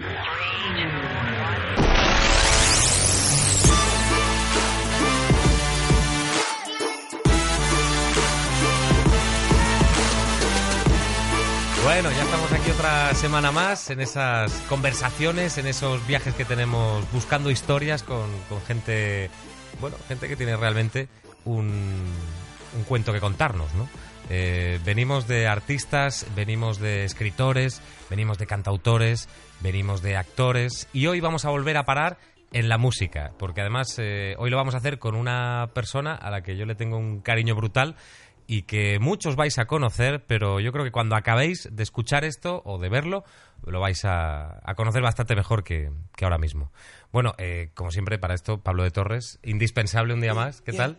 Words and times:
Bueno, 0.00 0.10
ya 12.12 12.22
estamos 12.22 12.52
aquí 12.52 12.70
otra 12.70 13.12
semana 13.14 13.50
más 13.50 13.90
en 13.90 14.00
esas 14.00 14.52
conversaciones, 14.68 15.58
en 15.58 15.66
esos 15.66 16.06
viajes 16.06 16.32
que 16.34 16.44
tenemos 16.44 17.10
buscando 17.10 17.50
historias 17.50 18.04
con, 18.04 18.28
gente, 18.68 19.30
bueno, 19.80 19.96
gente 20.06 20.28
que 20.28 20.36
tiene 20.36 20.56
realmente 20.56 21.08
un, 21.44 22.04
cuento 22.86 23.12
que 23.12 23.18
contarnos, 23.18 23.74
¿no? 23.74 23.88
Eh, 24.30 24.78
venimos 24.84 25.26
de 25.26 25.48
artistas, 25.48 26.26
venimos 26.36 26.78
de 26.78 27.04
escritores, 27.04 27.80
venimos 28.10 28.38
de 28.38 28.46
cantautores, 28.46 29.28
venimos 29.60 30.02
de 30.02 30.16
actores 30.16 30.88
y 30.92 31.06
hoy 31.06 31.20
vamos 31.20 31.44
a 31.44 31.50
volver 31.50 31.76
a 31.76 31.84
parar 31.84 32.18
en 32.52 32.68
la 32.68 32.78
música, 32.78 33.32
porque 33.38 33.60
además 33.60 33.96
eh, 33.98 34.34
hoy 34.38 34.50
lo 34.50 34.56
vamos 34.56 34.74
a 34.74 34.78
hacer 34.78 34.98
con 34.98 35.14
una 35.14 35.70
persona 35.74 36.14
a 36.14 36.30
la 36.30 36.42
que 36.42 36.56
yo 36.56 36.64
le 36.64 36.74
tengo 36.74 36.96
un 36.96 37.20
cariño 37.20 37.54
brutal 37.54 37.96
y 38.46 38.62
que 38.62 38.98
muchos 38.98 39.36
vais 39.36 39.58
a 39.58 39.66
conocer, 39.66 40.24
pero 40.26 40.58
yo 40.58 40.72
creo 40.72 40.84
que 40.84 40.90
cuando 40.90 41.16
acabéis 41.16 41.68
de 41.70 41.82
escuchar 41.82 42.24
esto 42.24 42.62
o 42.64 42.78
de 42.78 42.88
verlo, 42.88 43.24
lo 43.66 43.80
vais 43.80 44.04
a, 44.04 44.60
a 44.68 44.74
conocer 44.74 45.02
bastante 45.02 45.34
mejor 45.36 45.64
que, 45.64 45.90
que 46.16 46.24
ahora 46.24 46.38
mismo. 46.38 46.72
Bueno, 47.10 47.34
eh, 47.38 47.70
como 47.74 47.90
siempre, 47.90 48.18
para 48.18 48.34
esto, 48.34 48.60
Pablo 48.60 48.82
de 48.82 48.90
Torres, 48.90 49.38
indispensable 49.42 50.12
un 50.12 50.20
día 50.20 50.34
más. 50.34 50.60
¿Qué 50.60 50.74
tal? 50.74 50.98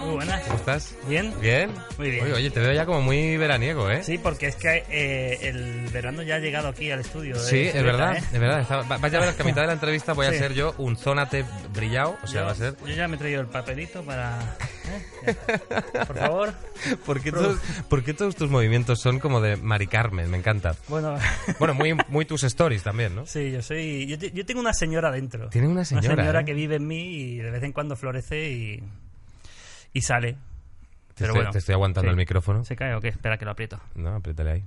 Muy 0.00 0.14
buenas. 0.16 0.42
¿Cómo 0.42 0.56
estás? 0.56 0.96
¿Bien? 1.08 1.32
¿Bien? 1.40 1.70
Muy 1.98 2.10
bien. 2.10 2.24
Oye, 2.24 2.32
oye, 2.34 2.50
te 2.50 2.58
veo 2.58 2.72
ya 2.72 2.84
como 2.84 3.00
muy 3.00 3.36
veraniego, 3.36 3.88
¿eh? 3.88 4.02
Sí, 4.02 4.18
porque 4.18 4.48
es 4.48 4.56
que 4.56 4.84
eh, 4.90 5.38
el 5.48 5.86
verano 5.92 6.22
ya 6.22 6.34
ha 6.34 6.38
llegado 6.40 6.66
aquí 6.68 6.90
al 6.90 6.98
estudio. 7.00 7.34
de 7.36 7.40
Sí, 7.40 7.60
es 7.60 7.80
verdad, 7.82 8.16
¿eh? 8.16 8.22
es 8.32 8.40
verdad. 8.40 8.60
Está- 8.60 8.82
va- 8.82 8.96
Vais 8.98 9.14
a 9.14 9.20
ver 9.20 9.34
que 9.36 9.42
a 9.42 9.44
mitad 9.46 9.60
de 9.60 9.66
la 9.68 9.72
entrevista 9.74 10.14
voy 10.14 10.26
a 10.26 10.32
Sí. 10.32 10.38
ser 10.38 10.52
yo 10.52 10.74
un 10.78 10.96
zónate 10.96 11.44
brillado, 11.72 12.16
o 12.24 12.26
sea, 12.26 12.40
yo, 12.40 12.46
va 12.46 12.52
a 12.52 12.54
ser... 12.56 12.76
yo 12.84 12.94
ya 12.94 13.06
me 13.06 13.14
he 13.14 13.18
traído 13.18 13.40
el 13.40 13.46
papelito 13.46 14.02
para... 14.02 14.56
¿eh? 15.24 15.36
Por 16.06 16.16
favor. 16.18 16.54
¿Por 17.06 17.20
qué, 17.22 17.30
todos, 17.32 17.58
por 17.88 18.02
qué 18.04 18.14
todos 18.14 18.34
tus 18.34 18.50
movimientos 18.50 19.00
son 19.00 19.20
como 19.20 19.40
de 19.40 19.56
Mari 19.56 19.86
Carmen? 19.86 20.28
Me 20.30 20.38
encanta. 20.38 20.74
Bueno, 20.88 21.16
Bueno, 21.60 21.74
muy, 21.74 21.85
muy 22.08 22.24
tus 22.24 22.42
stories 22.44 22.82
también, 22.82 23.14
¿no? 23.14 23.26
sí, 23.26 23.50
yo 23.50 23.62
soy... 23.62 24.06
Yo, 24.06 24.18
te- 24.18 24.30
yo 24.32 24.44
tengo 24.46 24.60
una 24.60 24.72
señora 24.74 25.10
dentro. 25.10 25.48
Tiene 25.50 25.68
una 25.68 25.84
señora, 25.84 26.08
Una 26.14 26.22
señora 26.22 26.40
¿eh? 26.40 26.44
que 26.44 26.54
vive 26.54 26.76
en 26.76 26.86
mí 26.86 27.14
y 27.16 27.36
de 27.38 27.50
vez 27.50 27.62
en 27.62 27.72
cuando 27.72 27.96
florece 27.96 28.50
y, 28.50 28.82
y 29.92 30.00
sale. 30.02 30.32
Te 30.32 30.38
Pero 31.22 31.26
estoy, 31.28 31.38
bueno. 31.40 31.50
te 31.52 31.58
estoy 31.58 31.72
aguantando 31.74 32.08
Sí. 32.08 32.10
el 32.10 32.16
micrófono. 32.16 32.64
¿Se 32.64 32.76
cae 32.76 32.94
o 32.94 33.00
qué? 33.00 33.08
Espera 33.08 33.38
que 33.38 33.44
lo 33.44 33.50
aprieto. 33.52 33.80
No, 33.94 34.14
apriétale 34.16 34.50
ahí. 34.50 34.64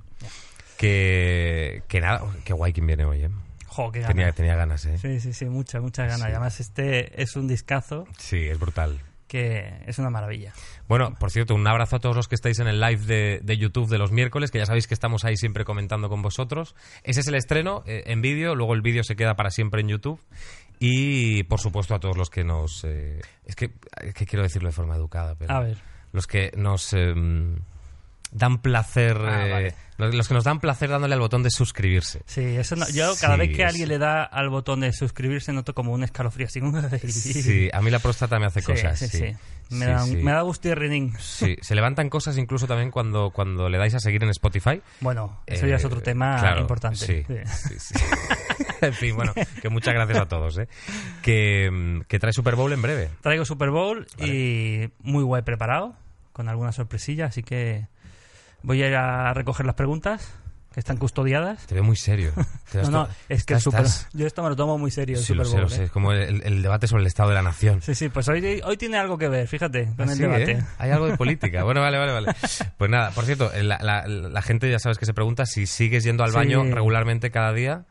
Que, 0.78 1.84
que 1.88 2.00
nada, 2.02 2.22
qué 2.46 2.54
guay 2.54 2.74
quien 2.74 2.88
viene 2.88 3.06
hoy, 3.06 3.24
¿eh? 3.24 3.30
Jo, 3.68 3.92
qué 3.92 4.00
Tenía, 4.02 4.24
ganas. 4.26 4.36
tenía 4.36 4.56
ganas, 4.56 4.86
¿eh? 4.86 4.98
Sí, 4.98 5.20
sí, 5.20 5.34
sí, 5.34 5.46
muchas, 5.46 5.82
muchas 5.82 6.08
ganas. 6.08 6.22
Sí. 6.22 6.32
Además 6.32 6.60
este 6.60 7.22
es 7.22 7.36
un 7.36 7.48
discazo 7.48 8.08
Sí, 8.18 8.38
es 8.48 8.60
brutal. 8.60 9.00
Que 9.30 9.84
es 9.86 9.98
una 10.00 10.10
maravilla. 10.10 10.52
Bueno, 10.90 11.16
por 11.18 11.32
cierto, 11.32 11.56
un 11.56 11.66
abrazo 11.66 11.96
a 11.96 12.00
todos 12.00 12.16
los 12.16 12.28
que 12.28 12.36
estáis 12.36 12.60
en 12.60 12.68
el 12.68 12.82
live 12.82 13.06
de, 13.06 13.40
de 13.42 13.58
YouTube 13.58 13.88
de 13.88 13.98
los 13.98 14.12
miércoles, 14.12 14.52
que 14.52 14.58
ya 14.58 14.66
sabéis 14.66 14.88
que 14.88 14.94
estamos 14.94 15.24
ahí 15.24 15.38
siempre 15.38 15.64
comentando 15.64 16.10
con 16.10 16.22
vosotros. 16.22 16.76
Ese 17.04 17.22
es 17.22 17.28
el 17.28 17.36
estreno 17.36 17.84
eh, 17.86 18.04
en 18.08 18.22
vídeo, 18.22 18.56
luego 18.56 18.74
el 18.74 18.82
vídeo 18.82 19.04
se 19.04 19.16
queda 19.16 19.36
para 19.36 19.52
siempre 19.52 19.80
en 19.82 19.88
YouTube. 19.88 20.20
Y, 20.80 21.44
por 21.44 21.60
supuesto, 21.60 21.94
a 21.96 22.00
todos 22.00 22.18
los 22.18 22.30
que 22.30 22.44
nos... 22.44 22.84
eh, 22.86 23.22
es, 23.46 23.56
que, 23.56 23.72
es 24.02 24.14
que 24.14 24.26
quiero 24.26 24.44
decirlo 24.44 24.70
de 24.70 24.74
forma 24.74 24.96
educada, 24.96 25.36
pero... 25.36 25.54
A 25.54 25.60
ver. 25.62 25.78
Los 26.12 26.26
que 26.26 26.52
nos... 26.58 26.92
em, 26.94 27.58
dan 28.32 28.62
placer... 28.62 29.18
Ah, 29.18 29.48
eh, 29.48 29.52
vale. 29.52 29.76
los, 29.98 30.16
los 30.16 30.28
que 30.28 30.34
nos 30.36 30.44
dan 30.44 30.60
placer 30.60 30.90
dándole 30.90 31.14
al 31.16 31.20
botón 31.20 31.44
de 31.44 31.50
suscribirse. 31.50 32.22
Sí, 32.26 32.42
eso 32.42 32.76
no- 32.76 32.88
yo 32.90 33.14
cada 33.20 33.36
Sí, 33.36 33.40
vez 33.40 33.56
que 33.56 33.66
alguien 33.66 33.90
le 33.90 33.98
da 33.98 34.24
al 34.24 34.50
botón 34.50 34.82
de 34.82 34.94
suscribirse 34.94 35.52
noto 35.54 35.74
como 35.74 35.92
un 35.94 36.04
escalofrío 36.04 36.48
así. 36.48 36.62
Sí, 37.12 37.70
a 37.74 37.82
mí 37.82 37.90
la 37.92 38.00
próstata 38.00 38.40
me 38.40 38.46
hace 38.46 38.62
Sí, 38.62 38.66
cosas. 38.72 39.00
sí, 39.00 39.08
Sí. 39.08 39.26
Me, 39.72 39.86
da, 39.86 40.04
me 40.08 40.32
da 40.32 40.42
gusto 40.42 40.68
y 40.68 40.74
rinín. 40.74 41.14
Sí, 41.20 41.56
se 41.62 41.76
levantan 41.76 42.10
cosas 42.10 42.40
incluso 42.40 42.66
también 42.66 42.90
cuando, 42.90 43.30
cuando 43.30 43.70
le 43.70 43.78
dais 43.78 43.94
a 43.94 44.00
seguir 44.00 44.24
en 44.24 44.30
Spotify. 44.32 44.82
Bueno, 45.00 45.42
eso 45.46 45.68
ya 45.68 45.76
es 45.76 45.84
Eh, 45.84 45.88
otro 45.88 46.02
tema 46.02 46.38
claro, 46.40 46.62
importante. 46.62 46.98
Sí, 47.06 47.24
en 48.82 48.94
fin, 48.94 49.16
bueno, 49.16 49.34
que 49.62 49.70
muchas 49.70 49.94
gracias 49.94 50.18
a 50.20 50.28
todos. 50.28 50.58
¿eh? 50.58 50.68
Que, 51.22 52.02
que 52.08 52.18
trae 52.20 52.34
Super 52.34 52.56
Bowl 52.56 52.72
en 52.74 52.82
breve. 52.82 53.10
Traigo 53.22 53.46
Super 53.46 53.70
Bowl 53.70 54.08
y 54.18 54.90
muy 55.04 55.24
guay 55.24 55.44
preparado, 55.44 55.96
con 56.34 56.50
alguna 56.50 56.72
sorpresilla, 56.72 57.26
así 57.28 57.44
que 57.44 57.88
voy 58.64 58.82
a 58.84 58.88
ir 58.88 58.96
a 58.96 59.34
recoger 59.34 59.66
las 59.66 59.76
preguntas 59.76 60.30
que 60.74 60.80
están 60.80 60.98
custodiadas. 60.98 61.66
Te 61.66 61.74
veo 61.74 61.84
muy 61.84 61.96
serio. 61.96 62.32
No, 62.92 63.08
es 63.30 63.44
que 63.46 63.56
estás- 63.56 63.64
Super, 63.64 63.80
estás- 63.86 64.08
yo 64.14 64.28
esto 64.28 64.44
me 64.44 64.50
lo 64.50 64.56
tomo 64.56 64.78
muy 64.78 64.92
serio, 64.92 65.18
el 65.18 65.24
Sí, 65.24 65.34
lo 65.34 65.44
Super 65.44 65.52
sé, 65.52 65.58
lo 65.58 65.64
Bowl. 65.68 65.72
sé. 65.76 65.82
¿eh? 65.82 65.86
Es 65.86 65.92
como 65.92 66.12
el, 66.12 66.44
el 66.44 66.62
debate 66.62 66.86
sobre 66.88 67.02
el 67.02 67.08
estado 67.08 67.30
de 67.30 67.36
la 67.36 67.42
nación. 67.42 67.82
Sí, 67.82 67.96
sí, 67.96 68.10
pues 68.10 68.28
hoy, 68.30 68.62
hoy 68.64 68.78
tiene 68.78 68.98
algo 69.00 69.18
que 69.18 69.28
ver, 69.28 69.48
fíjate, 69.48 69.86
con 69.98 70.08
Ah, 70.08 70.12
el 70.12 70.18
sí, 70.18 70.22
debate. 70.24 70.52
¿eh? 70.52 70.64
Hay 70.78 70.92
algo 70.92 71.08
de 71.08 71.18
política. 71.18 71.64
Bueno, 71.64 71.82
vale, 71.82 71.98
vale, 71.98 72.12
vale. 72.14 72.28
Pues 72.78 72.92
nada, 72.92 73.10
por 73.10 73.26
cierto, 73.26 73.52
la, 73.64 73.80
la- 73.82 74.08
la 74.08 74.42
gente 74.44 74.70
ya 74.70 74.78
sabes 74.78 75.00
que 75.00 75.08
se 75.08 75.14
pregunta 75.16 75.48
si 75.48 75.66
sigues 75.66 76.04
yendo 76.04 76.24
al 76.24 76.30
Sí. 76.30 76.36
baño 76.36 76.64
regularmente 76.64 77.32
cada 77.32 77.52
día. 77.54 77.86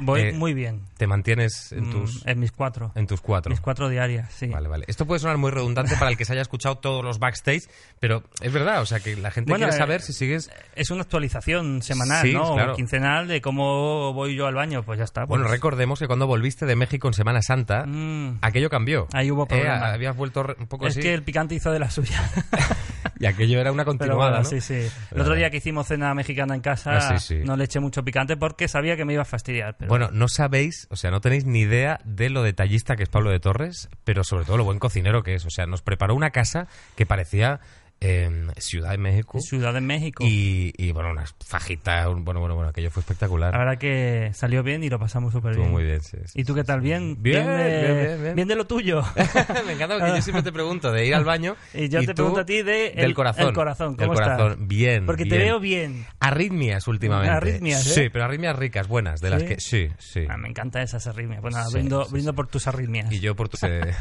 Voy 0.00 0.20
Eh, 0.20 0.32
muy 0.32 0.54
bien. 0.54 0.82
¿Te 0.96 1.06
mantienes 1.06 1.70
en 1.72 1.88
Mm, 1.88 1.90
tus, 1.92 2.26
en 2.26 2.40
mis 2.40 2.50
cuatro. 2.52 2.90
en 2.94 3.06
tus 3.06 3.20
cuatro? 3.20 3.50
Mis 3.50 3.60
cuatro 3.60 3.88
diarias, 3.88 4.32
sí. 4.32 4.46
Vale, 4.46 4.68
vale. 4.68 4.84
Esto 4.88 5.06
puede 5.06 5.20
sonar 5.20 5.36
muy 5.38 5.50
redundante 5.50 5.94
para 5.96 6.10
el 6.10 6.16
que 6.16 6.24
se 6.24 6.32
haya 6.32 6.42
escuchado 6.42 6.78
todos 6.78 7.04
los 7.04 7.18
backstage, 7.18 7.62
pero 8.00 8.22
es 8.40 8.52
verdad, 8.52 8.82
o 8.82 8.86
sea, 8.86 9.00
que 9.00 9.16
la 9.16 9.30
gente 9.30 9.50
Bueno, 9.50 9.66
quiere 9.66 9.76
eh, 9.76 9.78
saber 9.78 10.00
si 10.02 10.12
sigues... 10.12 10.50
Es 10.74 10.90
una 10.90 11.02
actualización 11.02 11.82
semanal, 11.82 12.22
Sí, 12.26 12.32
¿no? 12.32 12.54
claro. 12.54 12.72
O 12.72 12.76
quincenal 12.76 13.28
de 13.28 13.40
cómo 13.40 14.12
voy 14.12 14.34
yo 14.34 14.46
al 14.46 14.54
baño, 14.54 14.82
pues 14.82 14.98
ya 14.98 15.04
está. 15.04 15.22
pues. 15.26 15.28
Bueno, 15.28 15.46
recordemos 15.48 15.98
que 15.98 16.06
cuando 16.06 16.26
volviste 16.26 16.66
de 16.66 16.76
México 16.76 17.06
en 17.08 17.14
Semana 17.14 17.40
Santa, 17.42 17.84
Mm, 17.86 18.38
aquello 18.42 18.68
cambió. 18.70 19.06
Ahí 19.12 19.30
hubo 19.30 19.44
Eh, 19.44 19.46
problema. 19.48 19.92
habías 19.92 20.16
vuelto 20.16 20.44
un 20.58 20.66
poco 20.66 20.86
es 20.86 20.94
así. 20.94 21.02
que 21.02 21.14
el 21.14 21.22
picante 21.22 21.54
hizo 21.54 21.70
de 21.70 21.78
la 21.78 21.90
suya. 21.90 22.20
Y 23.20 23.26
aquello 23.26 23.60
era 23.60 23.70
una 23.70 23.84
continuada, 23.84 24.20
bueno, 24.20 24.38
¿no? 24.38 24.44
sí, 24.44 24.60
sí. 24.60 24.74
El 25.12 25.20
otro 25.20 25.34
día 25.34 25.48
que 25.48 25.58
hicimos 25.58 25.86
cena 25.86 26.12
mexicana 26.14 26.54
en 26.54 26.60
casa, 26.60 26.90
Ah, 26.96 27.18
sí, 27.18 27.36
sí. 27.38 27.42
no 27.44 27.56
le 27.56 27.64
eché 27.64 27.78
mucho 27.78 28.02
picante 28.04 28.36
porque 28.36 28.66
sabía 28.66 28.96
que 28.96 29.04
me 29.04 29.12
iba 29.12 29.22
a 29.22 29.24
fastidiar. 29.24 29.76
Bueno, 29.88 30.10
no 30.12 30.28
sabéis, 30.28 30.86
o 30.90 30.96
sea, 30.96 31.10
no 31.10 31.20
tenéis 31.20 31.44
ni 31.44 31.60
idea 31.60 32.00
de 32.04 32.30
lo 32.30 32.42
detallista 32.42 32.96
que 32.96 33.02
es 33.02 33.08
Pablo 33.08 33.30
de 33.30 33.40
Torres, 33.40 33.88
pero 34.04 34.24
sobre 34.24 34.44
todo 34.44 34.56
lo 34.56 34.64
buen 34.64 34.78
cocinero 34.78 35.22
que 35.22 35.34
es. 35.34 35.44
O 35.44 35.50
sea, 35.50 35.66
nos 35.66 35.82
preparó 35.82 36.14
una 36.14 36.30
casa 36.30 36.68
que 36.96 37.06
parecía 37.06 37.60
eh, 38.06 38.30
Ciudad 38.58 38.90
de 38.90 38.98
México. 38.98 39.40
Ciudad 39.40 39.72
de 39.72 39.80
México. 39.80 40.22
Y, 40.26 40.72
y, 40.76 40.92
bueno, 40.92 41.10
unas 41.10 41.34
fajitas, 41.44 42.06
un- 42.08 42.24
bueno, 42.24 42.40
bueno, 42.40 42.54
bueno, 42.54 42.70
aquello 42.70 42.90
fue 42.90 43.00
espectacular. 43.00 43.52
La 43.52 43.58
verdad 43.58 43.78
que 43.78 44.30
salió 44.34 44.62
bien 44.62 44.84
y 44.84 44.90
lo 44.90 44.98
pasamos 44.98 45.32
súper 45.32 45.56
bien. 45.56 45.70
muy 45.70 45.84
bien, 45.84 46.00
sí, 46.02 46.18
sí. 46.26 46.40
¿Y 46.40 46.44
tú 46.44 46.54
qué 46.54 46.64
tal? 46.64 46.80
¿Bien? 46.80 47.16
Bien, 47.22 47.46
de, 47.46 47.52
bien, 47.56 47.96
bien, 48.06 48.22
bien. 48.22 48.34
bien 48.36 48.48
de 48.48 48.56
lo 48.56 48.66
tuyo. 48.66 49.02
Me 49.66 49.72
encanta 49.72 49.98
porque 49.98 50.16
yo 50.16 50.22
siempre 50.22 50.42
te 50.42 50.52
pregunto 50.52 50.92
de 50.92 51.06
ir 51.06 51.14
al 51.14 51.24
baño. 51.24 51.56
Y 51.74 51.88
yo 51.88 52.00
te 52.00 52.08
tú 52.08 52.14
pregunto 52.14 52.40
a 52.40 52.44
ti 52.46 52.62
de 52.62 52.92
del 52.94 53.04
el- 53.06 53.14
corazón. 53.14 53.48
el 53.48 53.52
corazón, 53.54 53.96
Del 53.96 54.06
¿cómo 54.08 54.20
estás? 54.20 54.36
corazón, 54.38 54.68
bien. 54.68 55.06
Porque 55.06 55.24
te 55.24 55.38
veo 55.38 55.58
bien. 55.58 56.06
Arritmias 56.20 56.86
últimamente. 56.88 57.30
Arritmias, 57.34 57.86
¿eh? 57.86 57.90
Sí, 58.04 58.08
pero 58.10 58.24
arritmias 58.26 58.56
ricas, 58.56 58.86
buenas, 58.86 59.20
de 59.20 59.30
las 59.30 59.42
que. 59.42 59.58
Sí, 59.60 59.88
sí. 59.98 60.24
Ah, 60.28 60.36
me 60.36 60.48
encantan 60.48 60.82
esas 60.82 61.06
arritmias. 61.06 61.40
Bueno, 61.40 61.62
Sí, 61.70 61.78
brindo, 62.10 62.34
por 62.34 62.46
tus 62.48 62.66
arritmias. 62.66 63.10
Y 63.12 63.20
yo 63.20 63.34
por 63.34 63.48
tu. 63.48 63.56
eh, 63.66 63.92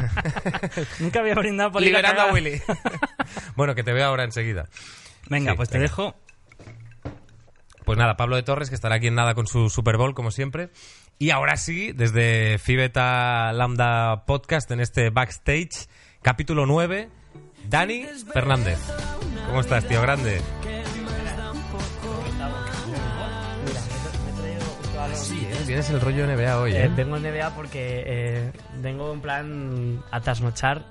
Nunca 1.00 1.20
había 1.22 1.36
brindado 1.36 1.72
por 1.72 1.82
Liberando 1.82 2.22
a. 2.22 2.32
Willy. 2.34 2.62
bueno, 3.56 3.76
que 3.76 3.84
te 3.84 3.93
veo 3.94 4.06
ahora 4.06 4.24
enseguida. 4.24 4.68
Venga, 5.30 5.52
Sí, 5.52 5.58
pues 5.58 5.70
te 5.70 5.80
dejo. 5.80 6.16
Pues 7.86 7.98
nada, 7.98 8.16
Pablo 8.16 8.36
de 8.38 8.44
Torres, 8.44 8.70
que 8.70 8.76
estará 8.76 8.96
aquí 8.96 9.08
en 9.08 9.16
nada 9.16 9.34
con 9.36 9.46
su 9.48 9.70
Super 9.70 9.98
Bowl, 9.98 10.14
como 10.16 10.32
siempre. 10.32 10.70
Y 11.20 11.32
ahora 11.32 11.58
sí, 11.58 11.92
desde 11.92 12.58
Fibeta 12.58 13.52
Lambda 13.54 14.26
Podcast, 14.26 14.72
en 14.72 14.80
este 14.80 15.10
backstage, 15.10 15.88
capítulo 16.22 16.66
9, 16.66 17.10
Dani 17.70 18.06
Fernández. 18.34 18.80
¿Cómo 19.48 19.60
estás, 19.62 19.86
tío 19.88 20.02
grande? 20.02 20.42
Sí, 25.16 25.46
¿eh? 25.50 25.56
tienes 25.66 25.90
el 25.90 26.02
rollo 26.02 26.26
NBA 26.26 26.60
hoy, 26.60 26.72
Eh, 26.74 26.86
¿eh? 26.86 26.92
vengo 26.96 27.18
en 27.18 27.24
NBA 27.24 27.56
porque 27.56 28.04
eh, 28.06 28.52
vengo 28.82 29.14
en 29.14 29.22
plan 29.22 30.04
a 30.12 30.22
trasnochar 30.22 30.86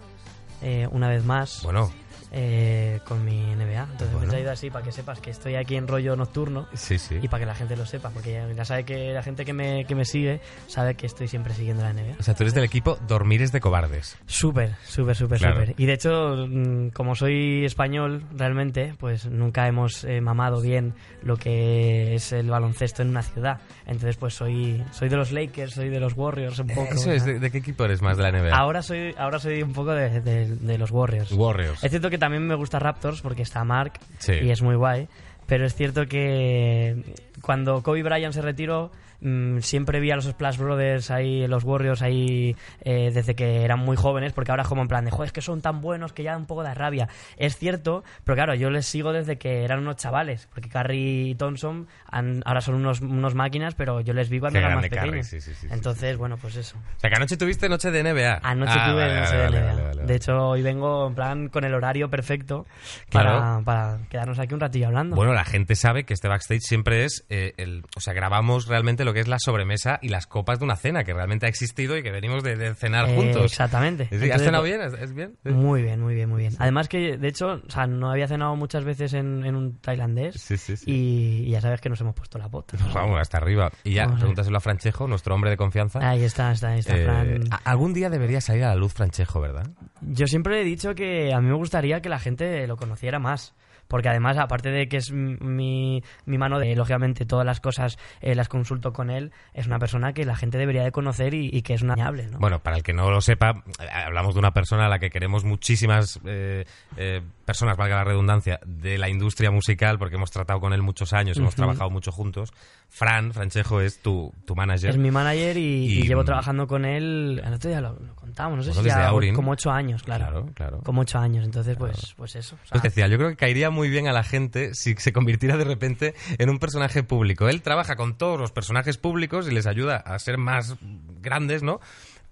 eh, 0.60 0.86
una 0.90 1.08
vez 1.08 1.24
más. 1.24 1.62
Bueno, 1.64 1.92
eh, 2.32 3.00
con 3.06 3.24
mi 3.24 3.40
NBA. 3.54 3.88
Entonces 3.92 4.16
me 4.18 4.24
he 4.24 4.28
traído 4.28 4.50
así 4.52 4.70
para 4.70 4.84
que 4.84 4.90
sepas 4.92 5.20
que 5.20 5.30
estoy 5.30 5.54
aquí 5.56 5.76
en 5.76 5.86
rollo 5.86 6.16
nocturno 6.16 6.66
Sí, 6.72 6.98
sí. 6.98 7.18
y 7.20 7.28
para 7.28 7.40
que 7.40 7.46
la 7.46 7.54
gente 7.54 7.76
lo 7.76 7.84
sepa, 7.86 8.10
porque 8.10 8.42
ya, 8.56 8.64
sabe 8.64 8.84
que 8.84 9.12
la 9.12 9.22
gente 9.22 9.44
que 9.44 9.52
me, 9.52 9.84
que 9.84 9.94
me 9.94 10.04
sigue 10.04 10.40
sabe 10.66 10.94
que 10.94 11.06
estoy 11.06 11.28
siempre 11.28 11.52
siguiendo 11.54 11.82
la 11.82 11.92
NBA. 11.92 12.16
O 12.18 12.22
sea, 12.22 12.34
tú 12.34 12.42
eres 12.44 12.54
del 12.54 12.64
equipo 12.64 12.98
Dormires 13.06 13.52
de 13.52 13.60
Cobardes. 13.60 14.16
Súper, 14.26 14.74
súper, 14.84 15.14
súper, 15.16 15.38
Claro. 15.38 15.60
súper. 15.60 15.74
Y 15.78 15.86
de 15.86 15.92
hecho, 15.92 16.46
mm, 16.48 16.88
como 16.90 17.14
soy 17.14 17.64
español 17.64 18.24
realmente, 18.34 18.94
pues 18.98 19.26
nunca 19.26 19.66
hemos 19.68 20.04
eh, 20.04 20.20
mamado 20.20 20.60
bien 20.62 20.94
lo 21.22 21.36
que 21.36 22.14
es 22.14 22.32
el 22.32 22.48
baloncesto 22.48 23.02
en 23.02 23.10
una 23.10 23.22
ciudad. 23.22 23.60
Entonces, 23.86 24.16
pues 24.16 24.34
soy, 24.34 24.82
soy 24.92 25.08
de 25.08 25.16
los 25.16 25.32
Lakers, 25.32 25.74
soy 25.74 25.90
de 25.90 26.00
los 26.00 26.14
Warriors 26.16 26.58
un 26.58 26.68
poco. 26.68 26.94
Eso 26.94 27.12
es. 27.12 27.24
¿de, 27.26 27.38
de 27.38 27.50
qué 27.50 27.58
equipo 27.58 27.84
eres 27.84 28.00
más 28.00 28.16
de 28.16 28.22
la 28.22 28.30
NBA? 28.32 28.56
Ahora 28.56 28.82
soy, 28.82 29.14
ahora 29.18 29.38
soy 29.38 29.62
un 29.62 29.72
poco 29.72 29.92
de, 29.92 30.20
de- 30.20 30.56
de 30.56 30.78
los 30.78 30.90
Warriors. 30.90 31.30
Warriors. 31.32 31.82
Es 31.84 31.90
cierto 31.90 32.08
que 32.10 32.18
también 32.22 32.46
me 32.46 32.54
gusta 32.54 32.78
Raptors 32.78 33.20
porque 33.20 33.42
está 33.42 33.64
Mark 33.64 33.94
Sí. 34.18 34.34
y 34.40 34.50
es 34.52 34.62
muy 34.62 34.76
guay. 34.76 35.08
Pero 35.48 35.66
es 35.66 35.74
cierto 35.74 36.06
que 36.06 37.02
cuando 37.42 37.82
Kobe 37.82 38.04
Bryant 38.04 38.32
se 38.32 38.40
retiró, 38.42 38.92
mm, 39.22 39.60
siempre 39.60 40.00
vi 40.00 40.10
a 40.10 40.16
los 40.16 40.26
Splash 40.26 40.58
Brothers 40.58 41.10
ahí, 41.10 41.46
los 41.46 41.64
Warriors 41.64 42.02
ahí, 42.02 42.56
eh, 42.82 43.10
desde 43.14 43.34
que 43.34 43.62
eran 43.64 43.78
muy 43.78 43.96
jóvenes, 43.96 44.32
porque 44.32 44.50
ahora 44.50 44.62
es 44.64 44.68
como 44.68 44.82
en 44.82 44.88
plan 44.88 45.04
de, 45.04 45.10
joder, 45.10 45.26
es 45.28 45.32
que 45.32 45.40
son 45.40 45.60
tan 45.62 45.80
buenos 45.80 46.12
que 46.12 46.22
ya 46.22 46.32
da 46.32 46.36
un 46.36 46.46
poco 46.46 46.62
de 46.62 46.74
rabia. 46.74 47.08
Es 47.36 47.56
cierto, 47.56 48.04
pero 48.24 48.36
claro, 48.36 48.54
yo 48.54 48.68
les 48.70 48.84
sigo 48.86 49.12
desde 49.12 49.38
que 49.38 49.64
eran 49.64 49.78
unos 49.80 49.96
chavales, 49.96 50.48
porque 50.52 50.68
Curry 50.68 51.30
y 51.30 51.34
Thompson 51.36 51.86
han- 52.10 52.42
ahora 52.44 52.60
son 52.60 52.74
unos, 52.74 53.00
unos 53.00 53.34
máquinas, 53.34 53.74
pero 53.74 54.00
yo 54.00 54.12
les 54.12 54.28
vi 54.28 54.40
cuando 54.40 54.58
Qué 54.58 54.64
eran 54.64 54.74
más 54.76 54.88
pequeños. 54.88 55.26
sí, 55.26 55.40
sí, 55.40 55.52
sí, 55.54 55.60
sí, 55.60 55.66
Entonces, 55.70 56.16
bueno, 56.16 56.36
pues 56.36 56.56
eso. 56.56 56.76
O 56.96 57.00
sea, 57.00 57.08
que 57.10 57.16
anoche 57.16 57.36
tuviste 57.36 57.68
noche 57.68 57.90
de 57.90 58.00
NBA. 58.02 58.40
Anoche 58.42 58.72
Ah, 58.76 58.90
tuve 58.90 59.02
vale, 59.06 59.20
noche 59.20 59.36
vale, 59.36 59.56
de 59.56 59.62
NBA. 59.64 59.72
vale, 59.74 59.82
vale, 59.88 60.02
De 60.06 60.14
hecho, 60.14 60.48
hoy 60.48 60.62
vengo 60.62 61.06
en 61.08 61.14
plan 61.14 61.48
con 61.48 61.64
el 61.64 61.74
horario 61.74 62.10
perfecto 62.10 62.66
Claro. 63.08 63.38
para, 63.38 63.60
para 63.64 63.98
quedarnos 64.08 64.38
aquí 64.38 64.54
un 64.54 64.60
ratillo 64.60 64.86
hablando. 64.88 65.16
Bueno, 65.16 65.32
la 65.32 65.44
gente 65.44 65.76
sabe 65.76 66.04
que 66.04 66.14
este 66.14 66.28
backstage 66.28 66.60
siempre 66.62 67.04
es 67.04 67.24
eh, 67.28 67.52
el, 67.56 67.84
o 67.96 68.00
sea, 68.00 68.12
grabamos 68.14 68.66
realmente 68.66 69.04
lo 69.04 69.11
que 69.12 69.20
es 69.20 69.28
la 69.28 69.38
sobremesa 69.38 69.98
y 70.02 70.08
las 70.08 70.26
copas 70.26 70.58
de 70.58 70.64
una 70.64 70.76
cena 70.76 71.04
que 71.04 71.12
realmente 71.14 71.46
ha 71.46 71.48
existido 71.48 71.96
y 71.96 72.02
que 72.02 72.10
venimos 72.10 72.42
de, 72.42 72.56
de 72.56 72.74
cenar 72.74 73.08
Eh, 73.08 73.14
juntos. 73.16 73.44
Exactamente. 73.44 74.04
Sí, 74.08 74.14
¿Has 74.16 74.22
Entonces, 74.22 74.42
cenado 74.46 74.64
bien? 74.64 74.80
¿Es, 74.80 75.14
bien? 75.14 75.36
Muy 75.44 75.82
bien, 75.82 76.00
muy 76.00 76.14
bien, 76.14 76.28
muy 76.28 76.40
bien. 76.42 76.54
Además 76.58 76.88
que, 76.88 77.16
de 77.16 77.28
hecho, 77.28 77.60
o 77.66 77.70
sea, 77.70 77.86
no 77.86 78.10
había 78.10 78.26
cenado 78.28 78.56
muchas 78.56 78.84
veces 78.84 79.12
en, 79.14 79.44
en 79.44 79.54
un 79.56 79.78
tailandés 79.78 80.34
Sí, 80.40 80.56
sí, 80.56 80.76
sí. 80.76 80.84
Y, 80.90 81.48
y 81.48 81.50
ya 81.50 81.60
sabes 81.60 81.80
que 81.80 81.88
nos 81.88 82.00
hemos 82.00 82.14
puesto 82.14 82.38
la 82.38 82.48
bota. 82.48 82.76
Pues 82.78 82.92
vamos, 82.94 83.18
hasta 83.20 83.38
arriba. 83.38 83.70
Y 83.84 83.92
ya, 83.94 84.02
Vamos 84.04 84.16
a 84.16 84.18
pregúntaselo 84.20 84.56
a 84.56 84.60
Franchejo, 84.60 85.06
nuestro 85.08 85.34
hombre 85.34 85.50
de 85.50 85.56
confianza. 85.56 85.98
Ahí 86.06 86.24
está, 86.24 86.52
está, 86.52 86.68
ahí 86.68 86.80
está. 86.80 86.96
Eh, 86.96 87.04
Fran. 87.04 87.44
a- 87.50 87.70
algún 87.70 87.92
día 87.94 88.10
debería 88.10 88.40
salir 88.40 88.64
a 88.64 88.68
la 88.68 88.76
luz 88.76 88.92
Franchejo, 88.94 89.40
¿verdad? 89.40 89.66
Yo 90.00 90.26
siempre 90.26 90.60
he 90.60 90.64
dicho 90.64 90.94
que 90.94 91.32
a 91.32 91.40
mí 91.40 91.48
me 91.48 91.54
gustaría 91.54 92.00
que 92.00 92.08
la 92.08 92.18
gente 92.18 92.66
lo 92.66 92.76
conociera 92.76 93.18
más. 93.18 93.54
Porque 93.88 94.08
además, 94.08 94.38
aparte 94.38 94.70
de 94.70 94.88
que 94.88 94.96
es 94.96 95.10
mi, 95.12 96.02
mi 96.24 96.38
mano 96.38 96.58
de, 96.58 96.74
lógicamente, 96.76 97.26
todas 97.26 97.44
las 97.44 97.60
cosas 97.60 97.98
eh, 98.20 98.34
las 98.34 98.48
consulto 98.48 98.92
con 98.92 99.10
él, 99.10 99.32
es 99.54 99.66
una 99.66 99.78
persona 99.78 100.12
que 100.12 100.24
la 100.24 100.34
gente 100.36 100.58
debería 100.58 100.82
de 100.82 100.92
conocer 100.92 101.34
y, 101.34 101.50
y 101.52 101.62
que 101.62 101.74
es 101.74 101.82
una 101.82 101.94
ñable, 101.94 102.26
¿no? 102.28 102.38
Bueno, 102.38 102.60
para 102.60 102.76
el 102.76 102.82
que 102.82 102.92
no 102.92 103.10
lo 103.10 103.20
sepa, 103.20 103.62
eh, 103.80 103.86
hablamos 103.92 104.34
de 104.34 104.38
una 104.40 104.52
persona 104.52 104.86
a 104.86 104.88
la 104.88 104.98
que 104.98 105.10
queremos 105.10 105.44
muchísimas 105.44 106.18
eh, 106.24 106.64
eh, 106.96 107.20
personas, 107.44 107.76
valga 107.76 107.96
la 107.96 108.04
redundancia, 108.04 108.60
de 108.64 108.96
la 108.98 109.08
industria 109.08 109.50
musical, 109.50 109.98
porque 109.98 110.16
hemos 110.16 110.30
tratado 110.30 110.60
con 110.60 110.72
él 110.72 110.80
muchos 110.82 111.12
años, 111.12 111.36
hemos 111.36 111.54
trabajado 111.54 111.90
mucho 111.90 112.12
juntos. 112.12 112.52
Fran, 112.88 113.32
Franchejo, 113.32 113.80
es 113.80 114.00
tu, 114.02 114.32
tu 114.46 114.54
manager. 114.54 114.90
Es 114.90 114.98
mi 114.98 115.10
manager 115.10 115.56
y, 115.56 115.60
y 115.86 115.98
Y- 116.00 116.06
llevo 116.06 116.24
trabajando 116.24 116.66
con 116.66 116.84
él, 116.84 117.40
el 117.44 117.52
otro 117.54 117.70
día 117.70 117.80
lo, 117.80 117.94
lo 117.98 118.14
contamos, 118.14 118.56
no 118.58 118.62
sé 118.62 118.70
Bueno, 118.70 118.82
si 118.82 118.88
ya 118.88 119.06
Aurin. 119.08 119.34
como 119.34 119.52
ocho 119.52 119.70
años, 119.70 120.02
claro. 120.02 120.24
Claro, 120.26 120.46
claro. 120.54 120.80
Como 120.84 121.00
ocho 121.02 121.18
años, 121.18 121.44
entonces 121.44 121.76
pues, 121.76 122.14
pues 122.16 122.36
eso. 122.36 122.54
o 122.56 122.58
sea, 122.66 122.72
Pues 122.72 122.82
decía, 122.82 123.06
yo 123.08 123.16
creo 123.16 123.30
que 123.30 123.36
caería 123.36 123.70
muy 123.72 123.88
bien 123.90 124.06
a 124.06 124.12
la 124.12 124.22
gente 124.22 124.74
si 124.74 124.94
se 124.94 125.12
convirtiera 125.12 125.56
de 125.56 125.64
repente 125.64 126.14
en 126.38 126.48
un 126.50 126.58
personaje 126.60 127.02
público. 127.02 127.48
Él 127.48 127.62
trabaja 127.62 127.96
con 127.96 128.16
todos 128.16 128.38
los 128.38 128.52
personajes 128.52 128.98
públicos 128.98 129.48
y 129.48 129.52
les 129.52 129.66
ayuda 129.66 129.96
a 129.96 130.18
ser 130.20 130.38
más 130.38 130.76
grandes, 131.20 131.62
¿no? 131.64 131.80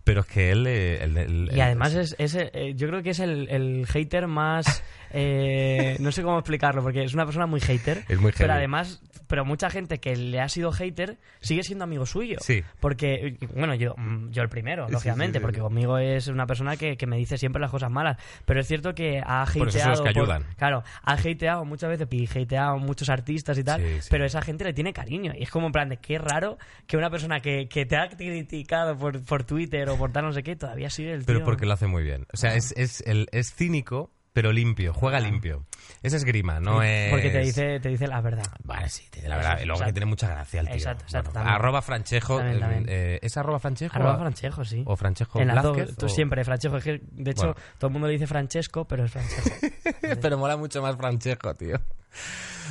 Pero 0.05 0.21
es 0.23 0.27
que 0.29 0.51
él... 0.51 0.65
eh, 0.67 1.49
y 1.53 1.61
además 1.61 1.95
es, 1.95 2.17
es, 2.19 2.35
eh, 2.35 2.73
yo 2.75 2.89
creo 2.89 3.03
que 3.03 3.11
es 3.11 3.21
el, 3.21 3.49
el 3.51 3.87
hater 3.87 4.27
más 4.29 4.83
eh, 5.13 5.97
no 6.01 6.11
sé 6.11 6.23
cómo 6.23 6.39
explicarlo 6.39 6.83
porque 6.83 7.05
es 7.05 7.13
una 7.15 7.25
persona 7.27 7.47
muy 7.47 7.61
hater 7.61 8.05
Es 8.09 8.19
muy 8.19 8.33
pero 8.33 8.49
heavy. 8.49 8.59
además 8.59 9.03
pero 9.31 9.47
mucha 9.47 9.71
gente 9.71 9.99
que 10.01 10.15
le 10.17 10.41
ha 10.41 10.49
sido 10.51 10.71
hater 10.73 11.17
sigue 11.41 11.63
siendo 11.63 11.85
amigo 11.85 12.05
suyo 12.05 12.37
Sí. 12.43 12.63
porque 12.81 13.39
bueno 13.55 13.75
yo 13.75 13.95
mm, 13.97 14.31
yo 14.33 14.43
el 14.43 14.51
primero 14.51 14.87
Sí, 14.89 14.93
lógicamente 14.93 15.39
sí, 15.39 15.43
porque 15.43 15.61
conmigo 15.61 15.97
es 15.97 16.27
una 16.29 16.45
persona 16.47 16.77
que, 16.77 16.99
que 16.99 17.07
me 17.07 17.17
dice 17.17 17.39
siempre 17.39 17.61
las 17.63 17.71
cosas 17.71 17.91
malas 17.91 18.19
pero 18.45 18.61
es 18.61 18.67
cierto 18.67 18.95
que 18.95 19.21
ha 19.25 19.43
hateado 19.43 19.59
Por 19.61 19.69
eso 19.69 19.79
son 19.79 19.91
los 19.91 20.01
que 20.03 20.09
ayudan. 20.11 20.45
claro 20.59 20.83
ha 21.05 21.13
hateado 21.15 21.65
muchas 21.65 21.89
veces 21.89 22.07
y 22.11 22.27
hateado 22.27 22.77
muchos 22.79 23.09
artistas 23.09 23.57
y 23.57 23.65
tal 23.65 23.83
pero 24.11 24.27
esa 24.27 24.43
gente 24.43 24.65
le 24.65 24.75
tiene 24.75 24.93
cariño 24.93 25.33
y 25.35 25.45
es 25.45 25.51
como 25.51 25.67
en 25.67 25.73
plan 25.73 25.89
de 25.89 25.97
qué 25.97 26.19
raro 26.19 26.59
que 26.87 26.97
una 26.97 27.09
persona 27.09 27.41
que, 27.41 27.69
que 27.69 27.87
te 27.87 27.97
ha 27.97 28.09
criticado 28.09 28.99
por, 28.99 29.25
por 29.25 29.45
Twitter 29.45 29.89
o 29.89 29.97
por 29.97 30.13
tal 30.13 30.25
no 30.25 30.33
sé 30.33 30.43
qué 30.43 30.57
todavía 30.57 30.91
sigue 30.91 31.13
el 31.13 31.25
Pero 31.25 31.39
tío. 31.39 31.45
porque 31.45 31.67
lo 31.67 31.73
hace 31.73 31.87
muy 31.87 32.03
bien. 32.03 32.27
O 32.33 32.37
sea, 32.37 32.55
es, 32.57 32.73
es, 32.77 33.01
el, 33.07 33.29
es 33.33 33.55
cínico, 33.55 34.11
pero 34.33 34.53
limpio. 34.53 34.93
Juega 34.95 35.19
limpio. 35.21 35.65
Es 36.03 36.13
esgrima, 36.15 36.61
no 36.61 36.83
es... 36.83 37.11
Porque 37.11 37.31
te 37.31 37.41
dice, 37.41 37.81
te 37.81 37.89
dice 37.91 38.07
la 38.07 38.21
verdad. 38.21 38.47
Vale, 38.65 38.89
sí, 38.89 39.05
te 39.11 39.17
dice 39.19 39.29
la 39.29 39.37
verdad. 39.37 39.55
Y 39.61 39.65
luego 39.67 39.73
exacto. 39.81 39.87
que 39.87 39.93
tiene 39.93 40.07
mucha 40.07 40.29
gracia 40.29 40.61
el 40.61 40.67
tío. 40.67 40.77
Exacto, 40.77 41.05
exacto, 41.05 41.31
Bueno, 41.35 41.51
arroba 41.51 41.83
Franchejo. 41.83 42.37
También, 42.39 42.57
eh, 42.57 42.61
también. 42.61 42.85
eh, 42.89 43.19
¿Es 43.23 43.37
arroba 43.37 43.59
Franchejo? 43.59 43.97
Arroba 43.97 44.19
Franchejo, 44.19 44.65
sí. 44.65 44.83
O 44.87 44.97
Franchejo 44.97 45.41
En 45.41 45.49
las 45.49 45.63
dos, 45.63 45.77
Blázquez, 45.77 45.97
tú 45.97 46.07
o- 46.07 46.09
siempre, 46.09 46.45
Franchejo. 46.45 46.79
De 46.81 47.31
hecho, 47.31 47.47
Bueno. 47.49 47.55
todo 47.79 47.89
el 47.89 47.93
mundo 47.93 48.07
le 48.07 48.13
dice 48.15 48.27
Francesco, 48.27 48.87
pero 48.87 49.05
es 49.05 49.11
Franchejo. 49.11 49.51
Pero 50.23 50.39
mola 50.39 50.57
mucho 50.57 50.81
más 50.83 50.97
Franchejo, 50.97 51.55
tío. 51.55 51.79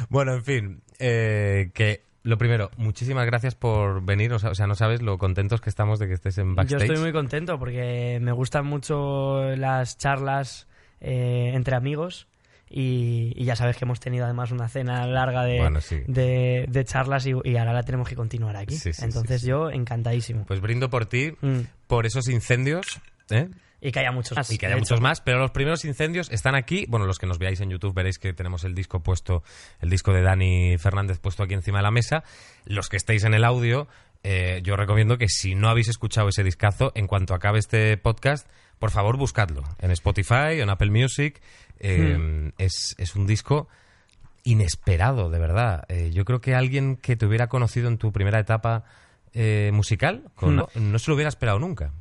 Bueno, 0.09 0.33
en 0.33 0.43
fin, 0.43 0.81
eh, 0.99 1.71
que 1.73 2.03
lo 2.23 2.37
primero, 2.37 2.69
muchísimas 2.77 3.25
gracias 3.25 3.55
por 3.55 4.03
venir. 4.03 4.33
O 4.33 4.39
sea, 4.39 4.51
o 4.51 4.55
sea, 4.55 4.67
no 4.67 4.75
sabes 4.75 5.01
lo 5.01 5.17
contentos 5.17 5.61
que 5.61 5.69
estamos 5.69 5.99
de 5.99 6.07
que 6.07 6.13
estés 6.13 6.37
en 6.37 6.49
Yo 6.49 6.55
backstage. 6.55 6.83
estoy 6.83 6.97
muy 6.99 7.11
contento 7.11 7.59
porque 7.59 8.19
me 8.21 8.31
gustan 8.31 8.65
mucho 8.65 9.41
las 9.55 9.97
charlas 9.97 10.67
eh, 11.01 11.51
entre 11.53 11.75
amigos. 11.75 12.27
Y, 12.71 13.33
y 13.35 13.45
ya 13.45 13.55
sabes 13.55 13.77
que 13.77 13.85
hemos 13.85 13.99
tenido 13.99 14.25
además 14.25 14.51
una 14.51 14.69
cena 14.69 15.07
larga 15.07 15.43
de, 15.43 15.57
Bueno, 15.59 15.81
sí. 15.81 16.01
de, 16.07 16.65
de 16.69 16.85
charlas 16.85 17.25
y, 17.25 17.33
y 17.43 17.57
ahora 17.57 17.73
la 17.73 17.81
tenemos 17.81 18.07
que 18.07 18.15
continuar 18.15 18.55
aquí. 18.57 18.75
Sí, 18.75 18.93
sí, 18.93 19.03
Entonces 19.03 19.41
yo 19.41 19.71
encantadísimo. 19.71 20.45
Pues 20.45 20.61
brindo 20.61 20.89
por 20.89 21.07
ti, 21.07 21.31
Mm. 21.41 21.61
por 21.87 22.05
esos 22.05 22.27
incendios, 22.29 22.99
¿eh? 23.31 23.49
Y 23.81 23.91
que 23.91 24.01
haya 24.01 24.11
muchos 24.11 24.37
más. 24.37 24.51
Y 24.51 24.57
que 24.59 24.67
haya 24.67 24.75
de 24.75 24.81
muchos 24.81 24.97
hecho. 24.97 25.01
más, 25.01 25.21
pero 25.21 25.39
los 25.39 25.49
primeros 25.51 25.83
incendios 25.85 26.29
están 26.31 26.53
aquí. 26.53 26.85
Bueno, 26.89 27.05
los 27.07 27.17
que 27.17 27.25
nos 27.25 27.39
veáis 27.39 27.59
en 27.61 27.69
YouTube 27.71 27.93
veréis 27.95 28.19
que 28.19 28.33
tenemos 28.33 28.63
el 28.65 28.75
disco 28.75 29.01
puesto, 29.01 29.41
el 29.79 29.89
disco 29.89 30.13
de 30.13 30.21
Dani 30.21 30.77
Fernández 30.77 31.17
puesto 31.19 31.41
aquí 31.43 31.53
encima 31.55 31.79
de 31.79 31.83
la 31.83 31.91
mesa. 31.91 32.23
Los 32.65 32.89
que 32.89 32.97
estéis 32.97 33.23
en 33.23 33.33
el 33.33 33.45
audio, 33.45 33.87
eh, 34.21 34.59
yo 34.63 34.75
recomiendo 34.75 35.17
que 35.17 35.27
si 35.29 35.55
no 35.55 35.69
habéis 35.69 35.87
escuchado 35.87 36.27
ese 36.27 36.43
discazo, 36.43 36.91
en 36.93 37.07
cuanto 37.07 37.33
acabe 37.33 37.57
este 37.57 37.95
podcast, 37.97 38.47
por 38.79 38.91
favor 38.91 39.17
buscadlo 39.17 39.63
en 39.79 39.91
Spotify, 39.91 40.59
en 40.61 40.69
Apple 40.69 40.89
Music. 40.91 41.41
Eh, 41.79 42.17
Hmm. 42.17 42.49
es, 42.57 42.95
es 42.97 43.15
un 43.15 43.27
disco 43.27 43.67
inesperado, 44.43 45.29
de 45.29 45.39
verdad. 45.39 45.83
Eh, 45.89 46.11
yo 46.13 46.25
creo 46.25 46.41
que 46.41 46.55
alguien 46.55 46.95
que 46.95 47.15
te 47.15 47.25
hubiera 47.25 47.47
conocido 47.47 47.87
en 47.87 47.97
tu 47.97 48.11
primera 48.11 48.39
etapa 48.39 48.83
eh, 49.33 49.69
musical, 49.73 50.23
con- 50.35 50.65
no 50.75 50.99
se 50.99 51.11
lo 51.11 51.15
hubiera 51.15 51.29
esperado 51.29 51.59
nunca. 51.59 51.91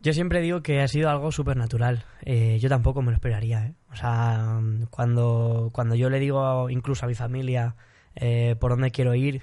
Yo 0.00 0.12
siempre 0.14 0.40
digo 0.40 0.62
que 0.62 0.80
ha 0.80 0.88
sido 0.88 1.10
algo 1.10 1.30
súper 1.30 1.56
natural. 1.58 2.04
Eh, 2.24 2.58
yo 2.60 2.68
tampoco 2.70 3.02
me 3.02 3.10
lo 3.10 3.16
esperaría. 3.16 3.66
¿eh? 3.66 3.74
O 3.92 3.96
sea, 3.96 4.58
mm, 4.60 4.86
cuando, 4.90 5.68
cuando 5.72 5.94
yo 5.94 6.08
le 6.08 6.18
digo 6.18 6.70
incluso 6.70 7.04
a 7.04 7.08
mi 7.08 7.14
familia 7.14 7.76
eh, 8.16 8.56
por 8.58 8.70
dónde 8.72 8.90
quiero 8.90 9.14
ir, 9.14 9.42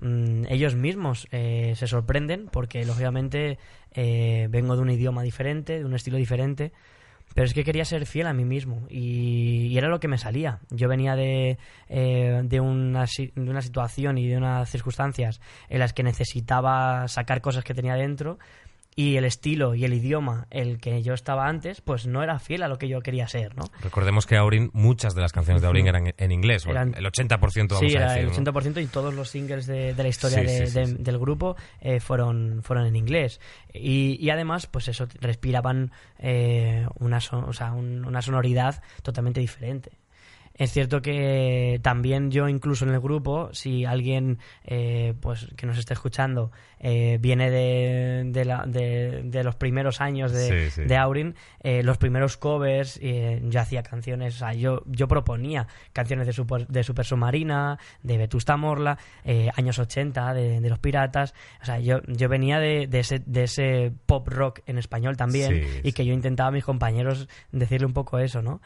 mm, 0.00 0.44
ellos 0.48 0.74
mismos 0.74 1.26
eh, 1.30 1.74
se 1.76 1.86
sorprenden 1.86 2.48
porque 2.50 2.84
lógicamente 2.84 3.58
eh, 3.92 4.48
vengo 4.50 4.76
de 4.76 4.82
un 4.82 4.90
idioma 4.90 5.22
diferente, 5.22 5.78
de 5.78 5.84
un 5.84 5.94
estilo 5.94 6.18
diferente. 6.18 6.72
Pero 7.34 7.44
es 7.44 7.52
que 7.52 7.64
quería 7.64 7.84
ser 7.84 8.06
fiel 8.06 8.28
a 8.28 8.32
mí 8.32 8.46
mismo 8.46 8.86
y, 8.88 9.76
era 9.76 9.88
lo 9.88 10.00
que 10.00 10.08
me 10.08 10.16
salía. 10.16 10.60
Yo 10.70 10.88
venía 10.88 11.16
de, 11.16 11.58
eh, 11.88 12.40
de, 12.44 12.60
una, 12.60 13.04
de 13.04 13.50
una 13.50 13.60
situación 13.60 14.16
y 14.16 14.26
de 14.26 14.38
unas 14.38 14.70
circunstancias 14.70 15.40
en 15.68 15.80
las 15.80 15.92
que 15.92 16.02
necesitaba 16.02 17.08
sacar 17.08 17.42
cosas 17.42 17.62
que 17.62 17.74
tenía 17.74 17.94
dentro 17.94 18.38
y 18.98 19.16
el 19.16 19.26
estilo 19.26 19.74
y 19.74 19.84
el 19.84 19.92
idioma 19.92 20.46
el 20.50 20.80
que 20.80 21.02
yo 21.02 21.12
estaba 21.12 21.46
antes, 21.48 21.82
pues 21.82 22.06
no 22.06 22.22
era 22.22 22.38
fiel 22.38 22.62
a 22.62 22.68
lo 22.68 22.78
que 22.78 22.88
yo 22.88 23.00
quería 23.02 23.28
ser, 23.28 23.54
¿no? 23.54 23.64
Recordemos 23.82 24.24
que 24.24 24.36
Aurin, 24.38 24.70
muchas 24.72 25.14
de 25.14 25.20
las 25.20 25.32
canciones 25.32 25.60
de 25.60 25.68
Aurin 25.68 25.86
eran 25.86 26.14
en 26.16 26.32
inglés, 26.32 26.64
Eran- 26.66 26.94
el 26.96 27.04
80% 27.04 27.74
vamos 27.74 27.90
Sí, 27.90 27.94
a 27.96 28.00
era 28.00 28.12
decir. 28.12 28.20
el 28.22 28.26
¿no? 28.28 28.52
80% 28.52 28.80
y 28.82 28.86
todos 28.86 29.12
los 29.14 29.28
singles 29.28 29.66
de, 29.66 29.92
de 29.92 30.02
la 30.02 30.08
historia 30.08 30.38
Sí, 30.38 30.44
de- 30.46 30.66
sí, 30.66 30.72
de- 30.80 30.94
del 30.94 31.18
grupo 31.18 31.56
eh, 31.82 32.00
fueron, 32.00 32.60
fueron 32.62 32.86
en 32.86 32.96
inglés. 32.96 33.38
Y, 33.74 34.16
y 34.18 34.30
además, 34.30 34.66
pues 34.66 34.88
eso, 34.88 35.06
respiraban 35.20 35.92
eh, 36.18 36.86
una, 36.98 37.20
son- 37.20 37.44
o 37.44 37.52
sea, 37.52 37.72
un- 37.72 38.04
una 38.06 38.22
sonoridad 38.22 38.82
totalmente 39.02 39.40
diferente. 39.40 39.90
Es 40.58 40.72
cierto 40.72 41.02
que 41.02 41.78
también 41.82 42.30
yo 42.30 42.48
incluso 42.48 42.86
en 42.86 42.92
el 42.94 43.00
grupo, 43.00 43.50
si 43.52 43.84
alguien 43.84 44.38
eh, 44.64 45.14
pues 45.20 45.48
que 45.56 45.66
nos 45.66 45.76
esté 45.78 45.92
escuchando 45.94 46.50
eh, 46.78 47.18
viene 47.20 47.50
de, 47.50 48.22
de, 48.26 48.44
la- 48.44 48.64
de- 48.66 49.22
de 49.24 49.44
los 49.44 49.54
primeros 49.56 50.00
años 50.00 50.32
de, 50.32 50.70
Sí, 50.70 50.70
sí. 50.82 50.88
de 50.88 50.96
Aurin, 50.96 51.34
eh, 51.62 51.82
los 51.82 51.98
primeros 51.98 52.36
covers, 52.36 52.98
eh, 53.02 53.40
yo 53.44 53.60
hacía 53.60 53.82
canciones, 53.82 54.36
o 54.36 54.38
sea, 54.38 54.52
yo, 54.54 54.82
yo 54.86 55.08
proponía 55.08 55.66
canciones 55.92 56.26
de 56.26 56.32
Super, 56.32 56.66
de 56.66 56.82
Super 56.84 57.04
Submarina, 57.04 57.78
de 58.02 58.16
Vetusta 58.18 58.56
Morla, 58.56 58.98
eh, 59.24 59.50
años 59.56 59.78
80, 59.78 60.32
de, 60.34 60.60
Los 60.68 60.78
Piratas, 60.78 61.34
o 61.62 61.64
sea, 61.66 61.78
yo, 61.80 62.00
yo 62.06 62.28
venía 62.28 62.58
de, 62.60 62.86
de 62.86 63.00
ese, 63.00 63.20
de 63.24 63.44
ese 63.44 63.92
pop 64.06 64.26
rock 64.28 64.60
en 64.66 64.78
español 64.78 65.16
también 65.16 65.52
Sí, 65.52 65.80
y 65.84 65.92
que 65.92 66.04
yo 66.06 66.12
intentaba 66.12 66.48
a 66.48 66.52
mis 66.52 66.64
compañeros 66.64 67.28
decirle 67.52 67.86
un 67.86 67.92
poco 67.92 68.18
eso, 68.18 68.40
¿no? 68.42 68.60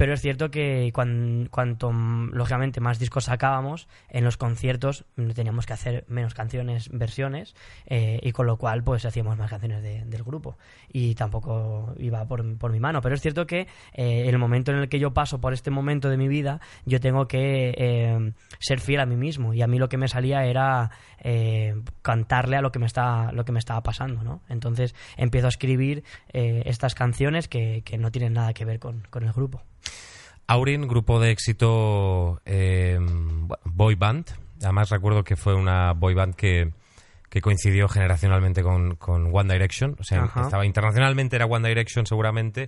Pero 0.00 0.14
es 0.14 0.22
cierto 0.22 0.50
que 0.50 0.90
cuan- 0.94 1.48
cuanto, 1.50 1.92
lógicamente, 1.92 2.80
más 2.80 2.98
discos 2.98 3.24
sacábamos, 3.24 3.86
en 4.08 4.24
los 4.24 4.38
conciertos 4.38 5.04
mm, 5.16 5.32
teníamos 5.32 5.66
que 5.66 5.74
hacer 5.74 6.06
menos 6.08 6.32
canciones, 6.32 6.88
versiones, 6.90 7.54
eh, 7.84 8.18
y 8.22 8.32
con 8.32 8.46
lo 8.46 8.56
cual, 8.56 8.82
pues 8.82 9.04
hacíamos 9.04 9.36
más 9.36 9.50
canciones 9.50 9.82
de- 9.82 10.02
del 10.06 10.22
grupo. 10.22 10.56
Y 10.90 11.14
tampoco 11.16 11.92
iba 11.98 12.26
por, 12.26 12.56
por 12.56 12.72
mi 12.72 12.80
mano. 12.80 13.02
Pero 13.02 13.14
es 13.14 13.20
cierto 13.20 13.46
que 13.46 13.66
eh, 13.92 14.24
el 14.26 14.38
momento 14.38 14.72
en 14.72 14.78
el 14.78 14.88
que 14.88 14.98
yo 14.98 15.12
paso 15.12 15.38
por 15.38 15.52
este 15.52 15.70
momento 15.70 16.08
de 16.08 16.16
mi 16.16 16.28
vida, 16.28 16.62
yo 16.86 16.98
tengo 16.98 17.28
que 17.28 17.74
eh, 17.76 18.32
ser 18.58 18.80
fiel 18.80 19.00
a 19.00 19.04
mí 19.06 19.16
mismo. 19.16 19.52
Y 19.52 19.60
a 19.60 19.66
mí 19.66 19.78
lo 19.78 19.90
que 19.90 19.98
me 19.98 20.08
salía 20.08 20.46
era 20.46 20.92
eh, 21.18 21.74
cantarle 22.00 22.56
a 22.56 22.62
lo 22.62 22.72
que 22.72 22.78
me 22.78 22.86
estaba, 22.86 23.32
lo 23.32 23.44
que 23.44 23.52
me 23.52 23.58
estaba 23.58 23.82
pasando, 23.82 24.22
¿no? 24.24 24.40
Entonces 24.48 24.94
empiezo 25.18 25.48
a 25.48 25.50
escribir 25.50 26.04
eh, 26.32 26.62
estas 26.64 26.94
canciones 26.94 27.48
que, 27.48 27.82
que 27.84 27.98
no 27.98 28.10
tienen 28.10 28.32
nada 28.32 28.54
que 28.54 28.64
ver 28.64 28.78
con, 28.78 29.02
con 29.10 29.24
el 29.24 29.32
grupo. 29.34 29.60
Aurin, 30.46 30.88
grupo 30.88 31.20
de 31.20 31.30
éxito 31.30 32.40
eh, 32.44 32.98
boy 33.64 33.94
band. 33.94 34.26
Además 34.62 34.90
recuerdo 34.90 35.22
que 35.22 35.36
fue 35.36 35.54
una 35.54 35.92
boy 35.92 36.14
band 36.14 36.34
que, 36.34 36.72
que 37.28 37.40
coincidió 37.40 37.88
generacionalmente 37.88 38.62
con, 38.62 38.96
con 38.96 39.30
One 39.32 39.52
Direction. 39.52 39.96
O 40.00 40.04
sea, 40.04 40.24
Ajá. 40.24 40.42
estaba 40.42 40.66
internacionalmente 40.66 41.36
era 41.36 41.46
One 41.46 41.68
Direction 41.68 42.04
seguramente. 42.04 42.66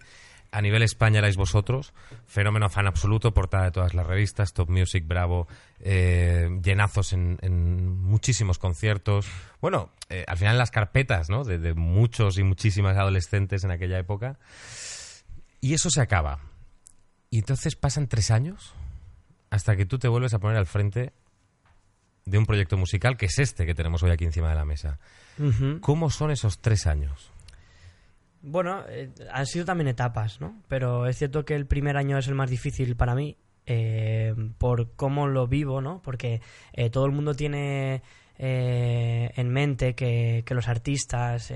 A 0.53 0.61
nivel 0.61 0.83
España 0.83 1.19
erais 1.19 1.37
vosotros. 1.37 1.95
Fenómeno 2.27 2.69
fan 2.69 2.87
absoluto, 2.87 3.33
portada 3.33 3.65
de 3.65 3.71
todas 3.71 3.95
las 3.95 4.07
revistas, 4.07 4.53
Top 4.53 4.69
Music, 4.69 5.05
Bravo, 5.07 5.49
eh, 5.81 6.51
llenazos 6.63 7.15
en, 7.15 7.39
en 7.41 7.99
muchísimos 8.03 8.59
conciertos. 8.59 9.27
Bueno, 9.63 9.91
eh, 10.11 10.25
al 10.29 10.37
final 10.37 10.53
en 10.53 10.59
las 10.59 10.71
carpetas, 10.71 11.31
¿no? 11.31 11.43
De, 11.45 11.59
de 11.59 11.73
muchos 11.73 12.37
y 12.37 12.43
muchísimas 12.43 12.99
adolescentes 12.99 13.65
en 13.65 13.71
aquella 13.71 13.99
época. 13.99 14.39
Y 15.63 15.73
eso 15.73 15.89
se 15.89 16.03
acaba. 16.03 16.41
Y 17.33 17.39
entonces 17.39 17.77
pasan 17.77 18.09
tres 18.09 18.31
años 18.31 18.75
hasta 19.49 19.75
que 19.75 19.87
tú 19.87 19.99
te 19.99 20.07
vuelves 20.07 20.35
a 20.35 20.39
poner 20.39 20.59
al 20.59 20.67
frente 20.67 21.15
de 22.27 22.37
un 22.37 22.45
proyecto 22.45 22.77
musical 22.77 23.17
que 23.17 23.25
es 23.25 23.39
este 23.39 23.65
que 23.65 23.75
tenemos 23.75 24.03
hoy 24.03 24.11
aquí 24.11 24.27
encima 24.27 24.51
de 24.51 24.55
la 24.55 24.67
mesa. 24.67 24.99
¿Cómo 25.81 26.11
son 26.11 26.31
esos 26.31 26.59
tres 26.59 26.87
años? 26.87 27.31
Bueno, 28.43 28.85
eh, 28.87 29.09
han 29.33 29.47
sido 29.47 29.65
también 29.65 29.89
etapas, 29.89 30.43
¿no? 30.43 30.61
Pero 30.69 31.07
es 31.07 31.17
cierto 31.17 31.47
que 31.47 31.55
el 31.55 31.65
primer 31.65 31.97
año 31.97 32.19
es 32.19 32.29
el 32.29 32.35
más 32.35 32.51
difícil 32.51 32.97
para 32.97 33.15
mí 33.15 33.39
eh, 33.65 34.35
por 34.59 34.93
cómo 34.95 35.27
lo 35.27 35.47
vivo, 35.47 35.81
¿no? 35.81 36.03
Porque 36.03 36.43
eh, 36.75 36.91
todo 36.91 37.07
el 37.07 37.13
mundo 37.13 37.35
tiene 37.35 38.03
en 38.37 39.49
mente 39.49 39.95
que, 39.95 40.43
que 40.45 40.55
los 40.55 40.69
artistas 40.69 41.51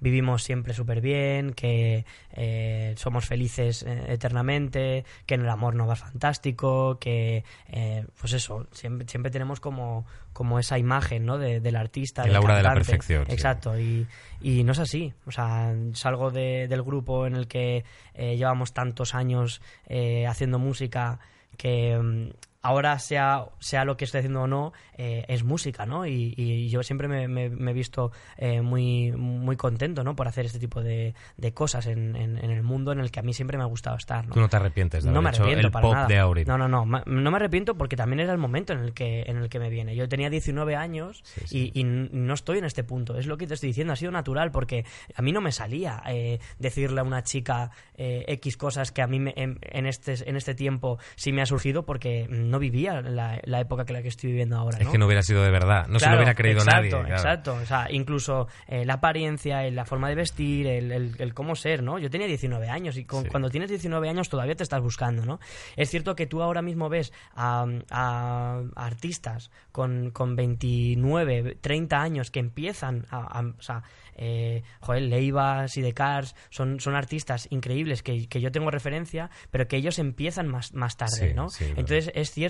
vivimos 0.00 0.42
siempre 0.42 0.74
súper 0.74 1.00
bien, 1.00 1.52
que 1.52 2.04
eh, 2.32 2.94
somos 2.96 3.26
felices 3.26 3.82
eh, 3.82 4.04
eternamente, 4.08 5.04
que 5.24 5.34
en 5.34 5.40
el 5.42 5.48
amor 5.48 5.74
no 5.74 5.86
va 5.86 5.96
fantástico, 5.96 6.98
que, 6.98 7.44
eh, 7.68 8.04
pues 8.20 8.32
eso, 8.34 8.66
siempre, 8.72 9.08
siempre 9.08 9.30
tenemos 9.30 9.60
como, 9.60 10.04
como 10.32 10.58
esa 10.58 10.78
imagen, 10.78 11.24
¿no? 11.24 11.38
De- 11.38 11.60
del 11.60 11.76
artista. 11.76 12.22
El 12.22 12.28
del 12.28 12.36
aura 12.36 12.56
de 12.56 12.62
la 12.62 12.68
cantante. 12.70 12.90
perfección, 12.90 13.26
sí. 13.26 13.32
Exacto. 13.32 13.78
Y, 13.78 14.06
y 14.42 14.64
no 14.64 14.72
es 14.72 14.78
así. 14.78 15.14
O 15.26 15.30
sea, 15.32 15.74
salgo 15.94 16.30
de- 16.30 16.68
del 16.68 16.82
grupo 16.82 17.26
en 17.26 17.34
el 17.36 17.48
que 17.48 17.84
eh, 18.14 18.36
llevamos 18.36 18.72
tantos 18.74 19.14
años 19.14 19.62
eh, 19.86 20.26
haciendo 20.26 20.58
música 20.58 21.18
que 21.56 21.96
mm, 21.98 22.28
ahora 22.66 22.98
sea, 22.98 23.46
sea 23.58 23.84
lo 23.84 23.96
que 23.96 24.04
estoy 24.04 24.18
haciendo 24.18 24.42
o 24.42 24.46
no, 24.46 24.72
eh, 24.98 25.24
es 25.28 25.44
música, 25.44 25.86
¿no? 25.86 26.06
Y, 26.06 26.34
y 26.36 26.68
yo 26.68 26.82
siempre 26.82 27.08
me, 27.08 27.28
me- 27.28 27.48
me 27.50 27.70
he 27.70 27.74
visto 27.74 28.12
eh, 28.36 28.60
muy, 28.62 29.12
muy 29.12 29.56
contento, 29.56 30.04
¿no? 30.04 30.16
Por 30.16 30.28
hacer 30.28 30.46
este 30.46 30.58
tipo 30.58 30.82
de, 30.82 31.14
de 31.36 31.54
cosas 31.54 31.86
en, 31.86 32.16
en- 32.16 32.38
en 32.38 32.50
el 32.50 32.62
mundo 32.62 32.92
en 32.92 33.00
el 33.00 33.10
que 33.10 33.20
a 33.20 33.22
mí 33.22 33.32
siempre 33.32 33.56
me 33.56 33.62
ha 33.64 33.66
gustado 33.66 33.96
estar, 33.96 34.26
¿no? 34.26 34.34
Tú 34.34 34.40
no 34.40 34.48
te 34.48 34.56
arrepientes 34.56 35.04
de 35.04 35.10
no 35.10 35.22
me 35.22 35.28
arrepiento 35.30 35.66
el 35.66 35.72
para 35.72 35.82
pop 35.82 35.94
nada. 35.94 36.06
de 36.08 36.18
Aurin. 36.18 36.46
No, 36.46 36.58
no, 36.58 36.68
no. 36.68 36.84
No 36.84 37.30
me 37.30 37.36
arrepiento 37.36 37.76
porque 37.76 37.96
también 37.96 38.20
era 38.20 38.32
el 38.32 38.38
momento 38.38 38.72
en 38.72 38.80
el 38.80 38.92
que, 38.94 39.22
en 39.26 39.36
el 39.38 39.48
que 39.48 39.58
me 39.60 39.70
viene. 39.70 39.94
Yo 39.96 40.08
tenía 40.08 40.28
19 40.30 40.76
años 40.76 41.22
sí. 41.44 41.72
Y, 41.74 41.80
y 41.80 41.84
no 41.84 42.34
estoy 42.34 42.58
en 42.58 42.64
este 42.64 42.84
punto. 42.84 43.16
Es 43.18 43.26
lo 43.26 43.36
que 43.36 43.46
te 43.46 43.54
estoy 43.54 43.68
diciendo. 43.68 43.92
Ha 43.92 43.96
sido 43.96 44.10
natural 44.12 44.50
porque 44.50 44.84
a 45.14 45.22
mí 45.22 45.32
no 45.32 45.40
me 45.40 45.52
salía 45.52 46.02
eh, 46.08 46.38
decirle 46.58 47.00
a 47.00 47.04
una 47.04 47.22
chica 47.22 47.70
eh, 47.96 48.24
X 48.28 48.56
cosas 48.56 48.92
que 48.92 49.02
a 49.02 49.06
mí 49.06 49.20
me- 49.20 49.34
en, 49.36 49.58
en 49.62 49.86
este, 49.86 50.28
en 50.28 50.36
este 50.36 50.54
tiempo 50.54 50.98
sí 51.14 51.32
me 51.32 51.42
ha 51.42 51.46
surgido 51.46 51.84
porque 51.84 52.26
no 52.28 52.55
vivía 52.58 53.00
la, 53.00 53.40
la 53.44 53.60
época 53.60 53.84
que 53.84 53.92
la 53.92 54.02
que 54.02 54.08
estoy 54.08 54.30
viviendo 54.30 54.56
ahora. 54.56 54.78
Es 54.78 54.84
¿no? 54.86 54.92
que 54.92 54.98
no 54.98 55.06
hubiera 55.06 55.22
sido 55.22 55.42
de 55.42 55.50
verdad. 55.50 55.86
No 55.88 55.98
se 55.98 56.06
lo 56.06 56.10
Claro, 56.10 56.16
hubiera 56.18 56.34
creído 56.34 56.58
exacto, 56.60 56.76
nadie. 56.76 56.90
claro. 56.90 57.08
Exacto, 57.14 57.54
o 57.54 57.66
sea, 57.66 57.86
incluso 57.90 58.48
eh, 58.68 58.84
la 58.84 58.94
apariencia, 58.94 59.62
la 59.70 59.84
forma 59.84 60.08
de 60.08 60.14
vestir, 60.14 60.66
el, 60.66 60.92
el- 60.92 61.14
el 61.18 61.34
cómo 61.34 61.54
ser, 61.56 61.82
¿no? 61.82 61.98
Yo 61.98 62.10
tenía 62.10 62.26
19 62.26 62.68
años 62.68 62.96
y 62.96 63.04
con- 63.04 63.24
Sí. 63.24 63.28
cuando 63.30 63.48
tienes 63.50 63.68
19 63.70 64.08
años 64.08 64.28
todavía 64.28 64.54
te 64.54 64.62
estás 64.62 64.80
buscando, 64.82 65.24
¿no? 65.24 65.40
Es 65.76 65.90
cierto 65.90 66.14
que 66.14 66.26
tú 66.26 66.42
ahora 66.42 66.62
mismo 66.62 66.88
ves 66.88 67.12
a, 67.34 67.66
a- 67.90 68.62
a 68.74 68.86
artistas 68.86 69.50
con, 69.72 70.10
con 70.10 70.36
29, 70.36 71.56
30 71.60 72.00
años 72.00 72.30
que 72.30 72.40
empiezan 72.40 73.06
a... 73.10 73.38
a- 73.38 73.42
o 73.58 73.62
sea, 73.62 73.82
eh, 74.18 74.62
joder, 74.80 75.02
Leivas 75.02 75.76
y 75.76 75.82
The 75.82 75.92
Cars 75.92 76.34
son, 76.48 76.80
son 76.80 76.94
artistas 76.94 77.48
increíbles 77.50 78.02
que, 78.02 78.26
que 78.28 78.40
yo 78.40 78.50
tengo 78.50 78.70
referencia, 78.70 79.28
pero 79.50 79.68
que 79.68 79.76
ellos 79.76 79.98
empiezan 79.98 80.48
más, 80.48 80.72
más 80.72 80.96
tarde, 80.96 81.28
Sí, 81.28 81.34
¿no? 81.34 81.50
sí. 81.50 81.66
Entonces 81.68 82.10
es 82.14 82.30
cierto 82.30 82.45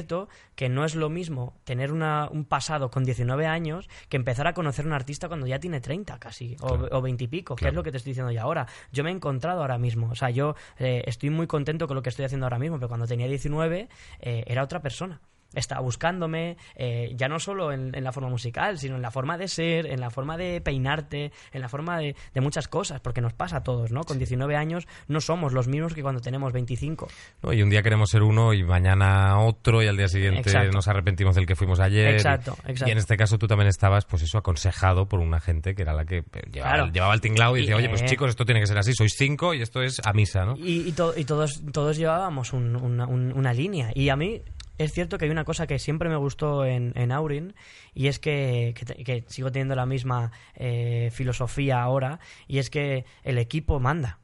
que 0.55 0.69
no 0.69 0.85
es 0.85 0.95
lo 0.95 1.09
mismo 1.09 1.55
tener 1.65 1.93
una, 1.93 2.29
un 2.31 2.45
pasado 2.45 2.91
con 2.91 3.05
19 3.05 3.47
años 3.47 3.89
que 4.09 4.17
empezar 4.17 4.47
a 4.47 4.53
conocer 4.53 4.85
a 4.85 4.89
un 4.89 4.93
artista 4.95 5.29
cuando 5.29 5.47
ya 5.47 5.59
tiene 5.59 5.81
30 5.81 6.19
casi, 6.19 6.57
o- 6.61 6.67
Claro. 6.79 6.89
o, 6.99 7.01
20 7.03 7.25
y 7.25 7.29
pico, 7.29 7.57
que 7.57 7.69
es 7.69 7.75
lo 7.75 7.83
que 7.83 7.91
te 7.91 7.97
estoy 7.97 8.11
diciendo 8.11 8.33
ya 8.33 8.43
ahora. 8.43 8.67
Yo 8.93 9.05
me 9.05 9.11
he 9.11 9.13
encontrado 9.15 9.61
ahora 9.63 9.79
mismo, 9.79 10.11
o 10.11 10.15
sea, 10.15 10.31
yo 10.31 10.55
eh, 10.79 11.03
estoy 11.07 11.31
muy 11.31 11.47
contento 11.47 11.87
con 11.87 11.95
lo 11.95 12.03
que 12.03 12.11
estoy 12.11 12.25
haciendo 12.25 12.47
ahora 12.47 12.59
mismo, 12.59 12.77
pero 12.79 12.89
cuando 12.89 13.07
tenía 13.07 13.27
19 13.29 13.89
eh, 14.21 14.45
era 14.47 14.63
otra 14.63 14.81
persona. 14.83 15.21
Estaba 15.55 15.81
buscándome, 15.81 16.57
eh, 16.75 17.13
ya 17.15 17.29
no 17.29 17.39
solo 17.39 17.73
en, 17.73 17.95
en 17.95 18.05
la 18.05 18.13
forma 18.13 18.29
musical, 18.29 18.79
sino 18.79 18.97
en 18.97 19.03
la 19.03 19.11
forma 19.11 19.39
de 19.39 19.49
ser, 19.49 19.87
en 19.87 20.01
la 20.01 20.11
forma 20.11 20.37
de 20.37 20.61
peinarte, 20.61 21.33
en 21.53 21.61
la 21.61 21.69
forma 21.69 21.99
de, 21.99 22.15
de 22.35 22.41
muchas 22.41 22.69
cosas, 22.69 23.01
porque 23.01 23.21
nos 23.21 23.33
pasa 23.33 23.59
a 23.59 23.63
todos, 23.63 23.91
¿no? 23.91 24.03
Con 24.03 24.19
19 24.19 24.55
años 24.57 24.87
no 25.09 25.21
somos 25.21 25.53
los 25.53 25.69
mismos 25.69 25.95
que 25.95 26.03
cuando 26.03 26.21
tenemos 26.21 26.53
25. 26.53 27.09
¿no? 27.43 27.53
Y 27.53 27.63
un 27.63 27.71
día 27.71 27.83
queremos 27.83 28.11
ser 28.11 28.23
uno 28.23 28.53
y 28.53 28.63
mañana 28.65 29.39
otro 29.41 29.83
y 29.83 29.87
al 29.87 29.97
día 29.97 30.09
siguiente 30.09 30.41
Exacto. 30.41 30.73
nos 30.73 30.89
arrepentimos 30.89 31.35
del 31.35 31.47
que 31.47 31.55
fuimos 31.57 31.81
ayer. 31.81 32.09
Exacto, 32.15 32.57
exacto. 32.67 32.89
Y 32.89 32.93
en 32.93 32.99
este 32.99 33.17
caso 33.17 33.39
tú 33.39 33.47
también 33.47 33.69
estabas, 33.69 34.05
pues 34.05 34.23
eso, 34.23 34.39
aconsejado 34.39 35.09
por 35.09 35.21
una 35.21 35.41
gente 35.41 35.75
que 35.75 35.83
era 35.83 35.95
la 35.95 36.05
que 36.05 36.19
eh, 36.19 36.25
llevaba, 36.53 36.75
Claro. 36.75 36.93
llevaba 36.93 37.15
el 37.15 37.21
tinglao 37.21 37.57
y 37.57 37.61
decía, 37.61 37.77
oye, 37.77 37.89
pues 37.89 38.03
eh, 38.03 38.07
chicos, 38.07 38.31
esto 38.31 38.45
tiene 38.45 38.61
que 38.61 38.67
ser 38.67 38.79
así, 38.79 38.93
sois 38.93 39.15
cinco 39.17 39.55
y 39.55 39.63
esto 39.63 39.83
es 39.83 40.01
a 40.05 40.13
misa, 40.13 40.45
¿no? 40.45 40.57
Y, 40.57 40.89
y 40.89 40.93
to- 40.93 41.15
y 41.17 41.25
todos, 41.25 41.63
todos 41.73 41.97
llevábamos 41.97 42.53
un- 42.53 42.77
una, 42.77 43.07
un- 43.07 43.33
una 43.33 43.53
línea. 43.53 43.91
Y 43.95 44.09
a 44.11 44.17
mí 44.17 44.43
es 44.79 44.93
cierto 44.93 45.19
que 45.19 45.25
hay 45.27 45.31
una 45.31 45.45
cosa 45.45 45.67
que 45.67 45.79
siempre 45.79 46.09
me 46.09 46.17
gustó 46.17 46.65
en, 46.65 46.93
en 46.97 47.13
Aurin 47.13 47.55
y 47.95 48.09
es 48.09 48.19
que, 48.19 48.75
que 48.77 49.05
que 49.05 49.25
sigo 49.29 49.51
teniendo 49.53 49.75
la 49.75 49.87
misma 49.87 50.33
eh, 50.55 51.11
filosofía 51.13 51.83
ahora 51.83 52.21
y 52.47 52.59
es 52.59 52.71
que 52.71 53.05
el 53.25 53.39
equipo 53.39 53.81
manda. 53.81 54.21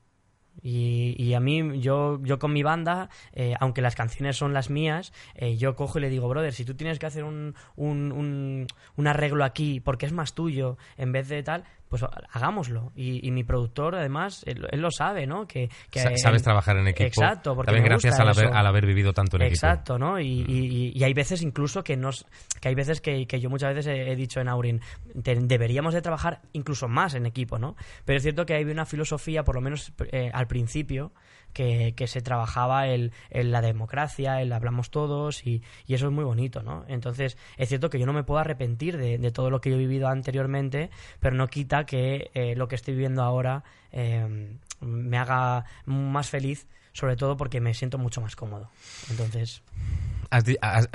Y, 0.63 1.17
y 1.19 1.33
a 1.35 1.41
mí, 1.41 1.81
yo, 1.81 2.21
yo 2.23 2.39
con 2.39 2.53
mi 2.53 2.63
banda, 2.63 3.09
eh, 3.33 3.55
aunque 3.59 3.81
las 3.81 3.95
canciones 3.97 4.37
son 4.37 4.53
las 4.53 4.69
mías, 4.69 5.13
eh, 5.35 5.57
yo 5.57 5.75
cojo 5.77 5.99
y 5.99 6.03
le 6.03 6.11
digo, 6.11 6.29
brother, 6.29 6.53
si 6.53 6.65
tú 6.67 6.75
tienes 6.75 6.99
que 6.99 7.07
hacer 7.07 7.25
un, 7.25 7.55
un, 7.75 8.13
un- 8.13 8.67
un 8.97 9.07
arreglo 9.07 9.45
aquí 9.45 9.81
porque 9.81 10.05
es 10.07 10.13
más 10.13 10.35
tuyo 10.35 10.77
en 10.99 11.11
vez 11.13 11.29
de 11.29 11.43
tal, 11.43 11.65
pues 11.93 12.03
hagámoslo. 12.31 12.91
Y, 12.97 13.27
y 13.27 13.31
mi 13.33 13.45
productor, 13.45 13.95
además, 13.97 14.43
él, 14.47 14.67
él 14.71 14.81
lo 14.81 14.91
sabe, 14.91 15.27
¿no? 15.27 15.47
Que, 15.47 15.69
que 15.91 16.01
Sa- 16.01 16.17
Sabes 16.17 16.41
él- 16.41 16.43
trabajar 16.45 16.79
en 16.79 16.89
equipo. 16.89 17.07
Exacto, 17.07 17.55
porque 17.55 17.67
También 17.67 17.83
me 17.83 17.89
gracias 17.91 18.13
gusta 18.15 18.23
al 18.23 18.29
haber, 18.31 18.47
eso. 18.47 18.55
al 18.59 18.67
haber 18.67 18.87
vivido 18.87 19.13
tanto 19.13 19.37
en 19.37 19.43
equipo. 19.43 19.55
Exacto, 19.67 19.99
¿no? 19.99 20.19
Y, 20.19 20.43
Mm. 20.43 20.47
y- 20.51 20.93
y 20.99 21.05
hay 21.05 21.13
veces 21.13 21.43
incluso 21.43 21.85
que 21.85 21.99
nos, 21.99 22.25
que 22.63 22.69
hay 22.71 22.75
veces 22.75 23.03
que, 23.03 23.27
que 23.27 23.41
yo 23.41 23.51
muchas 23.51 23.75
veces 23.75 23.95
he, 23.95 24.11
he 24.13 24.17
dicho 24.17 24.41
en 24.41 24.49
Aurin, 24.49 24.81
te- 25.23 25.35
deberíamos 25.37 25.93
de 25.93 26.01
trabajar 26.01 26.41
incluso 26.55 26.89
más 26.89 27.13
en 27.15 27.27
equipo, 27.27 27.59
¿no? 27.59 27.77
Pero 28.07 28.17
es 28.17 28.23
cierto 28.23 28.47
que 28.47 28.55
hay 28.55 28.65
una 28.65 28.87
filosofía, 28.87 29.45
por 29.45 29.55
lo 29.57 29.61
menos 29.61 29.93
eh, 30.13 30.31
al 30.33 30.47
principio, 30.47 31.13
que, 31.53 31.95
se 32.07 32.21
trabajaba 32.21 32.89
el, 32.89 33.13
la 33.31 33.61
democracia, 33.61 34.41
el 34.41 34.53
hablamos 34.53 34.91
todos 34.91 35.47
y, 35.47 35.63
eso 35.89 36.07
es 36.07 36.13
muy 36.13 36.25
bonito, 36.25 36.63
¿no? 36.63 36.85
Entonces 36.89 37.37
es 37.57 37.69
cierto 37.69 37.91
que 37.91 37.99
yo 37.99 38.07
no 38.07 38.13
me 38.13 38.25
puedo 38.25 38.41
arrepentir 38.41 38.97
de, 38.97 39.31
todo 39.31 39.51
lo 39.51 39.61
que 39.61 39.71
yo 39.71 39.77
he 39.77 39.79
vivido 39.79 40.09
anteriormente, 40.09 40.91
pero 41.21 41.37
no 41.37 41.49
quita 41.49 41.85
que 41.85 42.31
eh, 42.35 42.55
lo 42.57 42.69
que 42.69 42.77
estoy 42.77 42.95
viviendo 42.95 43.23
ahora 43.23 43.65
eh, 43.93 44.57
me 44.81 45.19
haga 45.19 45.65
más 45.87 46.31
feliz 46.31 46.67
sobre 46.93 47.17
todo 47.17 47.37
porque 47.37 47.61
me 47.61 47.75
siento 47.75 47.99
mucho 47.99 48.21
más 48.21 48.37
cómodo. 48.37 48.71
Entonces, 49.11 49.63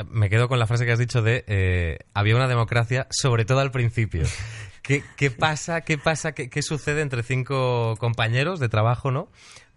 me 0.09 0.29
quedo 0.29 0.47
con 0.47 0.59
la 0.59 0.67
frase 0.67 0.85
que 0.85 0.91
has 0.91 0.99
dicho 0.99 1.21
de 1.21 1.43
eh, 1.47 1.99
había 2.13 2.35
una 2.35 2.47
democracia, 2.47 3.07
sobre 3.09 3.45
todo 3.45 3.59
al 3.59 3.71
principio. 3.71 4.23
¿Qué, 4.81 5.03
qué 5.17 5.31
pasa, 5.31 5.81
qué 5.81 5.97
pasa, 5.97 6.31
qué, 6.31 6.49
qué 6.49 6.61
sucede 6.61 7.01
entre 7.01 7.21
cinco 7.23 7.95
compañeros 7.97 8.59
de 8.59 8.69
trabajo, 8.69 9.11
no? 9.11 9.29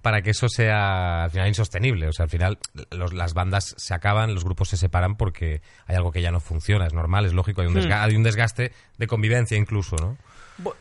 Para 0.03 0.23
que 0.23 0.31
eso 0.31 0.49
sea 0.49 1.25
al 1.25 1.31
final 1.31 1.49
insostenible. 1.49 2.09
O 2.09 2.13
sea, 2.13 2.25
al 2.25 2.31
final 2.31 2.59
los- 2.91 3.13
las 3.13 3.35
bandas 3.35 3.75
se 3.77 3.93
acaban, 3.95 4.35
los 4.35 4.45
grupos 4.45 4.69
se 4.71 4.77
separan 4.77 5.17
porque 5.17 5.61
hay 5.87 5.97
algo 5.97 6.11
que 6.13 6.23
ya 6.23 6.31
no 6.31 6.41
funciona. 6.41 6.87
Es 6.87 6.95
normal, 6.95 7.27
es 7.27 7.33
lógico. 7.35 7.61
Hay 7.61 7.67
un, 7.67 7.75
desga- 7.75 8.03
hay 8.03 8.17
un 8.17 8.23
desgaste 8.23 8.73
de 8.99 9.07
convivencia 9.07 9.57
incluso, 9.59 9.97
¿no? 9.97 10.17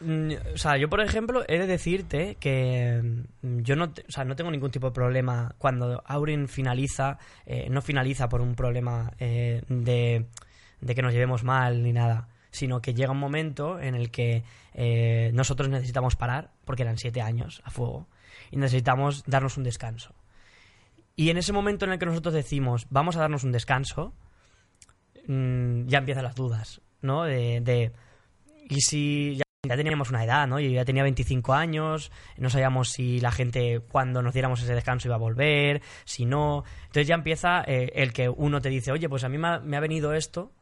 Mm, 0.02 0.34
O 0.54 0.58
sea, 0.58 0.76
yo 0.78 0.90
por 0.90 1.00
ejemplo 1.02 1.44
he 1.48 1.58
de 1.58 1.66
decirte 1.68 2.36
que 2.40 3.02
mm, 3.42 3.60
yo 3.62 3.76
no, 3.78 3.86
o 3.86 4.12
sea, 4.12 4.26
no 4.26 4.36
tengo 4.36 4.52
ningún 4.52 4.72
tipo 4.72 4.88
de 4.88 4.94
problema 4.94 5.56
cuando 5.58 6.02
Aurin 6.06 6.48
finaliza, 6.50 7.18
eh, 7.46 7.68
no 7.70 7.82
finaliza 7.82 8.28
por 8.28 8.42
un 8.42 8.56
problema 8.56 9.12
eh, 9.20 9.62
de, 9.70 10.26
de 10.82 10.96
que 10.96 11.02
nos 11.02 11.14
llevemos 11.14 11.44
mal 11.46 11.82
ni 11.84 11.94
nada, 11.94 12.28
sino 12.52 12.82
que 12.82 12.94
llega 12.94 13.12
un 13.12 13.20
momento 13.20 13.80
en 13.80 13.96
el 13.96 14.12
que 14.12 14.44
eh, 14.74 15.32
nosotros 15.34 15.70
necesitamos 15.70 16.16
parar, 16.18 16.52
porque 16.66 16.84
eran 16.84 16.98
siete 16.98 17.22
años 17.22 17.62
a 17.64 17.70
fuego, 17.70 18.08
y 18.52 18.58
necesitamos 18.58 19.24
darnos 19.26 19.58
un 19.58 19.64
descanso. 19.64 20.14
Y 21.16 21.30
en 21.30 21.38
ese 21.38 21.52
momento 21.52 21.86
en 21.86 21.92
el 21.92 22.00
que 22.00 22.06
nosotros 22.06 22.34
decimos, 22.34 22.88
vamos 22.90 23.18
a 23.18 23.20
darnos 23.20 23.44
un 23.44 23.52
descanso, 23.52 24.14
mm, 25.28 25.88
ya 25.88 25.98
empiezan 25.98 26.24
las 26.24 26.36
dudas, 26.36 26.82
¿no? 27.02 27.24
De, 27.24 27.92
y 28.70 28.82
si 28.82 29.36
ya, 29.36 29.44
ya 29.68 29.76
teníamos 29.76 30.12
una 30.12 30.24
edad, 30.24 30.48
¿no? 30.48 30.60
Yo 30.60 30.70
ya 30.70 30.86
tenía 30.86 31.04
25 31.04 31.54
años, 31.54 32.12
no 32.38 32.50
sabíamos 32.50 32.92
si 32.92 33.20
la 33.20 33.32
gente 33.32 33.82
cuando 33.82 34.22
nos 34.22 34.34
diéramos 34.34 34.62
ese 34.62 34.74
descanso 34.74 35.10
iba 35.10 35.16
a 35.16 35.20
volver, 35.20 35.82
si 36.06 36.26
no. 36.26 36.64
Entonces 36.84 37.08
ya 37.08 37.16
empieza 37.16 37.64
eh, 37.68 37.92
el 37.96 38.14
que 38.14 38.30
uno 38.30 38.62
te 38.62 38.70
dice, 38.70 38.94
oye, 38.94 39.10
pues 39.10 39.26
a 39.26 39.30
mí 39.30 39.38
me 39.38 39.48
ha, 39.50 39.60
me 39.60 39.76
ha 39.76 39.82
venido 39.82 40.14
esto, 40.14 40.54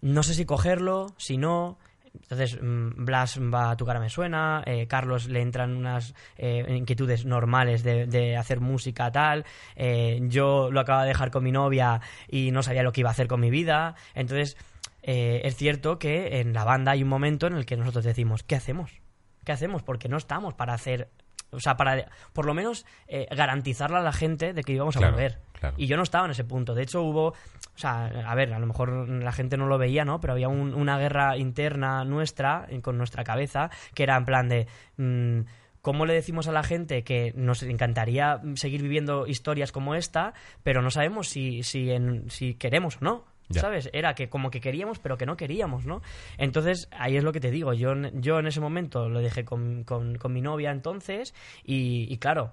no 0.00 0.22
sé 0.22 0.34
si 0.34 0.46
cogerlo, 0.46 1.14
si 1.18 1.36
no. 1.36 1.78
Entonces, 2.14 2.60
mm, 2.60 3.04
Blas 3.04 3.38
va 3.38 3.70
a 3.70 3.76
tu 3.76 3.84
cara 3.86 4.00
me 4.00 4.10
suena, 4.10 4.62
eh, 4.66 4.86
Carlos 4.86 5.28
le 5.28 5.42
entran 5.42 5.76
unas 5.76 6.14
eh, 6.36 6.64
inquietudes 6.68 7.24
normales 7.24 7.82
de, 7.82 8.36
hacer 8.36 8.60
música 8.60 9.10
tal, 9.10 9.44
eh, 9.76 10.20
yo 10.22 10.70
lo 10.70 10.80
acabo 10.80 11.02
de 11.02 11.08
dejar 11.08 11.30
con 11.30 11.44
mi 11.44 11.52
novia 11.52 12.00
y 12.28 12.50
no 12.52 12.62
sabía 12.62 12.82
lo 12.82 12.92
que 12.92 13.00
iba 13.00 13.10
a 13.10 13.12
hacer 13.12 13.26
con 13.26 13.40
mi 13.40 13.50
vida, 13.50 13.94
entonces 14.14 14.56
es 15.02 15.56
cierto 15.56 15.98
que 15.98 16.40
en 16.40 16.52
la 16.52 16.64
banda 16.64 16.92
hay 16.92 17.02
un 17.02 17.08
momento 17.08 17.46
en 17.46 17.54
el 17.54 17.64
que 17.64 17.76
nosotros 17.76 18.04
decimos, 18.04 18.42
¿qué 18.42 18.54
hacemos? 18.54 19.00
¿Qué 19.44 19.52
hacemos? 19.52 19.82
Porque 19.82 20.08
no 20.08 20.18
estamos 20.18 20.54
para 20.54 20.74
hacer, 20.74 21.10
o 21.50 21.60
sea, 21.60 21.76
para 21.76 22.06
por 22.32 22.46
lo 22.46 22.54
menos 22.54 22.86
eh, 23.08 23.26
garantizarle 23.34 23.96
a 23.98 24.02
la 24.02 24.12
gente 24.12 24.52
de 24.52 24.62
que 24.62 24.72
íbamos 24.72 24.96
a 24.96 25.00
volver. 25.10 25.38
claro. 25.52 25.74
Y 25.78 25.86
yo 25.86 25.96
no 25.96 26.02
estaba 26.02 26.24
en 26.24 26.30
ese 26.32 26.44
punto. 26.44 26.74
De 26.74 26.82
hecho, 26.82 27.02
hubo, 27.02 27.28
o 27.28 27.34
sea, 27.76 28.06
a 28.06 28.34
ver, 28.34 28.52
a 28.54 28.58
lo 28.58 28.66
mejor 28.66 29.08
la 29.08 29.32
gente 29.32 29.56
no 29.56 29.66
lo 29.66 29.78
veía, 29.78 30.04
¿no? 30.04 30.20
Pero 30.20 30.32
había 30.34 30.48
un- 30.48 30.74
una 30.74 30.98
guerra 30.98 31.36
interna 31.36 32.04
nuestra, 32.04 32.66
en- 32.68 32.80
con 32.80 32.96
nuestra 32.98 33.24
cabeza, 33.24 33.70
que 33.94 34.02
era 34.04 34.16
en 34.16 34.24
plan 34.24 34.48
de... 34.48 34.66
mm, 34.96 35.40
¿Cómo 35.82 36.04
le 36.04 36.12
decimos 36.12 36.46
a 36.46 36.52
la 36.52 36.62
gente 36.62 37.04
que 37.04 37.32
nos 37.34 37.62
encantaría 37.62 38.38
seguir 38.54 38.82
viviendo 38.82 39.26
historias 39.26 39.72
como 39.72 39.94
esta, 39.94 40.34
pero 40.62 40.82
no 40.82 40.90
sabemos 40.90 41.28
si, 41.28 41.62
si, 41.62 41.90
en- 41.90 42.28
si 42.30 42.52
queremos 42.54 42.96
o 42.98 43.04
no? 43.04 43.24
¿Sabes? 43.60 43.90
Era 43.92 44.14
que 44.14 44.28
como 44.28 44.50
que 44.50 44.60
queríamos, 44.60 44.98
pero 45.00 45.16
que 45.18 45.26
no 45.26 45.36
queríamos, 45.36 45.84
¿no? 45.86 46.02
Entonces, 46.38 46.88
ahí 46.92 47.16
es 47.16 47.24
lo 47.24 47.32
que 47.32 47.40
te 47.40 47.50
digo. 47.50 47.72
Yo, 47.74 47.94
yo 48.14 48.38
en 48.38 48.46
ese 48.46 48.60
momento 48.60 49.08
lo 49.08 49.20
dejé 49.20 49.44
con, 49.44 49.84
con- 49.84 50.18
mi 50.32 50.40
novia 50.40 50.70
entonces 50.70 51.34
y, 51.64 52.06
y 52.12 52.18
claro, 52.18 52.52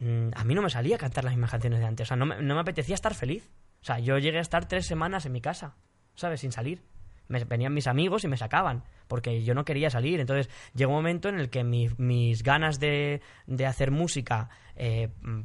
mm, 0.00 0.28
a 0.34 0.44
mí 0.44 0.54
no 0.54 0.62
me 0.62 0.70
salía 0.70 0.98
cantar 0.98 1.24
las 1.24 1.32
mismas 1.34 1.50
canciones 1.50 1.80
de 1.80 1.86
antes. 1.86 2.06
O 2.06 2.08
sea, 2.08 2.16
no 2.16 2.26
me, 2.26 2.42
no 2.42 2.54
me 2.54 2.60
apetecía 2.60 2.94
estar 2.94 3.14
feliz. 3.14 3.50
O 3.80 3.84
sea, 3.84 3.98
yo 3.98 4.18
llegué 4.18 4.38
a 4.38 4.42
estar 4.42 4.66
tres 4.68 4.86
semanas 4.86 5.24
en 5.24 5.32
mi 5.32 5.40
casa, 5.40 5.74
¿sabes? 6.14 6.40
Sin 6.40 6.52
salir. 6.52 6.82
Me, 7.28 7.42
venían 7.44 7.72
mis 7.72 7.86
amigos 7.86 8.24
y 8.24 8.28
me 8.28 8.36
sacaban, 8.36 8.82
porque 9.08 9.42
yo 9.44 9.54
no 9.54 9.64
quería 9.64 9.88
salir. 9.88 10.20
Entonces 10.20 10.50
llegó 10.74 10.90
un 10.90 10.98
momento 10.98 11.28
en 11.30 11.38
el 11.38 11.48
que 11.48 11.64
mi- 11.64 11.88
mis 11.96 12.42
ganas 12.42 12.78
de, 12.80 13.22
de 13.46 13.66
hacer 13.66 13.90
música, 13.90 14.50
eh, 14.76 15.08
mm, 15.22 15.40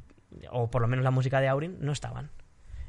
o 0.52 0.70
por 0.70 0.82
lo 0.82 0.88
menos 0.88 1.04
la 1.06 1.12
música 1.12 1.40
de 1.40 1.48
Aurin, 1.48 1.78
no 1.80 1.92
estaban. 1.94 2.32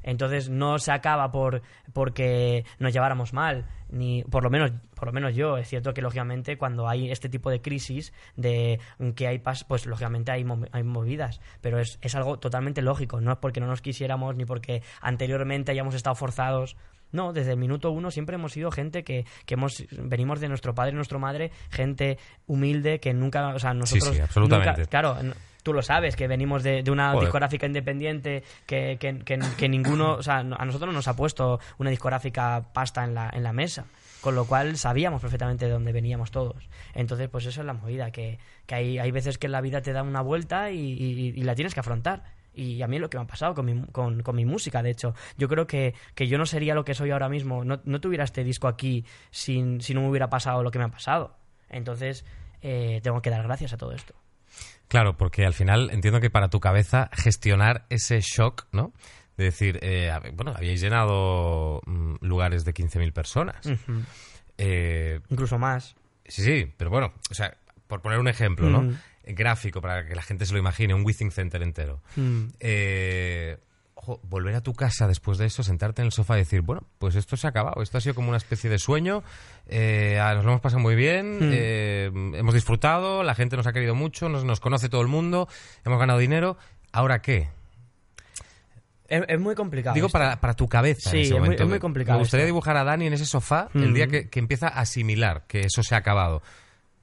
Entonces 0.06 0.48
no 0.48 0.78
se 0.78 0.92
acaba 0.92 1.30
por 1.30 1.60
porque 1.92 2.64
nos 2.78 2.92
lleváramos 2.94 3.34
mal, 3.34 3.66
ni 3.90 4.22
por 4.24 4.42
lo 4.42 4.48
menos 4.50 4.72
por 4.94 5.08
lo 5.08 5.12
menos 5.12 5.34
yo. 5.34 5.58
Es 5.58 5.68
cierto 5.68 5.92
que 5.92 6.00
lógicamente 6.00 6.56
cuando 6.56 6.88
hay 6.88 7.10
este 7.10 7.28
tipo 7.28 7.50
de 7.50 7.60
crisis 7.60 8.14
de 8.36 8.80
que 9.14 9.26
hay 9.26 9.38
pas- 9.38 9.66
pues 9.68 9.84
lógicamente 9.84 10.32
hay, 10.32 10.46
hay 10.72 10.82
movidas, 10.82 11.40
pero 11.60 11.78
es, 11.78 11.98
es 12.00 12.14
algo 12.14 12.38
totalmente 12.38 12.80
lógico. 12.80 13.20
No 13.20 13.32
es 13.32 13.38
porque 13.38 13.60
no 13.60 13.66
nos 13.66 13.82
quisiéramos 13.82 14.34
ni 14.36 14.46
porque 14.46 14.82
anteriormente 15.02 15.72
hayamos 15.72 15.94
estado 15.94 16.14
forzados. 16.16 16.76
No, 17.12 17.32
desde 17.32 17.52
el 17.52 17.56
minuto 17.58 17.90
uno 17.92 18.10
siempre 18.10 18.34
hemos 18.34 18.52
sido 18.52 18.70
gente 18.70 19.04
que, 19.04 19.26
que 19.44 19.54
hemos 19.54 19.84
venimos 19.92 20.40
de 20.40 20.48
nuestro 20.48 20.74
padre 20.74 20.92
y 20.92 20.94
nuestra 20.96 21.18
madre, 21.18 21.50
gente 21.70 22.18
humilde 22.46 22.98
que 23.00 23.12
nunca, 23.14 23.54
o 23.54 23.58
sea, 23.58 23.74
nosotros 23.74 24.14
sí, 24.16 24.20
absolutamente. 24.20 24.80
nunca- 24.80 24.90
claro, 24.90 25.16
tú 25.66 25.72
lo 25.72 25.82
sabes, 25.82 26.14
que 26.14 26.28
venimos 26.28 26.62
de, 26.62 26.84
de 26.84 26.90
una 26.92 27.08
Joder. 27.10 27.22
discográfica 27.22 27.66
independiente 27.66 28.44
que, 28.66 28.98
que, 29.00 29.18
que- 29.18 29.40
que 29.58 29.68
ninguno, 29.68 30.12
o 30.14 30.22
sea, 30.22 30.36
a 30.38 30.42
nosotros 30.64 30.86
no 30.86 30.92
nos 30.92 31.08
ha 31.08 31.16
puesto 31.16 31.58
una 31.78 31.90
discográfica 31.90 32.68
pasta 32.72 33.02
en 33.02 33.14
la, 33.14 33.28
en 33.32 33.42
la 33.42 33.52
mesa. 33.52 33.84
Con 34.20 34.36
lo 34.36 34.44
cual 34.44 34.76
sabíamos 34.76 35.20
perfectamente 35.20 35.64
de 35.66 35.72
dónde 35.72 35.90
veníamos 35.90 36.30
todos. 36.30 36.68
Entonces, 36.94 37.28
pues 37.28 37.46
eso 37.46 37.60
es 37.62 37.66
la 37.66 37.72
movida, 37.72 38.12
que, 38.12 38.38
que 38.66 38.74
hay, 38.76 38.98
hay 39.00 39.10
veces 39.10 39.38
que 39.38 39.48
la 39.48 39.60
vida 39.60 39.82
te 39.82 39.92
da 39.92 40.04
una 40.04 40.20
vuelta 40.20 40.70
y, 40.70 40.78
y- 40.78 41.32
y 41.36 41.42
la 41.42 41.56
tienes 41.56 41.74
que 41.74 41.80
afrontar. 41.80 42.22
Y 42.54 42.80
a 42.82 42.86
mí 42.86 42.96
es 42.96 43.02
lo 43.02 43.10
que 43.10 43.18
me 43.18 43.24
ha 43.24 43.26
pasado 43.26 43.54
con 43.54 43.66
mi, 43.66 43.82
con, 43.92 44.22
con 44.22 44.36
mi 44.36 44.44
música, 44.44 44.82
de 44.84 44.90
hecho. 44.90 45.14
Yo 45.36 45.48
creo 45.48 45.66
que, 45.66 45.94
que 46.14 46.28
yo 46.28 46.38
no 46.38 46.46
sería 46.46 46.74
lo 46.76 46.84
que 46.84 46.94
soy 46.94 47.10
ahora 47.10 47.28
mismo, 47.28 47.64
no, 47.64 47.80
no 47.84 48.00
tuviera 48.00 48.22
este 48.24 48.44
disco 48.44 48.68
aquí 48.68 49.04
sin, 49.32 49.80
si 49.80 49.94
no 49.94 50.00
me 50.02 50.08
hubiera 50.10 50.30
pasado 50.30 50.62
lo 50.62 50.70
que 50.70 50.78
me 50.78 50.84
ha 50.84 50.88
pasado. 50.88 51.34
Entonces, 51.68 52.24
eh, 52.62 53.00
tengo 53.02 53.20
que 53.20 53.30
dar 53.30 53.42
gracias 53.42 53.72
a 53.74 53.76
todo 53.76 53.92
esto. 53.92 54.14
Claro, 54.88 55.16
porque 55.16 55.44
al 55.44 55.54
final 55.54 55.90
entiendo 55.90 56.20
que 56.20 56.30
para 56.30 56.48
tu 56.48 56.60
cabeza 56.60 57.10
gestionar 57.12 57.86
ese 57.90 58.20
shock, 58.20 58.66
¿no? 58.72 58.92
De 59.36 59.44
decir, 59.44 59.78
eh, 59.82 60.12
bueno, 60.34 60.52
habíais 60.56 60.80
llenado 60.80 61.82
mm, 61.84 62.16
lugares 62.20 62.64
de 62.64 62.72
15.000 62.72 63.12
personas. 63.12 63.68
Eh, 64.58 65.20
Incluso 65.28 65.58
más. 65.58 65.96
sí, 66.24 66.42
sí, 66.42 66.72
pero 66.76 66.90
bueno, 66.90 67.12
o 67.30 67.34
sea, 67.34 67.56
por 67.86 68.00
poner 68.00 68.18
un 68.18 68.28
ejemplo, 68.28 68.70
¿no? 68.70 68.82
Mm. 68.82 68.98
Gráfico, 69.28 69.80
para 69.80 70.06
que 70.06 70.14
la 70.14 70.22
gente 70.22 70.46
se 70.46 70.52
lo 70.52 70.58
imagine, 70.58 70.94
un 70.94 71.04
Withing 71.04 71.32
Center 71.32 71.62
entero. 71.62 72.00
Mm. 72.14 72.44
Eh, 72.60 73.58
ojo, 73.98 74.20
volver 74.24 74.54
a 74.54 74.60
tu 74.60 74.74
casa 74.74 75.08
después 75.08 75.38
de 75.38 75.46
eso, 75.46 75.62
sentarte 75.62 76.02
en 76.02 76.06
el 76.06 76.12
sofá 76.12 76.36
y 76.36 76.40
decir, 76.40 76.60
bueno, 76.60 76.82
pues 76.98 77.16
esto 77.16 77.36
se 77.36 77.46
ha 77.46 77.50
acabado, 77.50 77.82
esto 77.82 77.96
ha 77.98 78.00
sido 78.00 78.14
como 78.14 78.28
una 78.28 78.36
especie 78.36 78.68
de 78.70 78.78
sueño, 78.78 79.22
eh, 79.66 80.18
nos 80.34 80.44
lo 80.44 80.50
hemos 80.52 80.60
pasado 80.60 80.80
muy 80.80 80.94
bien, 80.94 81.38
Mm. 81.38 81.50
eh, 81.52 82.10
hemos 82.34 82.54
disfrutado, 82.54 83.22
la 83.22 83.34
gente 83.34 83.56
nos 83.56 83.66
ha 83.66 83.72
querido 83.72 83.94
mucho, 83.94 84.28
nos, 84.28 84.44
nos 84.44 84.60
conoce 84.60 84.88
todo 84.88 85.00
el 85.00 85.08
mundo, 85.08 85.48
hemos 85.84 85.98
ganado 85.98 86.18
dinero, 86.18 86.56
¿ahora 86.92 87.20
qué? 87.22 87.48
Es, 89.08 89.22
es 89.28 89.40
muy 89.40 89.54
complicado. 89.54 89.94
Digo 89.94 90.08
para, 90.08 90.40
para 90.40 90.54
tu 90.54 90.68
cabeza. 90.68 91.10
Sí, 91.10 91.16
en 91.18 91.22
ese 91.22 91.28
es 91.28 91.30
muy- 91.32 91.40
momento. 91.40 91.62
es 91.62 91.68
muy 91.68 91.78
complicado 91.78 92.18
Me 92.18 92.22
gustaría 92.24 92.42
esto. 92.44 92.48
dibujar 92.52 92.76
a 92.76 92.84
Dani 92.84 93.06
en 93.06 93.12
ese 93.12 93.24
sofá 93.24 93.68
el 93.74 93.94
día 93.94 94.08
que, 94.08 94.28
que 94.28 94.38
empieza 94.40 94.66
a 94.68 94.80
asimilar 94.80 95.44
que 95.46 95.60
eso 95.60 95.82
se 95.84 95.94
ha 95.94 95.98
acabado. 95.98 96.42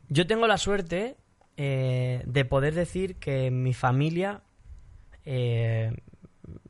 Yo 0.09 0.27
tengo 0.27 0.45
la 0.45 0.57
suerte 0.57 1.15
eh, 1.55 2.21
de 2.25 2.45
poder 2.45 2.73
decir 2.75 3.15
que 3.15 3.51
mi 3.51 3.73
familia 3.73 4.41
eh, 5.25 5.93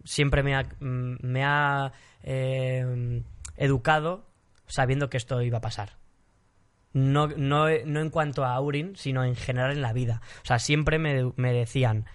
siempre 0.04 0.44
me 0.44 0.56
ha, 0.56 0.66
me 0.80 1.44
ha 1.44 1.92
eh, 2.24 3.24
educado 3.58 4.30
sabiendo 4.68 5.10
que 5.10 5.18
esto 5.18 5.42
iba 5.42 5.60
a 5.60 5.62
pasar. 5.62 5.98
No, 6.94 7.28
no, 7.28 7.68
no 7.86 8.00
en 8.00 8.10
cuanto 8.10 8.44
a 8.46 8.54
Aurin, 8.54 8.96
sino 8.96 9.24
en 9.24 9.36
general 9.36 9.72
en 9.72 9.82
la 9.82 9.94
vida. 9.94 10.22
O 10.44 10.46
sea, 10.46 10.60
siempre 10.60 11.00
me, 11.00 11.32
me 11.38 11.52
decían, 11.52 12.06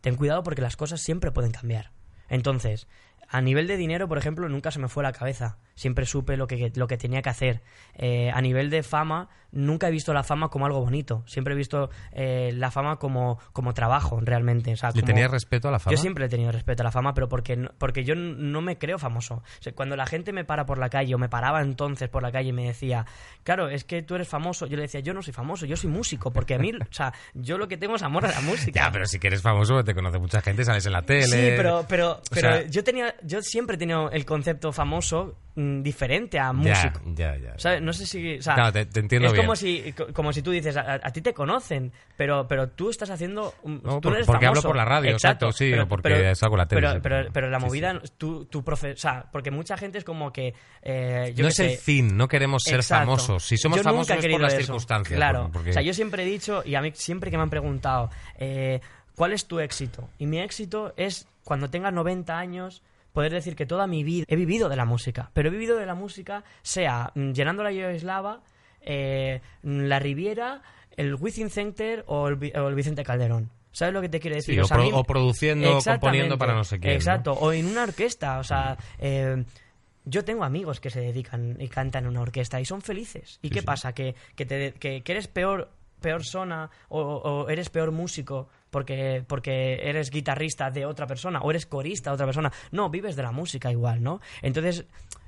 ten 0.00 0.16
cuidado 0.16 0.42
porque 0.42 0.62
las 0.62 0.76
cosas 0.76 1.00
siempre 1.00 1.30
pueden 1.30 1.52
cambiar. 1.52 1.92
Entonces, 2.28 2.88
a 3.28 3.40
nivel 3.40 3.66
de 3.66 3.76
dinero, 3.76 4.08
por 4.08 4.18
ejemplo, 4.18 4.48
nunca 4.48 4.70
se 4.70 4.80
me 4.80 4.88
fue 4.88 5.02
la 5.02 5.12
cabeza. 5.12 5.58
Siempre 5.74 6.06
supe 6.06 6.36
lo 6.36 6.46
que, 6.46 6.72
lo 6.76 6.86
que 6.86 6.96
tenía 6.96 7.20
que 7.22 7.30
hacer. 7.30 7.62
Eh, 7.94 8.30
a 8.32 8.40
nivel 8.40 8.70
de 8.70 8.82
fama, 8.82 9.28
nunca 9.52 9.88
he 9.88 9.90
visto 9.90 10.12
la 10.12 10.22
fama 10.22 10.48
como 10.48 10.66
algo 10.66 10.80
bonito. 10.80 11.22
Siempre 11.26 11.54
he 11.54 11.56
visto 11.56 11.90
eh, 12.12 12.52
la 12.54 12.70
fama 12.70 12.96
como, 12.96 13.38
como 13.52 13.74
trabajo, 13.74 14.20
realmente. 14.22 14.72
O 14.72 14.76
sea, 14.76 14.90
¿Le 14.90 15.00
como- 15.00 15.06
tenías 15.06 15.30
respeto 15.30 15.68
a 15.68 15.70
la 15.72 15.78
fama? 15.78 15.94
yo 15.96 16.00
siempre 16.00 16.26
he 16.26 16.28
tenido 16.28 16.52
respeto 16.52 16.82
a 16.82 16.84
la 16.84 16.90
fama, 16.92 17.12
pero 17.14 17.28
porque, 17.28 17.56
no- 17.56 17.70
porque 17.78 18.04
yo 18.04 18.14
no 18.14 18.60
me 18.62 18.78
creo 18.78 18.98
famoso. 18.98 19.36
O 19.36 19.62
sea, 19.62 19.72
cuando 19.74 19.96
la 19.96 20.06
gente 20.06 20.32
me 20.32 20.44
para 20.44 20.64
por 20.66 20.78
la 20.78 20.88
calle, 20.90 21.14
o 21.14 21.18
me 21.18 21.28
paraba 21.28 21.60
entonces 21.62 22.08
por 22.08 22.22
la 22.22 22.30
calle 22.32 22.50
y 22.50 22.52
me 22.52 22.64
decía, 22.66 23.04
claro, 23.42 23.68
es 23.68 23.84
que 23.84 24.02
tú 24.02 24.14
eres 24.14 24.28
famoso, 24.28 24.66
yo 24.66 24.76
le 24.76 24.82
decía, 24.82 25.00
yo 25.00 25.12
no 25.14 25.22
soy 25.22 25.32
famoso, 25.32 25.66
yo 25.66 25.76
soy 25.76 25.90
músico, 25.90 26.32
porque 26.32 26.54
a 26.54 26.58
mí, 26.58 26.72
o 26.72 26.92
sea, 26.92 27.12
yo 27.34 27.58
lo 27.58 27.68
que 27.68 27.76
tengo 27.76 27.96
es 27.96 28.02
amor 28.02 28.26
a 28.26 28.30
la 28.30 28.40
música. 28.40 28.80
Ya, 28.84 28.92
pero 28.92 29.06
si 29.06 29.18
que 29.18 29.26
eres 29.28 29.42
famoso, 29.42 29.82
te 29.84 29.94
conoce 29.94 30.18
mucha 30.18 30.40
gente, 30.40 30.64
sales 30.64 30.86
en 30.86 30.92
la 30.92 31.02
tele. 31.02 31.24
Sí, 31.26 31.52
pero, 31.56 31.84
pero, 31.88 32.20
pero 32.30 32.52
sea- 32.52 32.66
yo 32.66 32.82
tenía, 32.84 33.14
yo 33.22 33.40
siempre 33.42 33.76
he 33.76 33.78
tenido 33.78 34.10
el 34.10 34.24
concepto 34.24 34.72
famoso 34.72 35.36
diferente 35.82 36.38
a 36.38 36.46
Ya, 36.46 36.52
músico. 36.52 37.00
ya, 37.14 37.36
ya. 37.36 37.58
¿Sabes? 37.58 37.82
No 37.82 37.92
sé 37.92 38.06
si. 38.06 38.36
o 38.38 38.42
sea, 38.42 38.54
Claro, 38.54 38.72
te- 38.72 38.86
te 38.86 39.00
entiendo 39.00 39.26
es 39.28 39.32
bien. 39.32 39.44
como 39.44 39.56
si, 39.56 39.92
co- 39.92 40.12
como 40.12 40.32
si 40.32 40.42
tú 40.42 40.50
dices, 40.50 40.76
a, 40.76 40.94
a 40.94 41.10
ti 41.12 41.20
te 41.20 41.32
conocen, 41.34 41.92
pero, 42.16 42.46
pero 42.48 42.68
tú 42.68 42.90
estás 42.90 43.10
haciendo. 43.10 43.54
No, 43.64 43.94
tú 43.96 44.08
por- 44.08 44.14
eres 44.14 44.26
porque 44.26 44.46
hablo 44.46 44.62
por 44.62 44.76
la 44.76 44.84
radio, 44.84 45.10
exacto, 45.12 45.52
sí, 45.52 45.72
o 45.74 45.86
porque 45.88 46.34
salgo 46.34 46.56
en 46.56 46.58
la 46.58 46.66
tele, 46.66 46.80
Pero, 46.82 46.92
sí. 46.94 47.00
pero, 47.02 47.28
pero 47.32 47.50
la 47.50 47.58
Sí, 47.60 47.66
movida, 47.66 48.00
tú, 48.18 48.44
tú 48.46 48.62
profe- 48.62 48.94
o 48.94 48.96
sea, 48.96 49.26
porque 49.32 49.50
mucha 49.50 49.76
gente 49.76 49.98
es 49.98 50.04
como 50.04 50.32
que. 50.32 50.54
eh, 50.82 51.32
yo 51.36 51.42
no 51.42 51.48
es 51.48 51.58
el 51.60 51.76
fin, 51.76 52.16
no 52.16 52.28
queremos 52.28 52.62
ser 52.62 52.76
Exacto. 52.76 53.04
famosos. 53.06 53.44
Si 53.44 53.56
somos 53.56 53.78
Yo 53.78 53.82
famosos 53.84 54.16
es 54.16 54.26
por 54.26 54.40
las 54.40 54.52
eso. 54.52 54.62
circunstancias. 54.62 55.16
Claro. 55.16 55.50
porque- 55.52 55.70
O 55.70 55.72
sea, 55.72 55.82
yo 55.82 55.92
siempre 55.94 56.22
he 56.22 56.26
dicho, 56.26 56.62
y 56.64 56.74
a 56.74 56.80
mí 56.82 56.92
siempre 56.94 57.30
que 57.30 57.36
me 57.36 57.42
han 57.42 57.50
preguntado, 57.50 58.10
eh, 58.38 58.80
¿cuál 59.14 59.32
es 59.32 59.46
tu 59.46 59.60
éxito? 59.60 60.08
Y 60.18 60.26
mi 60.26 60.38
éxito 60.40 60.92
es 60.96 61.26
cuando 61.44 61.70
tenga 61.70 61.90
90 61.90 62.38
años 62.38 62.82
poder 63.14 63.32
decir 63.32 63.56
que 63.56 63.64
toda 63.64 63.86
mi 63.86 64.04
vida 64.04 64.26
he 64.28 64.36
vivido 64.36 64.68
de 64.68 64.76
la 64.76 64.84
música. 64.84 65.30
Pero 65.32 65.48
he 65.48 65.52
vivido 65.52 65.78
de 65.78 65.86
la 65.86 65.94
música, 65.94 66.44
sea 66.60 67.10
mm, 67.14 67.30
llenando 67.32 67.62
la 67.62 67.72
Yugoslava, 67.72 68.42
eh, 68.82 69.40
mm, 69.62 69.80
la 69.84 69.98
Riviera, 70.00 70.60
el 70.96 71.14
Wizzing 71.14 71.48
Center 71.48 72.04
o 72.08 72.28
el, 72.28 72.36
Vi- 72.36 72.52
o 72.54 72.68
el 72.68 72.74
Vicente 72.74 73.02
Calderón. 73.04 73.50
¿Sabes 73.72 73.94
lo 73.94 74.00
que 74.02 74.08
te 74.08 74.20
quiero 74.20 74.36
decir? 74.36 74.54
Sí, 74.54 74.60
o 74.60 74.64
sea, 74.66 74.76
a 74.76 74.78
pro- 74.80 74.86
mí- 74.86 74.92
o 74.94 75.02
produciendo, 75.04 75.66
o 75.68 75.78
Exactamente. 75.78 76.00
componiendo 76.00 76.38
para 76.38 76.54
no 76.54 76.64
sé 76.64 76.78
quién, 76.78 76.92
¿no? 76.92 76.96
Exacto, 76.96 77.32
o 77.32 77.52
en 77.52 77.66
una 77.66 77.82
orquesta, 77.84 78.38
o 78.38 78.44
sea, 78.44 78.76
eh, 78.98 79.44
yo 80.04 80.24
tengo 80.24 80.44
amigos 80.44 80.78
que 80.80 80.90
se 80.90 81.00
dedican 81.00 81.56
y 81.58 81.68
cantan 81.68 82.04
en 82.04 82.10
una 82.10 82.20
orquesta 82.20 82.60
y 82.60 82.64
son 82.66 82.82
felices. 82.82 83.38
¿Y 83.42 83.50
qué 83.50 83.62
pasa? 83.62 83.92
¿Que, 83.94 84.14
que, 84.36 84.44
te- 84.46 84.72
que- 84.74 85.02
que 85.02 85.12
eres 85.12 85.26
peor 85.28 85.70
persona 86.00 86.70
o, 86.88 87.00
o 87.00 87.48
eres 87.48 87.70
peor 87.70 87.90
músico 87.90 88.48
porque, 88.74 89.22
porque 89.28 89.78
eres 89.88 90.10
guitarrista 90.10 90.68
de 90.72 90.84
otra 90.84 91.06
persona 91.06 91.38
o 91.40 91.50
eres 91.52 91.64
corista 91.64 92.10
de 92.10 92.14
otra 92.14 92.26
persona? 92.26 92.50
No, 92.72 92.90
vives 92.90 93.14
de 93.14 93.22
la 93.22 93.30
música 93.30 93.70
igual, 93.70 94.02
¿no? 94.02 94.20
Entonces... 94.42 94.84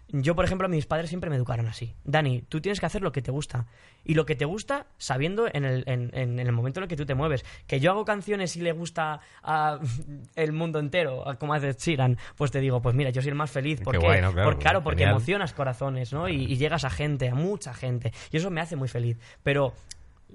Yo, 0.09 0.37
por 0.37 0.44
ejemplo, 0.44 0.68
mis 0.68 0.87
padres 0.87 1.09
siempre 1.09 1.30
me 1.30 1.35
educaron 1.35 1.66
así. 1.66 1.96
Dani, 2.04 2.42
tú 2.42 2.61
tienes 2.61 2.78
que 2.78 2.87
hacer 2.87 3.02
lo 3.02 3.11
que 3.11 3.22
te 3.22 3.32
gusta. 3.32 3.66
Y 4.04 4.14
lo 4.14 4.24
que 4.24 4.37
te 4.37 4.44
gusta 4.44 4.87
sabiendo 4.98 5.48
en 5.52 5.64
el, 5.64 5.82
en, 5.88 6.11
en- 6.14 6.38
el 6.38 6.52
momento 6.52 6.78
en 6.78 6.85
el 6.85 6.88
que 6.88 6.94
tú 6.94 7.04
te 7.04 7.16
mueves. 7.16 7.44
Que 7.66 7.80
yo 7.80 7.90
hago 7.90 8.04
canciones 8.04 8.54
y 8.54 8.61
le 8.61 8.70
gusta 8.70 9.18
a 9.42 9.80
el 10.37 10.52
mundo 10.52 10.78
entero, 10.78 11.28
a 11.28 11.35
como 11.40 11.54
hace 11.54 11.72
Sheeran, 11.72 12.18
pues 12.37 12.52
te 12.52 12.61
digo, 12.61 12.80
pues 12.80 12.94
mira, 12.94 13.11
yo 13.11 13.20
soy 13.20 13.30
el 13.30 13.35
más 13.35 13.50
feliz. 13.50 13.80
Porque, 13.82 13.98
guay, 13.98 14.20
¿no? 14.22 14.30
Claro, 14.32 14.48
por- 14.52 14.59
claro, 14.61 14.82
porque 14.85 15.02
emocionas 15.02 15.52
corazones, 15.52 16.12
¿no? 16.12 16.28
Y, 16.28 16.37
y 16.52 16.56
llegas 16.56 16.85
a 16.85 16.90
gente, 16.90 17.28
a 17.28 17.35
mucha 17.35 17.74
gente. 17.74 18.12
Y 18.30 18.37
eso 18.37 18.48
me 18.48 18.61
hace 18.61 18.76
muy 18.76 18.87
feliz. 18.87 19.18
Pero 19.42 19.72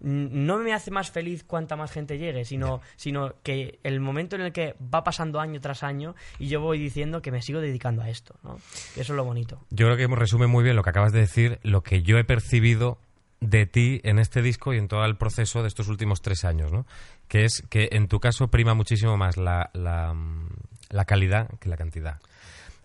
no 0.01 0.57
me 0.57 0.73
hace 0.73 0.91
más 0.91 1.11
feliz 1.11 1.43
cuanta 1.43 1.75
más 1.75 1.91
gente 1.91 2.17
llegue, 2.17 2.45
sino, 2.45 2.81
sino 2.95 3.35
que 3.43 3.79
el 3.83 3.99
momento 3.99 4.35
en 4.35 4.43
el 4.43 4.53
que 4.53 4.75
va 4.93 5.03
pasando 5.03 5.39
año 5.39 5.59
tras 5.61 5.83
año 5.83 6.15
y 6.39 6.47
yo 6.47 6.61
voy 6.61 6.79
diciendo 6.79 7.21
que 7.21 7.31
me 7.31 7.41
sigo 7.41 7.61
dedicando 7.61 8.01
a 8.01 8.09
esto, 8.09 8.35
¿no? 8.43 8.55
Eso 8.55 8.99
es 9.01 9.09
lo 9.09 9.23
bonito. 9.23 9.59
Yo 9.69 9.87
creo 9.87 9.97
que 9.97 10.15
resume 10.15 10.47
muy 10.47 10.63
bien 10.63 10.75
lo 10.75 10.83
que 10.83 10.89
acabas 10.89 11.11
de 11.11 11.19
decir, 11.19 11.59
lo 11.63 11.81
que 11.81 12.01
yo 12.01 12.17
he 12.17 12.23
percibido 12.23 12.97
de 13.41 13.65
ti 13.65 14.01
en 14.03 14.19
este 14.19 14.41
disco 14.41 14.73
y 14.73 14.77
en 14.77 14.87
todo 14.87 15.03
el 15.03 15.17
proceso 15.17 15.61
de 15.61 15.67
estos 15.67 15.87
últimos 15.87 16.21
tres 16.21 16.45
años, 16.45 16.71
¿no? 16.71 16.85
Que 17.27 17.43
es 17.43 17.63
que 17.69 17.89
en 17.91 18.07
tu 18.07 18.19
caso 18.19 18.49
prima 18.49 18.73
muchísimo 18.73 19.17
más 19.17 19.37
la, 19.37 19.71
la, 19.73 20.13
mm, 20.13 20.49
la 20.89 21.05
calidad 21.05 21.49
que 21.59 21.69
la 21.69 21.77
cantidad. 21.77 22.19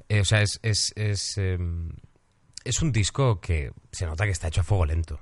Eh, 0.08 0.20
o 0.20 0.24
sea, 0.24 0.40
es, 0.42 0.58
es, 0.62 0.92
es, 0.96 1.36
em, 1.36 1.90
es 2.64 2.80
un 2.80 2.92
disco 2.92 3.40
que 3.40 3.72
se 3.92 4.06
nota 4.06 4.24
que 4.24 4.30
está 4.30 4.48
hecho 4.48 4.62
a 4.62 4.64
fuego 4.64 4.86
lento. 4.86 5.20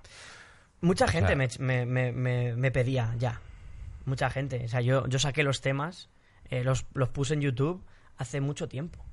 Mucha 0.81 1.07
gente 1.09 1.35
me, 1.37 1.87
me- 1.87 2.13
me- 2.13 2.57
me- 2.57 2.71
pedía 2.71 3.15
ya. 3.19 3.41
Mucha 4.05 4.29
gente. 4.31 4.65
O 4.65 4.69
sea, 4.69 4.81
yo, 4.81 5.07
yo 5.09 5.19
saqué 5.19 5.43
los 5.43 5.61
temas, 5.61 6.11
eh, 6.51 6.63
los, 6.63 6.87
los 6.95 7.09
puse 7.09 7.35
en 7.35 7.41
YouTube 7.41 7.83
hace 8.17 8.41
mucho 8.41 8.69
tiempo. 8.69 9.05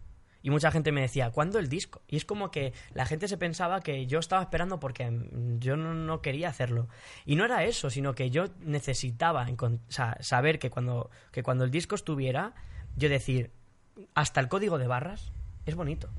Y 0.43 0.50
mucha 0.50 0.71
gente 0.71 0.91
me 0.91 1.02
decía, 1.02 1.30
¿cuándo 1.30 1.60
el 1.60 1.69
disco? 1.69 2.02
Y 2.08 2.17
es 2.17 2.26
como 2.26 2.50
que 2.50 2.74
la 2.95 3.06
gente 3.06 3.28
se 3.28 3.38
pensaba 3.38 3.80
que 3.82 4.08
yo 4.08 4.17
estaba 4.19 4.41
esperando 4.41 4.80
porque 4.80 5.10
mm, 5.10 5.60
yo 5.60 5.78
no, 5.78 5.93
no 5.93 6.21
quería 6.21 6.50
hacerlo. 6.50 6.88
Y 7.26 7.36
no 7.36 7.45
era 7.45 7.63
eso, 7.63 7.89
sino 7.91 8.15
que 8.15 8.32
yo 8.32 8.45
necesitaba 8.60 9.47
encon- 9.47 9.80
o 9.88 9.91
sea, 9.91 10.17
saber 10.19 10.58
que 10.60 10.71
cuando, 10.71 11.10
que 11.32 11.43
cuando 11.43 11.63
el 11.63 11.69
disco 11.71 11.93
estuviera, 11.95 12.54
yo 12.97 13.08
decir, 13.08 13.52
hasta 14.15 14.41
el 14.41 14.47
código 14.50 14.78
de 14.80 14.88
barras 14.88 15.32
es 15.67 15.76
bonito. 15.76 16.10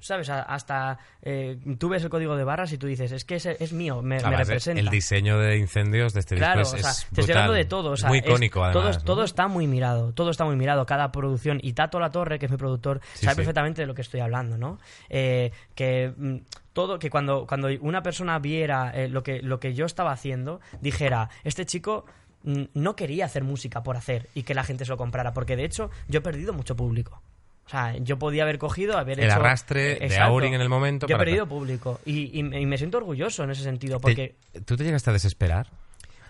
¿Sabes? 0.00 0.28
Hasta 0.30 0.98
eh, 1.22 1.58
tú 1.78 1.88
ves 1.90 2.02
el 2.02 2.08
código 2.10 2.34
de 2.36 2.44
barras 2.44 2.72
y 2.72 2.78
tú 2.78 2.86
dices, 2.86 3.12
es 3.12 3.24
que 3.24 3.34
es, 3.36 3.46
es 3.46 3.72
mío, 3.72 4.00
me, 4.02 4.16
Además, 4.16 4.38
representa. 4.48 4.80
el 4.80 4.88
diseño 4.88 5.38
de 5.38 5.58
incendios 5.58 6.14
de 6.14 6.20
este 6.20 6.36
Claro, 6.36 6.60
disco 6.60 6.76
es, 6.76 6.80
o 6.80 6.84
sea, 6.84 6.90
es 6.92 7.06
te 7.14 7.20
estoy 7.20 7.32
hablando 7.34 7.52
de 7.52 7.64
todo. 7.66 7.90
O 7.92 7.96
sea, 7.96 8.08
muy 8.08 8.18
es- 8.18 8.24
icónico, 8.24 8.64
además. 8.64 8.82
Todo, 8.82 8.92
¿no? 8.98 9.04
todo 9.04 9.24
está 9.24 9.46
muy 9.46 9.66
mirado, 9.66 10.12
todo 10.14 10.30
está 10.30 10.44
muy 10.44 10.56
mirado, 10.56 10.86
cada 10.86 11.12
producción. 11.12 11.60
Y 11.62 11.74
Tato 11.74 12.00
La 12.00 12.10
Torre, 12.10 12.38
que 12.38 12.46
es 12.46 12.50
mi 12.50 12.56
productor, 12.56 13.00
Sí, 13.14 13.26
sabe 13.26 13.34
sí. 13.34 13.36
perfectamente 13.36 13.82
de 13.82 13.86
lo 13.86 13.94
que 13.94 14.02
estoy 14.02 14.20
hablando, 14.20 14.56
¿no? 14.58 14.78
Eh, 15.10 15.52
que 15.74 16.12
mm, 16.16 16.36
todo, 16.72 16.98
que 16.98 17.10
cuando, 17.10 17.46
cuando 17.46 17.68
una 17.80 18.02
persona 18.02 18.38
viera 18.38 18.90
eh, 18.94 19.08
lo, 19.08 19.22
que, 19.22 19.42
lo 19.42 19.60
que 19.60 19.74
yo 19.74 19.84
estaba 19.84 20.12
haciendo, 20.12 20.60
dijera, 20.80 21.28
este 21.44 21.66
chico 21.66 22.06
mm, 22.44 22.62
no 22.74 22.96
quería 22.96 23.26
hacer 23.26 23.44
música 23.44 23.82
por 23.82 23.96
hacer 23.98 24.28
y 24.34 24.44
que 24.44 24.54
la 24.54 24.64
gente 24.64 24.84
se 24.86 24.90
lo 24.90 24.96
comprara, 24.96 25.34
porque 25.34 25.56
de 25.56 25.64
hecho 25.64 25.90
yo 26.08 26.20
he 26.20 26.22
perdido 26.22 26.52
mucho 26.54 26.74
público. 26.76 27.20
O 27.70 27.72
sea, 27.72 27.96
yo 27.98 28.18
podía 28.18 28.42
haber 28.42 28.58
cogido, 28.58 28.98
haber 28.98 29.20
El 29.20 29.26
hecho... 29.26 29.36
arrastre 29.36 29.94
de. 30.00 30.18
Aurin 30.18 30.54
en 30.54 30.60
el 30.60 30.68
momento 30.68 31.06
Yo 31.06 31.14
he 31.14 31.18
perdido 31.20 31.46
público 31.46 32.00
y, 32.04 32.36
y- 32.36 32.40
y 32.40 32.66
me 32.66 32.76
siento 32.76 32.98
orgulloso 32.98 33.44
en 33.44 33.50
ese 33.52 33.62
sentido, 33.62 34.00
porque... 34.00 34.34
¿Tú 34.64 34.76
te 34.76 34.82
llegaste 34.82 35.10
a 35.10 35.12
desesperar? 35.12 35.68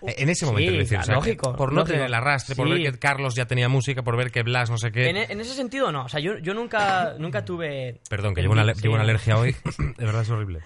Eh, 0.05 0.15
En 0.19 0.29
ese 0.29 0.45
momento, 0.45 0.65
sí, 0.65 0.67
quiero 0.69 0.83
decir, 0.83 0.97
o 0.99 1.03
sea, 1.03 1.15
lógico, 1.15 1.55
por 1.55 1.69
no 1.71 1.77
lógico. 1.79 1.93
tener 1.93 2.05
el 2.05 2.13
arrastre, 2.13 2.55
por 2.55 2.67
Sí. 2.67 2.73
ver 2.73 2.91
que 2.91 2.99
Carlos 2.99 3.33
ya 3.33 3.45
tenía 3.45 3.69
música, 3.69 4.03
por 4.03 4.17
ver 4.17 4.29
que 4.31 4.43
Blas 4.43 4.69
no 4.69 4.77
sé 4.77 4.91
qué. 4.91 5.09
En, 5.09 5.17
e- 5.17 5.27
en 5.29 5.41
ese 5.41 5.55
sentido 5.55 5.91
no, 5.91 6.05
o 6.05 6.09
sea, 6.09 6.19
yo, 6.19 6.37
yo 6.37 6.53
nunca, 6.53 7.15
nunca 7.17 7.43
tuve... 7.43 7.99
Perdón, 8.07 8.35
que 8.35 8.41
llevo 8.41 8.53
una, 8.53 8.71
Sí. 8.75 8.81
llevo 8.83 8.93
una 8.93 9.03
alergia 9.03 9.35
hoy. 9.37 9.55
de 9.97 10.05
verdad 10.05 10.21
es 10.21 10.29
horrible. 10.29 10.59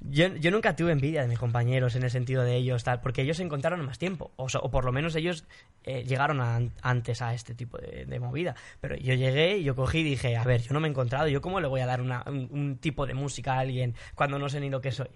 Yo, 0.00 0.28
yo 0.36 0.50
nunca 0.52 0.76
tuve 0.76 0.92
envidia 0.92 1.22
de 1.22 1.28
mis 1.28 1.38
compañeros 1.40 1.96
en 1.96 2.04
el 2.04 2.10
sentido 2.10 2.44
de 2.44 2.54
ellos, 2.54 2.84
tal, 2.84 3.00
porque 3.00 3.22
ellos 3.22 3.36
se 3.38 3.42
encontraron 3.42 3.84
más 3.84 3.98
tiempo, 3.98 4.30
o, 4.36 4.48
so- 4.48 4.60
o 4.60 4.70
por 4.70 4.84
lo 4.84 4.92
menos 4.92 5.14
ellos 5.16 5.44
eh, 5.84 6.04
llegaron 6.04 6.40
a- 6.40 6.60
antes 6.82 7.20
a 7.20 7.34
este 7.34 7.54
tipo 7.54 7.78
de, 7.78 8.04
de 8.06 8.20
movida. 8.20 8.54
Pero 8.80 8.94
yo 8.96 9.14
llegué 9.14 9.58
y 9.58 9.64
yo 9.64 9.74
cogí 9.74 9.98
y 9.98 10.04
dije, 10.04 10.36
a 10.36 10.44
ver, 10.44 10.62
yo 10.62 10.72
no 10.72 10.78
me 10.80 10.86
he 10.86 10.90
encontrado, 10.90 11.26
¿yo 11.28 11.40
cómo 11.40 11.60
le 11.60 11.66
voy 11.66 11.80
a 11.80 11.86
dar 11.86 12.00
una- 12.00 12.22
un, 12.28 12.48
un 12.52 12.76
tipo 12.78 13.06
de 13.06 13.14
música 13.14 13.54
a 13.54 13.58
alguien 13.58 13.94
cuando 14.14 14.38
no 14.38 14.48
sé 14.48 14.60
ni 14.60 14.70
lo 14.70 14.80
que 14.80 14.92
soy? 14.92 15.08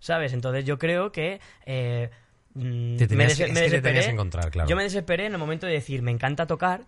¿Sabes? 0.00 0.32
Entonces 0.32 0.64
yo 0.64 0.76
creo 0.78 1.12
que... 1.12 1.40
eh, 1.64 2.10
Te 2.98 3.06
tenías 3.06 3.08
me, 3.08 3.24
des- 3.24 3.38
te 3.48 4.10
encontrar, 4.10 4.50
claro. 4.50 4.68
Yo 4.68 4.76
me 4.76 4.82
desesperé 4.82 5.26
en 5.26 5.32
el 5.32 5.38
momento 5.38 5.66
de 5.66 5.72
decir, 5.74 6.02
me 6.02 6.10
encanta 6.10 6.46
tocar, 6.46 6.82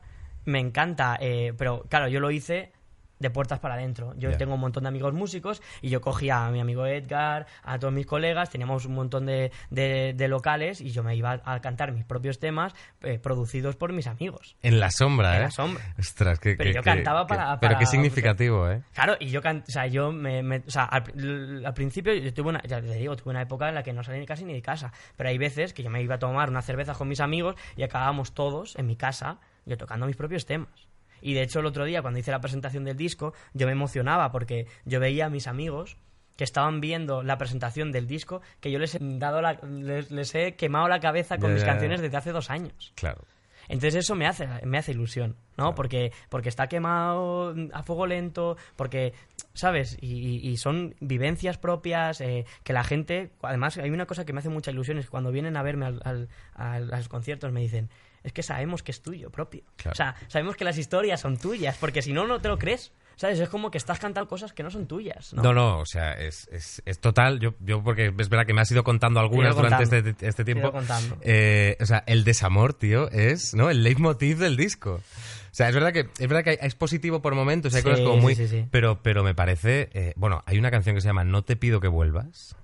me 0.44 0.58
encanta, 0.58 1.16
eh, 1.20 1.52
pero 1.56 1.84
claro, 1.88 2.08
yo 2.08 2.20
lo 2.20 2.30
hice 2.30 2.72
de 3.18 3.30
puertas 3.30 3.58
para 3.60 3.74
adentro. 3.74 4.14
Yo 4.16 4.36
tengo 4.36 4.54
un 4.54 4.60
montón 4.60 4.84
de 4.84 4.88
amigos 4.88 5.12
músicos 5.14 5.62
y 5.82 5.88
yo 5.90 6.00
cogía 6.00 6.46
a 6.46 6.50
mi 6.50 6.60
amigo 6.60 6.86
Edgar, 6.86 7.46
a 7.62 7.78
todos 7.78 7.92
mis 7.92 8.06
colegas, 8.06 8.50
teníamos 8.50 8.84
un 8.86 8.94
montón 8.94 9.26
de, 9.26 9.50
de- 9.70 10.14
de 10.16 10.28
locales 10.28 10.80
y 10.80 10.90
yo 10.90 11.02
me 11.02 11.16
iba 11.16 11.40
a 11.44 11.60
cantar 11.60 11.92
mis 11.92 12.04
propios 12.04 12.38
temas 12.38 12.74
eh, 13.02 13.18
producidos 13.18 13.76
por 13.76 13.92
mis 13.92 14.06
amigos. 14.06 14.56
En 14.62 14.80
la 14.80 14.90
sombra, 14.90 15.34
En 15.36 15.40
¿eh? 15.40 15.44
la 15.44 15.50
sombra. 15.50 15.84
Ostras, 15.98 16.38
que, 16.38 16.54
Pero 16.56 16.70
que- 16.70 16.74
yo 16.74 16.82
que- 16.82 16.90
cantaba 16.90 17.26
para- 17.26 17.58
Pero 17.60 17.78
qué 17.78 17.86
significativo, 17.86 18.68
¿eh? 18.70 18.82
Claro, 18.94 19.16
y 19.20 19.30
yo, 19.30 19.42
can- 19.42 19.64
o 19.66 19.70
sea, 19.70 19.86
yo 19.86 20.12
me, 20.12 20.42
me- 20.42 20.62
o 20.66 20.70
sea, 20.70 20.84
al, 20.84 21.04
pr- 21.04 21.66
al 21.66 21.74
principio 21.74 22.14
yo 22.14 22.32
tuve 22.32 22.50
una, 22.50 22.62
ya 22.62 22.80
te 22.80 22.94
digo, 22.94 23.16
tuve 23.16 23.30
una 23.30 23.42
época 23.42 23.68
en 23.68 23.74
la 23.74 23.82
que 23.82 23.92
no 23.92 24.02
salí 24.02 24.24
casi 24.26 24.44
ni 24.44 24.52
de 24.54 24.62
casa, 24.62 24.92
pero 25.16 25.28
hay 25.28 25.38
veces 25.38 25.72
que 25.72 25.82
yo 25.82 25.90
me 25.90 26.02
iba 26.02 26.14
a 26.16 26.18
tomar 26.18 26.48
una 26.50 26.62
cerveza 26.62 26.94
con 26.94 27.08
mis 27.08 27.20
amigos 27.20 27.56
y 27.76 27.82
acabábamos 27.82 28.32
todos 28.32 28.76
en 28.76 28.86
mi 28.86 28.96
casa, 28.96 29.38
yo 29.66 29.76
tocando 29.76 30.06
mis 30.06 30.16
propios 30.16 30.46
temas. 30.46 30.87
Y 31.22 31.34
de 31.34 31.42
hecho 31.42 31.60
el 31.60 31.66
otro 31.66 31.84
día 31.84 32.02
cuando 32.02 32.18
hice 32.20 32.30
la 32.30 32.40
presentación 32.40 32.84
del 32.84 32.96
disco, 32.96 33.32
yo 33.54 33.66
me 33.66 33.72
emocionaba 33.72 34.30
porque 34.32 34.66
yo 34.84 35.00
veía 35.00 35.26
a 35.26 35.30
mis 35.30 35.46
amigos 35.46 35.96
que 36.36 36.44
estaban 36.44 36.80
viendo 36.80 37.22
la 37.24 37.36
presentación 37.38 37.90
del 37.90 38.06
disco, 38.06 38.42
que 38.60 38.70
yo 38.70 38.78
les 38.78 38.94
he 38.94 38.98
dado 39.00 39.42
la- 39.42 39.54
les, 39.62 40.10
les 40.12 40.34
he 40.36 40.54
quemado 40.54 40.86
la 40.88 41.00
cabeza 41.00 41.36
con 41.38 41.52
mis 41.52 41.64
canciones 41.64 42.00
desde 42.00 42.16
hace 42.16 42.30
dos 42.32 42.48
años. 42.50 42.92
Claro. 42.94 43.22
Entonces 43.70 43.96
eso 43.96 44.14
me 44.14 44.26
hace, 44.26 44.48
me 44.64 44.78
hace 44.78 44.92
ilusión, 44.92 45.36
¿no? 45.58 45.74
Porque, 45.74 46.10
porque 46.30 46.48
está 46.48 46.68
quemado 46.68 47.54
a 47.74 47.82
fuego 47.82 48.06
lento, 48.06 48.56
porque, 48.76 49.12
¿sabes? 49.52 49.98
Y, 50.00 50.56
son 50.56 50.94
vivencias 51.00 51.58
propias, 51.58 52.20
eh, 52.22 52.46
que 52.62 52.72
la 52.72 52.82
gente, 52.82 53.30
además 53.42 53.76
hay 53.76 53.90
una 53.90 54.06
cosa 54.06 54.24
que 54.24 54.32
me 54.32 54.38
hace 54.38 54.48
mucha 54.48 54.70
ilusión, 54.70 54.96
es 54.96 55.04
que 55.06 55.10
cuando 55.10 55.32
vienen 55.32 55.56
a 55.58 55.62
verme 55.62 55.84
al, 55.84 56.00
al- 56.04 56.28
al- 56.54 56.94
a 56.94 56.96
los 56.96 57.08
conciertos 57.10 57.52
me 57.52 57.60
dicen, 57.60 57.90
es 58.28 58.32
que 58.32 58.42
sabemos 58.42 58.82
que 58.82 58.92
es 58.92 59.02
tuyo 59.02 59.30
propio. 59.30 59.62
Claro. 59.76 59.92
O 59.92 59.94
sea, 59.96 60.14
sabemos 60.28 60.56
que 60.56 60.64
las 60.64 60.78
historias 60.78 61.20
son 61.20 61.36
tuyas, 61.36 61.76
porque 61.78 62.00
si 62.02 62.12
no, 62.12 62.26
no 62.26 62.40
te 62.40 62.48
lo 62.48 62.58
crees. 62.58 62.92
¿Sabes? 63.16 63.40
Es 63.40 63.48
como 63.48 63.68
que 63.72 63.78
estás 63.78 63.98
cantando 63.98 64.28
cosas 64.28 64.52
que 64.52 64.62
no 64.62 64.70
son 64.70 64.86
tuyas, 64.86 65.32
¿no? 65.34 65.42
No, 65.42 65.52
no, 65.52 65.78
o 65.80 65.86
sea, 65.86 66.12
es, 66.12 66.46
es, 66.52 66.80
es 66.86 67.00
total. 67.00 67.40
Yo, 67.40 67.52
yo, 67.58 67.82
porque 67.82 68.14
es 68.16 68.28
verdad 68.28 68.46
que 68.46 68.54
me 68.54 68.60
has 68.60 68.70
ido 68.70 68.84
contando 68.84 69.18
algunas 69.18 69.54
ido 69.56 69.56
durante 69.64 69.82
contando. 69.88 70.08
este, 70.10 70.26
este 70.28 70.44
tiempo. 70.44 70.62
ido 70.68 70.70
contando. 70.72 71.18
Eh, 71.22 71.76
o 71.80 71.86
sea, 71.86 72.04
el 72.06 72.22
desamor, 72.22 72.74
tío, 72.74 73.10
es 73.10 73.54
¿no? 73.54 73.70
el 73.70 73.82
leitmotiv 73.82 74.38
del 74.38 74.56
disco. 74.56 75.00
O 75.00 75.50
sea, 75.50 75.68
es 75.68 75.74
verdad 75.74 75.92
que 75.92 76.02
es 76.16 76.28
verdad 76.28 76.44
que 76.44 76.50
hay- 76.50 76.58
es 76.60 76.76
positivo 76.76 77.20
por 77.20 77.34
momentos, 77.34 77.74
hay 77.74 77.82
Sí, 77.82 77.88
cosas 77.88 78.02
como 78.02 78.18
muy. 78.18 78.36
sí, 78.36 78.46
sí, 78.46 78.60
sí. 78.60 78.68
Pero, 78.70 79.02
pero 79.02 79.24
me 79.24 79.34
parece. 79.34 79.90
eh, 79.94 80.12
bueno, 80.14 80.44
hay 80.46 80.56
una 80.56 80.70
canción 80.70 80.94
que 80.94 81.00
se 81.00 81.08
llama 81.08 81.24
No 81.24 81.42
te 81.42 81.56
pido 81.56 81.80
que 81.80 81.88
vuelvas. 81.88 82.54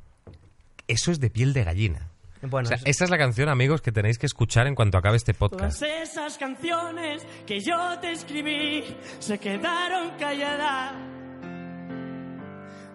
Eso 0.87 1.11
es 1.11 1.18
de 1.18 1.31
piel 1.31 1.53
de 1.53 1.64
gallina. 1.64 2.11
Bueno, 2.48 2.66
o 2.66 2.68
sea, 2.68 2.76
eso- 2.76 2.87
esa 2.87 3.04
es 3.04 3.11
la 3.11 3.18
canción, 3.18 3.48
amigos, 3.48 3.80
que 3.83 3.92
tenéis 3.92 4.18
que 4.18 4.26
escuchar 4.26 4.66
en 4.66 4.74
cuanto 4.74 4.98
acabe 4.98 5.16
este 5.16 5.35
podcast. 5.35 5.80
Todas 5.80 6.00
esas 6.11 6.38
canciones 6.38 7.26
que 7.46 7.61
yo 7.61 7.98
te 8.00 8.12
escribí 8.12 8.85
se 9.18 9.38
quedaron 9.38 10.11
calladas. 10.18 10.92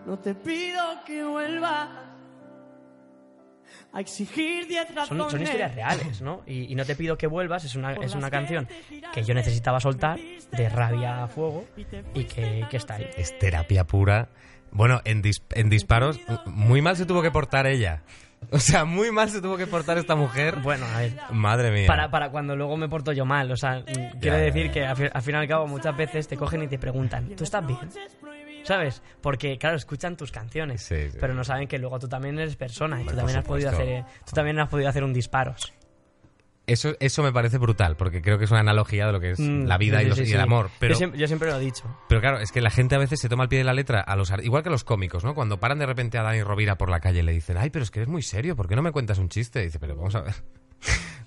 No 0.06 0.18
te 0.20 0.34
pido 0.36 0.82
que 1.06 1.24
vuelvas 1.24 1.90
a 3.94 4.00
exigir 4.02 4.68
diez 4.68 4.88
razones. 4.94 5.24
Son, 5.24 5.32
son 5.32 5.42
historias 5.42 5.74
reales, 5.76 6.22
¿no? 6.22 6.42
Y, 6.46 6.72
y 6.72 6.76
no 6.76 6.86
te 6.86 6.96
pido 6.96 7.18
que 7.18 7.28
vuelvas, 7.28 7.64
es 7.66 7.76
una, 7.76 7.94
es 7.94 8.14
una 8.16 8.30
canción 8.30 8.68
que 9.14 9.24
yo 9.24 9.34
necesitaba 9.34 9.80
soltar 9.80 10.20
de 10.52 10.70
rabia 10.70 11.24
a 11.24 11.28
fuego 11.28 11.66
y 12.14 12.24
que, 12.26 12.66
que 12.70 12.78
está 12.78 12.96
ahí. 12.96 13.10
Es 13.18 13.38
terapia 13.40 13.86
pura. 13.86 14.30
Bueno, 14.72 15.02
en, 15.06 15.24
dis- 15.24 15.42
en 15.56 15.70
disparos, 15.70 16.20
muy 16.46 16.82
mal 16.82 16.96
se 16.96 17.06
tuvo 17.08 17.22
que 17.24 17.32
portar 17.32 17.66
ella. 17.66 18.04
O 18.52 18.58
sea, 18.58 18.84
muy 18.86 19.12
mal 19.12 19.30
se 19.30 19.42
tuvo 19.42 19.58
que 19.58 19.68
portar 19.68 19.98
esta 20.00 20.16
mujer. 20.16 20.56
Bueno, 20.64 20.86
a 20.86 21.00
ver. 21.02 21.14
Madre 21.32 21.72
mía. 21.72 21.86
Para, 21.88 22.10
para 22.10 22.30
cuando 22.32 22.56
luego 22.56 22.78
me 22.78 22.90
porto 22.90 23.12
yo 23.12 23.24
mal, 23.26 23.52
o 23.52 23.56
sea, 23.58 23.84
quiero 23.86 24.38
ya, 24.38 24.44
decir 24.44 24.68
ya. 24.68 24.72
que 24.72 24.86
al 24.88 24.96
fin, 24.96 25.10
al 25.14 25.22
fin 25.22 25.36
y 25.36 25.38
al 25.38 25.48
cabo 25.48 25.68
muchas 25.68 25.96
veces 25.96 26.28
te 26.28 26.36
cogen 26.36 26.64
y 26.64 26.68
te 26.68 26.80
preguntan, 26.80 27.30
¿tú 27.36 27.44
estás 27.44 27.66
bien? 27.68 27.78
¿Sabes? 28.64 29.02
Porque, 29.22 29.58
claro, 29.58 29.76
escuchan 29.76 30.16
tus 30.18 30.32
canciones, 30.32 30.82
Sí, 30.82 31.10
sí. 31.12 31.18
pero 31.20 31.34
no 31.34 31.44
saben 31.44 31.68
que 31.68 31.78
luego 31.78 32.00
tú 32.00 32.08
también 32.08 32.38
eres 32.40 32.56
persona 32.56 33.02
y 33.02 33.06
tú 33.06 33.16
también, 33.16 33.38
has 33.38 33.46
podido 33.46 33.70
hacer, 33.70 34.04
tú 34.26 34.32
también 34.34 34.60
has 34.60 34.70
podido 34.70 34.90
hacer 34.90 35.04
un 35.04 35.14
disparos. 35.14 35.74
Eso, 36.72 36.96
eso 37.00 37.24
me 37.24 37.32
parece 37.34 37.58
brutal, 37.58 37.96
porque 37.98 38.22
creo 38.22 38.38
que 38.38 38.46
es 38.46 38.52
una 38.52 38.60
analogía 38.62 39.06
de 39.08 39.12
lo 39.12 39.20
que 39.20 39.32
es 39.32 39.40
Mm, 39.40 39.66
la 39.66 39.78
vida 39.78 40.00
sí, 40.00 40.06
y, 40.06 40.10
los- 40.10 40.18
sí, 40.18 40.24
y 40.24 40.28
sí. 40.28 40.34
el 40.34 40.42
amor. 40.42 40.70
Pero, 40.80 40.94
Yo, 40.94 40.98
siempre, 40.98 41.20
yo 41.20 41.28
siempre 41.28 41.50
lo 41.50 41.58
he 41.58 41.60
dicho. 41.60 41.84
pero 42.08 42.22
claro, 42.22 42.40
es 42.40 42.52
que 42.52 42.62
la 42.62 42.70
gente 42.70 42.96
a 42.96 43.00
veces 43.00 43.20
se 43.20 43.30
toma 43.30 43.44
al 43.44 43.50
pie 43.50 43.60
de 43.60 43.66
la 43.66 43.74
letra, 43.74 44.02
a 44.02 44.16
los 44.16 44.32
igual 44.44 44.64
que 44.64 44.70
los 44.70 44.84
cómicos, 44.84 45.24
¿no? 45.24 45.34
Cuando 45.36 45.60
paran 45.60 45.80
de 45.80 45.86
repente 45.86 46.18
a 46.18 46.24
Dani 46.24 46.44
Rovira 46.44 46.78
por 46.78 46.90
la 46.90 47.00
calle 47.00 47.20
y 47.20 47.24
le 47.24 47.32
dicen, 47.34 47.58
ay, 47.58 47.70
pero 47.70 47.84
es 47.84 47.92
que 47.92 48.00
eres 48.00 48.10
muy 48.10 48.22
serio, 48.22 48.56
¿por 48.56 48.68
qué 48.68 48.76
no 48.76 48.82
me 48.82 48.92
cuentas 48.92 49.18
un 49.18 49.30
chiste? 49.30 49.62
Y 49.62 49.66
dice, 49.66 49.80
pero 49.80 49.96
vamos 49.96 50.16
a 50.16 50.22
ver. 50.22 50.36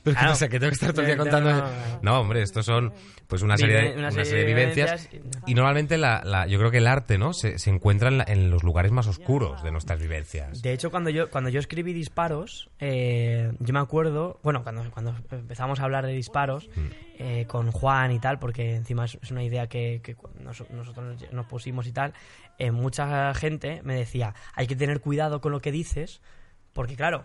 Pero 0.05 0.17
Claro. 0.17 0.35
sea, 0.35 0.49
que 0.49 0.59
tengo 0.59 0.71
que 0.71 0.75
estar 0.75 0.93
todo 0.93 1.03
el 1.03 1.07
día 1.07 1.17
contando... 1.17 1.65
no, 2.03 2.21
hombre, 2.21 2.43
estos 2.43 2.67
son 2.67 2.93
pues 3.29 3.41
una 3.43 3.57
serie, 3.57 3.77
de, 3.77 3.83
Vive- 3.83 3.93
una 3.93 4.01
una 4.03 4.11
serie 4.11 4.25
serie 4.27 4.45
de 4.45 4.49
de 4.49 4.55
vivencias. 4.55 5.09
Y 5.47 5.55
normalmente 5.55 5.97
la, 5.97 6.23
la- 6.25 6.47
yo 6.47 6.59
creo 6.59 6.71
que 6.71 6.79
el 6.79 6.87
arte, 6.87 7.17
¿no? 7.19 7.33
Se, 7.33 7.59
se 7.59 7.71
encuentra 7.71 8.09
en, 8.09 8.19
la- 8.19 8.25
en 8.27 8.51
los 8.51 8.63
lugares 8.63 8.93
más 8.93 9.07
oscuros 9.07 9.63
de 9.63 9.71
nuestras 9.71 10.01
vivencias. 10.01 10.61
De 10.61 10.73
hecho, 10.73 10.91
cuando 10.91 11.09
yo, 11.11 11.31
cuando 11.31 11.49
yo 11.51 11.61
escribí 11.61 11.93
disparos, 11.93 12.69
eh, 12.81 13.53
yo 13.61 13.73
me 13.73 13.79
acuerdo, 13.81 14.39
bueno, 14.43 14.63
cuando, 14.63 14.91
cuando 14.91 15.15
empezamos 15.31 15.81
a 15.81 15.85
hablar 15.85 16.05
de 16.07 16.13
disparos 16.13 16.69
Mm. 16.77 16.87
eh, 17.19 17.47
con 17.49 17.71
Juan 17.71 18.13
y 18.13 18.19
tal, 18.19 18.39
porque 18.39 18.75
encima 18.75 19.05
es, 19.05 19.19
es 19.23 19.31
una 19.31 19.43
idea 19.45 19.67
que, 19.69 20.01
que 20.03 20.17
nos- 20.41 20.69
nosotros 20.71 21.23
nos- 21.33 21.47
pusimos 21.47 21.87
y 21.87 21.93
tal, 21.93 22.13
eh, 22.59 22.71
mucha 22.71 23.33
gente 23.35 23.81
me 23.85 23.95
decía, 23.95 24.35
hay 24.55 24.67
que 24.67 24.77
tener 24.77 25.01
cuidado 25.01 25.41
con 25.41 25.53
lo 25.53 25.61
que 25.61 25.73
dices, 25.73 26.21
porque 26.73 26.97
claro, 26.97 27.25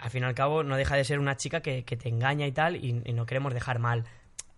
al 0.00 0.10
fin 0.10 0.22
y 0.22 0.26
al 0.26 0.34
cabo 0.34 0.62
no 0.62 0.76
deja 0.76 0.96
de 0.96 1.04
ser 1.04 1.18
una 1.18 1.36
chica 1.36 1.60
que, 1.60 1.84
que 1.84 1.96
te 1.96 2.08
engaña 2.08 2.46
y 2.46 2.52
tal, 2.52 2.76
y, 2.76 3.02
y 3.04 3.12
no 3.12 3.26
queremos 3.26 3.54
dejar 3.54 3.78
mal 3.78 4.04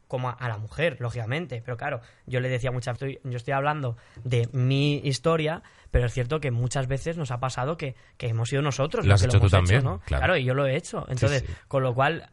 como 0.08 0.30
a, 0.30 0.32
a 0.32 0.48
la 0.48 0.56
mujer, 0.58 0.96
lógicamente. 1.00 1.62
Pero 1.64 1.76
claro, 1.76 2.00
yo 2.26 2.40
le 2.40 2.48
decía 2.48 2.70
muchas 2.70 2.98
veces, 2.98 3.20
yo 3.24 3.36
estoy 3.36 3.52
hablando 3.52 3.96
de 4.24 4.48
mi 4.52 4.96
historia, 5.04 5.62
pero 5.90 6.06
es 6.06 6.12
cierto 6.12 6.40
que 6.40 6.50
muchas 6.50 6.88
veces 6.88 7.16
nos 7.16 7.30
ha 7.30 7.38
pasado 7.40 7.76
que, 7.76 7.94
que 8.16 8.28
hemos 8.28 8.48
sido 8.48 8.62
nosotros 8.62 9.04
Lo 9.04 9.12
los 9.12 9.20
has 9.20 9.26
que 9.26 9.28
hecho 9.28 9.38
tú 9.38 9.46
hemos 9.46 9.52
también, 9.52 9.84
¿no? 9.84 10.00
claro. 10.06 10.36
y 10.36 10.44
yo 10.44 10.54
lo 10.54 10.66
he 10.66 10.76
hecho. 10.76 11.04
Entonces, 11.08 11.44
sí. 11.46 11.52
con 11.68 11.82
lo 11.82 11.94
cual, 11.94 12.30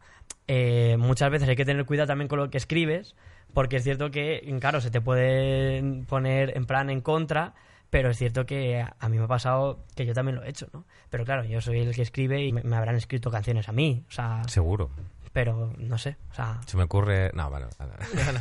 eh, 0.47 0.95
muchas 0.97 1.29
veces 1.29 1.49
hay 1.49 1.55
que 1.55 1.65
tener 1.65 1.85
cuidado 1.85 2.07
también 2.07 2.27
con 2.27 2.39
lo 2.39 2.49
que 2.49 2.57
escribes, 2.57 3.15
porque 3.53 3.77
es 3.77 3.83
cierto 3.83 4.11
que, 4.11 4.41
claro, 4.59 4.81
se 4.81 4.91
te 4.91 5.01
puede 5.01 6.03
poner 6.07 6.55
en 6.57 6.65
plan 6.65 6.89
en 6.89 7.01
contra. 7.01 7.53
Pero 7.89 8.09
es 8.09 8.17
cierto 8.17 8.45
que 8.45 8.81
a 8.81 9.09
mí 9.09 9.17
me 9.17 9.23
ha 9.25 9.27
pasado 9.27 9.85
que 9.95 10.05
yo 10.05 10.13
también 10.13 10.35
lo 10.35 10.43
he 10.43 10.49
hecho, 10.49 10.67
¿no? 10.73 10.85
Pero 11.09 11.23
claro, 11.25 11.43
yo 11.45 11.61
soy 11.61 11.79
el 11.79 11.93
que 11.95 12.01
escribe 12.01 12.43
y 12.43 12.51
me, 12.51 12.63
me 12.63 12.75
habrán 12.75 12.95
escrito 12.95 13.31
canciones 13.31 13.69
a 13.69 13.71
mí, 13.71 14.03
o 14.07 14.11
sea, 14.11 14.43
Seguro. 14.47 14.89
pero 15.33 15.71
no 15.77 15.97
sé, 15.97 16.17
o 16.31 16.33
sea, 16.33 16.59
Se 16.65 16.75
me 16.77 16.83
ocurre... 16.83 17.31
No, 17.33 17.49
bueno. 17.49 17.67
No, 17.79 18.31
no. 18.33 18.39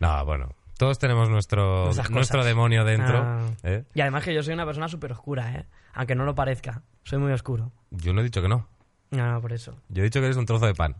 No, 0.00 0.24
bueno. 0.24 0.48
Todos 0.78 0.98
tenemos 0.98 1.28
nuestro, 1.28 1.90
nuestro 2.10 2.42
demonio 2.44 2.84
dentro. 2.84 3.18
Ah. 3.18 3.46
¿eh? 3.64 3.84
Y 3.92 4.00
además 4.00 4.24
que 4.24 4.32
yo 4.34 4.42
soy 4.42 4.54
una 4.54 4.64
persona 4.64 4.88
súper 4.88 5.12
oscura, 5.12 5.52
¿eh? 5.54 5.66
Aunque 5.92 6.14
no 6.14 6.24
lo 6.24 6.34
parezca. 6.34 6.82
Soy 7.02 7.18
muy 7.18 7.32
oscuro. 7.32 7.70
Yo 7.90 8.14
no 8.14 8.20
he 8.22 8.24
dicho 8.24 8.40
que 8.40 8.48
no. 8.48 8.66
No, 9.10 9.30
no, 9.30 9.40
por 9.42 9.52
eso. 9.52 9.74
Yo 9.90 10.00
he 10.02 10.04
dicho 10.04 10.20
que 10.20 10.26
eres 10.26 10.38
un 10.38 10.46
trozo 10.46 10.64
de 10.64 10.74
pan. 10.74 10.96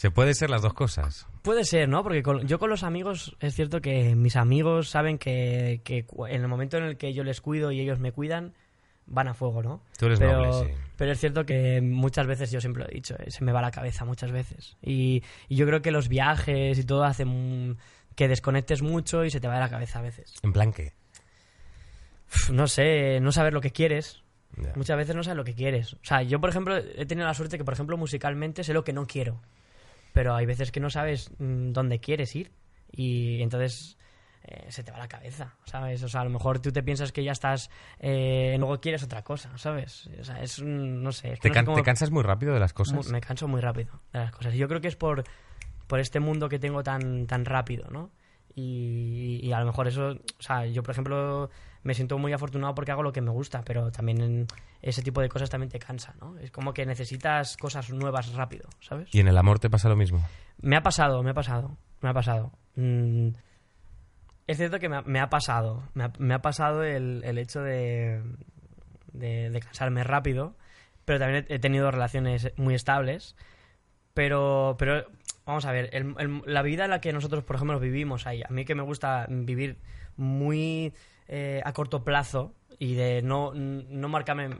Se 0.00 0.10
puede 0.10 0.32
ser 0.32 0.48
las 0.48 0.62
dos 0.62 0.72
cosas. 0.72 1.26
Puede 1.42 1.62
ser, 1.66 1.86
¿no? 1.86 2.02
Porque 2.02 2.22
con- 2.22 2.46
yo 2.46 2.58
con 2.58 2.70
los 2.70 2.84
amigos 2.84 3.36
es 3.38 3.54
cierto 3.54 3.82
que 3.82 4.16
mis 4.16 4.34
amigos 4.34 4.88
saben 4.88 5.18
que, 5.18 5.82
que 5.84 6.06
en 6.28 6.40
el 6.40 6.48
momento 6.48 6.78
en 6.78 6.84
el 6.84 6.96
que 6.96 7.12
yo 7.12 7.22
les 7.22 7.42
cuido 7.42 7.70
y 7.70 7.80
ellos 7.80 7.98
me 7.98 8.10
cuidan, 8.10 8.54
van 9.04 9.28
a 9.28 9.34
fuego, 9.34 9.62
¿no? 9.62 9.82
Tú 9.98 10.06
eres 10.06 10.18
pero, 10.18 10.46
noble, 10.46 10.68
sí. 10.72 10.74
pero 10.96 11.12
es 11.12 11.20
cierto 11.20 11.44
que 11.44 11.82
muchas 11.82 12.26
veces, 12.26 12.50
yo 12.50 12.62
siempre 12.62 12.82
lo 12.84 12.88
he 12.88 12.94
dicho, 12.94 13.14
eh, 13.18 13.30
se 13.30 13.44
me 13.44 13.52
va 13.52 13.60
la 13.60 13.70
cabeza 13.72 14.06
muchas 14.06 14.32
veces. 14.32 14.78
Y, 14.80 15.22
y 15.50 15.56
yo 15.56 15.66
creo 15.66 15.82
que 15.82 15.90
los 15.90 16.08
viajes 16.08 16.78
y 16.78 16.84
todo 16.84 17.04
hacen 17.04 17.76
que 18.14 18.26
desconectes 18.26 18.80
mucho 18.80 19.26
y 19.26 19.30
se 19.30 19.38
te 19.38 19.48
va 19.48 19.54
de 19.56 19.60
la 19.60 19.68
cabeza 19.68 19.98
a 19.98 20.02
veces. 20.02 20.32
¿En 20.42 20.54
plan 20.54 20.72
qué? 20.72 20.94
Uf, 22.34 22.48
No 22.52 22.68
sé, 22.68 23.20
no 23.20 23.32
saber 23.32 23.52
lo 23.52 23.60
que 23.60 23.70
quieres. 23.70 24.22
Muchas 24.76 24.96
veces 24.96 25.14
no 25.14 25.22
sabes 25.22 25.36
lo 25.36 25.44
que 25.44 25.54
quieres. 25.54 25.92
O 25.92 25.98
sea, 26.04 26.22
yo, 26.22 26.40
por 26.40 26.48
ejemplo, 26.48 26.76
he 26.78 27.04
tenido 27.04 27.26
la 27.26 27.34
suerte 27.34 27.58
que, 27.58 27.64
por 27.64 27.74
ejemplo, 27.74 27.98
musicalmente 27.98 28.64
sé 28.64 28.72
lo 28.72 28.82
que 28.82 28.94
no 28.94 29.06
quiero. 29.06 29.42
Pero 30.12 30.34
hay 30.34 30.46
veces 30.46 30.72
que 30.72 30.80
no 30.80 30.90
sabes 30.90 31.30
mm, 31.38 31.72
dónde 31.72 32.00
quieres 32.00 32.34
ir. 32.36 32.52
Y 32.92 33.40
entonces 33.42 33.96
eh, 34.42 34.66
se 34.68 34.82
te 34.82 34.90
va 34.90 34.98
la 34.98 35.06
cabeza, 35.08 35.54
¿sabes? 35.64 36.02
O 36.02 36.08
sea, 36.08 36.22
a 36.22 36.24
lo 36.24 36.30
mejor 36.30 36.58
tú 36.60 36.72
te 36.72 36.82
piensas 36.82 37.12
que 37.12 37.22
ya 37.22 37.32
estás... 37.32 37.70
Eh, 38.00 38.56
luego 38.58 38.80
quieres 38.80 39.02
otra 39.02 39.22
cosa, 39.22 39.56
¿sabes? 39.58 40.08
O 40.20 40.24
sea, 40.24 40.42
es 40.42 40.58
un... 40.58 41.02
No 41.02 41.12
sé. 41.12 41.32
es 41.34 41.40
que 41.40 41.48
¿Te, 41.50 41.54
no 41.54 41.60
sé 41.60 41.64
cómo- 41.66 41.76
te 41.76 41.82
cansas 41.84 42.10
muy 42.10 42.22
rápido 42.22 42.52
de 42.54 42.60
las 42.60 42.72
cosas? 42.72 43.08
Me 43.10 43.20
canso 43.20 43.46
muy 43.46 43.60
rápido 43.60 44.00
de 44.12 44.18
las 44.18 44.32
cosas. 44.32 44.54
Y 44.54 44.58
yo 44.58 44.66
creo 44.66 44.80
que 44.80 44.88
es 44.88 44.96
por, 44.96 45.22
por 45.86 46.00
este 46.00 46.18
mundo 46.20 46.48
que 46.48 46.58
tengo 46.58 46.82
tan, 46.82 47.26
tan 47.26 47.44
rápido, 47.44 47.88
¿no? 47.90 48.10
Y, 48.54 49.38
y 49.42 49.52
a 49.52 49.60
lo 49.60 49.66
mejor 49.66 49.86
eso, 49.86 50.08
o 50.08 50.42
sea, 50.42 50.66
yo 50.66 50.82
por 50.82 50.90
ejemplo 50.92 51.50
me 51.82 51.94
siento 51.94 52.18
muy 52.18 52.32
afortunado 52.32 52.74
porque 52.74 52.92
hago 52.92 53.02
lo 53.02 53.12
que 53.12 53.20
me 53.20 53.30
gusta, 53.30 53.62
pero 53.64 53.90
también 53.90 54.20
en 54.20 54.46
ese 54.82 55.02
tipo 55.02 55.20
de 55.20 55.28
cosas 55.28 55.48
también 55.50 55.70
te 55.70 55.78
cansa, 55.78 56.14
¿no? 56.20 56.36
Es 56.38 56.50
como 56.50 56.74
que 56.74 56.84
necesitas 56.86 57.56
cosas 57.56 57.90
nuevas 57.90 58.32
rápido, 58.34 58.68
¿sabes? 58.80 59.08
¿Y 59.14 59.20
en 59.20 59.28
el 59.28 59.38
amor 59.38 59.58
te 59.58 59.70
pasa 59.70 59.88
lo 59.88 59.96
mismo? 59.96 60.22
Me 60.60 60.76
ha 60.76 60.82
pasado, 60.82 61.22
me 61.22 61.30
ha 61.30 61.34
pasado, 61.34 61.76
me 62.02 62.10
ha 62.10 62.14
pasado. 62.14 62.52
Mm, 62.76 63.28
es 64.46 64.56
cierto 64.56 64.78
que 64.78 64.88
me 64.88 64.96
ha, 64.96 65.02
me 65.02 65.20
ha 65.20 65.30
pasado, 65.30 65.82
me 65.94 66.04
ha, 66.04 66.12
me 66.18 66.34
ha 66.34 66.42
pasado 66.42 66.82
el, 66.82 67.22
el 67.24 67.38
hecho 67.38 67.62
de, 67.62 68.22
de, 69.12 69.50
de 69.50 69.60
cansarme 69.60 70.02
rápido, 70.04 70.56
pero 71.04 71.18
también 71.18 71.46
he, 71.48 71.54
he 71.54 71.58
tenido 71.58 71.90
relaciones 71.90 72.52
muy 72.56 72.74
estables. 72.74 73.36
Pero, 74.12 74.74
pero 74.78 75.06
vamos 75.46 75.64
a 75.66 75.72
ver, 75.72 75.88
el- 75.92 76.14
el- 76.18 76.42
la 76.46 76.62
vida 76.62 76.84
en 76.84 76.90
la 76.90 77.00
que 77.00 77.12
nosotros, 77.12 77.44
por 77.44 77.56
ejemplo, 77.56 77.78
vivimos 77.78 78.26
ahí, 78.26 78.42
a 78.42 78.48
mí 78.52 78.64
que 78.64 78.74
me 78.74 78.82
gusta 78.82 79.26
vivir 79.30 79.78
muy 80.16 80.92
eh, 81.32 81.62
a 81.64 81.72
corto 81.72 82.02
plazo 82.02 82.54
y 82.80 82.94
de 82.94 83.22
no, 83.22 83.52
no 83.54 84.08
marcarme 84.08 84.58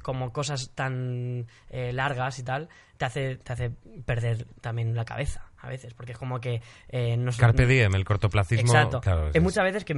como 0.00 0.32
cosas 0.32 0.70
tan 0.74 1.48
eh, 1.70 1.92
largas 1.92 2.38
y 2.38 2.44
tal, 2.44 2.68
te 2.98 3.04
hace, 3.04 3.36
te 3.36 3.52
hace 3.52 3.70
perder 4.04 4.46
también 4.60 4.94
la 4.94 5.04
cabeza 5.04 5.50
a 5.64 5.68
veces, 5.68 5.94
porque 5.94 6.12
es 6.12 6.18
como 6.18 6.40
que 6.40 6.60
eh, 6.88 7.16
no 7.16 7.30
Carpe 7.36 7.66
diem, 7.66 7.94
el 7.94 8.04
cortoplacismo. 8.04 8.66
Exacto. 8.72 9.00
claro, 9.00 9.28
es- 9.28 9.34
Hay 9.34 9.40
muchas 9.40 9.64
veces 9.64 9.84
que, 9.84 9.94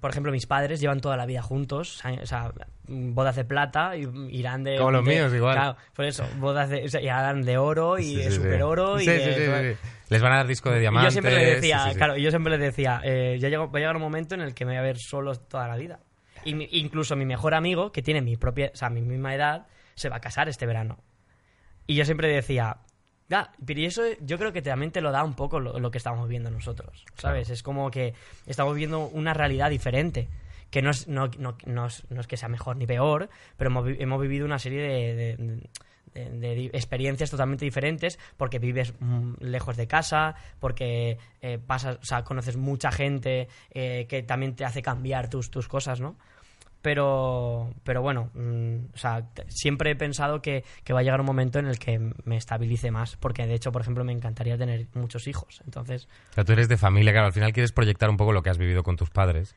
por 0.00 0.10
ejemplo, 0.10 0.32
mis 0.32 0.46
padres 0.46 0.80
llevan 0.80 1.00
toda 1.00 1.16
la 1.16 1.26
vida 1.26 1.42
juntos, 1.42 2.02
o 2.04 2.26
sea, 2.26 2.52
bodas 2.86 3.36
de 3.36 3.44
plata 3.44 3.96
y 3.96 4.08
irán 4.30 4.64
de... 4.64 4.76
Como 4.78 4.90
los 4.92 5.04
de- 5.04 5.10
míos, 5.14 5.34
igual. 5.34 5.54
Claro, 5.56 5.76
por 5.94 6.04
eso, 6.04 6.24
bodas 6.38 6.70
de... 6.70 6.84
O 6.84 6.88
sea, 6.88 7.00
irán 7.02 7.42
de 7.42 7.58
oro 7.58 7.98
y 7.98 8.04
Sí, 8.04 8.16
de 8.16 8.30
sí, 8.30 8.36
super 8.36 8.62
oro 8.62 9.00
y 9.00 9.04
Sí, 9.04 9.10
de- 9.10 9.18
sí, 9.34 9.40
sí, 9.40 9.74
sí. 9.82 9.88
Les 10.10 10.22
van 10.22 10.32
a 10.32 10.36
dar 10.36 10.46
disco 10.46 10.70
de 10.70 10.78
y 10.78 10.80
diamantes. 10.80 11.14
yo 11.14 11.20
siempre 11.20 11.34
le 11.44 11.54
decía, 11.56 11.84
claro, 11.94 12.16
y 12.16 12.22
yo 12.22 12.30
siempre 12.30 12.56
le 12.56 12.64
decía, 12.64 13.00
eh, 13.04 13.36
ya 13.38 13.48
llegó- 13.48 13.70
va 13.70 13.78
a 13.78 13.80
llegar 13.80 13.96
un 13.96 14.02
momento 14.02 14.34
en 14.34 14.40
el 14.40 14.54
que 14.54 14.64
me 14.64 14.72
voy 14.72 14.78
a 14.78 14.82
ver 14.82 14.96
solo 14.98 15.34
toda 15.34 15.68
la 15.68 15.76
vida. 15.76 15.98
Y 16.44 16.78
incluso 16.80 17.14
mi 17.16 17.26
mejor 17.26 17.52
amigo, 17.54 17.92
que 17.92 18.00
tiene 18.00 18.22
mi 18.22 18.36
propia, 18.36 18.70
o 18.72 18.76
sea, 18.76 18.88
mi 18.88 19.02
misma 19.02 19.34
edad, 19.34 19.66
se 19.96 20.08
va 20.08 20.16
a 20.16 20.20
casar 20.20 20.48
este 20.48 20.64
verano. 20.64 20.98
Y 21.86 21.94
yo 21.96 22.04
siempre 22.04 22.28
decía, 22.28 22.78
ya, 23.28 23.52
pero 23.64 23.80
y 23.80 23.84
eso 23.86 24.02
yo 24.20 24.38
creo 24.38 24.52
que 24.52 24.62
también 24.62 24.90
te 24.90 25.00
lo 25.00 25.10
da 25.12 25.22
un 25.24 25.34
poco 25.34 25.60
lo, 25.60 25.78
lo 25.78 25.90
que 25.90 25.98
estamos 25.98 26.28
viendo 26.28 26.50
nosotros, 26.50 27.04
¿sabes? 27.16 27.50
Es 27.50 27.62
como 27.62 27.90
que 27.90 28.14
estamos 28.46 28.74
viendo 28.74 29.00
una 29.06 29.34
realidad 29.34 29.70
diferente. 29.70 30.28
Que 30.70 30.82
no 30.82 30.90
es, 30.90 31.08
no, 31.08 31.28
no- 31.38 31.56
no 31.64 31.86
es, 31.86 32.04
no 32.10 32.20
es 32.20 32.26
que 32.26 32.36
sea 32.36 32.50
mejor 32.50 32.76
ni 32.76 32.86
peor, 32.86 33.30
pero 33.56 33.70
hemos, 33.70 33.88
hemos 33.98 34.20
vivido 34.20 34.44
una 34.44 34.58
serie 34.58 34.82
de, 34.82 35.14
de- 35.14 35.36
de- 36.14 36.30
de 36.30 36.54
di- 36.54 36.66
experiencias 36.74 37.30
totalmente 37.30 37.64
diferentes 37.64 38.18
porque 38.36 38.58
vives 38.58 38.92
mm, 39.00 39.34
lejos 39.40 39.78
de 39.78 39.86
casa, 39.86 40.34
porque 40.60 41.16
eh, 41.40 41.58
pasas, 41.58 41.96
o 42.02 42.04
sea, 42.04 42.22
conoces 42.22 42.56
mucha 42.58 42.90
gente 42.92 43.48
eh, 43.70 44.04
que 44.10 44.22
también 44.22 44.56
te 44.56 44.66
hace 44.66 44.82
cambiar 44.82 45.30
tus, 45.30 45.50
tus 45.50 45.68
cosas, 45.68 46.00
¿no? 46.00 46.16
Pero, 46.80 47.74
pero 47.82 48.02
bueno, 48.02 48.30
mm, 48.34 48.94
o 48.94 48.96
sea, 48.96 49.28
siempre 49.48 49.90
he 49.90 49.96
pensado 49.96 50.40
que, 50.40 50.64
que 50.84 50.92
va 50.92 51.00
a 51.00 51.02
llegar 51.02 51.20
un 51.20 51.26
momento 51.26 51.58
en 51.58 51.66
el 51.66 51.78
que 51.78 51.98
me 52.24 52.36
estabilice 52.36 52.90
más, 52.90 53.16
porque 53.16 53.46
de 53.46 53.54
hecho, 53.54 53.72
por 53.72 53.82
ejemplo, 53.82 54.04
me 54.04 54.12
encantaría 54.12 54.56
tener 54.56 54.86
muchos 54.94 55.26
hijos. 55.26 55.60
Entonces, 55.64 56.08
O 56.36 56.44
tú 56.44 56.52
eres 56.52 56.68
de 56.68 56.76
familia, 56.76 57.12
claro, 57.12 57.26
al 57.26 57.32
final 57.32 57.52
quieres 57.52 57.72
proyectar 57.72 58.08
un 58.08 58.16
poco 58.16 58.32
lo 58.32 58.42
que 58.42 58.50
has 58.50 58.58
vivido 58.58 58.82
con 58.82 58.96
tus 58.96 59.10
padres. 59.10 59.56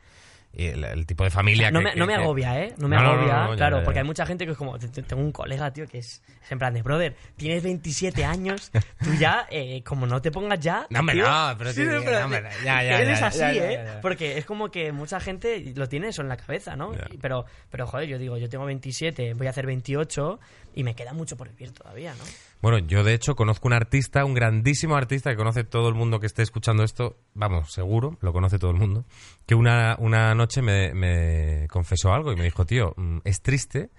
El, 0.53 0.83
el 0.83 1.05
tipo 1.05 1.23
de 1.23 1.29
familia 1.29 1.71
no, 1.71 1.79
que- 1.79 1.85
me, 1.85 1.91
que- 1.93 1.99
no 1.99 2.05
me 2.05 2.15
agobia, 2.15 2.61
¿eh? 2.61 2.73
No 2.77 2.87
me 2.87 2.95
No, 2.97 3.01
no, 3.03 3.07
no, 3.07 3.13
agobia, 3.13 3.33
no, 3.47 3.55
claro, 3.55 3.77
ya, 3.77 3.81
ya. 3.81 3.85
porque 3.85 3.99
hay 3.99 4.05
mucha 4.05 4.25
gente 4.25 4.45
que 4.45 4.51
es 4.51 4.57
como... 4.57 4.77
te- 4.77 4.89
te- 4.89 5.03
Tengo 5.03 5.21
un 5.21 5.31
colega, 5.31 5.71
tío, 5.71 5.87
que 5.87 5.99
es, 5.99 6.21
es 6.43 6.51
en 6.51 6.59
plan 6.59 6.73
de, 6.73 6.81
brother, 6.81 7.15
tienes 7.37 7.63
27 7.63 8.25
años, 8.25 8.71
tú 9.03 9.13
ya, 9.19 9.47
eh, 9.49 9.81
como 9.83 10.05
no 10.07 10.21
te 10.21 10.29
pongas 10.31 10.59
ya... 10.59 10.85
No, 10.89 10.99
hombre, 10.99 11.15
tío, 11.15 11.29
no, 11.29 11.55
pero 11.57 11.71
sí, 11.73 11.81
hombre, 11.81 12.43
ya, 12.65 12.83
ya, 12.83 13.01
Eres 13.01 13.21
así, 13.21 13.41
¿eh? 13.43 13.79
Porque 14.01 14.37
es 14.37 14.45
como 14.45 14.69
que 14.71 14.91
mucha 14.91 15.19
gente 15.19 15.71
lo 15.75 15.87
tiene 15.87 16.09
eso 16.09 16.21
en 16.21 16.27
la 16.29 16.37
cabeza, 16.37 16.75
¿no? 16.75 16.91
Y- 17.11 17.17
Pero, 17.17 17.45
pero, 17.69 17.87
joder, 17.87 18.07
yo 18.09 18.17
digo, 18.17 18.37
yo 18.37 18.49
tengo 18.49 18.65
27, 18.65 19.33
voy 19.35 19.47
a 19.47 19.51
hacer 19.51 19.65
28 19.65 20.39
y 20.75 20.83
me 20.83 20.95
queda 20.95 21.13
mucho 21.13 21.37
por 21.37 21.49
vivir 21.49 21.71
todavía, 21.73 22.13
¿no? 22.15 22.23
Bueno, 22.61 22.77
yo 22.79 23.03
de 23.03 23.13
hecho 23.13 23.35
conozco 23.35 23.67
un 23.67 23.73
artista, 23.73 24.23
un 24.23 24.33
grandísimo 24.33 24.95
artista 24.95 25.31
que 25.31 25.35
conoce 25.35 25.63
todo 25.63 25.89
el 25.89 25.95
mundo 25.95 26.19
que 26.19 26.27
esté 26.27 26.43
escuchando 26.43 26.83
esto, 26.83 27.17
vamos, 27.33 27.71
seguro, 27.73 28.17
lo 28.21 28.33
conoce 28.33 28.59
todo 28.59 28.71
el 28.71 28.77
mundo, 28.77 29.03
que 29.47 29.55
una, 29.55 29.95
una 29.99 30.35
noche 30.35 30.61
me, 30.61 30.93
me 30.93 31.67
confesó 31.69 32.13
algo 32.13 32.31
y 32.31 32.35
me 32.35 32.43
dijo, 32.43 32.65
tío, 32.65 32.93
mm, 32.97 33.19
es 33.23 33.41
triste, 33.41 33.89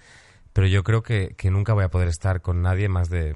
pero 0.53 0.66
yo 0.68 0.85
creo 0.85 1.03
que, 1.03 1.35
que 1.37 1.51
nunca 1.51 1.72
voy 1.72 1.85
a 1.85 1.88
poder 1.88 2.09
estar 2.09 2.40
con 2.40 2.62
nadie 2.62 2.88
más 2.88 3.09
de 3.11 3.35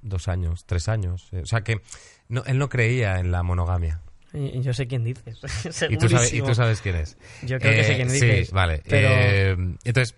dos 0.00 0.28
años, 0.28 0.64
tres 0.64 0.88
años. 0.88 1.28
Eh, 1.32 1.40
O 1.42 1.46
sea 1.46 1.60
que 1.62 1.80
no, 2.28 2.42
él 2.46 2.56
no 2.58 2.68
creía 2.68 3.18
en 3.18 3.32
la 3.32 3.42
monogamia. 3.42 4.00
Yo 4.32 4.72
sé 4.72 4.86
quién 4.86 5.02
dices. 5.04 5.38
Y 5.90 5.96
tú, 5.98 6.08
sabes, 6.08 6.28
y 6.28 6.36
Segurísimo. 6.36 6.46
tú 6.48 6.54
sabes 6.54 6.80
quién 6.80 6.96
es. 6.96 7.16
Yo 7.42 7.58
creo 7.58 7.72
que 7.72 7.84
sé 7.84 7.96
quién 7.96 8.10
sí, 8.10 8.14
dices, 8.24 8.52
vale. 8.52 8.82
pero- 8.88 9.08
Eh, 9.10 9.56
entonces, 9.84 10.14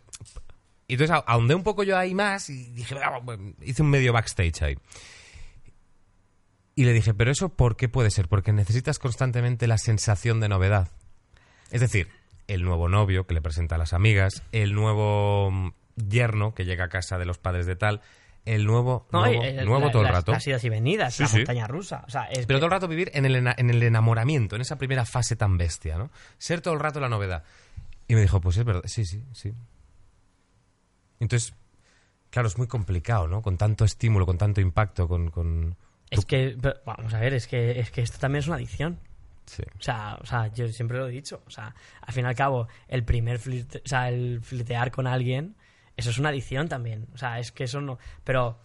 entonces 0.94 1.14
a- 1.16 1.24
ahondé 1.26 1.54
un 1.54 1.62
poco 1.62 1.82
yo 1.82 1.96
ahí 1.98 2.14
más 2.14 2.48
y 2.50 2.70
dije, 2.72 2.96
"Ah, 3.02 3.18
bueno", 3.22 3.52
hice 3.62 3.82
un 3.82 3.90
medio 3.90 4.12
backstage 4.12 4.62
ahí. 4.62 4.76
Y 6.74 6.84
le 6.84 6.92
dije, 6.92 7.12
pero 7.12 7.30
eso, 7.32 7.48
¿por 7.48 7.76
qué 7.76 7.88
puede 7.88 8.10
ser? 8.10 8.28
Porque 8.28 8.52
necesitas 8.52 8.98
constantemente 8.98 9.66
la 9.66 9.78
sensación 9.78 10.38
de 10.40 10.48
novedad. 10.48 10.88
Es 11.72 11.80
decir, 11.80 12.08
el 12.46 12.62
nuevo 12.62 12.88
novio 12.88 13.26
que 13.26 13.34
le 13.34 13.42
presenta 13.42 13.74
a 13.74 13.78
las 13.78 13.92
amigas, 13.92 14.42
el 14.52 14.74
nuevo 14.74 15.50
mm, 15.50 15.70
yerno 16.08 16.54
que 16.54 16.64
llega 16.64 16.84
a 16.84 16.88
casa 16.88 17.18
de 17.18 17.24
los 17.26 17.38
padres 17.38 17.66
de 17.66 17.74
tal, 17.74 18.00
el 18.44 18.64
nuevo, 18.64 19.06
No, 19.12 19.20
nuevo, 19.26 19.42
y, 19.42 19.46
eh, 19.48 19.64
nuevo 19.64 19.86
la- 19.86 19.90
todo 19.92 20.02
el 20.02 20.08
rato. 20.08 20.32
Las 20.32 20.46
idas 20.46 20.62
y 20.64 20.68
venidas, 20.68 21.14
Sí, 21.16 21.24
la 21.24 21.28
sí. 21.28 21.36
montaña 21.38 21.66
rusa. 21.66 22.04
O 22.06 22.10
sea, 22.10 22.24
es 22.26 22.46
Pero 22.46 22.58
que- 22.58 22.60
todo 22.60 22.66
el 22.66 22.70
rato 22.70 22.86
vivir 22.88 23.10
en 23.12 23.26
el, 23.26 23.34
en 23.36 23.70
el 23.70 23.82
enamoramiento, 23.82 24.54
en 24.54 24.62
esa 24.62 24.76
primera 24.78 25.04
fase 25.04 25.34
tan 25.34 25.58
bestia, 25.58 25.98
¿no? 25.98 26.10
Ser 26.38 26.60
todo 26.60 26.74
el 26.74 26.80
rato 26.80 27.00
la 27.00 27.08
novedad. 27.08 27.42
Y 28.06 28.14
me 28.14 28.20
dijo, 28.22 28.40
pues 28.40 28.56
es 28.56 28.64
verdad, 28.64 28.82
sí, 28.86 29.04
sí, 29.04 29.22
sí. 29.32 29.52
Entonces, 31.20 31.54
claro, 32.30 32.48
es 32.48 32.58
muy 32.58 32.66
complicado, 32.66 33.28
¿no? 33.28 33.42
Con 33.42 33.56
tanto 33.56 33.84
estímulo, 33.84 34.26
con 34.26 34.38
tanto 34.38 34.60
impacto, 34.60 35.08
con... 35.08 35.30
con... 35.30 35.76
Es 36.10 36.24
que, 36.24 36.56
pero, 36.60 36.74
vamos 36.86 37.12
a 37.12 37.20
ver, 37.20 37.34
es 37.34 37.46
que, 37.46 37.80
es 37.80 37.90
que 37.90 38.00
esto 38.00 38.18
también 38.18 38.40
es 38.40 38.46
una 38.46 38.56
adicción. 38.56 38.98
Sí. 39.44 39.62
O 39.78 39.82
sea, 39.82 40.18
o 40.20 40.26
sea, 40.26 40.48
yo 40.48 40.68
siempre 40.68 40.98
lo 40.98 41.08
he 41.08 41.10
dicho. 41.10 41.42
O 41.46 41.50
sea, 41.50 41.74
al 42.00 42.14
fin 42.14 42.24
y 42.24 42.28
al 42.28 42.34
cabo, 42.34 42.68
el 42.86 43.04
primer 43.04 43.38
flirte, 43.38 43.82
o 43.84 43.88
sea, 43.88 44.08
el 44.08 44.40
flirtear 44.42 44.90
con 44.90 45.06
alguien, 45.06 45.56
eso 45.96 46.10
es 46.10 46.18
una 46.18 46.28
adicción 46.30 46.68
también. 46.68 47.08
O 47.14 47.18
sea, 47.18 47.38
es 47.38 47.52
que 47.52 47.64
eso 47.64 47.80
no. 47.80 47.98
Pero 48.24 48.58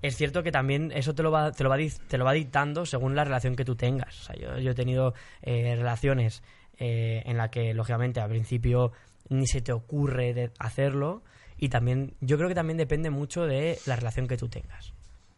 es 0.00 0.16
cierto 0.16 0.42
que 0.42 0.52
también 0.52 0.92
eso 0.92 1.14
te 1.14 1.22
lo 1.22 1.30
va, 1.30 1.52
te 1.52 1.64
lo 1.64 1.70
va, 1.70 1.76
te 1.76 2.18
lo 2.18 2.24
va 2.24 2.32
dictando 2.32 2.86
según 2.86 3.14
la 3.14 3.24
relación 3.24 3.56
que 3.56 3.64
tú 3.64 3.76
tengas. 3.76 4.20
O 4.20 4.24
sea, 4.24 4.36
yo, 4.36 4.58
yo 4.58 4.70
he 4.70 4.74
tenido 4.74 5.14
eh, 5.42 5.74
relaciones 5.76 6.42
eh, 6.78 7.22
en 7.26 7.36
la 7.36 7.50
que, 7.50 7.74
lógicamente, 7.74 8.20
al 8.20 8.30
principio 8.30 8.92
ni 9.28 9.46
se 9.46 9.60
te 9.60 9.72
ocurre 9.72 10.34
de 10.34 10.50
hacerlo. 10.58 11.22
Y 11.58 11.68
también, 11.68 12.14
yo 12.20 12.36
creo 12.36 12.48
que 12.48 12.54
también 12.54 12.76
depende 12.78 13.10
mucho 13.10 13.46
de 13.46 13.78
la 13.86 13.96
relación 13.96 14.28
que 14.28 14.36
tú 14.36 14.48
tengas. 14.48 14.92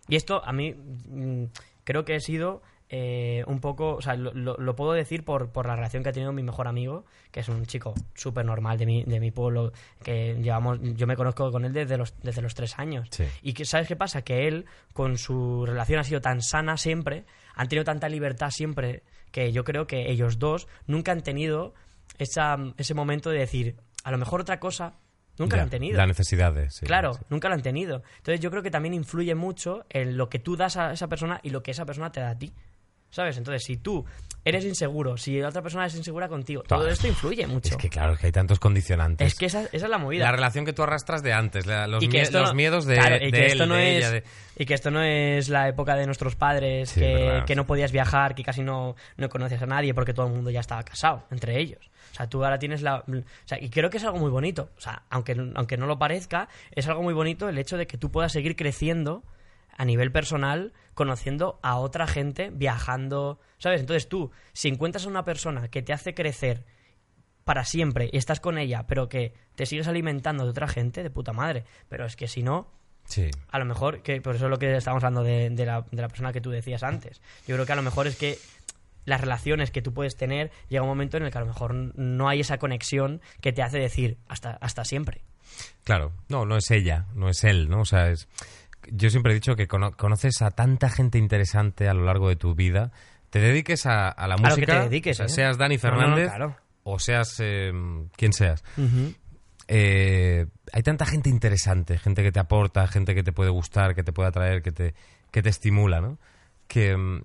Y 0.08 0.16
esto 0.16 0.42
a 0.44 0.52
mí 0.52 0.72
mm, 0.74 1.44
creo 1.84 2.04
que 2.04 2.16
he 2.16 2.20
sido 2.20 2.62
eh, 2.92 3.44
un 3.46 3.60
poco, 3.60 3.94
o 3.94 4.02
sea, 4.02 4.16
lo, 4.16 4.32
lo- 4.34 4.56
lo 4.56 4.74
puedo 4.74 4.92
decir 4.92 5.24
por, 5.24 5.50
por 5.50 5.66
la 5.66 5.76
relación 5.76 6.02
que 6.02 6.08
ha 6.08 6.12
tenido 6.12 6.32
mi 6.32 6.42
mejor 6.42 6.66
amigo, 6.66 7.04
que 7.30 7.38
es 7.40 7.48
un 7.48 7.64
chico 7.66 7.94
súper 8.14 8.44
normal 8.44 8.78
de 8.78 8.86
mi, 8.86 9.04
de 9.04 9.20
mi 9.20 9.30
pueblo, 9.30 9.72
que 10.02 10.34
llevamos, 10.42 10.80
yo 10.82 11.06
me 11.06 11.14
conozco 11.16 11.52
con 11.52 11.64
él 11.64 11.72
desde 11.72 11.96
los, 11.96 12.14
desde 12.22 12.42
los 12.42 12.54
tres 12.56 12.78
años. 12.80 13.06
Sí. 13.12 13.24
Y 13.42 13.52
que, 13.52 13.64
¿sabes 13.64 13.86
qué 13.86 13.94
pasa? 13.94 14.22
Que 14.22 14.48
él, 14.48 14.66
con 14.92 15.18
su 15.18 15.64
relación 15.64 16.00
ha 16.00 16.04
sido 16.04 16.20
tan 16.20 16.42
sana 16.42 16.76
siempre, 16.76 17.24
han 17.54 17.68
tenido 17.68 17.84
tanta 17.84 18.08
libertad 18.08 18.50
siempre, 18.50 19.04
que 19.30 19.52
yo 19.52 19.62
creo 19.62 19.86
que 19.86 20.10
ellos 20.10 20.40
dos 20.40 20.66
nunca 20.88 21.12
han 21.12 21.22
tenido 21.22 21.74
esa, 22.18 22.56
ese 22.76 22.94
momento 22.94 23.30
de 23.30 23.38
decir, 23.38 23.76
a 24.02 24.10
lo 24.10 24.18
mejor 24.18 24.40
otra 24.40 24.58
cosa, 24.58 24.94
nunca 25.40 25.56
Ya, 25.56 25.62
lo 25.62 25.64
han 25.64 25.70
tenido. 25.70 25.96
La 25.96 26.06
necesidad 26.06 26.52
de... 26.52 26.70
sí, 26.70 26.86
Claro, 26.86 27.14
sí. 27.14 27.20
nunca 27.30 27.48
lo 27.48 27.54
han 27.54 27.62
tenido. 27.62 28.02
Entonces 28.18 28.40
yo 28.40 28.50
creo 28.50 28.62
que 28.62 28.70
también 28.70 28.94
influye 28.94 29.34
mucho 29.34 29.84
en 29.88 30.16
lo 30.16 30.28
que 30.28 30.38
tú 30.38 30.56
das 30.56 30.76
a 30.76 30.92
esa 30.92 31.08
persona 31.08 31.40
y 31.42 31.50
lo 31.50 31.62
que 31.62 31.72
esa 31.72 31.84
persona 31.84 32.12
te 32.12 32.20
da 32.20 32.30
a 32.30 32.38
ti. 32.38 32.52
¿Sabes? 33.10 33.36
Entonces, 33.38 33.64
si 33.64 33.76
tú 33.76 34.04
eres 34.42 34.64
inseguro, 34.64 35.16
si 35.18 35.38
la 35.38 35.48
otra 35.48 35.60
persona 35.60 35.84
es 35.84 35.94
insegura 35.94 36.26
contigo, 36.28 36.62
todo 36.62 36.88
esto 36.88 37.06
influye 37.06 37.46
mucho. 37.46 37.68
Es 37.70 37.76
que 37.76 37.90
claro, 37.90 38.14
es 38.14 38.18
que 38.20 38.26
hay 38.26 38.32
tantos 38.32 38.58
condicionantes. 38.58 39.26
Es 39.26 39.34
que 39.38 39.46
esa, 39.46 39.64
esa 39.64 39.84
es 39.86 39.90
la 39.90 39.98
movida. 39.98 40.24
La 40.24 40.32
relación 40.32 40.64
que 40.64 40.72
tú 40.72 40.82
arrastras 40.82 41.22
de 41.22 41.32
antes, 41.34 41.66
la- 41.66 41.86
los, 41.86 42.02
mie- 42.02 42.30
no- 42.32 42.54
miedos 42.54 42.86
de, 42.86 42.94
claro, 42.94 43.16
y 43.16 43.26
de 43.26 43.30
que 43.32 43.38
él, 43.46 43.52
esto 43.52 43.66
no 43.66 43.74
de 43.74 43.90
es 43.90 43.96
ella, 43.98 44.10
de- 44.12 44.24
y 44.56 44.64
que 44.64 44.74
esto 44.74 44.90
no 44.90 45.02
es 45.02 45.48
la 45.50 45.68
época 45.68 45.94
de 45.96 46.06
nuestros 46.06 46.36
padres 46.36 46.88
Sí, 46.90 47.00
que, 47.00 47.42
que 47.46 47.54
no 47.54 47.66
podías 47.66 47.92
viajar 47.92 48.34
que 48.34 48.42
casi 48.42 48.62
no, 48.62 48.96
no 49.18 49.28
conoces 49.28 49.60
a 49.60 49.66
nadie 49.66 49.92
porque 49.92 50.14
todo 50.14 50.26
el 50.28 50.32
mundo 50.32 50.50
ya 50.50 50.60
estaba 50.60 50.82
casado 50.84 51.24
entre 51.30 51.58
ellos 51.58 51.90
o 52.12 52.14
sea 52.14 52.26
tú 52.28 52.44
ahora 52.44 52.58
tienes 52.58 52.82
la 52.82 52.96
o 52.98 53.04
sea 53.46 53.58
y 53.60 53.70
creo 53.70 53.88
que 53.88 53.96
es 53.98 54.04
algo 54.04 54.18
muy 54.18 54.30
bonito 54.30 54.68
o 54.76 54.80
sea 54.80 55.02
aunque 55.10 55.34
aunque 55.54 55.76
no 55.78 55.86
lo 55.86 55.98
parezca 55.98 56.48
es 56.72 56.86
algo 56.88 57.02
muy 57.02 57.14
bonito 57.14 57.48
el 57.48 57.56
hecho 57.58 57.76
de 57.78 57.86
que 57.86 57.96
tú 57.96 58.10
puedas 58.10 58.32
seguir 58.32 58.54
creciendo 58.56 59.22
a 59.80 59.84
nivel 59.86 60.12
personal 60.12 60.74
conociendo 60.92 61.58
a 61.62 61.78
otra 61.78 62.06
gente 62.06 62.50
viajando 62.52 63.40
sabes 63.56 63.80
entonces 63.80 64.10
tú 64.10 64.30
si 64.52 64.68
encuentras 64.68 65.06
a 65.06 65.08
una 65.08 65.24
persona 65.24 65.68
que 65.68 65.80
te 65.80 65.94
hace 65.94 66.12
crecer 66.12 66.66
para 67.44 67.64
siempre 67.64 68.10
y 68.12 68.18
estás 68.18 68.38
con 68.38 68.58
ella, 68.58 68.86
pero 68.86 69.08
que 69.08 69.32
te 69.54 69.64
sigues 69.64 69.88
alimentando 69.88 70.44
de 70.44 70.50
otra 70.50 70.68
gente, 70.68 71.02
de 71.02 71.10
puta 71.10 71.32
madre. 71.32 71.64
Pero 71.88 72.04
es 72.04 72.14
que 72.14 72.28
si 72.28 72.42
no, 72.42 72.68
Sí. 73.06 73.30
a 73.50 73.58
lo 73.58 73.64
mejor, 73.64 74.02
que 74.02 74.20
por 74.20 74.36
eso 74.36 74.44
es 74.44 74.50
lo 74.50 74.58
que 74.58 74.76
estábamos 74.76 75.02
hablando 75.02 75.24
de, 75.24 75.48
de 75.50 75.66
la, 75.66 75.84
de 75.90 76.02
la 76.02 76.08
persona 76.08 76.32
que 76.32 76.42
tú 76.42 76.50
decías 76.50 76.82
antes. 76.82 77.20
Yo 77.48 77.56
creo 77.56 77.66
que 77.66 77.72
a 77.72 77.76
lo 77.76 77.82
mejor 77.82 78.06
es 78.06 78.16
que 78.16 78.38
las 79.06 79.20
relaciones 79.20 79.70
que 79.70 79.80
tú 79.82 79.92
puedes 79.94 80.16
tener 80.16 80.52
llega 80.68 80.82
un 80.82 80.88
momento 80.90 81.16
en 81.16 81.24
el 81.24 81.32
que 81.32 81.38
a 81.38 81.40
lo 81.40 81.46
mejor 81.46 81.74
no 81.74 82.28
hay 82.28 82.40
esa 82.40 82.58
conexión 82.58 83.20
que 83.40 83.52
te 83.52 83.62
hace 83.62 83.78
decir 83.78 84.18
hasta, 84.28 84.50
hasta 84.60 84.84
siempre. 84.84 85.22
Claro, 85.82 86.12
no, 86.28 86.44
no 86.44 86.56
es 86.56 86.70
ella, 86.70 87.06
no 87.14 87.28
es 87.30 87.42
él, 87.42 87.68
¿no? 87.68 87.80
O 87.80 87.84
sea, 87.86 88.10
es... 88.10 88.28
yo 88.90 89.10
siempre 89.10 89.32
he 89.32 89.34
dicho 89.34 89.56
que 89.56 89.68
cono- 89.68 89.92
conoces 89.96 90.42
a 90.42 90.50
tanta 90.50 90.88
gente 90.90 91.18
interesante 91.18 91.88
a 91.88 91.94
lo 91.94 92.04
largo 92.04 92.28
de 92.28 92.36
tu 92.36 92.54
vida, 92.54 92.92
te 93.30 93.38
dediques 93.40 93.86
a, 93.86 94.08
a 94.08 94.26
la 94.28 94.36
lo 94.36 94.42
que 94.42 94.48
música, 94.50 94.80
te 94.82 94.88
dediques, 94.88 95.16
o 95.20 95.24
sea, 95.24 95.26
¿eh? 95.26 95.28
seas 95.28 95.58
Dani 95.58 95.76
No, 95.76 95.82
no, 95.82 95.90
no, 95.90 95.98
Fernández 96.00 96.28
claro. 96.28 96.56
o 96.84 96.98
seas 96.98 97.36
eh, 97.40 97.72
quien 98.16 98.32
seas. 98.32 98.62
Eh, 99.68 100.46
hay 100.72 100.82
tanta 100.82 101.06
gente 101.06 101.28
interesante, 101.30 101.96
gente 101.98 102.22
que 102.22 102.32
te 102.32 102.40
aporta, 102.40 102.86
gente 102.88 103.14
que 103.14 103.22
te 103.22 103.32
puede 103.32 103.50
gustar, 103.50 103.94
que 103.94 104.02
te 104.02 104.12
puede 104.12 104.28
atraer, 104.28 104.62
que 104.62 104.72
te, 104.72 104.94
que 105.30 105.42
te 105.42 105.48
estimula, 105.48 106.00
¿no? 106.00 106.18
Que 106.66 106.96
mm, 106.96 107.22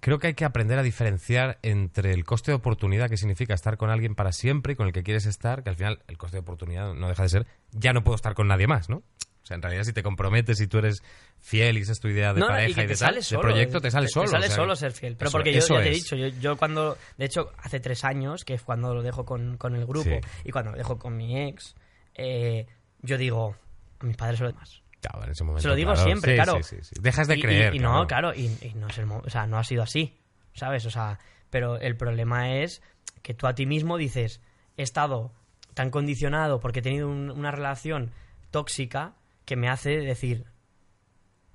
creo 0.00 0.18
que 0.20 0.28
hay 0.28 0.34
que 0.34 0.44
aprender 0.44 0.78
a 0.78 0.84
diferenciar 0.84 1.58
entre 1.62 2.12
el 2.12 2.24
coste 2.24 2.52
de 2.52 2.56
oportunidad 2.56 3.08
que 3.10 3.16
significa 3.16 3.54
estar 3.54 3.76
con 3.78 3.90
alguien 3.90 4.14
para 4.14 4.30
siempre 4.32 4.74
y 4.74 4.76
con 4.76 4.86
el 4.86 4.92
que 4.92 5.02
quieres 5.02 5.26
estar, 5.26 5.64
que 5.64 5.70
al 5.70 5.76
final 5.76 6.02
el 6.06 6.18
coste 6.18 6.36
de 6.36 6.40
oportunidad 6.42 6.94
no 6.94 7.08
deja 7.08 7.24
de 7.24 7.28
ser, 7.30 7.46
ya 7.72 7.92
no 7.92 8.04
puedo 8.04 8.14
estar 8.14 8.34
con 8.34 8.46
nadie 8.46 8.68
más, 8.68 8.88
¿no? 8.88 9.02
Sea, 9.48 9.54
en 9.54 9.62
realidad 9.62 9.84
si 9.84 9.94
te 9.94 10.02
comprometes 10.02 10.60
y 10.60 10.66
tú 10.66 10.76
eres 10.78 11.02
fiel 11.38 11.78
y 11.78 11.80
esa 11.80 11.92
es 11.92 12.00
tu 12.00 12.08
idea 12.08 12.34
de 12.34 12.40
No, 12.40 12.48
pareja 12.48 12.82
y 12.82 12.84
y, 12.84 12.86
de, 12.88 12.96
tal, 12.96 13.14
de 13.14 13.22
solo. 13.22 13.40
proyecto, 13.40 13.80
te 13.80 13.90
sale 13.90 14.06
Te- 14.06 14.12
solo. 14.12 14.24
Te 14.26 14.30
sale 14.32 14.44
o 14.44 14.48
sea, 14.48 14.56
solo 14.56 14.76
ser 14.76 14.92
fiel. 14.92 15.16
Pero 15.16 15.28
eso- 15.28 15.38
porque 15.38 15.52
yo 15.54 15.60
ya 15.60 15.80
te 15.82 15.88
he 15.88 15.94
dicho, 15.94 16.16
yo, 16.16 16.26
yo 16.28 16.56
cuando, 16.58 16.98
de 17.16 17.24
hecho, 17.24 17.50
hace 17.56 17.80
tres 17.80 18.04
años, 18.04 18.44
que 18.44 18.52
es 18.54 18.62
cuando 18.62 18.94
lo 18.94 19.02
dejo 19.02 19.24
con, 19.24 19.56
con 19.56 19.74
el 19.74 19.86
grupo, 19.86 20.04
Sí. 20.10 20.18
y 20.44 20.50
cuando 20.50 20.72
lo 20.72 20.76
dejo 20.76 20.98
con 20.98 21.16
mi 21.16 21.40
ex, 21.48 21.74
eh, 22.14 22.66
yo 23.00 23.16
digo, 23.16 23.56
a 24.00 24.04
mis 24.04 24.16
padres 24.18 24.38
lo 24.40 24.48
demás. 24.48 24.82
Claro, 25.00 25.24
en 25.24 25.30
ese 25.30 25.44
momento, 25.44 25.62
Se 25.62 25.68
lo 25.68 25.74
digo 25.76 25.92
claro. 25.92 26.04
siempre, 26.06 26.32
Sí, 26.32 26.36
claro. 26.42 26.62
sí, 26.62 26.76
sí, 26.76 26.82
sí. 26.82 26.94
Dejas 27.00 27.26
de 27.28 27.36
Y- 27.38 27.40
creer. 27.40 27.74
Y, 27.74 27.78
no, 27.78 28.06
claro, 28.06 28.34
y, 28.34 28.48
no 28.74 28.88
es 28.88 28.98
el 28.98 29.10
o 29.10 29.30
sea, 29.30 29.46
no 29.46 29.56
ha 29.58 29.64
sido 29.64 29.82
así, 29.82 30.18
¿sabes? 30.52 30.84
O 30.84 30.90
sea, 30.90 31.18
pero 31.48 31.80
el 31.80 31.96
problema 31.96 32.54
es 32.56 32.82
que 33.22 33.32
tú 33.32 33.46
a 33.46 33.54
ti 33.54 33.64
mismo 33.64 33.96
dices, 33.96 34.42
he 34.76 34.82
estado 34.82 35.32
tan 35.74 35.90
condicionado 35.90 36.60
porque 36.60 36.80
he 36.80 36.82
tenido 36.82 37.08
un- 37.08 37.30
una 37.30 37.50
relación 37.52 38.10
tóxica 38.50 39.14
que 39.48 39.56
me 39.56 39.70
hace 39.70 39.96
decir, 39.96 40.44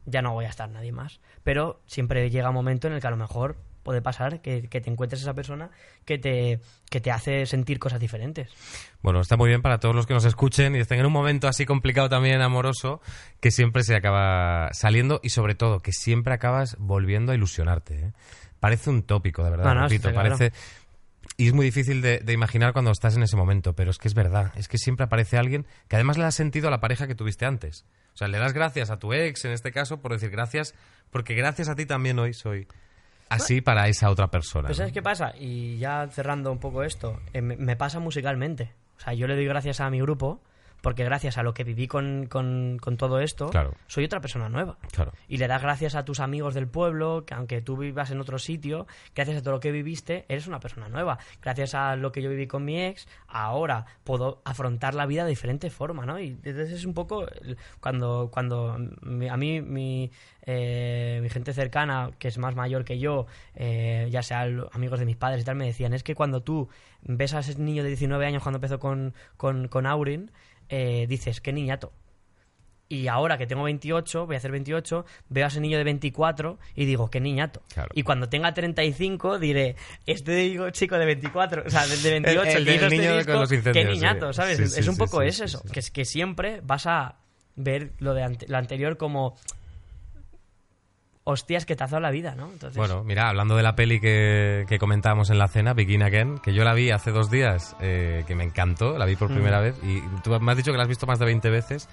ya 0.08 0.24
no 0.24 0.34
voy 0.34 0.46
a 0.46 0.50
estar 0.50 0.68
nadie 0.68 0.92
más. 0.92 1.22
Pero 1.44 1.80
siempre 1.86 2.28
llega 2.32 2.50
un 2.50 2.56
momento 2.56 2.88
en 2.88 2.94
el 2.94 3.02
que 3.02 3.06
a 3.06 3.12
lo 3.12 3.18
mejor 3.18 3.56
puede 3.84 4.02
pasar 4.02 4.42
que, 4.42 4.68
que 4.68 4.82
te 4.82 4.90
encuentres 4.90 5.22
esa 5.22 5.36
persona 5.36 5.70
que 6.04 6.18
te, 6.18 6.60
que 6.90 7.02
te 7.02 7.12
hace 7.12 7.46
sentir 7.46 7.78
cosas 7.78 8.00
diferentes. 8.00 8.50
Bueno, 9.04 9.22
está 9.22 9.38
muy 9.38 9.48
bien 9.50 9.62
para 9.62 9.78
todos 9.78 9.94
los 9.94 10.08
que 10.08 10.16
nos 10.16 10.26
escuchen 10.26 10.76
y 10.76 10.80
estén 10.80 11.02
en 11.02 11.06
un 11.06 11.14
momento 11.14 11.48
así 11.48 11.68
complicado 11.68 12.10
también 12.10 12.42
amoroso, 12.42 13.00
que 13.40 13.52
siempre 13.52 13.84
se 13.84 13.96
acaba 13.96 14.70
saliendo 14.74 15.20
y 15.22 15.30
sobre 15.30 15.54
todo 15.54 15.82
que 15.82 15.92
siempre 15.92 16.34
acabas 16.34 16.76
volviendo 16.80 17.32
a 17.32 17.36
ilusionarte. 17.36 18.08
¿eh? 18.08 18.14
Parece 18.60 18.90
un 18.90 19.04
tópico, 19.04 19.44
de 19.44 19.52
verdad, 19.52 19.66
No, 19.66 19.76
no, 19.76 19.82
repito, 19.84 20.12
claro. 20.12 20.36
Y 21.38 21.48
es 21.48 21.54
muy 21.54 21.66
difícil 21.66 22.02
de, 22.02 22.20
de 22.20 22.34
imaginar 22.34 22.74
cuando 22.74 22.92
estás 22.92 23.16
en 23.16 23.24
ese 23.24 23.36
momento, 23.36 23.74
pero 23.74 23.92
es 23.92 23.98
que 23.98 24.08
es 24.08 24.14
verdad, 24.14 24.52
es 24.56 24.68
que 24.68 24.78
siempre 24.78 25.06
aparece 25.06 25.38
alguien 25.38 25.66
que 25.88 25.96
además 25.96 26.18
le 26.18 26.26
has 26.26 26.36
sentido 26.36 26.68
a 26.68 26.72
la 26.72 26.80
pareja 26.80 27.08
que 27.08 27.16
tuviste 27.16 27.46
antes. 27.46 27.86
O 28.14 28.18
sea, 28.18 28.28
le 28.28 28.38
das 28.38 28.54
gracias 28.54 28.92
a 28.92 29.00
tu 29.00 29.14
ex, 29.14 29.46
en 29.46 29.52
este 29.52 29.72
caso, 29.72 30.02
por 30.02 30.12
decir 30.12 30.30
gracias, 30.30 30.76
porque 31.10 31.34
gracias 31.34 31.70
a 31.70 31.76
ti 31.76 31.86
también 31.86 32.20
hoy 32.20 32.34
soy 32.34 32.68
así 33.30 33.62
para 33.62 33.88
esa 33.88 34.10
otra 34.10 34.28
persona. 34.28 34.72
¿sabes 34.74 34.92
¿no? 34.92 34.94
qué 34.94 35.02
pasa? 35.02 35.34
Y 35.38 35.78
ya 35.78 36.08
cerrando 36.12 36.52
un 36.52 36.60
poco 36.60 36.84
esto, 36.84 37.20
eh, 37.34 37.42
me, 37.42 37.58
me 37.58 37.76
pasa 37.76 38.00
musicalmente. 38.00 38.72
O 38.98 39.00
sea, 39.00 39.14
yo 39.14 39.28
le 39.28 39.36
doy 39.36 39.46
gracias 39.46 39.80
a 39.80 39.90
mi 39.90 40.00
grupo 40.00 40.42
porque 40.84 41.04
gracias 41.06 41.38
a 41.38 41.44
lo 41.44 41.54
que 41.54 41.64
viví 41.64 41.88
con, 41.88 42.28
con- 42.30 42.78
con 42.80 42.98
todo 42.98 43.20
esto, 43.22 43.50
Claro. 43.50 43.74
soy 43.88 44.04
otra 44.04 44.20
persona 44.20 44.50
nueva. 44.50 44.78
Claro. 44.92 45.14
Y 45.30 45.38
le 45.38 45.48
das 45.48 45.62
gracias 45.62 45.96
a 45.96 46.04
tus 46.04 46.20
amigos 46.20 46.54
del 46.54 46.68
pueblo, 46.68 47.24
que 47.26 47.34
aunque 47.34 47.62
tú 47.62 47.78
vivas 47.78 48.12
en 48.12 48.20
otro 48.20 48.38
sitio, 48.38 48.86
gracias 49.16 49.38
a 49.38 49.42
todo 49.42 49.54
lo 49.54 49.60
que 49.62 49.72
viviste, 49.72 50.26
eres 50.28 50.46
una 50.46 50.60
persona 50.60 50.90
nueva. 50.90 51.18
Gracias 51.42 51.74
a 51.74 51.96
lo 51.96 52.12
que 52.12 52.22
yo 52.22 52.30
viví 52.30 52.48
con 52.48 52.66
mi 52.66 52.80
ex, 52.84 53.08
ahora 53.28 53.86
puedo 54.04 54.42
afrontar 54.44 54.94
la 54.94 55.06
vida 55.06 55.24
de 55.24 55.30
diferente 55.30 55.70
forma, 55.70 56.06
¿no? 56.06 56.20
Y 56.20 56.28
entonces 56.44 56.72
es 56.74 56.86
un 56.86 56.94
poco 56.94 57.26
cuando, 57.80 58.30
cuando 58.32 58.78
mi- 59.02 59.30
a 59.30 59.38
mí 59.38 59.62
mi, 59.62 60.12
eh, 60.46 61.20
mi 61.22 61.30
gente 61.30 61.54
cercana, 61.54 62.12
que 62.20 62.28
es 62.28 62.38
más 62.38 62.56
mayor 62.56 62.84
que 62.84 63.00
yo, 63.00 63.26
eh, 63.56 64.08
ya 64.12 64.22
sea 64.22 64.42
amigos 64.74 65.00
de 65.00 65.06
mis 65.06 65.16
padres 65.16 65.42
y 65.42 65.46
tal, 65.46 65.56
me 65.56 65.66
decían, 65.66 65.94
es 65.94 66.04
que 66.04 66.14
cuando 66.14 66.42
tú 66.44 66.68
ves 67.04 67.34
a 67.34 67.40
ese 67.40 67.58
niño 67.60 67.84
de 67.84 67.90
19 67.90 68.26
años 68.26 68.44
cuando 68.44 68.58
empezó 68.58 68.80
con, 68.80 69.14
con, 69.38 69.68
con 69.70 69.86
Aurin, 69.86 70.32
eh, 70.70 71.06
dices, 71.08 71.42
qué 71.42 71.52
niñato. 71.54 71.94
Y 72.90 73.08
ahora 73.08 73.38
que 73.40 73.48
tengo 73.48 73.64
28, 73.64 74.28
voy 74.28 74.36
a 74.36 74.38
hacer 74.38 74.52
28, 74.52 75.06
veo 75.30 75.46
a 75.46 75.48
ese 75.48 75.60
niño 75.60 75.78
de 75.80 75.84
24 75.84 76.60
y 76.76 76.86
digo, 76.86 77.10
qué 77.10 77.20
niñato. 77.20 77.64
Claro. 77.74 77.90
Y 77.96 78.04
cuando 78.04 78.30
tenga 78.30 78.54
35 78.54 79.40
diré, 79.40 79.76
este 80.06 80.36
digo, 80.36 80.70
chico 80.70 80.98
de 81.00 81.06
24, 81.06 81.64
o 81.66 81.70
sea, 81.70 81.88
de, 81.88 81.98
de 81.98 82.12
28, 82.12 82.42
El- 82.58 82.68
el 82.68 82.76
hizo 82.76 82.86
este 82.86 82.98
niño 82.98 83.16
disco, 83.18 83.32
con 83.32 83.42
los 83.42 83.50
qué 83.50 83.86
niñato, 83.86 84.32
sí. 84.32 84.38
¿sabes? 84.38 84.58
Sí, 84.58 84.64
es 84.64 84.74
sí, 84.76 84.90
un 84.90 84.96
sí, 84.96 85.00
poco 85.00 85.22
es 85.24 85.40
eso. 85.40 85.64
Que, 85.72 85.80
es- 85.80 85.90
que 85.90 86.06
siempre 86.06 86.62
vas 86.62 86.86
a 86.86 87.16
ver 87.56 87.94
lo, 88.00 88.14
de 88.14 88.24
ante- 88.24 88.48
lo 88.48 88.58
anterior 88.58 88.98
como 88.98 89.38
hostias 91.26 91.66
que 91.66 91.76
te 91.76 91.84
ha 91.84 91.88
dado 91.88 92.02
la 92.02 92.12
vida, 92.12 92.36
¿no? 92.36 92.52
Entonces, 92.52 92.78
Bueno, 92.78 93.04
mira, 93.04 93.30
hablando 93.30 93.56
de 93.56 93.64
la 93.64 93.76
peli 93.76 94.00
que, 94.00 94.66
que 94.68 94.78
comentábamos 94.78 95.30
en 95.30 95.38
la 95.38 95.48
cena, 95.48 95.74
Begin 95.74 96.04
Again, 96.04 96.40
que 96.40 96.54
yo 96.54 96.64
la 96.64 96.74
vi 96.74 96.92
hace 96.92 97.12
dos 97.12 97.32
días, 97.32 97.76
eh, 97.80 98.24
que 98.28 98.36
me 98.36 98.44
encantó, 98.44 98.98
la 98.98 99.06
vi 99.06 99.16
por 99.16 99.30
primera 99.30 99.60
vez, 99.62 99.76
y 99.84 100.02
tú 100.24 100.38
me 100.40 100.52
has 100.52 100.58
dicho 100.58 100.72
que 100.72 100.78
la 100.78 100.84
has 100.84 100.90
visto 100.90 101.08
más 101.08 101.20
de 101.20 101.26
20 101.26 101.50
veces, 101.50 101.88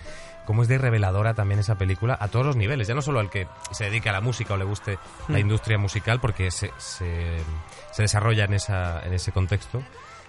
cómo 0.47 0.63
es 0.63 0.69
de 0.69 0.79
reveladora 0.79 1.35
también 1.35 1.61
esa 1.61 1.79
película 1.79 2.17
a 2.21 2.29
todos 2.29 2.45
los 2.45 2.57
niveles, 2.57 2.89
ya 2.89 2.95
no 2.95 3.03
solo 3.03 3.21
al 3.21 3.31
que 3.31 3.47
se 3.71 3.85
dedique 3.85 4.09
a 4.09 4.13
la 4.13 4.21
música 4.21 4.55
o 4.55 4.57
le 4.57 4.65
guste 4.65 4.99
la 5.29 5.39
industria 5.39 5.79
musical, 5.79 6.21
porque 6.21 6.51
se, 6.51 6.73
se, 6.79 7.37
se 7.93 8.03
desarrolla 8.03 8.45
en, 8.47 8.55
esa, 8.55 9.01
en 9.07 9.13
ese 9.13 9.31
contexto, 9.31 9.81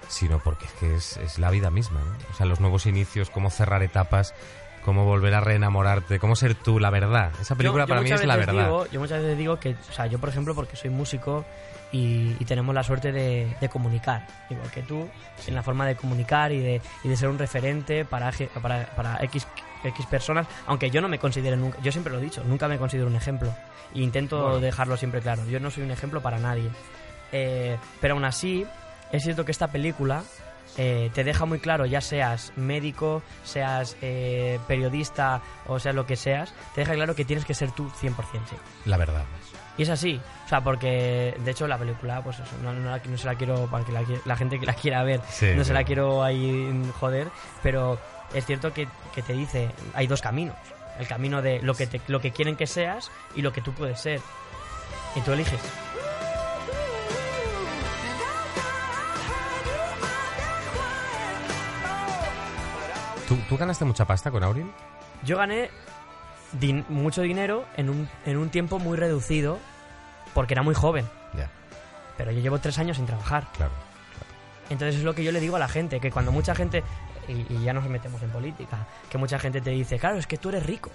sino 0.10 0.40
porque 0.40 0.66
es 0.66 0.72
que 0.74 0.96
es, 0.96 1.18
es 1.18 1.40
la 1.40 1.50
vida 1.50 1.72
misma, 1.72 2.02
¿no? 2.02 2.12
O 2.30 2.34
sea, 2.36 2.46
los 2.46 2.60
nuevos 2.60 2.86
inicios, 2.86 3.30
cómo 3.32 3.50
cerrar 3.50 3.82
etapas, 3.82 4.36
cómo 4.84 5.06
volver 5.06 5.34
a 5.36 5.40
reenamorarte, 5.42 6.20
cómo 6.20 6.36
ser 6.36 6.56
tú, 6.56 6.80
la 6.80 6.90
verdad. 6.90 7.32
Esa 7.40 7.56
película 7.56 7.84
Yo- 7.84 7.88
yo 7.88 7.90
para 7.90 8.02
mí 8.02 8.12
es 8.12 8.26
la 8.26 8.36
verdad. 8.36 8.66
digo- 8.66 8.86
yo 8.92 9.00
muchas 9.00 9.22
veces 9.22 9.38
digo 9.38 9.60
que, 9.60 9.76
o 9.90 9.94
sea, 9.94 10.08
yo 10.08 10.20
por 10.20 10.30
ejemplo, 10.30 10.54
porque 10.56 10.76
soy 10.76 10.90
músico 10.90 11.46
y, 11.92 12.36
y 12.40 12.46
tenemos 12.46 12.74
la 12.74 12.84
suerte 12.84 13.12
de, 13.12 13.56
de 13.60 13.70
comunicar, 13.70 14.26
igual 14.50 14.72
que 14.72 14.82
tú, 14.84 15.08
en 15.48 15.56
la 15.56 15.64
forma 15.64 15.86
de 15.86 15.96
comunicar 15.96 16.52
y 16.52 16.60
de, 16.60 16.82
y 17.04 17.10
de 17.10 17.16
ser 17.18 17.30
un 17.30 17.38
referente 17.38 18.06
para, 18.06 18.32
para, 18.62 18.86
para 18.96 19.18
X, 19.26 19.48
X 19.84 20.06
personas, 20.06 20.48
aunque 20.68 20.90
yo 20.90 21.02
no 21.02 21.08
me 21.10 21.20
considere 21.20 21.58
nunca, 21.58 21.78
yo 21.82 21.92
siempre 21.92 22.14
lo 22.14 22.20
he 22.20 22.22
dicho, 22.22 22.44
nunca 22.46 22.68
me 22.68 22.78
considero 22.78 23.08
un 23.08 23.16
ejemplo. 23.16 23.54
E 23.94 24.00
intento 24.00 24.42
Bueno. 24.42 24.60
dejarlo 24.60 24.96
siempre 24.96 25.20
claro, 25.22 25.44
yo 25.46 25.60
no 25.60 25.70
soy 25.70 25.84
un 25.84 25.92
ejemplo 25.92 26.22
para 26.22 26.38
nadie. 26.40 26.70
Eh, 27.34 27.78
pero 28.00 28.14
aún 28.14 28.24
así, 28.26 28.66
es 29.12 29.24
cierto 29.24 29.44
que 29.46 29.52
esta 29.52 29.68
película 29.68 30.24
eh, 30.78 31.10
te 31.14 31.24
deja 31.24 31.46
muy 31.46 31.60
claro, 31.60 31.86
ya 31.86 32.02
seas 32.02 32.54
médico, 32.56 33.22
seas 33.44 33.98
eh, 34.02 34.60
periodista 34.68 35.42
o 35.68 35.80
sea 35.80 35.94
lo 35.94 36.06
que 36.06 36.16
seas, 36.16 36.54
te 36.76 36.82
deja 36.82 36.94
claro 36.94 37.16
que 37.16 37.26
tienes 37.26 37.46
que 37.46 37.54
ser 37.54 37.72
tú 37.72 37.90
100%. 38.02 38.14
sí. 38.50 38.56
La 38.86 38.98
verdad. 38.98 39.24
Y 39.78 39.84
es 39.84 39.90
así, 39.90 40.20
o 40.46 40.50
sea, 40.50 40.62
porque 40.62 41.34
de 41.44 41.52
hecho 41.52 41.66
la 41.68 41.78
película, 41.78 42.22
pues 42.22 42.38
eso, 42.40 42.52
no, 42.62 42.74
no 42.74 42.90
la- 42.92 43.02
no 43.04 43.18
se 43.18 43.26
la 43.26 43.36
quiero, 43.36 43.68
para 43.68 43.84
que 43.86 43.92
la, 43.94 44.04
la 44.26 44.36
gente 44.36 44.60
que 44.60 44.66
la 44.66 44.74
quiera 44.74 45.02
ver, 45.04 45.22
Sí, 45.30 45.48
no 45.56 45.64
se 45.64 45.74
la 45.74 45.84
quiero 45.86 46.24
ahí 46.24 46.72
joder, 47.00 47.30
pero 47.64 47.98
es 48.34 48.46
cierto 48.46 48.74
que, 48.74 48.88
que 49.16 49.22
te 49.22 49.34
dice, 49.34 49.70
hay 49.94 50.08
dos 50.08 50.22
caminos, 50.22 50.56
el 51.00 51.08
camino 51.08 51.42
de 51.42 51.62
lo 51.62 51.74
que, 51.74 51.88
te- 51.88 52.02
lo 52.08 52.20
que 52.20 52.32
quieren 52.32 52.56
que 52.58 52.68
seas 52.68 53.10
y 53.36 53.42
lo 53.42 53.54
que 53.54 53.62
tú 53.62 53.72
puedes 53.74 54.00
ser. 54.00 54.20
Y 55.16 55.22
tú 55.22 55.32
eliges. 55.34 55.60
¿Tú, 63.32 63.38
tú 63.48 63.58
ganaste 63.58 63.86
mucha 63.86 64.04
pasta 64.04 64.30
con 64.30 64.44
Aurin? 64.44 64.70
Yo 65.24 65.38
gané 65.38 65.70
din- 66.60 66.84
mucho 66.90 67.22
dinero 67.22 67.64
en 67.78 67.90
un, 67.90 68.10
en 68.26 68.36
un 68.36 68.50
tiempo 68.50 68.78
muy 68.78 68.98
reducido 68.98 69.58
porque 70.34 70.54
era 70.54 70.64
muy 70.64 70.76
joven, 70.76 71.08
Ya, 71.38 71.50
pero 72.18 72.32
yo 72.32 72.42
llevo 72.42 72.60
tres 72.60 72.78
años 72.78 72.98
sin 72.98 73.06
trabajar. 73.06 73.48
claro. 73.56 73.72
Entonces 74.70 74.98
es 74.98 75.04
lo 75.06 75.16
que 75.16 75.24
yo 75.24 75.32
le 75.32 75.40
digo 75.40 75.56
a 75.56 75.60
la 75.60 75.70
gente, 75.70 76.02
que 76.02 76.12
cuando 76.12 76.34
mucha 76.34 76.54
gente, 76.56 76.84
y, 77.30 77.54
y 77.54 77.64
ya 77.64 77.72
nos 77.72 77.86
metemos 77.88 78.22
en 78.22 78.32
política, 78.32 78.86
que 79.10 79.18
mucha 79.18 79.40
gente 79.40 79.62
te 79.62 79.70
dice, 79.70 79.98
claro, 79.98 80.18
es 80.18 80.28
que 80.28 80.38
tú 80.38 80.50
eres 80.50 80.66
rico, 80.66 80.92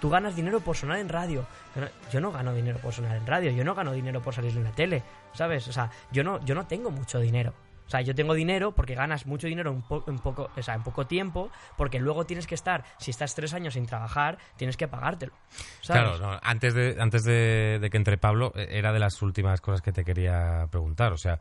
tú 0.00 0.10
ganas 0.10 0.36
dinero 0.36 0.60
por 0.60 0.76
sonar 0.76 0.98
en 0.98 1.08
radio. 1.08 1.44
Yo 1.74 1.80
no, 1.82 1.88
yo 2.12 2.20
no 2.20 2.30
gano 2.30 2.52
dinero 2.54 2.78
por 2.78 2.92
sonar 2.92 3.16
en 3.16 3.26
radio, 3.26 3.50
yo 3.50 3.64
no 3.64 3.74
gano 3.74 3.90
dinero 3.90 4.22
por 4.22 4.32
salir 4.32 4.56
en 4.56 4.62
la 4.62 4.70
tele, 4.70 5.02
¿sabes? 5.32 5.66
O 5.66 5.72
sea, 5.72 5.90
yo 6.12 6.22
no, 6.22 6.38
yo 6.44 6.54
no 6.54 6.66
tengo 6.66 6.92
mucho 6.92 7.18
dinero. 7.18 7.52
O 7.90 7.92
sea, 7.92 8.02
yo 8.02 8.14
tengo 8.14 8.34
dinero 8.34 8.72
porque 8.72 8.94
ganas 8.94 9.26
mucho 9.26 9.48
dinero 9.48 9.72
en, 9.72 9.82
po- 9.82 10.04
en 10.06 10.20
poco, 10.20 10.48
o 10.56 10.62
sea, 10.62 10.74
en 10.76 10.84
poco 10.84 11.08
tiempo, 11.08 11.50
porque 11.76 11.98
luego 11.98 12.24
tienes 12.24 12.46
que 12.46 12.54
estar, 12.54 12.84
si 13.00 13.10
estás 13.10 13.34
tres 13.34 13.52
años 13.52 13.74
sin 13.74 13.84
trabajar, 13.86 14.38
tienes 14.56 14.76
que 14.76 14.86
pagártelo. 14.86 15.32
¿sabes? 15.80 16.02
Claro, 16.04 16.18
no, 16.20 16.38
antes, 16.40 16.72
de, 16.74 16.96
antes 17.00 17.24
de, 17.24 17.78
de 17.80 17.90
que 17.90 17.96
entre 17.96 18.16
Pablo, 18.16 18.52
eh, 18.54 18.68
era 18.70 18.92
de 18.92 19.00
las 19.00 19.20
últimas 19.22 19.60
cosas 19.60 19.82
que 19.82 19.90
te 19.90 20.04
quería 20.04 20.68
preguntar. 20.70 21.12
O 21.12 21.18
sea, 21.18 21.40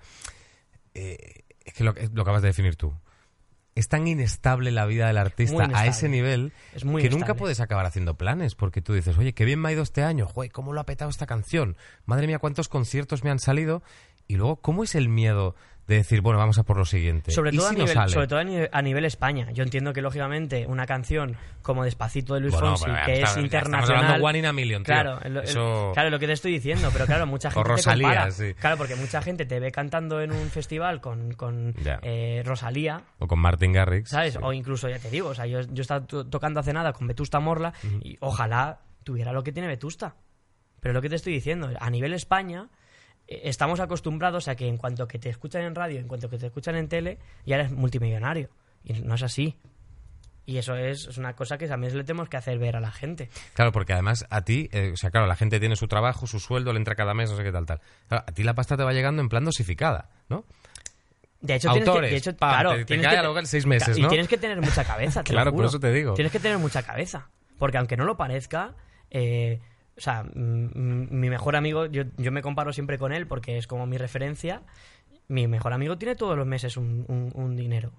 eh, 0.95 1.43
es 1.63 1.73
que 1.73 1.83
lo, 1.83 1.91
acabas 1.91 2.41
de 2.41 2.47
definir 2.47 2.75
tú. 2.75 2.95
Es 3.75 3.87
tan 3.87 4.07
inestable 4.07 4.71
la 4.71 4.85
vida 4.87 5.05
del 5.05 5.19
artista 5.19 5.69
a 5.73 5.85
ese 5.85 6.09
nivel 6.09 6.51
Es 6.73 6.83
muy 6.83 7.01
que 7.03 7.09
nunca 7.11 7.35
puedes 7.35 7.59
acabar 7.61 7.85
haciendo 7.85 8.15
planes 8.15 8.55
porque 8.55 8.81
tú 8.81 8.93
dices, 8.93 9.17
oye, 9.17 9.33
qué 9.33 9.45
bien 9.45 9.59
me 9.61 9.69
ha 9.69 9.71
ido 9.71 9.83
este 9.83 10.03
año, 10.03 10.25
Joder, 10.27 10.51
cómo 10.51 10.73
lo 10.73 10.81
ha 10.81 10.85
petado 10.85 11.11
esta 11.11 11.27
canción, 11.27 11.77
madre 12.05 12.25
mía, 12.27 12.39
cuántos 12.39 12.67
conciertos 12.67 13.23
me 13.23 13.29
han 13.29 13.37
salido 13.39 13.83
y 14.27 14.35
luego, 14.35 14.57
¿cómo 14.57 14.83
es 14.83 14.95
el 14.95 15.07
miedo 15.07 15.55
de 15.89 15.95
decir, 15.95 16.21
bueno, 16.21 16.37
vamos 16.39 16.57
a 16.59 16.63
por 16.63 16.77
lo 16.77 16.85
siguiente? 16.85 17.31
Sobre 17.31 17.51
¿Y 17.51 17.57
todo, 17.57 17.67
si 17.69 17.75
a 17.75 17.77
nivel, 17.85 18.09
sobre 18.09 18.27
todo 18.27 18.39
a 18.71 18.81
nivel, 18.81 19.05
España. 19.05 19.49
Yo 19.51 19.63
entiendo 19.63 19.91
que, 19.91 20.01
lógicamente, 20.01 20.67
una 20.67 20.85
canción 20.85 21.35
como 21.63 21.83
Despacito 21.83 22.35
de 22.35 22.41
Luis 22.41 22.53
Bueno, 22.53 22.77
Fonsi, 22.77 22.85
que 23.05 23.13
está- 23.21 23.31
es 23.31 23.37
internacional... 23.37 24.21
One 24.23 24.37
in 24.39 24.45
a 24.45 24.53
million, 24.53 24.83
tío. 24.83 24.93
Claro, 24.93 25.19
Eso- 25.41 25.91
claro, 25.93 26.11
lo 26.11 26.19
que 26.19 26.27
te 26.27 26.33
estoy 26.33 26.51
diciendo, 26.53 26.89
pero 26.93 27.05
claro, 27.07 27.25
mucha 27.25 27.49
gente 27.51 27.67
te 27.67 27.69
Rosalía, 27.75 28.07
compara. 28.07 28.31
sí. 28.31 28.53
Claro, 28.53 28.77
porque 28.77 28.95
mucha 28.95 29.21
gente 29.23 29.45
te 29.45 29.59
ve 29.59 29.71
cantando 29.71 30.21
en 30.21 30.31
un 30.31 30.49
festival 30.49 31.01
con, 31.01 31.33
con 31.33 31.73
eh, 32.03 32.43
Rosalía, 32.45 33.01
O 33.17 33.27
con 33.27 33.39
Martin 33.39 33.73
Garrix. 33.73 34.09
¿sabes? 34.11 34.33
sí. 34.33 34.39
O 34.41 34.53
incluso, 34.53 34.87
ya 34.89 34.99
te 34.99 35.09
digo, 35.09 35.29
o 35.29 35.33
sea, 35.35 35.47
yo, 35.47 35.61
yo 35.61 35.81
estaba 35.81 36.05
to- 36.05 36.25
tocando 36.27 36.59
hace 36.59 36.71
nada 36.71 36.93
con 36.93 37.07
Vetusta 37.07 37.39
Morla 37.39 37.73
y 38.03 38.15
ojalá 38.19 38.79
tuviera 39.03 39.33
lo 39.33 39.43
que 39.43 39.51
tiene 39.51 39.67
Vetusta. 39.67 40.15
Pero 40.81 40.93
lo 40.93 41.01
que 41.01 41.09
te 41.09 41.15
estoy 41.15 41.33
diciendo, 41.33 41.69
a 41.79 41.89
nivel 41.89 42.13
España, 42.13 42.69
estamos 43.29 43.79
acostumbrados 43.79 44.47
a 44.47 44.55
que 44.55 44.67
en 44.67 44.77
cuanto 44.77 45.07
que 45.07 45.19
te 45.19 45.29
escuchan 45.29 45.61
en 45.63 45.75
radio, 45.75 45.99
en 45.99 46.07
cuanto 46.07 46.29
que 46.29 46.37
te 46.37 46.47
escuchan 46.47 46.75
en 46.75 46.87
tele, 46.87 47.17
ya 47.45 47.55
eres 47.55 47.71
multimillonario. 47.71 48.49
Y 48.83 48.93
no 49.01 49.15
es 49.15 49.23
así. 49.23 49.55
Y 50.45 50.57
eso 50.57 50.75
es, 50.75 51.05
es 51.05 51.17
una 51.19 51.35
cosa 51.35 51.59
que 51.59 51.67
también 51.67 51.95
le 51.95 52.03
tenemos 52.03 52.27
que 52.27 52.37
hacer 52.37 52.57
ver 52.57 52.75
a 52.75 52.79
la 52.79 52.89
gente. 52.91 53.29
Claro, 53.53 53.71
porque 53.71 53.93
además 53.93 54.25
a 54.31 54.41
ti, 54.41 54.67
eh, 54.71 54.91
o 54.93 54.97
sea, 54.97 55.11
claro, 55.11 55.27
la 55.27 55.35
gente 55.35 55.59
tiene 55.59 55.75
su 55.75 55.87
trabajo, 55.87 56.25
su 56.25 56.39
sueldo, 56.39 56.73
le 56.73 56.79
entra 56.79 56.95
cada 56.95 57.13
mes, 57.13 57.29
no 57.29 57.37
sé 57.37 57.43
qué 57.43 57.51
tal, 57.51 57.67
tal. 57.67 57.81
Claro, 58.07 58.23
a 58.27 58.31
ti 58.31 58.41
la 58.43 58.55
pasta 58.55 58.75
te 58.75 58.83
va 58.83 58.91
llegando 58.91 59.21
en 59.21 59.29
plan 59.29 59.45
dosificada, 59.45 60.09
¿no? 60.27 60.45
De 61.41 61.55
hecho, 61.55 61.69
tienes 61.69 61.83
que, 61.85 61.89
Autores, 61.91 62.11
de 62.11 62.17
hecho, 62.17 62.35
pam, 62.35 62.49
claro, 62.49 62.71
te- 62.71 62.77
te 62.79 62.85
tienes 62.85 63.05
cae 63.05 63.13
que 63.15 63.19
al 63.19 63.25
hogar 63.27 63.43
en 63.43 63.47
seis 63.47 63.65
meses, 63.65 63.97
y 63.97 64.01
¿no? 64.01 64.09
tienes 64.09 64.27
que 64.27 64.37
tener 64.37 64.59
mucha 64.59 64.83
cabeza, 64.83 65.23
te 65.23 65.31
lo 65.31 65.35
Claro, 65.41 65.53
por 65.53 65.65
eso 65.65 65.79
te 65.79 65.91
digo. 65.93 66.13
Tienes 66.15 66.31
que 66.33 66.39
tener 66.39 66.57
mucha 66.57 66.81
cabeza, 66.83 67.29
porque 67.59 67.77
aunque 67.77 67.95
no 67.95 68.03
lo 68.05 68.17
parezca, 68.17 68.73
eh, 69.11 69.61
o 69.99 70.01
sea, 70.01 70.23
mi 70.33 71.29
mejor 71.29 71.55
amigo, 71.55 71.85
yo, 71.85 72.03
yo 72.17 72.31
me 72.31 72.41
comparo 72.41 72.71
siempre 72.73 72.97
con 72.97 73.11
él 73.11 73.27
porque 73.27 73.57
es 73.57 73.67
como 73.67 73.85
mi 73.85 73.97
referencia. 73.97 74.63
Mi 75.27 75.47
mejor 75.47 75.73
amigo 75.73 75.97
tiene 75.97 76.15
todos 76.15 76.37
los 76.37 76.47
meses 76.47 76.77
un, 76.77 77.05
un- 77.07 77.31
un 77.35 77.55
dinero. 77.55 77.91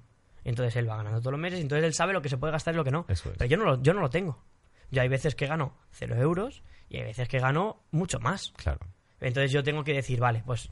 Entonces 0.42 0.74
él 0.76 0.88
va 0.88 0.96
ganando 0.96 1.20
todos 1.20 1.32
los 1.32 1.40
meses, 1.40 1.60
entonces 1.60 1.84
él 1.84 1.92
sabe 1.94 2.12
lo 2.14 2.22
que 2.22 2.28
se 2.30 2.38
puede 2.38 2.52
gastar 2.52 2.74
y 2.74 2.78
lo 2.78 2.84
que 2.84 2.90
no. 2.90 3.04
Es. 3.08 3.22
Pero 3.22 3.44
yo 3.44 3.56
no 3.58 3.64
lo, 3.64 3.82
yo 3.82 3.92
no 3.94 4.00
lo 4.00 4.08
tengo. 4.10 4.42
Yo 4.90 5.02
hay 5.02 5.08
veces 5.08 5.34
que 5.34 5.46
gano 5.46 5.76
cero 5.90 6.16
euros 6.16 6.62
y 6.88 6.96
hay 6.96 7.04
veces 7.04 7.28
que 7.28 7.38
gano 7.38 7.82
mucho 7.90 8.18
más. 8.18 8.52
Claro. 8.56 8.80
Entonces 9.20 9.52
yo 9.52 9.62
tengo 9.62 9.84
que 9.84 9.92
decir, 9.92 10.18
vale, 10.18 10.42
pues 10.44 10.70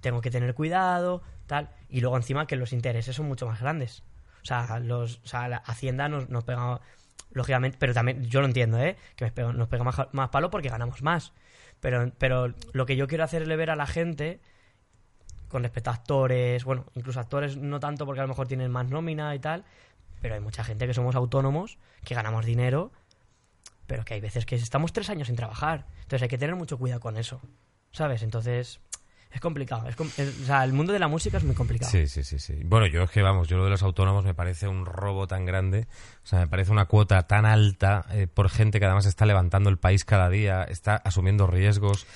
tengo 0.00 0.20
que 0.20 0.30
tener 0.30 0.54
cuidado, 0.54 1.22
tal. 1.46 1.70
Y 1.88 2.00
luego 2.00 2.16
encima 2.16 2.46
que 2.46 2.56
los 2.56 2.72
intereses 2.72 3.14
son 3.16 3.26
mucho 3.26 3.46
más 3.46 3.60
grandes. 3.60 4.02
O 4.42 4.44
sea, 4.46 4.78
los, 4.80 5.20
o 5.24 5.26
sea 5.28 5.48
la 5.48 5.56
Hacienda 5.58 6.08
nos, 6.08 6.28
nos 6.28 6.44
pega, 6.44 6.80
lógicamente, 7.34 7.76
pero 7.78 7.92
también 7.92 8.24
yo 8.24 8.40
lo 8.40 8.46
entiendo, 8.46 8.78
¿eh? 8.78 8.96
Que 9.16 9.24
nos 9.24 9.68
pega, 9.68 9.84
más 9.84 10.28
palo 10.30 10.50
porque 10.50 10.70
ganamos 10.70 11.02
más. 11.02 11.32
Pero, 11.80 12.10
pero 12.16 12.54
lo 12.72 12.86
que 12.86 12.96
yo 12.96 13.06
quiero 13.06 13.24
hacerle 13.24 13.56
ver 13.56 13.70
a 13.70 13.76
la 13.76 13.86
gente, 13.86 14.40
con 15.48 15.62
respecto 15.62 15.90
a 15.90 15.94
actores, 15.94 16.64
bueno, 16.64 16.86
incluso 16.94 17.20
actores 17.20 17.56
no 17.56 17.80
tanto 17.80 18.06
porque 18.06 18.20
a 18.20 18.24
lo 18.24 18.28
mejor 18.28 18.48
tienen 18.48 18.70
más 18.70 18.88
nómina 18.88 19.34
y 19.34 19.38
tal, 19.38 19.64
pero 20.22 20.34
hay 20.34 20.40
mucha 20.40 20.64
gente 20.64 20.86
que 20.86 20.94
somos 20.94 21.14
autónomos, 21.14 21.76
que 22.04 22.14
ganamos 22.14 22.46
dinero, 22.46 22.92
pero 23.86 24.04
que 24.04 24.14
hay 24.14 24.20
veces 24.20 24.46
que 24.46 24.54
estamos 24.54 24.92
tres 24.94 25.10
años 25.10 25.26
sin 25.26 25.36
trabajar. 25.36 25.86
Entonces 25.96 26.22
hay 26.22 26.28
que 26.28 26.38
tener 26.38 26.56
mucho 26.56 26.78
cuidado 26.78 27.00
con 27.00 27.18
eso. 27.18 27.42
¿sabes? 27.94 28.22
Entonces, 28.22 28.80
es 29.34 29.40
complicado. 29.40 29.88
Es 29.88 30.00
o 30.00 30.46
sea, 30.46 30.62
el 30.62 30.72
mundo 30.72 30.92
de 30.92 31.00
la 31.00 31.08
música 31.08 31.38
es 31.38 31.44
muy 31.44 31.56
complicado. 31.56 31.90
Sí, 31.90 32.06
sí, 32.06 32.22
sí, 32.22 32.38
sí. 32.38 32.54
Bueno, 32.64 32.86
yo 32.86 33.02
es 33.02 33.10
que, 33.10 33.20
vamos, 33.20 33.48
yo 33.48 33.56
lo 33.56 33.64
de 33.64 33.70
los 33.70 33.82
autónomos 33.82 34.24
me 34.24 34.32
parece 34.32 34.68
un 34.68 34.86
robo 34.86 35.26
tan 35.26 35.44
grande, 35.44 35.88
o 36.22 36.26
sea, 36.26 36.38
me 36.38 36.46
parece 36.46 36.70
una 36.70 36.86
cuota 36.86 37.24
tan 37.24 37.44
alta 37.44 38.06
eh, 38.12 38.28
por 38.32 38.48
gente 38.48 38.78
que 38.78 38.86
además 38.86 39.06
está 39.06 39.26
levantando 39.26 39.70
el 39.70 39.76
país 39.76 40.04
cada 40.04 40.30
día, 40.30 40.62
está 40.62 40.94
asumiendo 40.96 41.48
riesgos, 41.48 42.06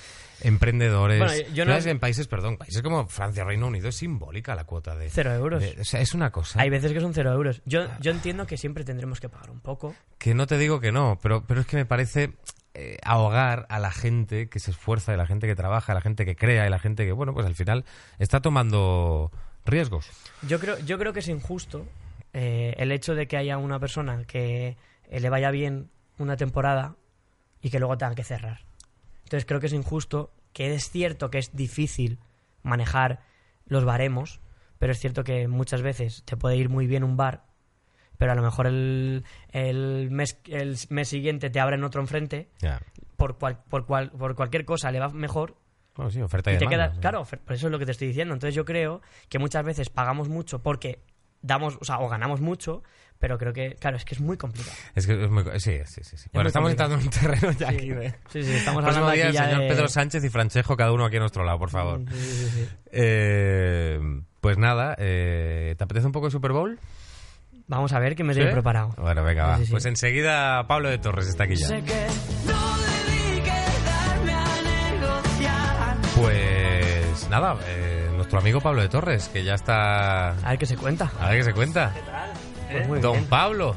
emprendedores. 0.41 1.19
Bueno, 1.19 1.33
yo 1.53 1.65
no- 1.65 1.71
Sabes, 1.71 1.85
En 1.87 1.99
países, 1.99 2.27
perdón, 2.27 2.57
países 2.57 2.81
como 2.81 3.07
Francia, 3.07 3.43
Reino 3.43 3.67
Unido, 3.67 3.89
es 3.89 3.95
simbólica 3.95 4.55
la 4.55 4.63
cuota 4.65 4.95
de... 4.95 5.09
Cero 5.09 5.33
euros. 5.33 5.61
de- 5.61 5.81
o 5.81 5.83
sea, 5.85 6.01
es 6.01 6.13
una 6.13 6.31
cosa 6.31 6.61
Hay 6.61 6.69
veces 6.69 6.91
que 6.93 7.01
son 7.01 7.13
cero 7.13 7.31
euros. 7.33 7.61
Yo, 7.65 7.87
yo 7.99 8.11
entiendo 8.11 8.45
que 8.47 8.57
siempre 8.57 8.83
tendremos 8.83 9.19
que 9.19 9.29
pagar 9.29 9.49
un 9.51 9.59
poco. 9.59 9.95
que 10.17 10.33
no 10.33 10.47
te 10.47 10.57
digo 10.57 10.79
que 10.79 10.91
no, 10.91 11.17
pero, 11.21 11.43
pero 11.45 11.61
es 11.61 11.67
que 11.67 11.77
me 11.77 11.85
parece 11.85 12.33
eh, 12.73 12.97
ahogar 13.03 13.65
a 13.69 13.79
la 13.79 13.91
gente 13.91 14.47
que 14.49 14.59
se 14.59 14.71
esfuerza, 14.71 15.13
y 15.13 15.17
la 15.17 15.25
gente 15.25 15.47
que 15.47 15.55
trabaja, 15.55 15.91
a 15.91 15.95
la 15.95 16.01
gente 16.01 16.25
que 16.25 16.35
crea, 16.35 16.65
y 16.67 16.69
la 16.69 16.79
gente 16.79 17.05
que, 17.05 17.11
bueno, 17.11 17.33
pues 17.33 17.45
al 17.45 17.55
final 17.55 17.83
está 18.19 18.41
tomando 18.41 19.31
riesgos. 19.65 20.07
Yo 20.47 20.59
creo, 20.59 20.77
yo 20.79 20.97
creo 20.99 21.11
que 21.13 21.19
es 21.19 21.27
injusto 21.27 21.85
eh, 22.33 22.75
el 22.77 22.91
hecho 22.91 23.15
de 23.15 23.27
que 23.27 23.37
haya 23.37 23.57
una 23.57 23.79
persona 23.79 24.23
que 24.25 24.77
eh, 25.09 25.19
le 25.19 25.29
vaya 25.29 25.49
bien 25.51 25.89
una 26.19 26.37
temporada 26.37 26.95
y 27.61 27.69
que 27.71 27.79
luego 27.79 27.97
tenga 27.97 28.13
que 28.15 28.23
cerrar. 28.23 28.61
Entonces 29.29 29.45
creo 29.45 29.59
que 29.59 29.67
es 29.67 29.73
injusto, 29.73 30.31
que 30.53 30.73
es 30.73 30.89
cierto 30.89 31.29
que 31.29 31.37
es 31.37 31.55
difícil 31.55 32.17
manejar 32.63 33.19
los 33.67 33.85
baremos, 33.85 34.39
pero 34.79 34.91
es 34.91 34.97
cierto 34.97 35.23
que 35.23 35.47
muchas 35.47 35.83
veces 35.83 36.23
te 36.25 36.35
puede 36.35 36.57
ir 36.57 36.67
muy 36.67 36.87
bien 36.87 37.03
un 37.03 37.15
bar, 37.15 37.43
pero 38.17 38.31
a 38.31 38.35
lo 38.35 38.41
mejor 38.41 38.65
el, 38.65 39.23
el, 39.51 40.09
mes, 40.09 40.39
el 40.47 40.77
mes 40.89 41.07
siguiente 41.07 41.51
te 41.51 41.59
abren 41.59 41.83
otro 41.83 42.01
enfrente, 42.01 42.49
por, 43.17 43.37
cual, 43.37 43.59
por, 43.69 43.85
cual, 43.85 44.09
por 44.09 44.33
cualquier 44.33 44.65
cosa 44.65 44.91
le 44.91 44.99
va 44.99 45.09
mejor 45.09 45.57
Bueno, 45.95 46.09
sí, 46.09 46.23
oferta 46.23 46.51
y, 46.51 46.55
y 46.55 46.57
te 46.57 46.65
demanda, 46.65 46.89
queda, 46.93 46.99
claro, 46.99 47.23
por 47.23 47.53
eso 47.53 47.67
es 47.67 47.71
lo 47.71 47.77
que 47.77 47.85
te 47.85 47.91
estoy 47.91 48.07
diciendo. 48.07 48.33
Entonces 48.33 48.55
yo 48.55 48.65
creo 48.65 49.03
que 49.29 49.37
muchas 49.37 49.63
veces 49.63 49.91
pagamos 49.91 50.27
mucho 50.27 50.63
porque 50.63 51.03
damos, 51.43 51.77
o 51.79 51.85
sea, 51.85 51.99
o 51.99 52.09
ganamos 52.09 52.41
mucho, 52.41 52.81
pero 53.19 53.37
creo 53.37 53.51
que, 53.53 53.75
claro, 53.79 53.97
es 53.97 54.05
que 54.05 54.15
es 54.15 54.21
muy 54.21 54.37
complicado. 54.37 54.75
Es 54.95 55.05
que 55.05 55.23
es 55.25 55.29
muy... 55.29 55.43
Sí, 55.59 55.79
sí, 55.85 56.03
sí. 56.03 56.17
sí. 56.17 56.29
Bueno, 56.33 56.45
muy 56.45 56.47
estamos 56.47 56.71
entrando 56.71 56.95
en 56.95 57.01
un 57.03 57.09
terreno 57.09 57.51
ya 57.51 57.69
Sí. 57.69 57.75
aquí 57.75 57.89
de... 57.89 58.09
Sí, 58.31 58.43
sí, 58.43 58.53
estamos 58.53 58.83
hablando 58.83 59.11
día 59.11 59.27
aquí 59.27 59.27
el 59.27 59.33
ya 59.33 59.45
señor 59.45 59.61
de- 59.61 59.67
Pedro 59.67 59.87
Sánchez 59.89 60.23
y 60.23 60.29
Franchejo, 60.29 60.77
cada 60.77 60.91
uno 60.93 61.05
aquí 61.05 61.17
a 61.17 61.19
nuestro 61.19 61.43
lado, 61.43 61.59
por 61.59 61.69
favor. 61.69 62.01
Sí, 62.11 62.17
sí, 62.17 62.49
sí. 62.49 62.67
Eh, 62.91 63.99
pues 64.41 64.57
nada, 64.57 64.95
eh, 64.97 65.75
¿te 65.77 65.83
apetece 65.83 66.05
un 66.05 66.11
poco 66.13 66.27
de 66.27 66.31
Super 66.31 66.53
Bowl? 66.53 66.79
Vamos 67.67 67.91
a 67.93 67.99
ver 67.99 68.15
que 68.15 68.23
me 68.23 68.33
¿Sí? 68.33 68.39
tengo 68.39 68.53
preparado. 68.53 68.89
Bueno, 68.97 69.21
venga, 69.23 69.45
va. 69.45 69.55
Sí, 69.57 69.61
sí, 69.61 69.65
sí. 69.67 69.71
Pues 69.73 69.85
enseguida 69.85 70.65
Pablo 70.65 70.89
de 70.89 70.97
Torres 70.97 71.27
está 71.27 71.43
aquí 71.43 71.55
ya. 71.55 71.67
Sé 71.67 71.83
que 71.83 72.07
no 72.47 72.77
debí 72.77 73.41
quedarme 73.41 74.33
a 74.33 74.97
negociar. 74.97 75.97
Pues 76.15 77.29
nada, 77.29 77.57
eh, 77.67 78.09
nuestro 78.15 78.39
amigo 78.39 78.59
Pablo 78.59 78.81
de 78.81 78.89
Torres, 78.89 79.27
que 79.29 79.43
ya 79.43 79.53
está... 79.53 80.29
A 80.31 80.49
ver 80.49 80.57
qué 80.57 80.65
se 80.65 80.77
cuenta. 80.77 81.11
A 81.19 81.29
ver 81.29 81.37
qué 81.39 81.43
se 81.43 81.53
cuenta. 81.53 81.93
Pues 82.71 82.87
muy 82.87 82.99
Don 82.99 83.13
bien. 83.13 83.25
Pablo, 83.25 83.75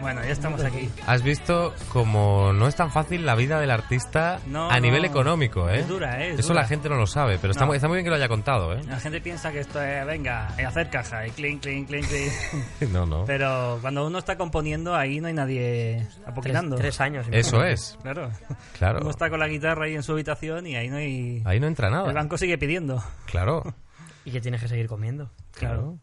Bueno, 0.00 0.22
ya 0.22 0.30
estamos 0.30 0.64
aquí. 0.64 0.88
has 1.06 1.22
visto 1.22 1.74
como 1.92 2.54
no 2.54 2.66
es 2.68 2.74
tan 2.74 2.90
fácil 2.90 3.26
la 3.26 3.34
vida 3.34 3.60
del 3.60 3.70
artista 3.70 4.40
No, 4.46 4.70
a 4.70 4.74
no. 4.76 4.80
nivel 4.80 5.04
económico, 5.04 5.68
¿eh? 5.68 5.80
Es 5.80 5.88
dura, 5.88 6.22
¿eh? 6.24 6.30
Es 6.32 6.38
Eso 6.40 6.48
dura. 6.48 6.62
la 6.62 6.68
gente 6.68 6.88
no 6.88 6.96
lo 6.96 7.06
sabe, 7.06 7.38
pero 7.38 7.50
está, 7.50 7.64
No. 7.64 7.68
muy, 7.68 7.76
está 7.76 7.86
muy 7.88 7.96
bien 7.96 8.04
que 8.04 8.10
lo 8.10 8.16
haya 8.16 8.28
contado, 8.28 8.72
¿eh? 8.74 8.80
La 8.88 8.98
gente 8.98 9.20
piensa 9.20 9.52
que 9.52 9.60
esto 9.60 9.82
es, 9.82 10.06
venga, 10.06 10.48
eh, 10.56 10.64
hacer 10.64 10.88
caja, 10.88 11.26
y 11.26 11.30
clink, 11.32 11.60
clink, 11.62 11.86
clink, 11.88 12.06
clink. 12.06 12.32
No, 12.92 13.04
no. 13.04 13.24
Pero 13.26 13.78
cuando 13.82 14.06
uno 14.06 14.18
está 14.18 14.36
componiendo, 14.38 14.94
ahí 14.94 15.20
no 15.20 15.28
hay 15.28 15.34
nadie 15.34 16.06
apoquinando. 16.26 16.76
tres 16.76 16.98
años. 17.00 17.26
Eso 17.30 17.62
es, 17.62 17.98
Claro. 18.02 18.30
claro. 18.78 19.00
Uno 19.02 19.10
está 19.10 19.28
con 19.28 19.38
la 19.38 19.48
guitarra 19.48 19.84
ahí 19.84 19.94
en 19.96 20.02
su 20.02 20.12
habitación 20.12 20.66
y 20.66 20.76
ahí 20.76 20.88
no 20.88 20.96
hay... 20.96 21.42
Ahí 21.44 21.60
no 21.60 21.66
entra 21.66 21.88
El 21.88 21.92
nada. 21.94 22.12
banco 22.12 22.38
sigue 22.38 22.56
pidiendo. 22.56 23.02
Claro, 23.26 23.62
Y 24.24 24.30
que 24.32 24.40
tienes 24.40 24.60
que 24.62 24.68
seguir 24.68 24.86
comiendo. 24.86 25.30
claro. 25.52 25.98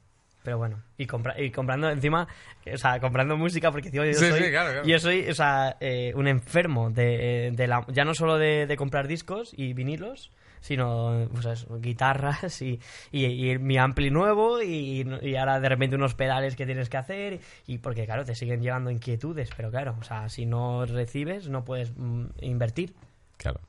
Pero 0.48 0.60
bueno, 0.60 0.82
y, 0.98 1.06
compra- 1.06 1.38
y 1.38 1.52
comprando 1.52 1.90
encima, 1.90 2.26
o 2.74 2.78
sea, 2.78 3.02
comprando 3.02 3.36
música, 3.36 3.70
porque 3.70 3.92
tío, 3.92 4.06
yo 4.06 4.14
Sí, 4.14 4.30
soy, 4.30 4.44
sí, 4.46 4.50
claro, 4.50 4.72
claro. 4.72 4.88
yo 4.88 4.98
soy, 4.98 5.28
o 5.30 5.34
sea, 5.34 5.76
eh, 5.82 6.14
un 6.16 6.26
enfermo 6.26 6.90
de, 6.90 7.52
de 7.54 7.68
la, 7.68 7.86
ya 7.90 8.06
no 8.06 8.14
solo 8.14 8.38
de, 8.38 8.66
de 8.66 8.78
comprar 8.78 9.10
discos 9.10 9.52
y 9.58 9.74
vinilos, 9.74 10.32
sino 10.62 11.28
pues 11.34 11.48
eso, 11.48 11.78
guitarras 11.82 12.62
y, 12.62 12.80
y, 13.12 13.26
y 13.52 13.58
mi 13.60 13.78
ampli 13.78 14.10
nuevo 14.10 14.62
y, 14.62 15.06
y 15.22 15.36
ahora 15.36 15.60
de 15.60 15.68
repente 15.68 15.98
unos 15.98 16.16
pedales 16.16 16.56
que 16.56 16.66
tienes 16.66 16.88
que 16.88 16.96
hacer 16.96 17.42
y 17.66 17.80
porque 17.80 18.06
claro, 18.06 18.24
te 18.24 18.34
siguen 18.34 18.62
llegando 18.62 18.90
inquietudes, 18.90 19.50
pero 19.54 19.70
claro, 19.70 19.98
o 20.00 20.04
sea, 20.06 20.30
si 20.30 20.46
no 20.46 20.86
recibes 20.86 21.50
no 21.50 21.66
puedes 21.66 21.92
mm, 21.98 22.26
invertir. 22.40 22.94
claro. 23.36 23.60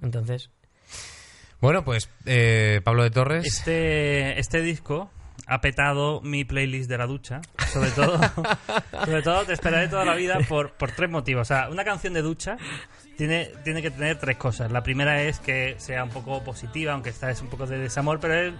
Entonces, 0.00 0.48
Bueno, 1.60 1.84
pues 1.84 2.08
eh, 2.24 2.80
Pablo 2.82 3.02
de 3.02 3.10
Torres. 3.10 3.44
Este, 3.44 4.38
este 4.40 4.62
disco 4.62 5.10
ha 5.46 5.60
petado 5.60 6.20
mi 6.22 6.44
playlist 6.44 6.88
de 6.88 6.98
la 6.98 7.06
ducha. 7.06 7.40
Sobre 7.72 7.90
todo, 7.90 8.18
sobre 9.04 9.22
todo 9.22 9.44
te 9.44 9.52
esperaré 9.52 9.88
toda 9.88 10.04
la 10.04 10.14
vida 10.14 10.38
por, 10.48 10.72
por 10.72 10.92
tres 10.92 11.10
motivos. 11.10 11.42
O 11.42 11.44
sea, 11.54 11.68
una 11.70 11.84
canción 11.84 12.14
de 12.14 12.22
ducha 12.22 12.56
tiene, 13.16 13.50
tiene 13.64 13.82
que 13.82 13.90
tener 13.90 14.18
tres 14.18 14.36
cosas. 14.36 14.70
La 14.72 14.82
primera 14.82 15.22
es 15.22 15.38
que 15.40 15.74
sea 15.78 16.04
un 16.04 16.10
poco 16.10 16.42
positiva, 16.42 16.92
aunque 16.92 17.10
esta 17.10 17.30
es 17.30 17.40
un 17.42 17.48
poco 17.48 17.66
de 17.66 17.78
desamor, 17.78 18.20
pero 18.20 18.34
es... 18.34 18.54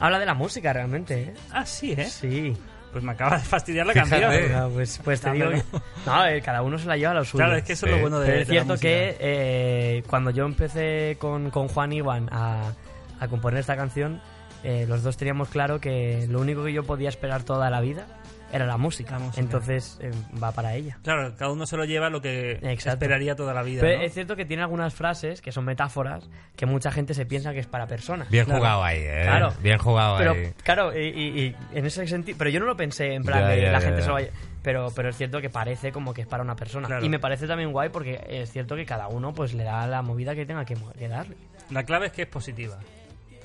habla 0.00 0.18
de 0.18 0.26
la 0.26 0.34
música 0.34 0.72
realmente, 0.72 1.22
¿eh? 1.22 1.34
Ah, 1.52 1.64
sí, 1.66 1.92
¿eh? 1.92 2.06
Sí. 2.06 2.56
Pues 2.90 3.02
me 3.02 3.12
acaba 3.12 3.38
de 3.38 3.44
fastidiar 3.44 3.86
la 3.86 3.94
Fíjate. 3.94 4.20
canción. 4.20 4.54
Ah, 4.54 4.68
pues, 4.72 5.00
pues 5.02 5.20
te 5.22 5.28
No, 5.30 5.34
digo 5.50 5.62
No, 6.04 6.26
eh, 6.26 6.42
cada 6.42 6.60
uno 6.62 6.78
se 6.78 6.86
la 6.86 6.96
lleva 6.98 7.12
a 7.12 7.14
lo 7.14 7.24
suyo. 7.24 7.44
Claro, 7.44 7.56
es 7.56 7.64
que 7.64 7.72
eso 7.72 7.86
es 7.86 7.92
lo 7.92 7.98
bueno 8.00 8.18
de, 8.20 8.26
Pero 8.26 8.40
es 8.42 8.48
de 8.48 8.54
la 8.54 8.64
cierto 8.64 8.80
que 8.80 9.16
eh, 9.18 10.02
cuando 10.08 10.30
yo 10.30 10.44
empecé 10.44 11.16
con, 11.18 11.50
con 11.50 11.68
Juan 11.68 11.92
Iván 11.92 12.28
a, 12.30 12.72
a 13.18 13.28
componer 13.28 13.60
esta 13.60 13.76
canción, 13.76 14.20
eh, 14.64 14.86
los 14.88 15.02
dos 15.02 15.16
teníamos 15.16 15.48
claro 15.48 15.80
que 15.80 16.26
lo 16.28 16.40
único 16.40 16.64
que 16.64 16.72
yo 16.72 16.84
podía 16.84 17.08
esperar 17.08 17.42
toda 17.42 17.68
la 17.70 17.80
vida 17.80 18.06
era 18.52 18.66
la 18.66 18.76
música. 18.76 19.12
La 19.12 19.18
música. 19.20 19.40
Entonces 19.40 19.98
eh, 20.02 20.10
va 20.42 20.52
para 20.52 20.74
ella. 20.74 20.98
Claro, 21.02 21.34
cada 21.38 21.50
uno 21.50 21.64
se 21.64 21.76
lo 21.78 21.86
lleva 21.86 22.10
lo 22.10 22.20
que 22.20 22.52
Exacto. 22.62 22.90
esperaría 23.04 23.34
toda 23.34 23.54
la 23.54 23.62
vida. 23.62 23.80
Pero 23.80 23.98
¿no? 24.00 24.04
es 24.04 24.12
cierto 24.12 24.36
que 24.36 24.44
tiene 24.44 24.62
algunas 24.62 24.92
frases 24.94 25.40
que 25.40 25.52
son 25.52 25.64
metáforas 25.64 26.28
que 26.54 26.66
mucha 26.66 26.90
gente 26.92 27.14
se 27.14 27.24
piensa 27.24 27.52
que 27.54 27.60
es 27.60 27.66
para 27.66 27.86
personas. 27.86 28.28
Bien 28.28 28.44
Claro. 28.44 28.58
jugado 28.60 28.84
ahí, 28.84 28.98
¿eh? 29.00 29.22
Claro. 29.24 29.54
Bien 29.62 29.78
jugado 29.78 30.18
Pero 30.18 30.32
ahí. 30.32 30.52
claro, 30.62 30.92
y, 30.94 31.00
y- 31.06 31.40
y 31.46 31.56
en 31.74 31.86
ese 31.86 32.06
sentido, 32.06 32.36
pero 32.36 32.50
yo 32.50 32.60
no 32.60 32.66
lo 32.66 32.76
pensé 32.76 33.14
en 33.14 33.22
plan 33.22 33.40
Ya, 33.40 33.48
de 33.48 33.62
ya, 33.62 33.72
la 33.72 33.78
ya, 33.78 33.84
gente 33.86 33.96
ya. 34.00 34.02
se 34.02 34.08
lo 34.08 34.14
vaya, 34.14 34.28
pero 34.62 34.88
pero 34.94 35.08
es 35.08 35.16
cierto 35.16 35.40
que 35.40 35.48
parece 35.48 35.90
como 35.90 36.12
que 36.12 36.20
es 36.20 36.26
para 36.26 36.42
una 36.42 36.54
persona 36.54 36.88
Claro. 36.88 37.06
y 37.06 37.08
me 37.08 37.18
parece 37.18 37.46
también 37.46 37.72
guay 37.72 37.88
porque 37.88 38.20
es 38.28 38.52
cierto 38.52 38.76
que 38.76 38.84
cada 38.84 39.08
uno 39.08 39.32
pues 39.32 39.54
le 39.54 39.64
da 39.64 39.86
la 39.86 40.02
movida 40.02 40.34
que 40.34 40.44
tenga 40.44 40.66
que, 40.66 40.76
que 40.98 41.08
darle. 41.08 41.36
La 41.70 41.84
clave 41.84 42.08
es 42.08 42.12
que 42.12 42.22
es 42.22 42.28
positiva. 42.28 42.76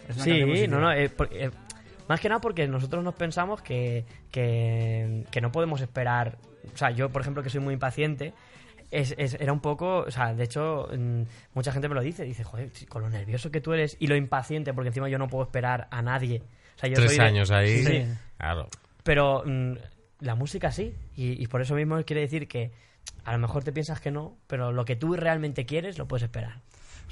Es 0.07 0.15
una 0.15 0.25
canción 0.25 0.55
Sí, 0.55 0.67
no, 0.67 0.79
no, 0.79 0.91
eh, 0.91 1.09
por- 1.09 1.29
eh, 1.33 1.51
más 2.07 2.19
que 2.19 2.29
nada 2.29 2.39
porque 2.41 2.67
nosotros 2.67 3.03
nos 3.03 3.15
pensamos 3.15 3.61
que, 3.61 4.05
que, 4.31 5.25
que 5.29 5.41
no 5.41 5.51
podemos 5.51 5.81
esperar, 5.81 6.37
o 6.73 6.77
sea, 6.77 6.91
yo 6.91 7.09
por 7.09 7.21
ejemplo 7.21 7.43
que 7.43 7.49
soy 7.49 7.59
muy 7.61 7.73
impaciente, 7.73 8.33
es, 8.91 9.13
es- 9.17 9.33
era 9.39 9.51
un 9.51 9.59
poco, 9.59 9.99
o 9.99 10.11
sea, 10.11 10.33
de 10.33 10.43
hecho, 10.45 10.87
mm, 10.97 11.21
mucha 11.53 11.71
gente 11.73 11.89
me 11.89 11.95
lo 11.95 12.01
dice, 12.01 12.23
dice, 12.23 12.43
joder, 12.43 12.71
con 12.87 13.01
lo 13.01 13.09
nervioso 13.09 13.51
que 13.51 13.59
tú 13.59 13.73
eres 13.73 13.97
y 13.99 14.07
lo 14.07 14.15
impaciente, 14.15 14.73
porque 14.73 14.87
encima 14.89 15.09
yo 15.09 15.17
no 15.17 15.27
puedo 15.27 15.43
esperar 15.43 15.87
a 15.91 16.01
nadie. 16.01 16.41
O 16.75 16.79
sea, 16.79 16.89
yo 16.89 16.95
Tres 16.95 17.09
soy 17.11 17.17
de- 17.19 17.23
años 17.25 17.51
ahí. 17.51 17.83
Sí. 17.83 18.05
Claro. 18.37 18.69
Pero 19.03 19.43
mm, 19.45 19.73
la 20.21 20.35
música 20.35 20.71
sí, 20.71 20.93
y, 21.15 21.41
y 21.43 21.47
por 21.47 21.61
eso 21.61 21.75
mismo 21.75 22.01
quiere 22.05 22.21
decir 22.21 22.47
que 22.47 22.71
a 23.25 23.33
lo 23.33 23.39
mejor 23.39 23.63
te 23.65 23.73
piensas 23.73 23.99
que 23.99 24.11
no, 24.11 24.37
pero 24.47 24.71
lo 24.71 24.85
que 24.85 24.95
tú 24.95 25.15
realmente 25.15 25.65
quieres 25.65 25.97
lo 25.97 26.07
puedes 26.07 26.23
esperar. 26.23 26.61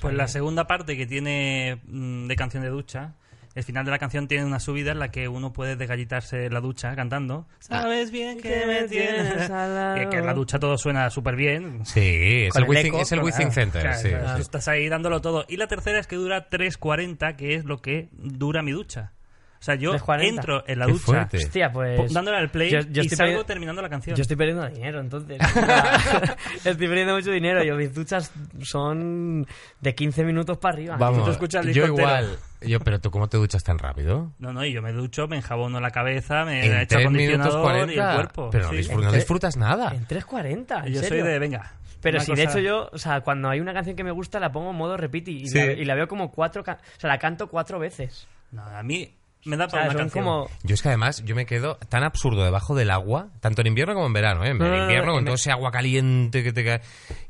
Pues 0.02 0.14
la 0.14 0.28
segunda 0.28 0.68
parte 0.68 0.98
que 0.98 1.06
tiene 1.06 1.80
mm, 1.88 2.28
de 2.28 2.36
canción 2.36 2.64
de 2.64 2.70
ducha, 2.70 3.16
el 3.56 3.64
final 3.64 3.86
de 3.86 3.92
la 3.92 4.00
canción 4.00 4.28
tiene 4.28 4.44
una 4.44 4.60
subida 4.60 4.92
en 4.92 5.00
la 5.00 5.12
que 5.12 5.30
uno 5.30 5.54
puede 5.54 5.78
desgallitarse 5.78 6.46
en 6.46 6.54
la 6.54 6.60
ducha 6.60 6.94
cantando. 6.96 7.48
Sabes 7.60 8.12
bien 8.12 8.40
que 8.40 8.66
me 8.66 8.84
tienes 8.90 9.50
al 9.50 9.74
lado. 9.74 9.96
Que, 10.00 10.10
que 10.10 10.18
en 10.18 10.26
la 10.26 10.34
ducha 10.34 10.60
todo 10.60 10.78
suena 10.78 11.10
súper 11.10 11.38
bien. 11.38 11.86
Sí, 11.86 12.48
es 12.48 12.54
Con 12.54 12.64
el, 12.64 12.70
el 12.70 12.70
Withing, 12.70 12.94
eco, 12.94 13.02
es 13.02 13.12
el 13.14 13.20
claro. 13.22 13.26
Withing 13.26 13.52
Center. 13.54 13.82
Claro, 13.82 13.98
sí, 13.98 14.10
claro, 14.10 14.36
sí. 14.36 14.42
Estás 14.42 14.68
ahí 14.68 14.90
dándolo 14.90 15.22
todo. 15.22 15.46
Y 15.48 15.56
la 15.56 15.68
tercera 15.68 16.00
es 16.00 16.08
que 16.08 16.18
dura 16.18 16.50
3.40, 16.50 17.36
que 17.38 17.56
es 17.56 17.64
lo 17.64 17.82
que 17.82 18.10
dura 18.12 18.62
mi 18.62 18.72
ducha. 18.72 19.14
O 19.60 19.64
sea, 19.66 19.76
yo 19.76 19.94
3.40. 19.94 20.24
entro 20.28 20.64
en 20.68 20.78
la 20.80 20.86
Qué 20.86 20.92
ducha 20.92 21.06
fuerte. 21.06 21.38
Hostia, 21.38 21.72
pues... 21.72 22.14
dándole 22.14 22.38
al 22.38 22.50
play 22.50 22.70
yo- 22.70 22.80
yo 22.82 23.02
y 23.02 23.06
estoy 23.06 23.18
salgo 23.18 23.42
perdi- 23.42 23.46
terminando 23.46 23.82
la 23.82 23.90
canción. 23.90 24.16
Yo 24.16 24.22
estoy 24.22 24.38
perdiendo 24.38 24.68
dinero, 24.70 25.00
entonces. 25.00 25.40
O 25.42 25.48
sea, 25.54 26.38
estoy 26.72 26.88
perdiendo 26.88 27.16
mucho 27.16 27.32
dinero. 27.32 27.64
Yo, 27.64 27.76
mis 27.76 27.94
duchas 27.94 28.32
son 28.62 29.48
de 29.82 29.96
15 29.96 30.24
minutos 30.24 30.58
para 30.58 30.76
arriba. 30.76 30.98
Vamos, 30.98 31.26
tú 31.26 31.32
escuchas 31.32 31.66
el 31.66 31.74
yo 31.74 31.84
disco 31.84 31.98
entero. 32.00 32.20
igual. 32.28 32.38
Yo, 32.62 32.80
pero 32.80 33.00
tú, 33.00 33.12
¿cómo 33.12 33.28
te 33.28 33.38
duchas 33.38 33.64
tan 33.64 33.78
rápido? 33.78 34.32
No, 34.40 34.52
no, 34.54 34.66
y 34.66 34.74
yo 34.74 34.82
me 34.82 34.92
ducho, 34.92 35.28
me 35.28 35.38
enjabono 35.38 35.80
la 35.80 35.92
cabeza, 35.92 36.46
me 36.46 36.66
En 36.66 36.78
echo 36.82 36.96
3 36.98 37.12
minutos 37.12 37.54
acondicionador 37.56 37.90
y 37.90 37.94
el 37.94 38.00
40. 38.00 38.16
cuerpo. 38.16 38.50
Pero 38.52 38.64
no, 38.66 38.70
Sí. 38.72 38.78
disfr- 38.78 38.96
no 38.96 39.02
Entre- 39.04 39.18
disfrutas 39.18 39.58
nada. 39.58 39.94
En 39.96 40.08
3.40, 40.08 40.88
¿en 40.88 40.94
Yo 40.94 41.00
soy 41.00 41.10
serio? 41.10 41.26
de, 41.26 41.40
venga. 41.40 41.74
Pero 42.02 42.18
una 42.18 42.26
si 42.26 42.32
de 42.34 42.46
cosa- 42.46 42.58
hecho 42.60 42.60
yo, 42.68 42.90
o 42.92 42.98
sea, 42.98 43.22
cuando 43.22 43.50
hay 43.50 43.60
una 43.60 43.74
canción 43.74 43.96
que 43.96 44.04
me 44.04 44.12
gusta 44.12 44.40
la 44.40 44.52
pongo 44.52 44.72
en 44.72 44.76
modo 44.78 44.96
repeat 44.98 45.28
y, 45.28 45.48
Sí. 45.48 45.58
la, 45.58 45.72
y 45.74 45.86
la 45.86 45.96
veo 45.96 46.08
como 46.08 46.32
cuatro, 46.32 46.64
ca- 46.64 46.80
o 46.98 47.00
sea, 47.00 47.10
la 47.10 47.18
canto 47.18 47.48
cuatro 47.48 47.80
veces. 47.80 48.28
No, 48.52 48.64
a 48.64 48.82
mí, 48.84 49.12
me 49.46 49.58
da 49.58 49.66
O 49.66 49.70
para 49.70 49.84
sea, 49.84 49.92
una 49.92 50.00
son 50.00 50.02
canción. 50.10 50.24
como... 50.26 50.50
Yo 50.64 50.74
es 50.74 50.82
que 50.82 50.88
además 50.90 51.24
yo 51.24 51.36
me 51.36 51.46
quedo 51.46 51.78
tan 51.90 52.04
absurdo 52.04 52.44
debajo 52.44 52.76
del 52.76 52.92
agua, 52.92 53.30
tanto 53.40 53.62
en 53.62 53.68
invierno 53.68 53.94
como 53.94 54.08
en 54.08 54.14
verano, 54.14 54.44
¿eh? 54.44 54.50
En 54.50 54.58
No, 54.58 54.66
no, 54.68 54.76
no, 54.76 54.82
invierno 54.84 55.06
no, 55.08 55.14
con 55.14 55.24
me- 55.24 55.28
todo 55.28 55.36
ese 55.36 55.52
agua 55.52 55.72
caliente 55.72 56.44
que 56.44 56.52
te 56.52 56.64
cae 56.66 56.82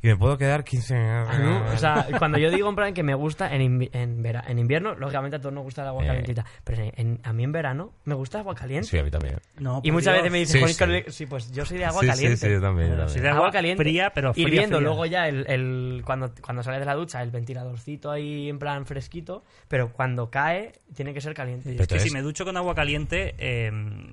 y 0.02 0.08
me 0.08 0.16
puedo 0.16 0.36
quedar 0.38 0.64
15 0.64 0.96
Ah, 0.96 1.38
¿no? 1.38 1.64
O 1.74 1.76
sea, 1.78 2.06
cuando 2.18 2.38
yo 2.38 2.50
digo 2.50 2.68
en 2.68 2.74
plan 2.76 2.94
que 2.94 3.02
me 3.02 3.14
gusta 3.14 3.54
en, 3.54 3.62
invi- 3.62 3.90
en, 3.92 4.22
vera- 4.22 4.44
en 4.48 4.58
invierno, 4.58 4.94
lógicamente 4.94 5.36
a 5.36 5.40
todos 5.40 5.54
nos 5.54 5.64
gusta 5.64 5.82
el 5.82 5.88
agua 5.88 6.04
Eh. 6.04 6.06
calentita. 6.08 6.44
Pero 6.64 6.82
en- 6.82 6.92
en- 6.96 7.20
a 7.22 7.32
mí 7.32 7.44
en 7.44 7.52
verano 7.52 7.92
me 8.04 8.14
gusta 8.14 8.38
el 8.38 8.40
agua 8.42 8.54
caliente. 8.54 8.88
Sí, 8.88 8.98
a 8.98 9.02
mí 9.04 9.10
también. 9.10 9.38
No, 9.58 9.80
y 9.84 9.90
muchas 9.90 10.14
Dios. 10.14 10.22
veces 10.22 10.32
me 10.32 10.38
dicen, 10.38 10.68
Sí, 10.68 10.74
"Joder, 10.84 11.12
sí. 11.12 11.26
Pues 11.26 11.52
yo 11.52 11.64
soy 11.66 11.78
de 11.78 11.84
agua 11.84 12.00
sí, 12.00 12.06
caliente. 12.08 12.36
sí, 12.36 12.46
sí, 12.46 12.52
yo 12.52 12.60
también. 12.60 12.88
yo 12.90 12.96
también. 12.96 13.14
sí, 13.14 13.20
de 13.20 13.28
agua 13.28 13.50
fría, 13.76 14.10
pero 14.14 14.30
y 14.30 14.44
fría, 14.44 14.48
viendo 14.60 14.76
fría. 14.78 14.88
luego 14.88 15.06
ya 15.06 15.28
el, 15.28 15.44
el- 15.48 16.02
cuando, 16.04 16.32
cuando 16.42 16.62
sales 16.62 16.80
de 16.80 16.86
la 16.86 16.94
ducha 16.94 17.22
el 17.22 17.30
ventiladorcito 17.30 18.10
ahí 18.10 18.48
en 18.48 18.58
plan 18.58 18.86
fresquito, 18.86 19.44
pero 19.68 19.92
cuando 19.92 20.30
cae 20.30 20.72
tiene 20.94 21.12
que 21.12 21.20
ser 21.20 21.34
caliente. 21.34 21.76
Si 22.06 22.12
me 22.14 22.22
ducho 22.22 22.44
con 22.44 22.56
agua 22.56 22.74
caliente, 22.74 23.34
eh, 23.38 23.70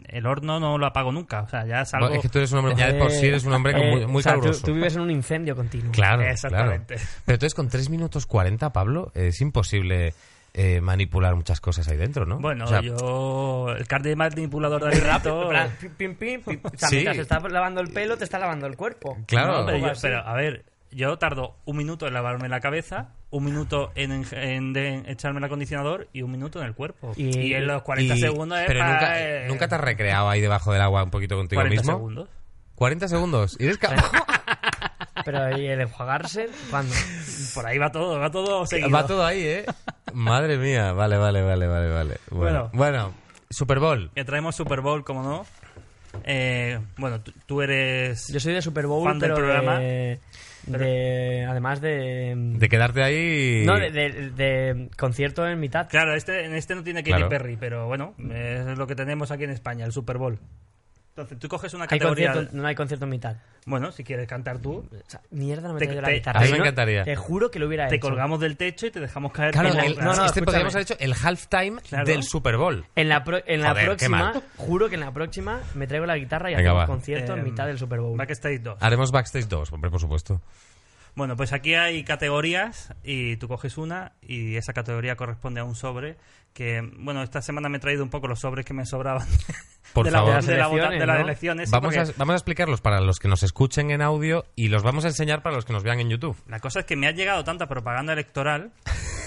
el 0.07 0.25
horno 0.25 0.59
no 0.59 0.77
lo 0.77 0.85
apago 0.85 1.11
nunca. 1.11 1.41
O 1.41 1.49
sea, 1.49 1.65
ya 1.65 1.85
salgo... 1.85 2.09
Es 2.09 2.21
que 2.21 2.29
tú 2.29 2.39
eres 2.39 2.51
un 2.51 2.59
hombre, 2.59 2.75
ya 2.75 2.91
de 2.91 2.99
por 2.99 3.11
sí 3.11 3.27
eres 3.27 3.43
un 3.45 3.53
hombre 3.53 3.73
con 3.73 3.81
muy, 3.89 4.05
muy 4.07 4.15
Eh, 4.15 4.19
o 4.19 4.21
sea, 4.21 4.33
tú- 4.33 4.39
caluroso. 4.39 4.65
Tú, 4.65 4.73
vives 4.73 4.95
en 4.95 5.01
un 5.01 5.11
incendio 5.11 5.55
continuo. 5.55 5.91
Claro, 5.91 6.21
Exactamente. 6.23 6.95
claro. 6.95 7.09
Pero 7.25 7.35
entonces 7.35 7.53
con 7.55 7.69
3 7.69 7.89
minutos 7.89 8.25
40, 8.25 8.71
Pablo, 8.73 9.11
es 9.15 9.39
imposible 9.41 10.13
eh, 10.55 10.81
manipular 10.81 11.35
muchas 11.35 11.59
cosas 11.59 11.87
ahí 11.87 11.97
dentro, 11.97 12.25
¿no? 12.27 12.37
Bueno, 12.39 12.65
O 12.65 12.67
sea, 12.67 12.81
yo... 12.81 13.67
El 13.77 13.87
cardio 13.87 14.15
manipulador 14.15 14.83
de 14.85 14.97
En 14.97 15.03
rato... 15.03 15.49
pim, 15.79 16.15
pim, 16.15 16.15
pim, 16.15 16.41
pim. 16.43 16.59
O 16.63 16.77
sea, 16.77 16.89
Sí. 16.89 16.95
mientras 16.97 17.15
te 17.15 17.21
estás 17.23 17.51
lavando 17.51 17.81
el 17.81 17.89
pelo, 17.89 18.17
te 18.17 18.23
está 18.23 18.37
lavando 18.37 18.67
el 18.67 18.75
cuerpo. 18.75 19.17
Claro. 19.25 19.59
No, 19.61 19.65
pero, 19.65 19.75
Algo 19.77 19.87
yo- 19.87 19.91
así. 19.93 20.01
pero, 20.03 20.19
a 20.19 20.33
ver, 20.35 20.63
yo 20.95 21.17
tardo 21.17 21.55
un 21.65 21.77
minuto 21.77 22.07
en 22.07 22.13
lavarme 22.13 22.49
la 22.49 22.59
cabeza, 22.59 23.09
un 23.29 23.43
minuto 23.45 23.91
en, 23.95 24.25
en- 24.31 24.73
de- 24.73 24.87
en 24.95 25.09
echarme 25.09 25.39
el 25.39 25.43
acondicionador 25.45 26.07
y 26.13 26.21
un 26.21 26.31
minuto 26.31 26.59
en 26.59 26.65
el 26.67 26.73
cuerpo. 26.75 27.13
Y- 27.15 27.37
Y, 27.39 27.53
en 27.53 27.67
los 27.67 27.81
40 27.83 28.15
y- 28.15 28.19
segundos 28.19 28.59
es 28.59 28.67
Pero 28.67 28.79
pa- 28.79 28.91
nunca, 28.91 29.19
eh, 29.21 29.45
nunca 29.47 29.67
te 29.67 29.75
has 29.75 29.81
recreado 29.81 30.29
ahí 30.29 30.41
debajo 30.41 30.71
del 30.73 30.81
agua 30.81 31.03
un 31.03 31.09
poquito 31.11 31.35
contigo 31.35 31.61
40 31.61 31.81
mismo. 31.81 31.93
segundos. 31.97 32.29
40 32.75 33.07
segundos. 33.07 33.57
¿Y 33.59 33.65
eres 33.65 33.77
capaz? 33.77 34.11
Pero 35.25 35.57
¿y 35.57 35.67
el 35.67 35.79
enjuagarse? 35.81 36.49
¿Cuándo? 36.69 36.93
Por 37.53 37.65
ahí 37.65 37.77
va 37.77 37.91
todo, 37.91 38.19
va 38.19 38.29
todo 38.29 38.65
seguido. 38.65 38.89
Va 38.89 39.05
todo 39.05 39.25
ahí, 39.25 39.41
¿eh? 39.43 39.65
Madre 40.11 40.57
mía. 40.57 40.91
Vale, 40.91 41.17
vale, 41.17 41.41
vale, 41.41 41.67
vale, 41.67 41.89
vale. 41.89 42.17
Bueno, 42.29 42.69
Bueno. 42.69 42.71
bueno 42.73 43.13
Super 43.49 43.79
Bowl. 43.79 44.11
Que 44.15 44.25
traemos 44.25 44.55
Super 44.55 44.81
Bowl, 44.81 45.03
como 45.05 45.23
no. 45.23 45.45
Eh, 46.25 46.79
bueno, 46.97 47.21
tú, 47.45 47.61
eres... 47.61 48.27
Yo 48.27 48.39
soy 48.39 48.53
de 48.53 48.61
Super 48.61 48.85
Bowl, 48.85 49.03
Fan 49.07 49.19
del 49.19 49.33
programa. 49.33 49.79
De- 50.67 51.45
Además 51.49 51.81
de... 51.81 52.33
De 52.35 52.69
quedarte 52.69 53.03
ahí. 53.03 53.63
No, 53.65 53.77
de, 53.77 53.91
de- 53.91 54.29
de 54.31 54.89
concierto 54.97 55.47
en 55.47 55.59
mitad. 55.59 55.87
Claro, 55.89 56.15
este, 56.15 56.45
en 56.45 56.53
este 56.55 56.75
no 56.75 56.83
tiene 56.83 57.01
Katy 57.01 57.11
Claro. 57.11 57.29
Perry, 57.29 57.57
pero 57.57 57.87
bueno, 57.87 58.15
es 58.33 58.77
lo 58.77 58.87
que 58.87 58.95
tenemos 58.95 59.31
aquí 59.31 59.43
en 59.43 59.49
España, 59.51 59.85
el 59.85 59.91
Super 59.91 60.17
Bowl. 60.17 60.39
Entonces, 61.15 61.37
tú 61.37 61.47
coges 61.47 61.71
una 61.75 61.83
Hay 61.83 61.89
categoría... 61.89 62.33
concierto, 62.33 62.57
no 62.57 62.67
hay 62.67 62.73
concierto 62.73 63.05
en 63.05 63.09
mitad. 63.11 63.35
Bueno, 63.67 63.91
si 63.91 64.03
quieres 64.03 64.27
cantar 64.27 64.57
tú, 64.57 64.77
O 64.91 65.09
sea, 65.09 65.21
mierda, 65.29 65.67
no 65.67 65.75
me 65.75 65.79
Te- 65.79 65.85
traigo 65.85 66.01
la 66.01 66.07
te- 66.07 66.13
guitarra. 66.15 66.39
a 66.39 66.43
mí 66.43 66.51
me 66.51 66.57
encantaría. 66.57 67.03
Te 67.03 67.15
juro 67.15 67.51
que 67.51 67.59
lo 67.59 67.67
hubiera 67.67 67.87
te 67.87 67.95
hecho. 67.97 68.07
colgamos 68.07 68.39
del 68.39 68.57
techo 68.57 68.87
y 68.87 68.91
te 68.91 68.99
dejamos 68.99 69.31
caer... 69.31 69.51
Claro, 69.51 69.69
en 69.69 69.77
la- 69.77 69.85
el- 69.85 69.95
no, 69.97 70.03
no, 70.05 70.11
este 70.11 70.23
escúchame. 70.25 70.45
podríamos 70.45 70.73
haber 70.75 70.85
hecho 70.85 70.95
el 70.99 71.13
halftime 71.13 71.81
Claro. 71.87 72.05
del 72.05 72.23
Super 72.23 72.57
Bowl. 72.57 72.83
En 72.95 73.09
la, 73.09 73.23
pro- 73.23 73.43
en 73.45 73.61
la 73.61 73.69
Joder, 73.69 73.85
próxima, 73.85 74.41
juro 74.57 74.89
que 74.89 74.95
en 74.95 75.01
la 75.01 75.11
próxima 75.13 75.59
me 75.75 75.85
traigo 75.85 76.07
la 76.07 76.17
guitarra 76.17 76.49
y 76.49 76.55
Venga, 76.55 76.71
hacemos 76.71 76.83
va. 76.83 76.87
concierto 76.87 77.33
en 77.33 77.39
Eh, 77.41 77.43
mitad 77.43 77.67
del 77.67 77.77
Super 77.77 77.99
Bowl. 77.99 78.17
Backstage 78.17 78.61
2. 78.61 78.77
Haremos 78.81 79.11
Backstage 79.11 79.47
2, 79.47 79.71
hombre, 79.71 79.91
por 79.91 79.99
supuesto. 79.99 80.41
Bueno, 81.15 81.35
pues 81.37 81.53
aquí 81.53 81.75
hay 81.75 82.03
categorías 82.03 82.91
y 83.03 83.37
tú 83.37 83.47
coges 83.47 83.77
una 83.77 84.13
y 84.21 84.55
esa 84.55 84.73
categoría 84.73 85.15
corresponde 85.15 85.59
a 85.61 85.63
un 85.63 85.75
sobre 85.75 86.17
que, 86.53 86.81
bueno, 86.97 87.21
esta 87.23 87.41
semana 87.41 87.69
me 87.69 87.77
he 87.77 87.79
traído 87.79 88.03
un 88.03 88.09
poco 88.09 88.27
los 88.27 88.39
sobres 88.39 88.65
que 88.65 88.73
me 88.73 88.85
sobraban 88.85 89.27
Por 89.93 90.05
de, 90.05 90.11
la- 90.11 90.21
de 90.41 90.57
la 90.57 90.69
de 90.89 91.05
las 91.05 91.19
elecciones. 91.21 91.69
sí, 91.69 91.73
Vamos 91.75 91.95
a, 91.97 92.05
vamos 92.17 92.33
a 92.33 92.37
explicarlos 92.37 92.81
para 92.81 92.99
los 92.99 93.19
que 93.19 93.27
nos 93.27 93.43
escuchen 93.43 93.91
en 93.91 94.01
audio 94.01 94.45
y 94.55 94.69
los 94.69 94.81
vamos 94.81 95.05
a 95.05 95.09
enseñar 95.09 95.43
para 95.43 95.55
los 95.55 95.65
que 95.65 95.73
nos 95.73 95.83
vean 95.83 95.99
en 95.99 96.09
YouTube. 96.09 96.35
La 96.47 96.59
cosa 96.59 96.79
es 96.79 96.85
que 96.85 96.95
me 96.95 97.05
ha 97.07 97.11
llegado 97.11 97.43
tanta 97.43 97.67
propaganda 97.67 98.13
electoral 98.13 98.71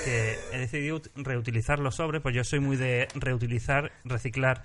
que 0.04 0.34
he 0.52 0.58
decidido 0.58 1.00
ut- 1.00 1.10
reutilizar 1.14 1.78
los 1.78 1.96
sobres, 1.96 2.20
pues 2.20 2.34
yo 2.34 2.42
soy 2.42 2.58
muy 2.58 2.76
de 2.76 3.06
reutilizar, 3.14 3.92
reciclar 4.04 4.62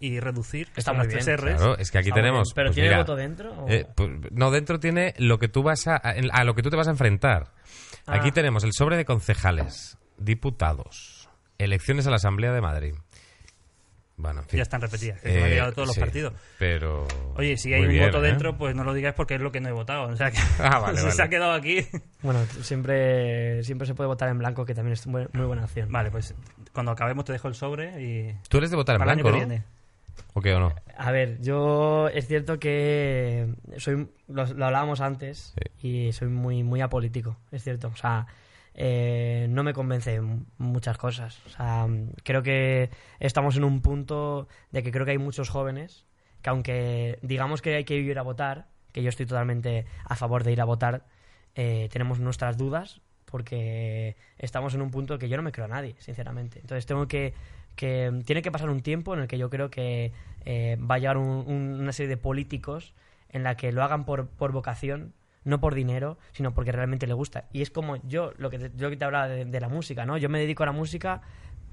y 0.00 0.20
reducir. 0.20 0.68
Está 0.76 0.90
son 0.92 0.96
muy 0.98 1.06
las 1.06 1.14
bien. 1.14 1.24
tres 1.24 1.40
Rs. 1.40 1.56
Claro, 1.56 1.78
es 1.78 1.90
que 1.90 1.98
aquí 1.98 2.08
Está 2.08 2.20
tenemos. 2.20 2.48
bien. 2.48 2.54
¿Pero 2.54 2.66
pues 2.68 2.74
tiene 2.74 2.88
mira, 2.88 2.98
voto 2.98 3.16
dentro? 3.16 3.52
o- 3.64 3.68
eh, 3.68 3.86
pues, 3.94 4.10
no, 4.32 4.50
dentro 4.50 4.78
tiene 4.80 5.14
lo 5.18 5.38
que 5.38 5.48
tú 5.48 5.62
vas 5.62 5.86
a, 5.86 5.96
a 5.96 6.44
lo 6.44 6.54
que 6.54 6.62
tú 6.62 6.70
te 6.70 6.76
vas 6.76 6.88
a 6.88 6.90
enfrentar. 6.92 7.52
Ah. 8.06 8.16
Aquí 8.16 8.30
tenemos 8.32 8.64
el 8.64 8.72
sobre 8.72 8.96
de 8.96 9.04
concejales, 9.04 9.96
diputados, 10.18 11.28
elecciones 11.58 12.06
a 12.06 12.10
la 12.10 12.16
Asamblea 12.16 12.52
de 12.52 12.60
Madrid. 12.60 12.94
Bueno, 14.16 14.42
en 14.42 14.46
fin. 14.48 14.58
Ya 14.58 14.62
están 14.62 14.80
repetidas, 14.80 15.20
que 15.20 15.28
me 15.28 15.42
ha 15.42 15.46
Eh, 15.46 15.50
llegado 15.50 15.72
todos 15.72 15.88
los 15.88 15.98
partidos. 15.98 16.34
Pero. 16.60 17.04
Oye, 17.34 17.56
si 17.56 17.70
muy 17.70 17.78
hay 17.78 17.82
un 17.82 17.88
bien, 17.88 18.04
voto 18.06 18.18
¿eh? 18.24 18.28
dentro, 18.28 18.56
pues 18.56 18.72
no 18.76 18.84
lo 18.84 18.94
digáis 18.94 19.14
porque 19.16 19.34
es 19.34 19.40
lo 19.40 19.50
que 19.50 19.60
no 19.60 19.68
he 19.68 19.72
votado. 19.72 20.04
O 20.06 20.14
sea 20.14 20.30
que 20.30 20.38
Ah, 20.60 20.78
vale, 20.78 20.98
se 21.10 21.20
ha 21.20 21.28
quedado 21.28 21.50
aquí. 21.52 21.84
Bueno, 22.22 22.44
siempre, 22.62 23.64
siempre 23.64 23.88
se 23.88 23.94
puede 23.94 24.06
votar 24.06 24.28
en 24.28 24.38
blanco, 24.38 24.64
que 24.64 24.72
también 24.72 24.92
es 24.92 25.04
muy, 25.08 25.26
muy 25.32 25.46
buena 25.46 25.64
opción. 25.64 25.90
Vale, 25.90 26.12
pues 26.12 26.32
cuando 26.72 26.92
acabemos 26.92 27.24
te 27.24 27.32
dejo 27.32 27.48
el 27.48 27.54
sobre 27.56 28.00
y 28.02 28.36
Tú 28.48 28.58
eres 28.58 28.70
de 28.70 28.76
votar 28.76 28.94
en 28.94 28.98
para 29.00 29.12
el 29.14 29.16
blanco, 29.22 29.28
año 29.36 29.38
que 29.40 29.46
¿no? 29.46 29.48
viene. 29.48 29.64
¿O 30.34 30.40
qué 30.40 30.54
o 30.54 30.60
no? 30.60 30.74
A 30.96 31.10
ver, 31.10 31.40
yo 31.40 32.08
es 32.08 32.26
cierto 32.26 32.58
que 32.58 33.54
soy 33.78 34.08
lo, 34.28 34.46
lo 34.46 34.66
hablábamos 34.66 35.00
antes 35.00 35.54
y 35.82 36.12
soy 36.12 36.28
muy 36.28 36.62
muy 36.62 36.80
apolítico, 36.80 37.36
es 37.50 37.62
cierto. 37.62 37.88
O 37.88 37.96
sea, 37.96 38.26
eh, 38.74 39.46
no 39.50 39.62
me 39.62 39.72
convence 39.72 40.20
muchas 40.58 40.98
cosas. 40.98 41.40
O 41.46 41.48
sea, 41.48 41.86
creo 42.24 42.42
que 42.42 42.90
estamos 43.20 43.56
en 43.56 43.64
un 43.64 43.80
punto 43.80 44.48
de 44.72 44.82
que 44.82 44.90
creo 44.90 45.04
que 45.04 45.12
hay 45.12 45.18
muchos 45.18 45.48
jóvenes 45.48 46.06
que 46.42 46.50
aunque 46.50 47.18
digamos 47.22 47.62
que 47.62 47.74
hay 47.74 47.84
que 47.84 47.94
ir 47.94 48.18
a 48.18 48.22
votar, 48.22 48.66
que 48.92 49.02
yo 49.02 49.08
estoy 49.08 49.24
totalmente 49.26 49.86
a 50.04 50.14
favor 50.14 50.44
de 50.44 50.52
ir 50.52 50.60
a 50.60 50.64
votar, 50.64 51.06
eh, 51.54 51.88
tenemos 51.90 52.20
nuestras 52.20 52.58
dudas 52.58 53.00
porque 53.24 54.16
estamos 54.38 54.74
en 54.74 54.82
un 54.82 54.90
punto 54.90 55.18
que 55.18 55.28
yo 55.28 55.36
no 55.36 55.42
me 55.42 55.52
creo 55.52 55.64
a 55.64 55.68
nadie, 55.68 55.96
sinceramente. 55.98 56.60
Entonces 56.60 56.84
tengo 56.84 57.08
que, 57.08 57.32
que 57.76 58.22
tiene 58.24 58.42
que 58.42 58.52
pasar 58.52 58.70
un 58.70 58.80
tiempo 58.80 59.14
en 59.14 59.20
el 59.20 59.28
que 59.28 59.38
yo 59.38 59.50
creo 59.50 59.70
que 59.70 60.12
eh, 60.44 60.76
va 60.78 60.96
a 60.96 60.98
llegar 60.98 61.16
un- 61.16 61.44
un- 61.46 61.80
una 61.80 61.92
serie 61.92 62.08
de 62.08 62.16
políticos 62.16 62.94
en 63.30 63.42
la 63.42 63.56
que 63.56 63.72
lo 63.72 63.82
hagan 63.82 64.04
por, 64.04 64.28
por 64.28 64.52
vocación, 64.52 65.12
no 65.44 65.60
por 65.60 65.74
dinero, 65.74 66.18
sino 66.32 66.54
porque 66.54 66.72
realmente 66.72 67.06
le 67.06 67.14
gusta. 67.14 67.44
Y 67.52 67.62
es 67.62 67.70
como 67.70 67.96
yo, 68.06 68.32
lo 68.38 68.50
que 68.50 68.58
te, 68.58 68.70
yo 68.76 68.90
que 68.90 68.96
te 68.96 69.04
hablaba 69.04 69.28
de, 69.28 69.44
de 69.44 69.60
la 69.60 69.68
música, 69.68 70.06
¿no? 70.06 70.16
Yo 70.18 70.28
me 70.28 70.38
dedico 70.38 70.62
a 70.62 70.66
la 70.66 70.72
música 70.72 71.20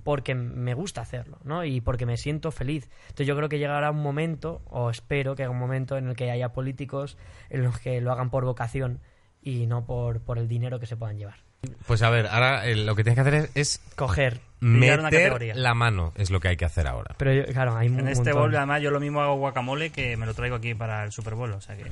porque 0.04 0.34
me 0.36 0.74
gusta 0.74 1.02
hacerlo, 1.02 1.38
¿no? 1.44 1.64
Y 1.64 1.80
porque 1.82 2.06
me 2.06 2.18
siento 2.18 2.52
feliz. 2.52 2.90
Entonces 3.04 3.28
yo 3.28 3.36
creo 3.36 3.50
que 3.50 3.60
llegará 3.60 3.92
un 3.92 4.02
momento, 4.02 4.62
o 4.70 4.90
espero 4.90 5.36
que 5.36 5.44
haya 5.44 5.50
un 5.52 5.60
momento 5.60 5.98
en 5.98 6.08
el 6.08 6.16
que 6.16 6.32
haya 6.32 6.54
políticos 6.54 7.18
en 7.50 7.64
los 7.64 7.78
que 7.80 8.02
lo 8.02 8.12
hagan 8.12 8.30
por 8.32 8.44
vocación 8.46 9.00
y 9.42 9.68
no 9.68 9.86
por, 9.86 10.22
por 10.22 10.38
el 10.40 10.48
dinero 10.48 10.80
que 10.80 10.86
se 10.88 10.98
puedan 10.98 11.18
llevar. 11.18 11.51
Pues 11.86 12.02
a 12.02 12.10
ver, 12.10 12.28
ahora 12.28 12.66
eh, 12.66 12.76
lo 12.76 12.96
que 12.96 13.04
tienes 13.04 13.16
que 13.16 13.22
hacer 13.30 13.34
es, 13.36 13.52
es 13.56 13.82
Coger. 13.96 14.42
Pillar 14.60 15.00
una 15.00 15.10
meter 15.10 15.22
categoría. 15.30 15.56
la 15.56 15.74
mano, 15.74 16.12
es 16.16 16.30
lo 16.32 16.40
que 16.40 16.48
hay 16.50 16.58
que 16.58 16.66
hacer 16.66 16.88
ahora. 16.88 17.16
Pero 17.18 17.34
yo- 17.34 17.46
claro, 17.46 17.76
hay 17.78 17.88
un 17.88 18.00
En 18.02 18.08
este 18.10 18.26
montón. 18.32 18.42
bowl, 18.44 18.56
además, 18.56 18.82
yo 18.82 18.92
lo 18.92 19.00
mismo 19.00 19.22
hago 19.22 19.36
guacamole 19.38 19.92
que 19.92 20.18
me 20.18 20.26
lo 20.26 20.34
traigo 20.34 20.56
aquí 20.56 20.74
para 20.76 21.04
el 21.04 21.12
Super 21.12 21.34
Bowl. 21.36 21.52
O 21.54 21.62
sea 21.62 21.76
que. 21.76 21.92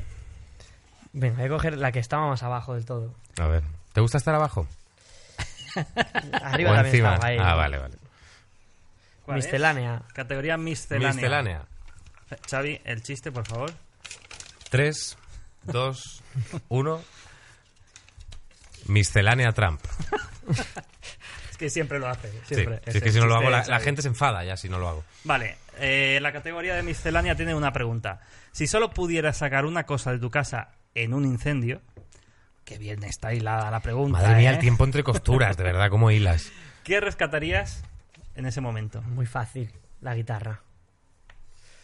Venga, 1.13 1.38
voy 1.38 1.45
a 1.45 1.49
coger 1.49 1.78
la 1.78 1.91
que 1.91 1.99
estaba 1.99 2.28
más 2.28 2.43
abajo 2.43 2.74
del 2.76 2.86
todo. 2.86 3.13
A 3.39 3.47
ver, 3.47 3.63
¿te 3.93 4.01
gusta 4.01 4.17
estar 4.20 4.36
abajo? 4.36 4.67
Arriba 6.41 6.72
¿O 6.72 6.74
también 6.76 6.86
encima? 6.95 7.13
estaba 7.15 7.28
ahí. 7.28 7.38
Ah, 7.39 7.55
vale, 7.55 7.78
vale. 7.80 7.95
¿cuál 9.26 9.39
es? 9.39 9.45
Miscelánea. 9.45 10.01
Categoría 10.13 10.57
miscelánea. 10.57 11.13
Miscelánea. 11.13 11.61
Xavi, 12.49 12.82
el 12.86 13.01
chiste, 13.01 13.32
por 13.32 13.47
favor. 13.47 13.72
3, 14.70 15.17
2, 15.63 16.24
1. 16.70 17.01
Miscelánea 18.90 19.52
Trump. 19.52 19.80
Es 21.52 21.58
que 21.58 21.70
siempre 21.70 22.00
lo 22.00 22.08
hace. 22.08 22.32
Sí, 22.48 22.56
Siempre. 22.56 22.82
si 22.88 22.98
es 22.98 23.04
que 23.04 23.12
si 23.12 23.20
no 23.20 23.28
lo 23.28 23.36
hago, 23.36 23.50
la, 23.50 23.80
gente 23.80 24.02
se 24.02 24.08
enfada 24.08 24.44
ya 24.44 24.58
si 24.58 24.68
no 24.68 24.80
lo 24.80 24.90
hago. 24.90 25.04
Vale, 25.24 25.58
eh, 25.78 26.20
la 26.22 26.32
categoría 26.32 26.76
de 26.76 26.84
miscelánea 26.84 27.36
tiene 27.36 27.54
una 27.54 27.72
pregunta. 27.72 28.22
Si 28.52 28.66
solo 28.68 28.92
pudieras 28.92 29.38
sacar 29.38 29.66
una 29.66 29.86
cosa 29.86 30.12
de 30.12 30.20
tu 30.20 30.32
casa 30.32 30.72
en 30.96 31.14
un 31.14 31.26
incendio, 31.26 31.82
que 32.66 32.78
bien 32.78 33.04
está 33.04 33.34
hilada 33.34 33.70
la 33.70 33.80
pregunta. 33.80 34.20
Madre 34.20 34.36
mía, 34.36 34.52
¿eh? 34.52 34.54
el 34.56 34.60
tiempo 34.60 34.84
entre 34.84 35.04
costuras, 35.04 35.56
de 35.56 35.64
verdad, 35.64 35.90
como 35.90 36.12
hilas. 36.12 36.52
¿Qué 36.84 37.00
rescatarías 37.00 37.84
en 38.36 38.46
ese 38.46 38.62
momento? 38.62 39.02
Muy 39.04 39.26
fácil, 39.26 39.72
la 40.02 40.16
guitarra. 40.16 40.62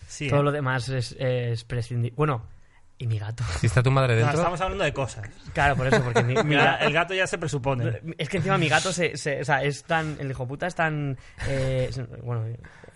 Sí, 0.08 0.30
Todo 0.30 0.40
¿eh? 0.40 0.44
lo 0.44 0.52
demás 0.52 0.90
es, 0.90 1.16
es 1.20 1.64
prescindible. 1.64 2.16
Bueno, 2.16 2.46
y 2.98 3.08
mi 3.08 3.20
gato. 3.20 3.44
Si 3.60 3.68
está 3.68 3.84
tu 3.84 3.92
madre 3.92 4.14
No, 4.16 4.20
dentro, 4.22 4.38
estamos 4.40 4.62
hablando 4.62 4.84
de 4.84 4.94
cosas. 4.94 5.30
Claro, 5.54 5.76
por 5.76 5.88
eso, 5.88 6.02
porque 6.04 6.24
mi, 6.24 6.34
mi 6.44 6.56
el 6.56 6.94
gato 6.94 7.14
ya 7.14 7.28
se 7.28 7.38
presupone. 7.38 8.02
Es 8.18 8.30
que 8.30 8.38
encima 8.38 8.58
mi 8.58 8.70
gato 8.70 8.94
se, 8.94 9.18
se- 9.18 9.42
o 9.42 9.46
sea, 9.46 9.64
es 9.64 9.84
tan, 9.84 10.18
el 10.20 10.32
hijo 10.32 10.48
puta 10.48 10.68
es 10.68 10.76
tan, 10.76 11.18
eh, 11.48 11.90
bueno, 12.24 12.46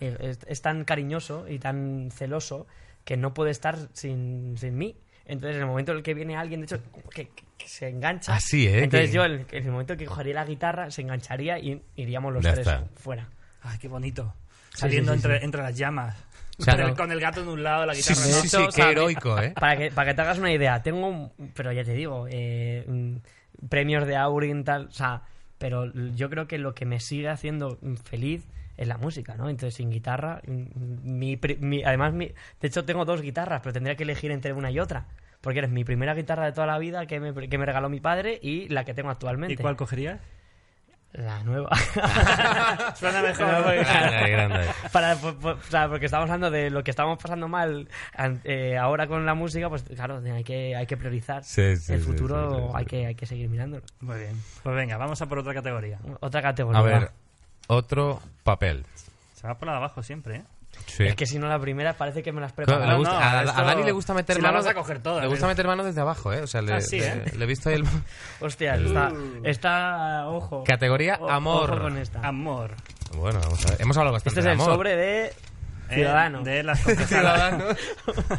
eh, 0.00 0.16
es, 0.20 0.38
es 0.46 0.62
tan 0.62 0.84
cariñoso 0.84 1.46
y 1.48 1.58
tan 1.58 2.10
celoso 2.10 2.66
que 3.04 3.16
no 3.16 3.34
puede 3.34 3.50
estar 3.50 3.76
sin, 3.92 4.56
sin 4.58 4.76
mí. 4.78 4.96
Entonces, 5.26 5.56
en 5.56 5.62
el 5.62 5.68
momento 5.68 5.92
en 5.92 5.98
el 5.98 6.02
que 6.02 6.14
viene 6.14 6.36
alguien, 6.36 6.60
de 6.60 6.64
hecho, 6.64 6.80
que, 7.14 7.30
se 7.66 7.88
engancha. 7.88 8.34
Así, 8.34 8.66
¿eh? 8.66 8.84
Entonces 8.84 9.10
Que- 9.10 9.16
yo, 9.16 9.24
en 9.24 9.46
el 9.50 9.70
momento 9.70 9.96
que 9.96 10.06
cogería 10.06 10.34
la 10.34 10.44
guitarra, 10.46 10.90
se 10.90 11.02
engancharía 11.02 11.58
y 11.58 11.82
iríamos 11.94 12.32
los 12.32 12.42
Ya 12.42 12.54
tres 12.54 12.66
está. 12.66 12.84
fuera. 12.96 13.28
Ay, 13.62 13.78
qué 13.78 13.86
bonito. 13.88 14.34
saliendo 14.74 15.12
sí, 15.12 15.18
sí, 15.18 15.24
entre, 15.26 15.38
sí. 15.40 15.44
entre 15.44 15.62
las 15.62 15.76
llamas. 15.76 16.16
O 16.60 16.64
sea, 16.64 16.74
con, 16.74 16.82
el, 16.82 16.90
no- 16.90 16.96
con 16.96 17.12
el 17.12 17.20
gato 17.20 17.40
en 17.42 17.48
un 17.48 17.62
lado, 17.62 17.86
la 17.86 17.94
Sí, 17.94 18.00
guitarra 18.14 18.26
sí, 18.26 18.32
en 18.32 18.34
sí, 18.42 18.48
sí, 18.48 18.56
sea, 18.56 18.68
qué 18.86 18.90
heroico, 18.92 19.38
¿eh? 19.40 19.52
Para 19.58 19.76
que, 19.76 19.90
para 19.90 20.10
que 20.10 20.14
te 20.14 20.22
hagas 20.22 20.38
una 20.38 20.52
idea, 20.52 20.82
tengo, 20.82 21.08
un- 21.08 21.32
pero 21.54 21.72
ya 21.72 21.84
te 21.84 21.92
digo, 21.94 22.26
eh, 22.30 22.84
mm, 22.86 23.16
premios 23.68 24.06
de 24.06 24.16
Aurin, 24.16 24.64
tal, 24.64 24.86
o 24.86 24.90
sea, 24.92 25.22
pero 25.58 25.92
yo 26.14 26.30
creo 26.30 26.46
que 26.46 26.58
lo 26.58 26.74
que 26.74 26.86
me 26.86 27.00
sigue 27.00 27.28
haciendo 27.28 27.78
mm, 27.82 27.94
feliz 27.96 28.46
es 28.76 28.88
la 28.88 28.96
música, 28.96 29.36
¿no? 29.36 29.48
Entonces, 29.50 29.74
sin 29.74 29.90
guitarra, 29.90 30.40
mm, 30.46 30.64
mi, 31.18 31.36
pri- 31.36 31.56
mi- 31.60 31.82
además, 31.84 32.12
mi, 32.14 32.26
de 32.26 32.68
hecho, 32.68 32.84
tengo 32.84 33.04
dos 33.04 33.20
guitarras, 33.22 33.60
pero 33.62 33.72
tendría 33.72 33.96
que 33.96 34.04
elegir 34.04 34.30
entre 34.30 34.52
una 34.52 34.70
y 34.70 34.80
otra, 34.80 35.06
porque 35.42 35.58
eres 35.58 35.70
mi 35.70 35.84
primera 35.84 36.14
guitarra 36.14 36.46
de 36.46 36.52
toda 36.52 36.66
la 36.66 36.78
vida 36.78 37.06
que 37.06 37.20
me, 37.20 37.48
que 37.48 37.58
me 37.58 37.66
regaló 37.66 37.88
mi 37.88 38.00
padre 38.00 38.38
y 38.42 38.68
la 38.68 38.84
que 38.84 38.94
tengo 38.94 39.10
actualmente. 39.10 39.54
¿Y 39.54 39.56
cuál 39.56 39.76
cogerías? 39.76 40.20
La 41.12 41.42
nueva. 41.42 41.68
Suena 42.94 43.20
mejor. 43.22 43.46
No, 43.48 43.62
porque- 43.64 43.78
Grande, 43.84 44.30
grande. 44.30 44.66
Para, 44.92 45.14
o 45.14 45.58
sea, 45.68 45.88
porque 45.88 46.06
estamos 46.06 46.30
hablando 46.30 46.50
de 46.50 46.70
lo 46.70 46.84
que 46.84 46.90
estamos 46.92 47.18
pasando 47.20 47.48
mal 47.48 47.88
eh, 48.44 48.76
ahora 48.78 49.06
con 49.08 49.26
la 49.26 49.34
música, 49.34 49.68
pues 49.68 49.82
claro, 49.82 50.22
hay 50.24 50.44
que, 50.44 50.76
hay 50.76 50.86
que 50.86 50.96
priorizar. 50.96 51.42
Sí, 51.42 51.76
sí, 51.76 51.94
El 51.94 52.00
sí, 52.00 52.06
futuro 52.06 52.50
sí, 52.50 52.56
sí, 52.60 52.62
sí. 52.68 52.72
Hay, 52.76 52.84
que, 52.86 53.06
hay 53.06 53.14
que 53.16 53.26
seguir 53.26 53.48
mirándolo. 53.48 53.82
Muy 54.00 54.18
bien. 54.18 54.40
Pues 54.62 54.76
venga, 54.76 54.96
vamos 54.98 55.20
a 55.20 55.26
por 55.26 55.38
otra 55.40 55.52
categoría. 55.54 55.98
Otra 56.20 56.42
categoría. 56.42 56.78
A 56.80 56.82
ver, 56.82 57.10
otro 57.66 58.20
papel. 58.44 58.86
Se 59.34 59.46
va 59.48 59.54
por 59.58 59.66
la 59.66 59.72
de 59.72 59.78
abajo 59.78 60.02
siempre, 60.02 60.36
¿eh? 60.36 60.44
Sí. 61.00 61.08
Es 61.08 61.16
que 61.16 61.26
si 61.26 61.38
no 61.38 61.48
la 61.48 61.58
primera 61.58 61.94
parece 61.94 62.22
que 62.22 62.30
me 62.32 62.40
las 62.40 62.52
preparo. 62.52 62.96
gusta- 62.98 63.42
no, 63.44 63.50
a, 63.50 63.62
Dani 63.64 63.82
le 63.84 63.92
gusta 63.92 64.12
meter 64.14 64.36
si 64.36 64.42
la 64.42 64.48
mano. 64.48 64.58
vas 64.62 64.70
a 64.70 64.74
coger 64.74 65.00
toda, 65.02 65.20
le 65.22 65.28
gusta 65.28 65.46
¿eh? 65.46 65.48
meter 65.48 65.66
mano 65.66 65.82
desde 65.84 66.00
abajo, 66.00 66.32
¿eh? 66.32 66.42
O 66.42 66.46
sea, 66.46 66.60
le, 66.62 66.74
Ah, 66.74 66.80
sí, 66.80 66.98
le- 67.00 67.06
¿eh? 67.08 67.24
le 67.36 67.44
he 67.44 67.46
visto 67.46 67.68
ahí 67.70 67.76
el. 67.76 67.84
Hostia, 68.40 68.74
está, 68.74 69.10
está, 69.44 70.28
ojo. 70.28 70.64
Categoría 70.64 71.16
O- 71.20 71.30
amor. 71.30 71.70
ojo 71.70 71.82
con 71.82 71.96
esta. 71.98 72.20
Amor. 72.20 72.74
Bueno, 73.16 73.40
vamos 73.42 73.64
a 73.66 73.70
ver. 73.70 73.82
Hemos 73.82 73.96
hablado 73.96 74.12
bastante 74.14 74.38
Este 74.38 74.40
es 74.40 74.44
de 74.44 74.52
el 74.52 74.60
amor. 74.60 74.74
sobre 74.74 74.96
de 74.96 75.32
Eh, 75.90 76.40
de 76.44 76.62
las. 76.62 76.80
Ciudadanos. 77.08 77.76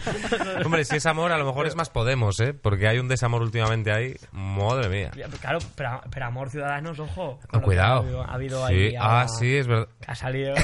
Hombre, 0.66 0.86
si 0.86 0.96
es 0.98 1.06
amor, 1.06 1.32
a 1.32 1.38
lo 1.38 1.46
mejor 1.46 1.68
es 1.68 1.76
más 1.76 1.90
Podemos, 1.90 2.40
¿eh? 2.40 2.54
Porque 2.54 2.88
hay 2.88 3.00
un 3.00 3.08
desamor 3.08 3.42
últimamente 3.42 3.92
ahí. 3.92 4.16
Madre 4.32 4.90
mía. 4.90 5.12
Claro, 5.42 5.60
pero, 5.76 6.02
pero 6.10 6.26
Amor 6.26 6.50
Ciudadanos, 6.50 7.00
ojo. 7.00 7.40
Que 7.52 7.60
cuidado. 7.60 7.96
Ha 7.96 8.00
habido, 8.00 8.22
ha 8.24 8.34
habido 8.34 8.68
sí. 8.68 8.74
ahí 8.74 8.96
Ah, 9.00 9.28
sí, 9.28 9.56
es 9.58 9.68
verdad. 9.68 9.88
ha 10.08 10.16
salido. 10.16 10.56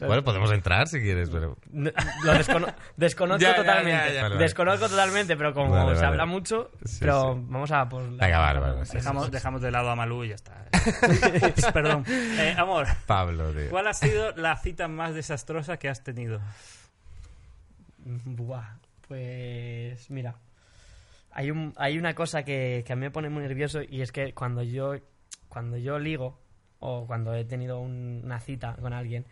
Bueno, 0.00 0.24
podemos 0.24 0.50
entrar 0.50 0.88
si 0.88 1.00
quieres, 1.00 1.30
pero. 1.30 1.56
No, 1.70 1.88
Lo 2.24 2.32
descono- 2.34 2.74
desconozco 2.96 3.40
Ya, 3.42 3.54
totalmente. 3.54 3.92
ya, 3.92 4.12
ya. 4.12 4.22
Vale, 4.22 4.34
vale. 4.34 4.42
Desconozco 4.44 4.88
totalmente, 4.88 5.36
pero 5.36 5.54
como 5.54 5.70
Vale, 5.70 5.90
se 5.90 5.94
vale. 5.96 6.06
habla 6.08 6.26
mucho, 6.26 6.70
Sí, 6.84 6.96
pero 7.00 7.34
sí. 7.34 7.40
vamos 7.46 7.70
a 7.70 7.88
por 7.88 8.02
la- 8.02 8.24
Venga, 8.26 8.38
vale, 8.40 8.58
vale, 8.60 8.86
sí, 8.86 8.96
Dejamos, 8.96 9.30
dejamos 9.30 9.62
de 9.62 9.70
lado 9.70 9.90
a 9.90 9.94
Malú 9.94 10.24
y 10.24 10.30
ya 10.30 10.34
está. 10.34 10.64
Perdón. 11.72 12.04
Eh, 12.08 12.54
amor, 12.58 12.86
Pablo, 13.06 13.52
tío. 13.52 13.70
¿cuál 13.70 13.86
ha 13.86 13.94
sido 13.94 14.32
la 14.34 14.56
cita 14.56 14.88
más 14.88 15.14
desastrosa 15.14 15.53
que 15.78 15.88
has 15.88 16.02
tenido? 16.02 16.40
Buah, 18.04 18.76
pues 19.08 20.10
mira. 20.10 20.36
Hay, 21.30 21.50
un, 21.50 21.72
hay 21.76 21.98
una 21.98 22.14
cosa 22.14 22.44
que, 22.44 22.84
que 22.86 22.92
a 22.92 22.96
mí 22.96 23.00
me 23.00 23.10
pone 23.10 23.28
muy 23.28 23.42
nervioso 23.42 23.82
y 23.82 24.02
es 24.02 24.12
que 24.12 24.34
cuando 24.34 24.62
yo, 24.62 24.94
cuando 25.48 25.76
yo 25.76 25.98
ligo 25.98 26.38
o 26.78 27.06
cuando 27.06 27.34
he 27.34 27.44
tenido 27.44 27.80
un- 27.80 28.20
una 28.24 28.38
cita 28.40 28.76
con 28.80 28.92
alguien, 28.92 29.26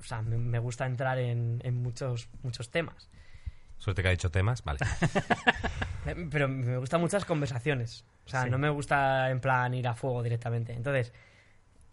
o 0.00 0.04
sea, 0.04 0.22
me, 0.22 0.36
me 0.36 0.58
gusta 0.58 0.86
entrar 0.86 1.18
en, 1.18 1.60
en 1.64 1.80
muchos, 1.82 2.28
muchos 2.42 2.70
temas. 2.70 3.08
Suerte 3.78 4.02
que 4.02 4.08
ha 4.08 4.12
dicho 4.12 4.30
temas, 4.30 4.64
vale. 4.64 4.80
Pero 6.30 6.48
me 6.48 6.76
gustan 6.78 7.00
muchas 7.00 7.24
conversaciones. 7.24 8.04
O 8.26 8.28
sea, 8.28 8.44
Sí. 8.44 8.50
no 8.50 8.58
me 8.58 8.70
gusta 8.70 9.30
en 9.30 9.40
plan 9.40 9.74
ir 9.74 9.86
a 9.86 9.94
fuego 9.94 10.22
directamente. 10.22 10.72
Entonces, 10.72 11.12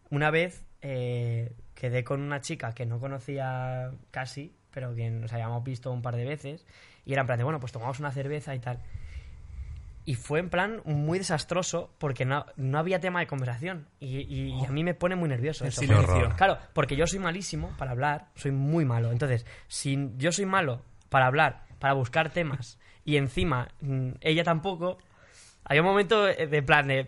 una 0.10 0.32
vez 0.32 0.66
eh, 0.82 1.52
quedé 1.80 2.04
con 2.04 2.22
una 2.22 2.42
chica 2.42 2.74
que 2.74 2.86
no 2.86 3.00
conocía 3.00 3.92
casi, 4.12 4.54
pero 4.72 4.94
que 4.94 5.10
nos 5.10 5.32
habíamos 5.34 5.64
visto 5.64 5.92
un 5.92 6.02
par 6.02 6.16
de 6.16 6.26
veces. 6.26 6.66
Y 7.06 7.14
era 7.14 7.22
en 7.22 7.28
plan 7.28 7.38
de, 7.38 7.44
bueno, 7.46 7.60
pues 7.60 7.72
tomamos 7.72 8.00
una 8.00 8.12
cerveza 8.12 8.54
y 8.54 8.60
tal. 8.60 8.80
Y 10.06 10.16
fue 10.16 10.40
en 10.40 10.50
plan 10.50 10.82
muy 10.86 11.20
desastroso 11.20 11.92
porque 12.00 12.26
no, 12.26 12.46
no 12.56 12.80
había 12.80 13.00
tema 13.00 13.20
de 13.20 13.28
conversación. 13.28 13.88
Y, 14.00 14.18
y- 14.20 14.60
y 14.60 14.66
a 14.66 14.70
mí 14.72 14.84
me 14.84 14.94
pone 14.96 15.16
muy 15.16 15.30
nervioso 15.30 15.64
El 15.66 15.70
eso. 15.70 15.82
silencio. 15.82 16.30
Claro, 16.36 16.58
porque 16.74 16.96
yo 16.96 17.06
soy 17.06 17.20
malísimo 17.20 17.70
para 17.78 17.92
hablar, 17.92 18.28
soy 18.36 18.52
muy 18.52 18.86
malo. 18.86 19.12
Entonces, 19.12 19.46
si 19.68 20.12
yo 20.18 20.32
soy 20.32 20.46
malo 20.46 20.82
para 21.10 21.28
hablar, 21.28 21.64
para 21.80 21.94
buscar 21.94 22.30
temas, 22.32 22.80
y 23.06 23.18
encima 23.18 23.70
mm, 23.82 24.12
ella 24.22 24.44
tampoco, 24.44 24.98
hay 25.64 25.80
un 25.80 25.86
momento 25.86 26.28
eh, 26.28 26.48
de 26.48 26.64
plan 26.64 26.88
de. 26.88 27.08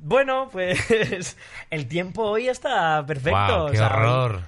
Bueno, 0.00 0.48
pues 0.50 1.36
el 1.70 1.86
tiempo 1.88 2.22
hoy 2.24 2.48
está 2.48 3.04
perfecto. 3.06 3.64
O 3.66 3.70
¡Qué 3.70 3.76
sea, 3.78 3.86
horror! 3.88 4.40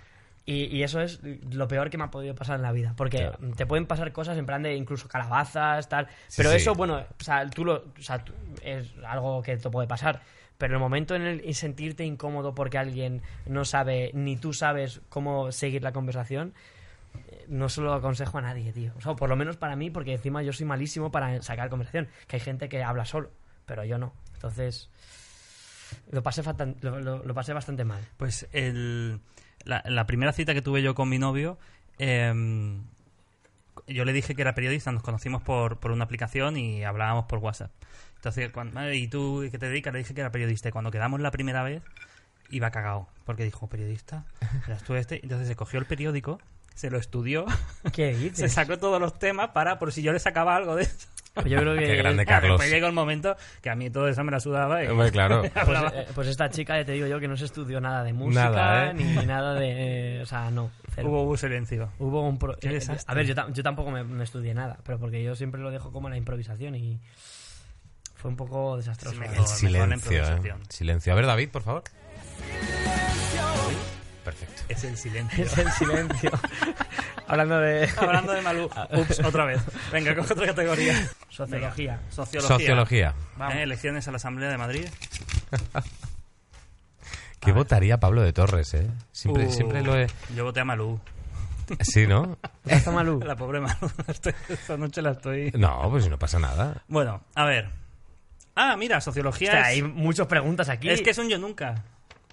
y, 0.46 0.64
y 0.64 0.82
eso 0.82 1.00
es 1.00 1.20
lo 1.52 1.68
peor 1.68 1.90
que 1.90 1.98
me 1.98 2.04
ha 2.04 2.10
podido 2.10 2.34
pasar 2.34 2.56
en 2.56 2.62
la 2.62 2.72
vida. 2.72 2.94
Porque 2.96 3.18
Claro. 3.18 3.38
te 3.56 3.66
pueden 3.66 3.86
pasar 3.86 4.10
cosas 4.12 4.36
en 4.38 4.46
plan 4.46 4.62
de 4.62 4.74
incluso 4.74 5.06
calabazas, 5.08 5.88
tal. 5.88 6.08
Pero 6.36 6.50
sí. 6.50 6.56
eso, 6.56 6.74
bueno, 6.74 6.96
o 6.98 7.22
sea, 7.22 7.48
tú 7.48 7.64
lo, 7.64 7.74
o 7.98 8.02
sea, 8.02 8.18
tú- 8.24 8.32
es 8.62 8.92
algo 9.06 9.42
que 9.42 9.56
te 9.56 9.70
puede 9.70 9.86
pasar. 9.86 10.20
Pero 10.58 10.74
el 10.74 10.80
momento 10.80 11.14
en 11.14 11.22
el 11.22 11.40
en 11.44 11.54
sentirte 11.54 12.04
incómodo 12.04 12.54
porque 12.54 12.76
alguien 12.78 13.22
no 13.46 13.64
sabe, 13.64 14.10
ni 14.12 14.36
tú 14.36 14.52
sabes 14.52 15.00
cómo 15.08 15.52
seguir 15.52 15.82
la 15.82 15.92
conversación, 15.92 16.52
eh, 17.28 17.44
no 17.48 17.68
se 17.70 17.80
lo 17.80 17.94
aconsejo 17.94 18.36
a 18.38 18.42
nadie, 18.42 18.70
tío. 18.72 18.92
O 18.98 19.00
sea, 19.00 19.14
por 19.14 19.28
lo 19.30 19.36
menos 19.36 19.56
para 19.56 19.74
mí, 19.76 19.88
porque 19.90 20.12
encima 20.12 20.42
yo 20.42 20.52
soy 20.52 20.66
malísimo 20.66 21.10
para 21.10 21.40
sacar 21.42 21.70
conversación. 21.70 22.08
Que 22.26 22.36
hay 22.36 22.40
gente 22.40 22.68
que 22.68 22.82
habla 22.82 23.04
solo, 23.06 23.30
pero 23.66 23.84
yo 23.84 23.96
no. 23.98 24.12
Entonces, 24.34 24.90
lo 26.10 26.22
pasé, 26.22 26.42
lo- 26.82 27.00
lo- 27.00 27.24
lo 27.24 27.34
pasé 27.34 27.52
bastante 27.52 27.84
mal. 27.84 28.00
Pues 28.16 28.48
el, 28.52 29.20
la, 29.64 29.82
la 29.86 30.06
primera 30.06 30.32
cita 30.32 30.54
que 30.54 30.62
tuve 30.62 30.82
yo 30.82 30.94
con 30.94 31.08
mi 31.08 31.18
novio, 31.18 31.58
em, 31.98 32.82
yo 33.86 34.04
le 34.04 34.12
dije 34.12 34.34
que 34.34 34.42
era 34.42 34.54
periodista, 34.54 34.92
nos 34.92 35.02
conocimos 35.02 35.42
por, 35.42 35.78
por 35.78 35.90
una 35.90 36.04
aplicación 36.04 36.56
y 36.56 36.84
hablábamos 36.84 37.24
por 37.26 37.38
WhatsApp. 37.38 37.70
Entonces, 38.16 38.50
cuando, 38.52 38.80
"Eh, 38.82 38.96
¿y 38.96 39.08
tú 39.08 39.46
qué 39.50 39.58
te 39.58 39.68
dedicas? 39.68 39.92
Le 39.92 40.00
dije 40.00 40.14
que 40.14 40.20
era 40.20 40.30
periodista. 40.30 40.68
Y 40.68 40.72
cuando 40.72 40.90
quedamos 40.90 41.20
la 41.20 41.30
primera 41.30 41.62
vez, 41.62 41.82
iba 42.50 42.70
cagado. 42.70 43.08
Porque 43.24 43.44
dijo, 43.44 43.66
¿periodista? 43.68 44.24
¿Eras 44.66 44.82
tú 44.84 44.94
este? 44.94 45.20
Entonces 45.22 45.48
se 45.48 45.56
cogió 45.56 45.78
el 45.80 45.86
periódico, 45.86 46.40
se 46.74 46.90
lo 46.90 46.98
estudió, 46.98 47.46
¿Qué 47.92 48.12
se 48.14 48.18
dices? 48.20 48.52
sacó 48.52 48.78
todos 48.78 49.00
los 49.00 49.18
temas 49.18 49.50
para, 49.50 49.78
por 49.78 49.92
si 49.92 50.02
yo 50.02 50.12
le 50.12 50.18
sacaba 50.18 50.54
algo 50.56 50.76
de 50.76 50.82
eso. 50.84 51.08
Pues 51.42 51.52
yo 51.52 51.58
creo 51.60 51.74
que... 51.76 51.86
Qué 51.86 51.96
grande 51.96 52.24
Carlos. 52.26 52.52
Después 52.58 52.70
llegó 52.70 52.86
el 52.86 52.92
momento 52.92 53.36
que 53.62 53.70
a 53.70 53.74
mí 53.74 53.90
todo 53.90 54.08
eso 54.08 54.22
me 54.24 54.30
la 54.32 54.40
sudaba. 54.40 54.82
Y... 54.84 54.88
Hombre, 54.88 55.10
claro. 55.10 55.42
Pues, 55.64 55.82
eh, 55.94 56.06
pues 56.14 56.28
esta 56.28 56.48
chica, 56.50 56.76
ya 56.78 56.84
te 56.84 56.92
digo 56.92 57.06
yo, 57.06 57.20
que 57.20 57.28
no 57.28 57.36
se 57.36 57.44
estudió 57.44 57.80
nada 57.80 58.02
de 58.04 58.12
música, 58.12 58.44
Nada, 58.50 58.90
¿eh? 58.90 58.94
ni 58.94 59.26
nada 59.26 59.54
de... 59.54 60.18
eh, 60.18 60.22
o 60.22 60.26
sea, 60.26 60.50
no. 60.50 60.70
cero. 60.94 61.08
Hubo, 61.08 61.22
hubo 61.24 61.36
silencio. 61.36 61.90
Hubo 61.98 62.26
un... 62.28 62.38
pro- 62.38 62.56
Qué 62.60 62.76
eh, 62.76 62.80
a 63.06 63.14
ver, 63.14 63.26
yo, 63.26 63.34
tam- 63.34 63.52
yo 63.52 63.62
tampoco 63.62 63.90
me, 63.90 64.02
me 64.04 64.24
estudié 64.24 64.54
nada, 64.54 64.78
pero 64.84 64.98
porque 64.98 65.22
yo 65.22 65.34
siempre 65.36 65.60
lo 65.60 65.70
dejo 65.70 65.92
como 65.92 66.08
la 66.08 66.16
improvisación 66.16 66.74
y 66.74 67.00
fue 68.14 68.30
un 68.30 68.36
poco 68.36 68.76
desastroso. 68.76 69.16
Sí. 69.16 69.22
El 69.24 69.30
mejor 69.30 69.38
la 69.38 69.46
silencio, 69.46 69.82
¿eh? 69.90 69.94
improvisación. 69.94 70.60
Silencio. 70.68 71.12
A 71.12 71.16
ver, 71.16 71.26
David, 71.26 71.48
por 71.50 71.62
favor. 71.62 71.82
Perfecto. 74.30 74.62
Es 74.68 74.84
el 74.84 74.96
silencio. 74.96 75.44
Es 75.44 75.58
el 75.58 75.70
silencio. 75.72 76.30
Hablando 77.26 77.60
de... 77.60 77.88
Hablando 77.96 78.32
de 78.32 78.42
Malú. 78.42 78.64
Ups, 78.92 79.20
otra 79.20 79.44
vez. 79.44 79.60
Venga, 79.92 80.14
coge 80.14 80.32
otra 80.32 80.46
categoría. 80.46 80.94
Sociología. 81.28 81.92
Venga, 81.96 82.10
Sociología. 82.12 82.56
Sociología. 82.56 83.14
Vamos. 83.36 83.54
Eh, 83.56 83.62
Elecciones 83.62 84.06
a 84.08 84.10
la 84.10 84.16
Asamblea 84.16 84.50
de 84.50 84.58
Madrid. 84.58 84.86
¿Qué 87.40 87.52
votaría 87.52 87.98
Pablo 87.98 88.22
de 88.22 88.32
Torres, 88.32 88.74
eh? 88.74 88.86
Siempre, 89.12 89.46
Uh, 89.46 89.52
siempre 89.52 89.82
lo 89.82 89.96
he... 89.96 90.06
Yo 90.34 90.44
voté 90.44 90.60
a 90.60 90.64
Malú. 90.64 91.00
Sí, 91.80 92.06
¿no? 92.06 92.36
¿Está 92.66 92.90
Malú? 92.90 93.20
La 93.24 93.36
pobre 93.36 93.60
Malú. 93.60 93.90
Esta 94.48 94.76
noche 94.76 95.00
la 95.02 95.12
estoy... 95.12 95.50
No, 95.52 95.88
pues 95.90 96.08
no 96.08 96.18
pasa 96.18 96.38
nada. 96.38 96.82
Bueno, 96.88 97.22
a 97.34 97.44
ver. 97.44 97.70
Ah, 98.56 98.76
mira, 98.76 99.00
sociología 99.00 99.50
Hostia, 99.52 99.60
es... 99.62 99.66
hay 99.68 99.82
muchas 99.82 100.26
preguntas 100.26 100.68
aquí. 100.68 100.90
Es 100.90 101.00
que 101.00 101.10
es 101.10 101.18
un 101.18 101.28
yo 101.28 101.38
nunca. 101.38 101.82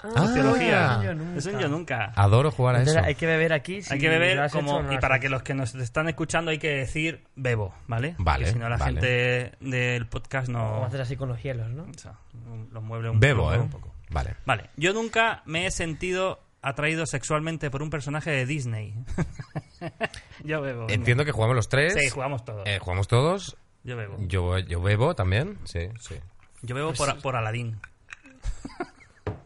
Ah, 0.03 0.27
sociología. 0.27 1.01
yo 1.03 1.13
nunca. 1.15 1.37
Es 1.37 1.45
un 1.45 1.59
yo 1.59 1.67
nunca. 1.67 2.13
Adoro 2.15 2.51
jugar 2.51 2.75
a 2.75 2.81
eso. 2.83 2.99
Hay 3.03 3.15
que 3.15 3.25
beber 3.25 3.53
aquí. 3.53 3.81
si 3.81 3.93
Hay 3.93 3.99
que 3.99 4.09
beber 4.09 4.49
como... 4.51 4.91
y 4.91 4.97
para 4.97 5.19
que 5.19 5.29
los 5.29 5.43
que 5.43 5.53
nos 5.53 5.73
están 5.75 6.07
escuchando 6.07 6.51
hay 6.51 6.59
que 6.59 6.69
decir 6.69 7.23
bebo, 7.35 7.73
¿vale? 7.87 8.15
Vale, 8.19 8.45
Porque 8.45 8.53
si 8.53 8.59
no 8.59 8.69
la 8.69 8.77
vale. 8.77 9.01
gente 9.01 9.51
del 9.59 10.07
podcast 10.07 10.49
no... 10.49 10.85
haces 10.85 10.99
así 10.99 11.15
con 11.15 11.29
los 11.29 11.41
hielos, 11.41 11.69
¿no? 11.69 11.83
o 11.83 11.97
sea, 11.97 12.13
los 12.71 12.83
mueble 12.83 13.09
un, 13.09 13.19
Bebo, 13.19 13.53
¿eh? 13.53 13.59
un 13.59 13.69
poco. 13.69 13.93
Vale. 14.09 14.35
Vale, 14.45 14.69
yo 14.77 14.93
nunca 14.93 15.41
me 15.45 15.65
he 15.65 15.71
sentido 15.71 16.39
atraído 16.61 17.05
sexualmente 17.05 17.69
por 17.69 17.81
un 17.81 17.89
personaje 17.89 18.31
de 18.31 18.45
Disney. 18.45 18.93
yo 20.43 20.61
bebo. 20.61 20.87
Entiendo 20.89 21.25
que 21.25 21.31
jugamos 21.31 21.55
los 21.55 21.69
tres. 21.69 21.93
Sí, 21.93 22.09
jugamos 22.09 22.43
todos. 22.45 22.67
Eh, 22.67 22.79
jugamos 22.79 23.07
todos. 23.07 23.57
Yo 23.83 23.95
bebo. 23.95 24.17
Yo, 24.19 24.57
yo 24.59 24.81
bebo 24.81 25.15
también. 25.15 25.57
Sí, 25.65 25.89
sí. 25.99 26.15
Yo 26.61 26.75
bebo 26.75 26.93
por, 26.93 27.21
por 27.21 27.35
Aladín. 27.35 27.79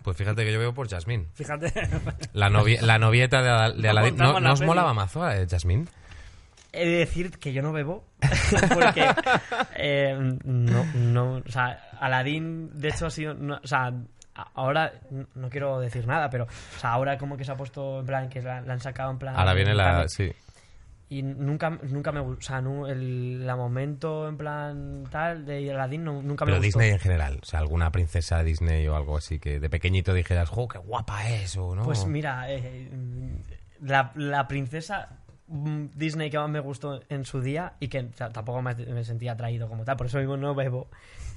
Pues 0.03 0.17
fíjate 0.17 0.43
que 0.45 0.51
yo 0.53 0.59
bebo 0.59 0.73
por 0.73 0.89
Jasmine. 0.89 1.27
Fíjate. 1.33 1.71
La, 2.33 2.49
novi- 2.49 2.79
la 2.81 2.97
novieta 2.99 3.41
de, 3.41 3.49
Al- 3.49 3.75
de 3.81 3.83
No 3.83 3.89
Aladdin. 3.91 4.17
¿No, 4.17 4.39
¿no 4.39 4.53
os 4.53 4.61
molaba 4.61 4.93
mazo, 4.93 5.29
eh, 5.29 5.45
Jasmine? 5.49 5.85
He 6.73 6.85
de 6.85 6.97
decir 6.99 7.31
que 7.37 7.51
yo 7.53 7.61
no 7.61 7.71
bebo. 7.73 8.05
porque. 8.73 9.05
eh, 9.75 10.17
no, 10.43 10.85
no. 10.95 11.33
O 11.45 11.51
sea, 11.51 11.89
Aladdin, 11.99 12.71
de 12.79 12.89
hecho, 12.89 13.07
ha 13.07 13.09
sido. 13.11 13.33
no- 13.33 13.59
o 13.63 13.67
sea, 13.67 13.91
ahora 14.55 14.93
no 15.35 15.49
quiero 15.49 15.79
decir 15.79 16.07
nada, 16.07 16.29
pero 16.29 16.45
o 16.45 16.79
sea, 16.79 16.91
ahora 16.93 17.17
como 17.17 17.35
que 17.37 17.43
se 17.43 17.51
ha 17.51 17.55
puesto 17.57 17.99
en 17.99 18.05
plan 18.05 18.29
que 18.29 18.41
la, 18.41 18.61
la 18.61 18.73
han 18.73 18.79
sacado 18.79 19.11
en 19.11 19.19
plan 19.19 19.35
Ahora 19.37 19.53
viene 19.53 19.75
la... 19.75 20.07
Sí. 20.07 20.31
Y 21.13 21.23
nunca 21.23 21.69
nunca 21.69 22.13
me 22.13 22.21
gu- 22.21 22.37
o 22.37 22.41
sea, 22.41 22.59
el 22.89 23.45
la 23.45 23.57
momento 23.57 24.29
en 24.29 24.37
plan 24.37 25.03
tal 25.11 25.45
de 25.45 25.69
Aladdin 25.69 26.05
no- 26.05 26.21
nunca 26.21 26.45
me 26.45 26.51
Pero 26.53 26.57
gustó. 26.63 26.79
Disney 26.79 26.91
en 26.91 26.99
general, 26.99 27.39
o 27.41 27.45
sea, 27.45 27.59
alguna 27.59 27.91
princesa 27.91 28.41
Disney 28.43 28.87
o 28.87 28.95
algo 28.95 29.17
así 29.17 29.37
que 29.37 29.59
de 29.59 29.69
pequeñito 29.69 30.13
dijeras, 30.13 30.47
¡jo, 30.49 30.69
qué 30.69 30.77
guapa 30.77 31.29
es! 31.29 31.57
O, 31.57 31.75
¿no? 31.75 31.83
Pues 31.83 32.05
mira, 32.05 32.45
eh, 32.49 32.89
la, 33.81 34.13
la 34.15 34.47
princesa 34.47 35.09
mm, 35.47 35.87
Disney 35.95 36.29
que 36.29 36.37
más 36.37 36.49
me 36.49 36.61
gustó 36.61 37.01
en 37.09 37.25
su 37.25 37.41
día 37.41 37.73
y 37.81 37.89
que 37.89 38.03
tampoco 38.03 38.61
me, 38.61 38.73
me 38.73 39.03
sentía 39.03 39.33
atraído 39.33 39.67
como 39.67 39.83
tal, 39.83 39.97
por 39.97 40.07
eso 40.07 40.17
mismo 40.17 40.37
no 40.37 40.55
bebo, 40.55 40.87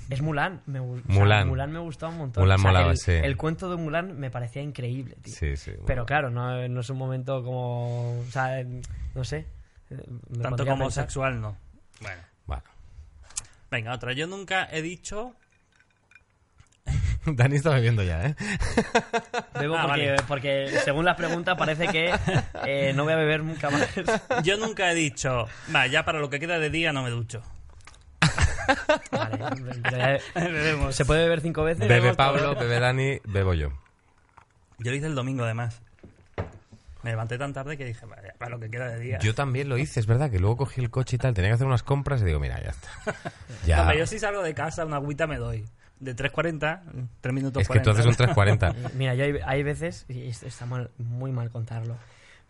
es 0.08 0.22
Mulan. 0.22 0.60
Me, 0.66 0.80
gu- 0.80 1.00
o 1.02 1.12
sea, 1.12 1.14
Mulan. 1.20 1.48
Mulan 1.48 1.72
me 1.72 1.78
gustó 1.80 2.10
un 2.10 2.18
montón. 2.18 2.42
Mulan 2.44 2.60
O 2.60 2.62
sea, 2.62 2.70
molaba, 2.70 2.90
el, 2.92 2.96
sí. 2.98 3.10
el 3.12 3.36
cuento 3.36 3.68
de 3.70 3.76
Mulan 3.76 4.16
me 4.20 4.30
parecía 4.30 4.62
increíble, 4.62 5.16
tío. 5.20 5.34
Sí, 5.34 5.56
sí. 5.56 5.72
Pero 5.72 5.82
bueno. 5.84 6.06
claro, 6.06 6.30
no, 6.30 6.68
no 6.68 6.80
es 6.80 6.90
un 6.90 6.98
momento 6.98 7.42
como... 7.42 8.20
O 8.20 8.24
sea, 8.30 8.64
no 9.16 9.24
sé. 9.24 9.46
Me 10.28 10.42
Tanto 10.42 10.64
como 10.66 10.84
pensar. 10.86 11.04
sexual, 11.04 11.40
no. 11.40 11.56
Bueno. 12.00 12.22
Bueno. 12.46 12.62
Venga, 13.70 13.92
otra. 13.94 14.12
Yo 14.12 14.26
nunca 14.26 14.68
he 14.70 14.82
dicho... 14.82 15.34
Dani 17.26 17.56
está 17.56 17.70
bebiendo 17.70 18.02
ya, 18.02 18.26
¿eh? 18.26 18.36
Bebo 19.58 19.76
Ah, 19.76 19.86
porque, 19.86 20.10
vale. 20.10 20.16
porque 20.28 20.80
según 20.84 21.04
las 21.06 21.16
preguntas 21.16 21.56
parece 21.56 21.88
que 21.88 22.14
eh, 22.66 22.92
no 22.94 23.04
voy 23.04 23.14
a 23.14 23.16
beber 23.16 23.42
nunca 23.42 23.70
más. 23.70 23.88
Yo 24.44 24.56
nunca 24.58 24.90
he 24.90 24.94
dicho... 24.94 25.46
Va, 25.74 25.86
ya 25.86 26.04
para 26.04 26.18
lo 26.20 26.28
que 26.28 26.38
queda 26.38 26.58
de 26.58 26.68
día 26.70 26.92
no 26.92 27.02
me 27.02 27.10
ducho. 27.10 27.42
Vale, 29.10 30.20
Bebemos. 30.34 30.94
¿Se 30.94 31.04
puede 31.04 31.22
beber 31.24 31.40
cinco 31.40 31.64
veces? 31.64 31.86
Bebe 31.88 32.14
Pablo, 32.14 32.54
bebe 32.54 32.80
Dani, 32.80 33.18
bebo 33.24 33.54
yo. 33.54 33.68
Yo 34.78 34.90
lo 34.90 34.96
hice 34.96 35.06
el 35.06 35.14
domingo, 35.14 35.44
además. 35.44 35.80
Me 37.04 37.10
levanté 37.10 37.38
tan 37.38 37.52
tarde 37.52 37.76
que 37.76 37.84
dije, 37.84 38.04
vaya, 38.06 38.34
para 38.38 38.50
lo 38.52 38.58
que 38.58 38.70
queda 38.70 38.88
de 38.88 38.98
día. 38.98 39.18
Yo 39.20 39.34
también 39.34 39.68
lo 39.68 39.76
hice, 39.78 40.00
es 40.00 40.06
verdad, 40.06 40.30
que 40.30 40.38
luego 40.40 40.56
cogí 40.56 40.80
el 40.80 40.90
coche 40.90 41.16
y 41.16 41.18
tal, 41.18 41.34
tenía 41.34 41.50
que 41.50 41.54
hacer 41.54 41.66
unas 41.66 41.82
compras 41.82 42.22
y 42.22 42.24
digo, 42.24 42.40
mira, 42.40 42.60
ya 42.62 42.70
está. 42.70 42.88
Ya. 43.66 43.94
Yo 43.94 44.06
si 44.06 44.18
salgo 44.18 44.42
de 44.42 44.54
casa, 44.54 44.84
una 44.84 44.96
agüita 44.96 45.26
me 45.26 45.36
doy. 45.36 45.64
De 46.00 46.16
3.40, 46.16 47.08
3 47.20 47.34
minutos 47.34 47.62
es 47.62 47.68
que 47.68 47.78
tú 47.80 47.84
40. 47.84 47.90
haces 47.92 48.06
un 48.06 48.16
340. 48.16 48.74
Mira, 48.96 49.14
yo 49.14 49.24
hay, 49.24 49.34
hay 49.46 49.62
veces, 49.62 50.06
y 50.08 50.28
es- 50.28 50.42
está 50.42 50.66
mal- 50.66 50.90
muy 50.98 51.30
mal 51.30 51.50
contarlo, 51.50 51.96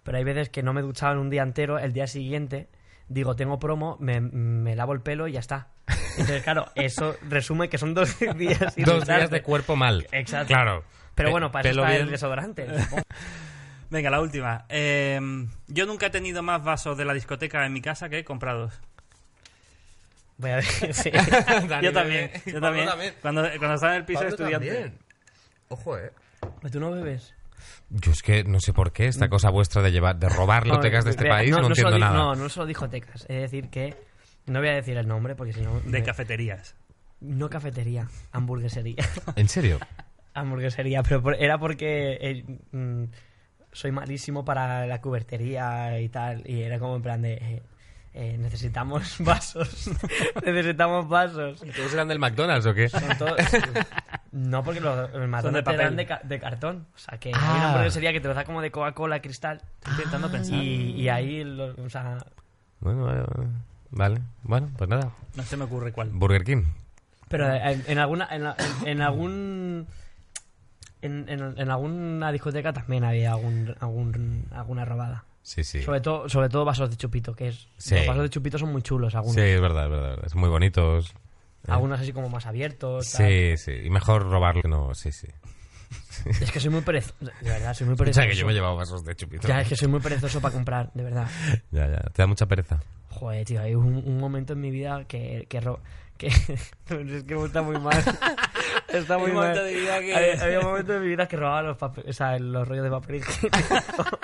pero 0.02 0.16
hay 0.18 0.24
veces 0.24 0.48
que 0.48 0.62
no 0.62 0.72
me 0.72 0.80
duchaba 0.82 1.12
en 1.12 1.18
un 1.18 1.30
día 1.30 1.42
entero, 1.42 1.78
el 1.78 1.92
día 1.92 2.06
siguiente 2.06 2.68
digo, 3.08 3.36
tengo 3.36 3.58
promo, 3.58 3.96
me, 4.00 4.20
me 4.20 4.74
lavo 4.76 4.92
el 4.94 5.00
pelo 5.02 5.28
y 5.28 5.32
ya 5.32 5.40
está. 5.40 5.68
Entonces, 6.12 6.42
claro, 6.42 6.66
eso 6.74 7.16
resume 7.28 7.68
que 7.68 7.76
son 7.76 7.92
dos 7.92 8.16
días 8.36 8.74
Dos 8.76 9.04
días 9.06 9.30
de 9.30 9.42
cuerpo 9.42 9.76
mal. 9.76 10.06
Exacto. 10.12 10.46
Claro. 10.54 10.84
Pero 11.14 11.28
Pe- 11.28 11.32
bueno, 11.32 11.52
para 11.52 11.68
eso 11.70 11.84
el 11.86 12.10
desodorante. 12.10 12.66
Venga, 13.90 14.10
la 14.10 14.20
última. 14.20 14.64
Eh, 14.68 15.20
yo 15.68 15.86
nunca 15.86 16.06
he 16.06 16.10
tenido 16.10 16.42
más 16.42 16.62
vasos 16.64 16.96
de 16.96 17.04
la 17.04 17.14
discoteca 17.14 17.64
en 17.66 17.72
mi 17.72 17.80
casa 17.80 18.08
que 18.08 18.24
comprados. 18.24 18.80
Voy 20.38 20.50
a 20.50 20.56
ver, 20.56 20.64
sí. 20.94 21.10
yo 21.82 21.92
también. 21.92 22.30
Yo 22.46 22.60
también. 22.60 22.86
también. 22.86 23.14
Cuando, 23.22 23.42
cuando 23.58 23.74
estaba 23.74 23.94
en 23.94 23.98
el 24.00 24.04
piso 24.04 24.20
Pablo 24.20 24.30
estudiante. 24.34 24.68
también. 24.68 24.98
Ojo, 25.68 25.98
eh. 25.98 26.12
¿Tú 26.70 26.80
no 26.80 26.90
bebes? 26.90 27.34
Yo 27.90 28.12
es 28.12 28.22
que 28.22 28.44
no 28.44 28.58
sé 28.60 28.72
por 28.72 28.92
qué 28.92 29.06
esta 29.06 29.28
cosa 29.28 29.50
vuestra 29.50 29.80
de 29.80 29.92
llevar, 29.92 30.16
de 30.18 30.28
robar 30.28 30.66
lotecas 30.66 31.04
de 31.04 31.12
este 31.12 31.26
país, 31.28 31.50
no, 31.50 31.66
entiendo 31.66 31.98
nada. 31.98 32.12
No, 32.14 32.34
no 32.34 32.48
solo 32.48 32.66
dijo 32.66 32.88
tecas. 32.88 33.22
Es 33.22 33.40
decir, 33.42 33.70
que 33.70 33.94
no 34.46 34.58
voy 34.58 34.68
a 34.68 34.74
decir 34.74 34.96
el 34.96 35.06
nombre 35.06 35.34
porque 35.34 35.52
si 35.52 35.60
no. 35.62 35.80
De 35.80 35.90
me- 36.00 36.02
cafeterías. 36.02 36.74
No 37.20 37.48
cafetería, 37.48 38.08
hamburguesería. 38.32 38.96
¿En 39.36 39.48
serio? 39.48 39.78
hamburguesería, 40.34 41.02
pero 41.02 41.22
por- 41.22 41.36
era 41.40 41.56
porque 41.58 42.18
eh, 42.20 42.44
mm, 42.72 43.04
soy 43.74 43.92
malísimo 43.92 44.44
para 44.46 44.86
la 44.86 45.00
cubertería 45.02 46.00
y 46.00 46.08
tal. 46.08 46.42
Y 46.48 46.62
era 46.62 46.78
como 46.78 46.96
en 46.96 47.02
plan 47.02 47.20
de. 47.20 47.34
eh, 47.34 47.62
eh, 48.14 48.36
necesitamos 48.38 49.16
vasos. 49.18 49.90
necesitamos 50.44 51.08
vasos. 51.08 51.60
¿Todos 51.76 51.92
eran 51.92 52.08
del 52.08 52.18
McDonald's 52.18 52.64
o 52.66 52.72
qué? 52.74 52.88
Son 52.88 53.02
todos- 53.18 53.36
No, 54.32 54.64
porque 54.64 54.80
los, 54.80 55.12
los 55.12 55.28
McDonald's 55.28 55.76
dan 55.78 55.94
de, 55.96 56.06
ca- 56.06 56.20
de 56.24 56.40
cartón. 56.40 56.86
O 56.94 56.98
sea, 56.98 57.18
que 57.18 57.28
hay 57.28 57.34
Ah. 57.36 57.54
una 57.56 57.68
hamburguesería 57.68 58.12
que 58.12 58.20
te 58.20 58.26
lo 58.28 58.34
da 58.34 58.44
como 58.44 58.62
de 58.62 58.70
Coca-Cola 58.72 59.20
cristal. 59.20 59.60
Estoy 59.76 59.92
intentando 59.94 60.30
pensar. 60.30 60.54
Y, 60.56 60.90
y 61.00 61.08
ahí, 61.08 61.44
lo- 61.44 61.74
o 61.84 61.88
sea, 61.90 62.18
Bueno, 62.80 63.04
vale, 63.04 63.20
vale. 63.22 63.48
Vale, 63.96 64.20
bueno, 64.42 64.70
pues 64.76 64.90
nada. 64.90 65.12
No 65.36 65.42
se 65.44 65.56
me 65.56 65.64
ocurre 65.64 65.92
cuál. 65.92 66.08
Burger 66.10 66.42
King. 66.42 66.64
Pero 67.28 67.52
en, 67.52 67.84
en 67.86 67.98
alguna 67.98 68.26
en, 68.30 68.42
la- 68.42 68.56
en- 68.82 68.88
en 68.88 69.00
algún 69.02 69.63
en, 71.04 71.28
en- 71.28 71.54
en 71.58 71.70
alguna 71.70 72.32
discoteca 72.32 72.72
también 72.72 73.04
había 73.04 73.32
algún, 73.32 73.74
algún 73.80 74.46
alguna 74.52 74.84
robada. 74.84 75.24
Sí, 75.42 75.62
sí. 75.62 75.82
Sobre 75.82 76.00
todo 76.00 76.28
sobre 76.28 76.48
todo 76.48 76.64
vasos 76.64 76.90
de 76.90 76.96
chupito, 76.96 77.34
que 77.34 77.48
es 77.48 77.68
Sí. 77.76 77.94
los 77.96 78.06
vasos 78.06 78.22
de 78.22 78.30
chupito 78.30 78.58
son 78.58 78.72
muy 78.72 78.82
chulos 78.82 79.14
algunos. 79.14 79.34
Sí, 79.34 79.42
es 79.42 79.60
verdad, 79.60 79.84
es 79.84 79.90
verdad. 79.90 80.18
es 80.24 80.34
muy 80.34 80.48
bonitos. 80.48 81.14
Algunos 81.66 82.00
así 82.00 82.12
como 82.12 82.28
más 82.28 82.46
abiertos. 82.46 83.10
tal. 83.12 83.26
Sí, 83.28 83.56
sí. 83.56 83.72
Y 83.84 83.90
mejor 83.90 84.22
robarlo 84.28 84.62
que 84.62 84.68
no, 84.68 84.94
sí, 84.94 85.12
sí. 85.12 85.28
Es 86.40 86.50
que 86.50 86.58
soy 86.60 86.70
muy 86.70 86.80
perezoso, 86.80 87.14
de 87.20 87.50
verdad, 87.50 87.72
soy 87.74 87.86
muy 87.86 87.94
O 87.94 87.96
perezoso. 87.98 88.22
sea, 88.22 88.30
que 88.30 88.36
yo 88.36 88.46
me 88.46 88.52
he 88.52 88.54
llevado 88.54 88.76
vasos 88.76 89.04
de 89.04 89.14
chupito. 89.14 89.46
Ya, 89.46 89.60
es 89.60 89.68
que 89.68 89.76
soy 89.76 89.88
muy 89.88 90.00
perezoso 90.00 90.40
para 90.40 90.52
comprar, 90.54 90.90
de 90.94 91.04
verdad. 91.04 91.28
ya, 91.70 91.88
ya. 91.88 92.00
Te 92.10 92.22
da 92.22 92.26
mucha 92.26 92.46
pereza. 92.46 92.80
Joder, 93.10 93.44
tío, 93.46 93.60
hay 93.60 93.74
un, 93.74 93.96
un 94.04 94.18
momento 94.18 94.54
en 94.54 94.60
mi 94.60 94.70
vida 94.70 95.04
que... 95.06 95.46
que, 95.48 95.60
ro- 95.60 95.80
que 96.18 96.28
es 96.28 97.24
que 97.24 97.44
está 97.44 97.62
muy 97.62 97.78
mal. 97.78 98.02
Está 98.98 99.18
muy 99.18 99.32
mal. 99.32 99.48
momento 99.48 99.64
de 99.64 99.74
vida 99.74 100.00
que- 100.00 100.14
Había, 100.14 100.44
había 100.44 100.60
un 100.60 100.66
momento 100.66 100.92
de 100.92 101.00
mi 101.00 101.08
vida 101.08 101.26
que 101.28 101.36
robaba 101.36 101.62
los, 101.62 101.76
pape- 101.78 102.08
o 102.08 102.12
sea, 102.12 102.38
los 102.38 102.66
rollos 102.66 102.84
de 102.84 102.90
papel 102.90 103.16
higiénico. 103.16 103.58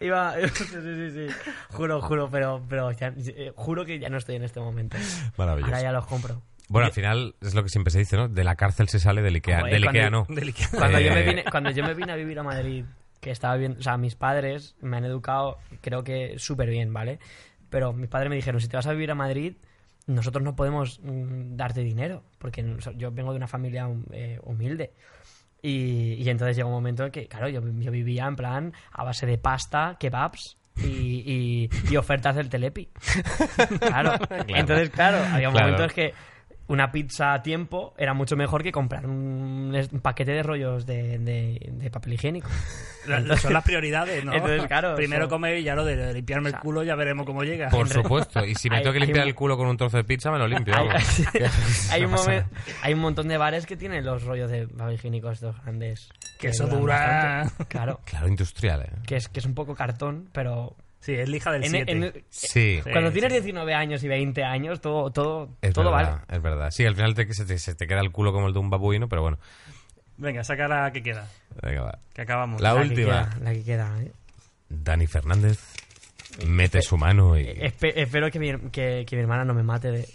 Iba... 0.00 0.34
Sí, 0.54 0.64
sí, 0.64 1.10
sí. 1.10 1.26
Juro, 1.70 2.00
juro, 2.00 2.28
pero, 2.30 2.62
pero 2.68 2.90
ya- 2.92 3.12
eh, 3.16 3.52
juro 3.54 3.84
que 3.84 3.98
ya 3.98 4.08
no 4.08 4.18
estoy 4.18 4.36
en 4.36 4.44
este 4.44 4.60
momento. 4.60 4.96
Maravilloso. 5.36 5.72
Ahora 5.74 5.82
ya 5.82 5.92
los 5.92 6.06
compro. 6.06 6.42
Bueno, 6.68 6.86
al 6.86 6.92
final 6.92 7.34
es 7.42 7.54
lo 7.54 7.62
que 7.62 7.68
siempre 7.68 7.90
se 7.90 7.98
dice, 7.98 8.16
¿no? 8.16 8.28
De 8.28 8.44
la 8.44 8.56
cárcel 8.56 8.88
se 8.88 8.98
sale, 8.98 9.20
del 9.20 9.34
Ikea, 9.34 9.60
Joder, 9.60 9.72
del 9.74 9.84
cuando- 9.84 9.98
Ikea 10.00 10.10
no. 10.10 10.26
Cuando, 10.78 11.00
yo 11.00 11.12
me 11.12 11.20
Eh, 11.20 11.28
vine, 11.28 11.44
cuando 11.50 11.70
yo 11.70 11.84
me 11.84 11.94
vine 11.94 12.12
a 12.12 12.16
vivir 12.16 12.38
a 12.38 12.42
Madrid, 12.42 12.84
que 13.20 13.30
estaba 13.30 13.56
bien, 13.56 13.76
o 13.78 13.82
sea, 13.82 13.98
mis 13.98 14.14
padres 14.14 14.74
me 14.80 14.96
han 14.96 15.04
educado, 15.04 15.58
creo 15.82 16.02
que 16.02 16.36
súper 16.38 16.70
bien, 16.70 16.92
¿vale? 16.92 17.18
Pero 17.68 17.92
mis 17.92 18.08
padres 18.08 18.30
me 18.30 18.36
dijeron, 18.36 18.60
si 18.60 18.68
te 18.68 18.76
vas 18.76 18.86
a 18.86 18.92
vivir 18.92 19.10
a 19.10 19.14
Madrid, 19.14 19.54
nosotros 20.06 20.42
no 20.42 20.54
podemos 20.56 21.00
mm, 21.02 21.56
darte 21.56 21.80
dinero, 21.82 22.22
porque 22.38 22.76
yo 22.96 23.10
vengo 23.12 23.30
de 23.32 23.36
una 23.36 23.48
familia 23.48 23.88
eh, 24.12 24.38
humilde. 24.42 24.92
Y, 25.62 26.14
y 26.14 26.28
entonces 26.28 26.56
llegó 26.56 26.68
un 26.70 26.74
momento 26.74 27.04
en 27.04 27.12
que, 27.12 27.28
claro, 27.28 27.48
yo, 27.48 27.60
yo 27.78 27.90
vivía 27.92 28.26
en 28.26 28.34
plan 28.36 28.72
a 28.90 29.04
base 29.04 29.26
de 29.26 29.38
pasta, 29.38 29.96
kebabs 30.00 30.56
y, 30.82 30.86
y- 30.86 31.70
y 31.90 31.96
ofertas 31.96 32.34
del 32.34 32.48
Telepi. 32.48 32.88
Claro. 33.80 34.12
Entonces, 34.48 34.90
claro, 34.90 35.18
había 35.18 35.50
Claro. 35.50 35.66
momentos 35.70 35.92
que 35.92 36.14
una 36.68 36.90
pizza 36.92 37.34
a 37.34 37.42
tiempo 37.42 37.92
era 37.98 38.14
mucho 38.14 38.36
mejor 38.36 38.62
que 38.62 38.72
comprar 38.72 39.04
un, 39.06 39.74
un 39.92 40.00
paquete 40.00 40.32
de 40.32 40.42
rollos 40.42 40.86
de, 40.86 41.18
de- 41.18 41.70
de 41.72 41.90
papel 41.90 42.14
higiénico. 42.14 42.48
Son 43.40 43.52
las 43.52 43.64
prioridades, 43.64 44.24
¿no? 44.24 44.32
Entonces, 44.32 44.64
claro, 44.66 44.94
Primero 44.94 45.28
comer 45.28 45.58
y 45.58 45.64
ya 45.64 45.74
lo 45.74 45.84
de 45.84 46.14
limpiarme 46.14 46.48
O 46.48 46.50
sea, 46.50 46.58
el 46.58 46.62
culo 46.62 46.82
ya 46.84 46.94
veremos 46.94 47.26
cómo 47.26 47.42
llega. 47.42 47.68
Por 47.68 47.88
supuesto. 47.88 48.44
Y 48.46 48.54
si 48.54 48.70
me 48.70 48.76
Hay- 48.78 48.82
tengo 48.84 48.94
que 48.94 49.00
limpiar 49.00 49.24
un- 49.24 49.28
el 49.30 49.34
culo 49.34 49.56
con 49.56 49.66
un 49.66 49.76
trozo 49.76 49.96
de 49.96 50.04
pizza, 50.04 50.30
me 50.30 50.38
lo 50.38 50.46
limpio. 50.46 50.74
Hay, 50.76 50.88
hay 51.90 52.04
un 52.04 52.12
momen- 52.12 52.46
hay 52.82 52.94
un 52.94 53.00
montón 53.00 53.26
de 53.28 53.36
bares 53.38 53.66
que 53.66 53.76
tienen 53.76 54.04
los 54.04 54.22
rollos 54.24 54.50
de 54.50 54.68
papel 54.68 54.94
higiénico 54.94 55.30
estos 55.30 55.60
grandes. 55.62 56.08
Que 56.38 56.48
eso 56.48 56.66
dura- 56.68 57.42
bastante. 57.44 57.64
Claro. 57.66 58.00
Claro, 58.04 58.28
industrial, 58.28 58.82
¿eh? 58.82 58.90
Que 59.06 59.16
es, 59.16 59.28
que 59.28 59.40
es 59.40 59.46
un 59.46 59.54
poco 59.54 59.74
cartón, 59.74 60.28
pero... 60.32 60.76
Sí, 61.02 61.12
es 61.14 61.28
lija 61.28 61.50
del 61.52 61.64
en- 61.64 61.70
7. 61.70 61.92
en- 61.92 62.24
Sí. 62.30 62.80
cuando 62.82 63.10
Sí, 63.10 63.14
tienes 63.14 63.32
sí. 63.32 63.38
19 63.40 63.74
años 63.74 64.02
y 64.04 64.08
20 64.08 64.44
años, 64.44 64.80
todo, 64.80 65.10
todo, 65.10 65.50
Es 65.60 65.74
todo 65.74 65.90
verdad, 65.92 66.20
vale. 66.22 66.36
es 66.36 66.42
verdad. 66.42 66.70
Sí, 66.70 66.86
al 66.86 66.94
final 66.94 67.14
te, 67.14 67.32
se, 67.34 67.44
te, 67.44 67.58
se 67.58 67.74
te 67.74 67.86
queda 67.88 68.00
el 68.00 68.12
culo 68.12 68.32
como 68.32 68.46
el 68.46 68.52
de 68.52 68.60
un 68.60 68.70
babuino, 68.70 69.08
pero 69.08 69.20
bueno. 69.22 69.38
Venga, 70.16 70.44
saca 70.44 70.68
la 70.68 70.92
que 70.92 71.02
queda. 71.02 71.28
Venga, 71.60 71.82
va. 71.82 71.98
Que 72.14 72.22
acabamos. 72.22 72.60
La 72.60 72.72
La 72.74 72.82
que 72.82 72.88
última. 72.88 73.30
queda, 73.30 73.38
la 73.42 73.52
que 73.52 73.64
queda, 73.64 74.02
¿eh? 74.02 74.12
Dani 74.68 75.06
Fernández 75.08 75.58
mete 76.46 76.80
su 76.82 76.96
mano 76.96 77.36
y... 77.38 77.44
Espe- 77.46 77.92
espero 77.96 78.30
que 78.30 78.38
mi, 78.38 78.56
que, 78.70 79.04
que 79.06 79.16
mi 79.16 79.22
hermana 79.22 79.44
no 79.44 79.52
me 79.54 79.62
mate, 79.62 79.90
de, 79.90 80.08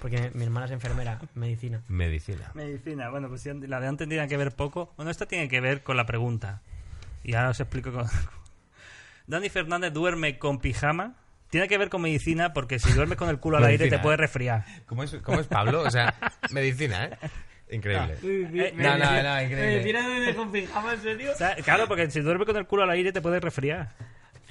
porque 0.00 0.30
mi 0.34 0.44
hermana 0.44 0.66
es 0.66 0.72
enfermera, 0.72 1.18
medicina. 1.34 1.82
Medicina. 1.88 2.50
Medicina, 2.54 3.10
bueno, 3.10 3.28
pues 3.28 3.42
sí, 3.42 3.50
la 3.66 3.80
de 3.80 3.88
antes 3.88 4.08
tiene 4.08 4.26
que 4.28 4.36
ver 4.38 4.52
poco. 4.52 4.94
Bueno, 4.96 5.10
esta 5.10 5.26
tiene 5.26 5.48
que 5.48 5.60
ver 5.60 5.82
con 5.82 5.96
la 5.98 6.06
pregunta. 6.06 6.62
Y 7.24 7.34
ahora 7.34 7.50
os 7.50 7.60
explico 7.60 7.92
con... 7.92 8.06
Dani 9.30 9.48
Fernández 9.48 9.92
duerme 9.92 10.38
con 10.38 10.58
pijama. 10.60 11.14
Tiene 11.50 11.66
que 11.68 11.78
ver 11.78 11.88
con 11.88 12.02
medicina 12.02 12.52
porque 12.52 12.78
si 12.78 12.92
duermes 12.92 13.16
con 13.18 13.28
el 13.28 13.38
culo 13.38 13.56
al 13.56 13.64
aire 13.64 13.88
te 13.88 13.98
puede 13.98 14.14
¿eh? 14.14 14.18
resfriar. 14.18 14.64
¿Cómo 14.86 15.02
es, 15.02 15.14
¿Cómo 15.22 15.40
es 15.40 15.46
Pablo? 15.46 15.82
O 15.82 15.90
sea, 15.90 16.14
medicina, 16.50 17.04
¿eh? 17.06 17.18
Increíble. 17.72 18.16
Eh, 18.22 18.72
No, 18.76 18.98
no, 18.98 19.22
no, 19.22 19.42
increíble. 19.42 20.20
de 20.26 20.34
con 20.34 20.50
pijama, 20.52 20.92
en 20.94 21.00
serio? 21.02 21.32
o 21.32 21.36
sea, 21.36 21.54
claro, 21.56 21.86
porque 21.88 22.10
si 22.10 22.20
duermes 22.20 22.46
con 22.46 22.56
el 22.56 22.66
culo 22.66 22.82
al 22.84 22.90
aire 22.90 23.12
te 23.12 23.20
puede 23.20 23.40
resfriar. 23.40 23.90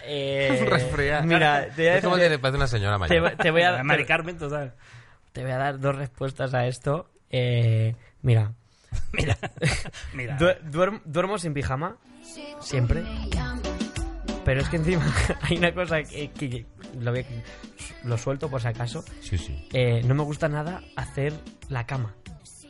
Eh, 0.06 0.66
Resfriar. 0.70 1.26
Mira, 1.26 1.68
te 1.76 1.82
voy 1.82 1.88
a 1.88 1.96
Es 1.98 2.04
como 2.04 2.16
que 2.16 2.40
parece 2.40 2.58
una 2.58 2.68
señora 2.68 2.94
te, 3.08 3.20
mayor. 3.20 3.32
te 3.38 3.52
voy 3.52 3.62
a, 3.64 3.84
Mari 3.84 4.06
Carmen, 4.06 4.38
total. 4.38 4.74
te 5.34 5.42
voy 5.44 5.52
a 5.52 5.58
dar 5.58 5.80
dos 5.80 5.96
respuestas 5.96 6.54
a 6.54 6.68
esto 6.68 7.10
Eh, 7.30 7.96
mira, 8.22 8.54
Mira, 9.14 9.38
mira. 10.14 10.36
du- 10.38 10.72
duerm- 10.72 11.02
duermo 11.06 11.38
sin 11.38 11.54
pijama, 11.54 11.98
siempre. 12.62 13.04
Pero 14.50 14.62
es 14.62 14.70
que 14.70 14.78
encima 14.78 15.06
hay 15.44 15.58
una 15.60 15.72
cosa 15.76 16.02
que, 16.02 16.32
que- 16.32 16.50
que 16.50 16.66
lo, 17.00 17.12
voy 17.12 17.20
a- 17.20 18.08
lo 18.08 18.18
suelto 18.18 18.50
por 18.50 18.60
si 18.60 18.68
acaso. 18.68 19.04
Sí, 19.22 19.38
sí. 19.38 19.68
Eh, 19.74 20.02
no 20.06 20.16
me 20.16 20.24
gusta 20.24 20.50
nada 20.50 20.82
hacer 20.96 21.34
la 21.68 21.86
cama. 21.86 22.16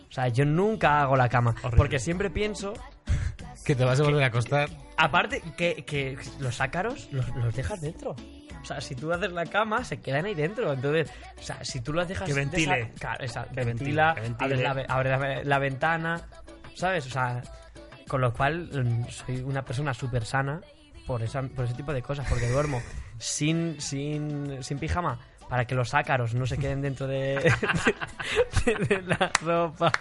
O 0.09 0.11
sea, 0.11 0.27
yo 0.27 0.43
nunca 0.43 1.01
hago 1.01 1.15
la 1.15 1.29
cama. 1.29 1.51
Horrible. 1.61 1.77
Porque 1.77 1.99
siempre 1.99 2.29
pienso, 2.29 2.73
Que 3.63 3.75
te 3.75 3.85
vas 3.85 3.97
a 3.97 4.03
volver 4.03 4.23
a 4.23 4.27
acostar. 4.27 4.69
aparte, 4.97 5.41
que, 5.55 5.85
que 5.85 6.17
los 6.39 6.59
ácaros 6.59 7.07
los, 7.13 7.25
los 7.37 7.55
dejas 7.55 7.79
dentro. 7.79 8.13
O 8.61 8.65
sea, 8.65 8.81
si 8.81 8.93
tú 8.95 9.13
haces 9.13 9.31
la 9.31 9.45
cama, 9.45 9.85
se 9.85 10.01
quedan 10.01 10.25
ahí 10.25 10.33
dentro. 10.35 10.73
Entonces, 10.73 11.09
o 11.39 11.41
sea, 11.41 11.63
si 11.63 11.79
tú 11.79 11.93
los 11.93 12.09
dejas... 12.09 12.27
Que 12.27 12.33
ventile. 12.33 12.87
desa- 12.93 12.99
claro, 12.99 13.23
esa- 13.23 13.45
Que 13.45 13.63
ventila, 13.63 14.13
ventile, 14.15 14.35
que 14.37 14.43
abres, 14.43 14.59
la, 14.61 14.73
ventile. 14.73 14.87
ve- 14.87 14.93
abres 14.93 15.19
la, 15.19 15.43
la 15.45 15.59
ventana, 15.59 16.21
¿sabes? 16.75 17.05
O 17.05 17.09
sea, 17.09 17.41
con 18.09 18.19
lo 18.19 18.33
cual 18.33 18.69
mm, 18.83 19.07
soy 19.09 19.37
una 19.43 19.63
persona 19.63 19.93
súper 19.93 20.25
sana 20.25 20.59
por, 21.09 21.23
esa, 21.23 21.41
por 21.41 21.65
ese 21.65 21.73
tipo 21.73 21.91
de 21.91 22.03
cosas, 22.03 22.27
porque 22.29 22.47
duermo 22.47 22.83
sin, 23.17 23.81
sin, 23.81 24.61
sin 24.61 24.77
pijama 24.77 25.19
para 25.49 25.65
que 25.65 25.73
los 25.73 25.95
ácaros 25.95 26.35
no 26.35 26.45
se 26.45 26.59
queden 26.59 26.83
dentro 26.83 27.07
de, 27.07 27.51
de, 28.65 28.75
de 28.75 29.01
la 29.01 29.31
ropa. 29.41 29.91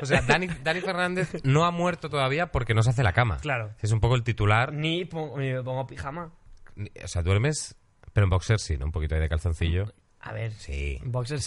O 0.00 0.06
sea, 0.06 0.22
Dani, 0.22 0.46
Dani 0.62 0.80
Fernández 0.80 1.42
no 1.42 1.64
ha 1.64 1.72
muerto 1.72 2.08
todavía 2.08 2.52
porque 2.52 2.72
no 2.72 2.84
se 2.84 2.90
hace 2.90 3.02
la 3.02 3.12
cama. 3.12 3.38
Claro. 3.38 3.74
Es 3.82 3.90
un 3.90 3.98
poco 3.98 4.14
el 4.14 4.22
titular. 4.22 4.72
Ni 4.72 5.04
pongo, 5.04 5.40
ni 5.40 5.52
me 5.52 5.62
pongo 5.64 5.88
pijama. 5.88 6.30
O 7.02 7.08
sea, 7.08 7.22
duermes, 7.22 7.74
pero 8.12 8.26
en 8.26 8.30
boxer 8.30 8.60
sí, 8.60 8.76
¿no? 8.76 8.84
Un 8.84 8.92
poquito 8.92 9.16
ahí 9.16 9.20
de 9.20 9.28
calzoncillo. 9.28 9.92
A 10.28 10.32
ver, 10.32 10.52
Sí. 10.52 10.98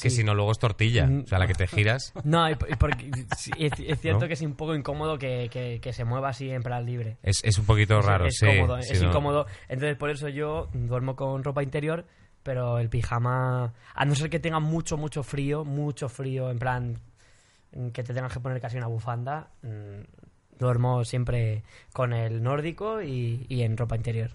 que 0.02 0.10
si 0.10 0.24
no, 0.24 0.34
luego 0.34 0.52
es 0.52 0.60
tortilla. 0.60 1.06
Mm. 1.06 1.24
O 1.24 1.28
sea, 1.28 1.38
la 1.40 1.48
que 1.48 1.54
te 1.54 1.68
giras. 1.68 2.14
No, 2.24 2.46
porque 2.80 3.12
es, 3.58 3.74
es 3.80 4.00
cierto 4.00 4.22
¿No? 4.22 4.28
que 4.28 4.34
es 4.34 4.42
un 4.42 4.56
poco 4.56 4.74
incómodo 4.76 5.18
que, 5.18 5.50
que- 5.52 5.80
que 5.82 5.92
se 5.94 6.06
mueva 6.06 6.30
así 6.30 6.50
en 6.50 6.64
plan 6.64 6.86
libre. 6.86 7.18
Es, 7.24 7.44
es 7.44 7.58
un 7.58 7.66
poquito 7.66 8.02
raro, 8.02 8.26
es 8.28 8.38
sí. 8.38 8.46
cómodo, 8.46 8.82
sí, 8.82 8.94
es 8.94 9.02
no. 9.02 9.10
incómodo. 9.10 9.46
Entonces, 9.68 9.98
por 9.98 10.10
eso 10.10 10.30
yo 10.30 10.70
duermo 10.74 11.16
con 11.16 11.44
ropa 11.44 11.62
interior, 11.62 12.06
pero 12.44 12.80
el 12.80 12.90
pijama, 12.90 13.74
a 13.94 14.06
no 14.06 14.16
ser 14.16 14.30
que 14.30 14.40
tenga 14.40 14.60
mucho, 14.60 14.96
mucho 14.98 15.24
frío, 15.24 15.66
mucho 15.66 16.08
frío, 16.08 16.50
en 16.50 16.58
plan 16.60 16.98
mm, 17.76 17.90
que 17.90 18.04
te 18.04 18.14
tengas 18.14 18.32
que 18.34 18.40
poner 18.40 18.62
casi 18.62 18.78
una 18.78 18.88
bufanda, 18.88 19.50
mm, 19.62 20.58
duermo 20.58 21.04
siempre 21.04 21.64
con 21.94 22.14
el 22.14 22.42
nórdico 22.42 23.02
y, 23.02 23.46
y 23.50 23.62
en 23.64 23.76
ropa 23.78 23.96
interior. 23.98 24.32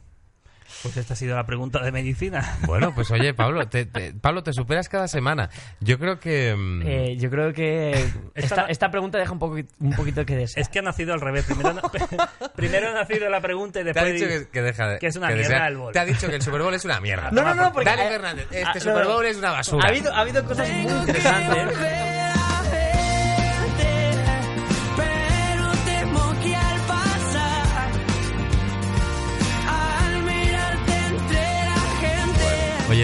Pues 0.83 0.97
esta 0.97 1.15
ha 1.15 1.17
sido 1.17 1.37
la 1.37 1.45
pregunta 1.47 1.81
de 1.83 1.93
medicina. 1.93 2.57
Bueno, 2.67 2.95
pues 2.95 3.11
oye, 3.11 3.35
Pablo, 3.35 3.67
te, 3.69 3.85
te- 3.87 4.13
Pablo, 4.15 4.43
te 4.43 4.53
superas 4.53 4.89
cada 4.89 5.07
semana. 5.09 5.51
Yo 5.81 5.99
creo 5.99 6.19
que... 6.19 6.55
mm, 6.57 6.83
Eh, 6.87 7.17
yo 7.19 7.31
creo 7.31 7.53
que 7.53 7.91
esta, 8.35 8.55
Esta- 8.63 8.67
esta 8.67 8.91
pregunta 8.91 9.19
deja 9.19 9.33
un, 9.33 9.39
poco, 9.39 9.57
un 9.81 9.93
poquito 9.93 10.25
que 10.27 10.37
desear. 10.37 10.63
Es 10.63 10.69
que 10.69 10.79
ha 10.81 10.83
nacido 10.83 11.13
al 11.15 11.21
revés. 11.21 11.45
Primero, 11.45 11.81
primero 12.57 12.89
ha 12.89 12.93
nacido 12.93 13.29
la 13.29 13.41
pregunta 13.41 13.81
y 13.81 13.85
te 13.85 13.91
ha 13.91 13.93
después... 13.93 14.15
dicho 14.15 14.27
que, 14.27 14.49
que 14.51 14.63
deja 14.63 14.89
de- 14.89 14.99
que 14.99 15.07
es 15.07 15.17
una 15.17 15.29
que 15.29 15.35
mierda 15.35 15.49
desea- 15.57 15.69
el 15.69 15.77
bol. 15.77 15.93
Te 15.93 15.99
ha 16.01 16.05
dicho 16.05 16.29
que 16.29 16.37
el 16.37 16.43
Super 16.43 16.63
Bowl 16.63 16.75
es 16.75 16.85
una 16.85 17.01
mierda. 17.01 17.31
No, 17.31 17.43
no, 17.43 17.55
no, 17.55 17.73
porque- 17.73 17.89
Dani 17.91 18.03
eh, 18.03 18.09
Fernández, 18.09 18.47
este 18.51 18.65
ah, 18.67 18.81
Super 18.81 19.05
no. 19.05 19.13
Bowl 19.13 19.27
es 19.27 19.37
una 19.37 19.51
basura. 19.53 19.85
Ha 19.87 19.89
habido, 19.91 20.13
ha 20.13 20.21
habido 20.21 20.45
cosas 20.45 20.69
muy 20.71 20.93
interesantes. 20.93 22.14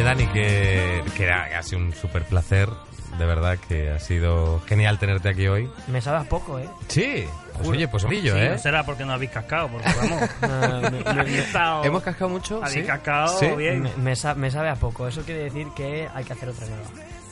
Oye, 0.01 0.09
Dani, 0.09 0.27
que, 0.29 1.03
que 1.15 1.25
era 1.25 1.59
ha 1.59 1.63
sido 1.63 1.83
un 1.83 1.93
super 1.93 2.25
placer. 2.25 2.71
De 3.19 3.27
verdad 3.27 3.59
que 3.69 3.91
ha 3.91 3.99
sido 3.99 4.63
genial 4.67 4.99
tenerte 4.99 5.29
aquí 5.29 5.47
hoy. 5.47 5.69
Me 5.89 6.01
sabe 6.01 6.19
a 6.19 6.25
poco, 6.25 6.59
¿eh? 6.59 6.67
Sí, 6.89 7.27
pues 7.55 7.69
oye, 7.69 7.87
pues 7.87 8.05
brillo, 8.05 8.33
Sí, 8.33 8.39
¿eh? 8.41 8.49
no 8.51 8.57
será 8.59 8.83
porque 8.87 9.05
no 9.05 9.13
habéis 9.13 9.31
cascado, 9.33 9.69
porque 9.69 9.89
vamos... 9.95 10.31
No, 10.41 10.81
me- 10.91 10.91
me- 11.05 11.11
habéis 11.21 11.37
me- 11.37 11.43
estado- 11.43 11.85
¿Hemos 11.85 12.03
cascado 12.03 12.31
mucho? 12.31 12.59
Habéis 12.65 12.81
¿Sí? 12.81 12.83
cascado 12.85 13.39
¿Sí? 13.39 13.47
bien. 13.59 13.83
Me, 13.83 13.95
me 13.97 14.17
sa- 14.17 14.35
me 14.35 14.51
sabe 14.51 14.71
a 14.71 14.77
poco. 14.77 15.07
Eso 15.07 15.21
quiere 15.23 15.45
decir 15.45 15.67
que 15.77 16.09
hay 16.15 16.25
que 16.25 16.33
hacer 16.33 16.49
otra 16.49 16.67
nueva. 16.67 16.83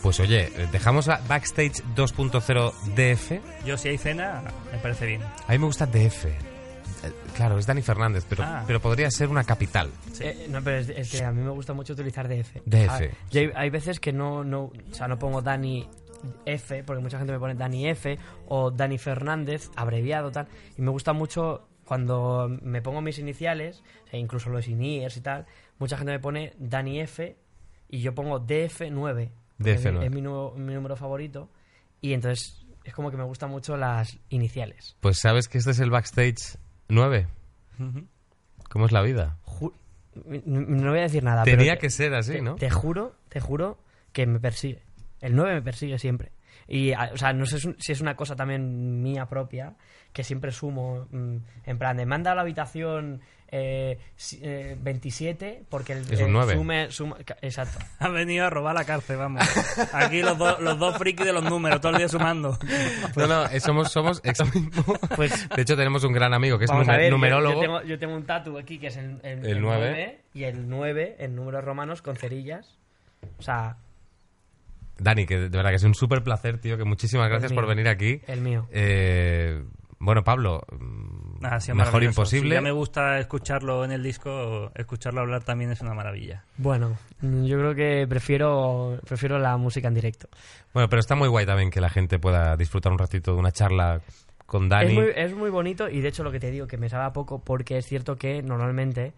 Pues 0.02 0.20
oye, 0.20 0.52
dejamos 0.70 1.06
la 1.06 1.20
Backstage 1.26 1.82
2.0 1.96 2.72
DF. 2.94 3.64
Yo 3.64 3.78
si 3.78 3.88
hay 3.88 3.96
cena, 3.98 4.42
me 4.70 4.78
parece 4.78 5.06
bien. 5.06 5.22
A 5.22 5.52
mí 5.52 5.58
me 5.58 5.64
gusta 5.64 5.86
DF. 5.86 6.26
Eh, 7.05 7.12
Claro, 7.36 7.59
es 7.59 7.66
Dani 7.66 7.82
Fernández, 7.82 8.24
pero, 8.28 8.42
Ah. 8.44 8.64
pero 8.66 8.80
podría 8.80 9.11
ser 9.11 9.28
una 9.28 9.44
capital. 9.44 9.90
Eh, 10.20 10.46
no, 10.51 10.62
pero 10.62 10.78
es, 10.78 10.88
es 10.88 11.11
que 11.12 11.24
a 11.24 11.30
mí 11.32 11.40
me 11.42 11.51
gusta 11.51 11.72
mucho 11.72 11.92
utilizar 11.92 12.26
DF. 12.28 12.61
DF, 12.64 12.88
Ah, 12.90 13.01
yo 13.30 13.40
hay, 13.40 13.51
hay 13.55 13.70
veces 13.70 14.01
que 14.01 14.12
no, 14.12 14.42
no, 14.44 14.64
o 14.64 14.72
sea, 14.94 15.07
no 15.09 15.18
pongo 15.18 15.40
Dani 15.42 15.88
F, 16.44 16.82
porque 16.84 17.01
mucha 17.03 17.18
gente 17.18 17.32
me 17.32 17.38
pone 17.38 17.55
Dani 17.55 17.88
F 17.90 18.18
o 18.49 18.70
Dani 18.72 18.99
Fernández, 18.99 19.70
abreviado 19.76 20.32
tal. 20.32 20.49
Y 20.76 20.82
me 20.82 20.90
gusta 20.90 21.12
mucho 21.12 21.68
cuando 21.84 22.49
me 22.62 22.82
pongo 22.82 23.01
mis 23.01 23.18
iniciales, 23.18 23.82
incluso 24.12 24.51
los 24.51 24.66
INIERS 24.68 25.16
y 25.18 25.20
tal, 25.20 25.46
mucha 25.78 25.96
gente 25.96 26.12
me 26.12 26.18
pone 26.18 26.53
Dani 26.59 27.01
F 27.01 27.36
y 27.88 28.01
yo 28.01 28.14
pongo 28.14 28.40
DF9. 28.40 29.30
porque 29.57 29.72
es 29.72 29.84
mi- 29.84 29.90
DF9. 29.92 30.05
Es 30.05 30.11
mi, 30.11 30.20
mi 30.64 30.74
número 30.74 30.96
favorito. 30.96 31.49
Y 32.01 32.12
entonces 32.12 32.64
es 32.84 32.94
como 32.94 33.11
que 33.11 33.16
me 33.16 33.24
gustan 33.24 33.51
mucho 33.51 33.76
las 33.76 34.18
iniciales. 34.28 34.96
Pues 35.01 35.18
sabes 35.18 35.49
que 35.49 35.59
este 35.59 35.70
es 35.70 35.80
el 35.80 35.90
Backstage 35.90 36.59
9. 36.89 37.26
¿Cómo 38.70 38.86
es 38.86 38.93
la 38.93 39.03
vida? 39.03 39.36
Ju- 39.45 39.72
no 40.45 40.91
voy 40.91 40.99
a 40.99 41.03
decir 41.03 41.22
nada. 41.22 41.45
Tenía 41.45 41.72
pero 41.72 41.80
que 41.80 41.91
ser 41.91 42.14
así, 42.14 42.32
te, 42.32 42.43
¿no? 42.43 42.57
Te 42.57 42.70
juro, 42.70 43.14
te 43.28 43.41
juro 43.41 43.78
que 44.12 44.26
me 44.26 44.41
persigue. 44.41 44.82
El 45.20 45.36
9 45.36 45.55
me 45.55 45.62
persigue 45.62 45.99
siempre. 45.99 46.32
Y, 46.66 46.93
a- 46.93 47.11
o 47.14 47.16
sea, 47.16 47.32
no 47.32 47.47
sé 47.47 47.59
si 47.78 47.93
es 47.93 48.01
una 48.01 48.14
cosa 48.16 48.36
también 48.36 49.03
mía 49.03 49.26
propia, 49.26 49.74
que 50.12 50.24
siempre 50.24 50.50
sumo, 50.52 51.06
mm, 51.11 51.36
en 51.66 51.78
plan, 51.78 51.96
de 51.96 52.06
me 52.06 52.14
han 52.14 52.22
dado 52.22 52.36
la 52.36 52.42
habitación 52.42 53.20
eh, 53.50 53.98
si- 54.14 54.40
eh, 54.42 54.76
27, 54.78 55.62
porque 55.70 55.94
el, 55.94 56.00
Es 56.12 56.20
un 56.20 56.26
el 56.26 56.32
nueve. 56.32 56.54
sume- 56.54 56.90
suma- 56.90 57.16
exacto. 57.40 57.78
Ha 57.98 58.09
venido 58.11 58.44
a 58.44 58.50
robar 58.50 58.74
la 58.74 58.84
cárcel, 58.84 59.16
vamos. 59.16 59.42
Aquí 59.94 60.20
los, 60.20 60.36
dos 60.36 60.61
los 60.61 60.78
dos 60.78 60.98
frikis 60.98 61.24
de 61.24 61.32
los 61.32 61.42
números, 61.44 61.80
todo 61.80 61.92
el 61.92 61.98
día 61.98 62.09
sumando. 62.09 62.59
No, 63.16 63.26
no, 63.26 63.46
eh, 63.46 63.59
somos, 63.61 63.90
somos. 63.90 64.20
Pues- 65.16 65.48
de 65.48 65.62
hecho, 65.62 65.76
tenemos 65.76 66.04
un 66.04 66.12
gran 66.12 66.34
amigo 66.34 66.59
que 66.59 66.66
es 66.66 66.70
Vamos 66.70 66.88
a 66.88 66.92
nume- 66.92 66.96
ver, 66.98 67.06
yo- 67.06 67.16
numerólogo. 67.16 67.54
Yo, 67.54 67.61
tengo, 67.61 67.82
yo 67.84 67.98
tengo 67.98 68.14
un 68.16 68.24
tatu 68.26 68.59
aquí 68.59 68.78
que 68.78 68.88
es 68.88 68.96
el, 68.98 69.18
el, 69.22 69.38
El 69.38 69.46
el 69.46 69.61
nueve. 69.62 69.90
9 69.92 70.20
y 70.34 70.44
el 70.44 70.68
9 70.68 71.16
en 71.20 71.34
números 71.34 71.64
romanos 71.64 72.02
con 72.02 72.16
cerillas. 72.16 72.76
O 73.38 73.42
sea, 73.42 73.76
Dani, 74.98 75.24
que 75.26 75.38
de 75.38 75.48
verdad 75.48 75.70
que 75.70 75.76
es 75.76 75.84
un 75.84 75.94
súper 75.94 76.22
placer, 76.22 76.61
tío, 76.61 76.76
que 76.76 76.84
muchísimas 76.84 77.28
gracias 77.30 77.52
por 77.52 77.66
venir 77.66 77.88
aquí. 77.88 78.20
el 78.26 78.40
mío. 78.42 78.68
Eh, 78.72 79.62
bueno, 80.01 80.22
Pablo, 80.22 80.62
mm, 80.70 81.44
Ha 81.44 81.61
sido 81.61 81.74
mejor 81.74 82.03
imposible. 82.03 82.51
Si 82.51 82.55
ya 82.55 82.61
me 82.61 82.70
gusta 82.70 83.18
escucharlo 83.18 83.84
en 83.84 83.92
el 83.92 84.03
disco, 84.03 84.70
escucharlo 84.74 85.20
hablar 85.20 85.42
también 85.42 85.70
es 85.70 85.80
una 85.80 85.94
maravilla. 85.94 86.44
Bueno, 86.57 86.96
mm, 87.20 87.44
yo 87.44 87.59
creo 87.59 87.74
que 87.74 88.07
prefiero, 88.09 88.99
prefiero 89.07 89.38
la 89.38 89.57
música 89.57 89.88
en 89.88 89.94
directo. 89.94 90.28
Bueno, 90.72 90.88
pero 90.88 91.01
está 91.01 91.14
muy 91.14 91.28
guay 91.28 91.46
también 91.46 91.70
que 91.70 91.80
la 91.80 91.90
gente 91.90 92.18
pueda 92.18 92.57
disfrutar 92.57 92.92
un 92.92 92.99
ratito 92.99 93.32
de 93.32 93.38
una 93.38 93.53
charla 93.53 94.01
con 94.46 94.68
Dani. 94.68 94.88
Es 94.88 94.94
muy, 94.94 95.12
es 95.14 95.34
muy 95.34 95.51
bonito 95.51 95.88
y 95.88 96.01
de 96.01 96.09
hecho 96.09 96.22
lo 96.22 96.32
que 96.32 96.40
te 96.40 96.51
digo, 96.51 96.66
que 96.66 96.78
me 96.78 96.88
sabe 96.88 97.05
a 97.05 97.12
poco 97.12 97.40
porque 97.40 97.78
es 97.78 97.86
cierto 97.86 98.16
que 98.16 98.42
normalmente 98.42 99.12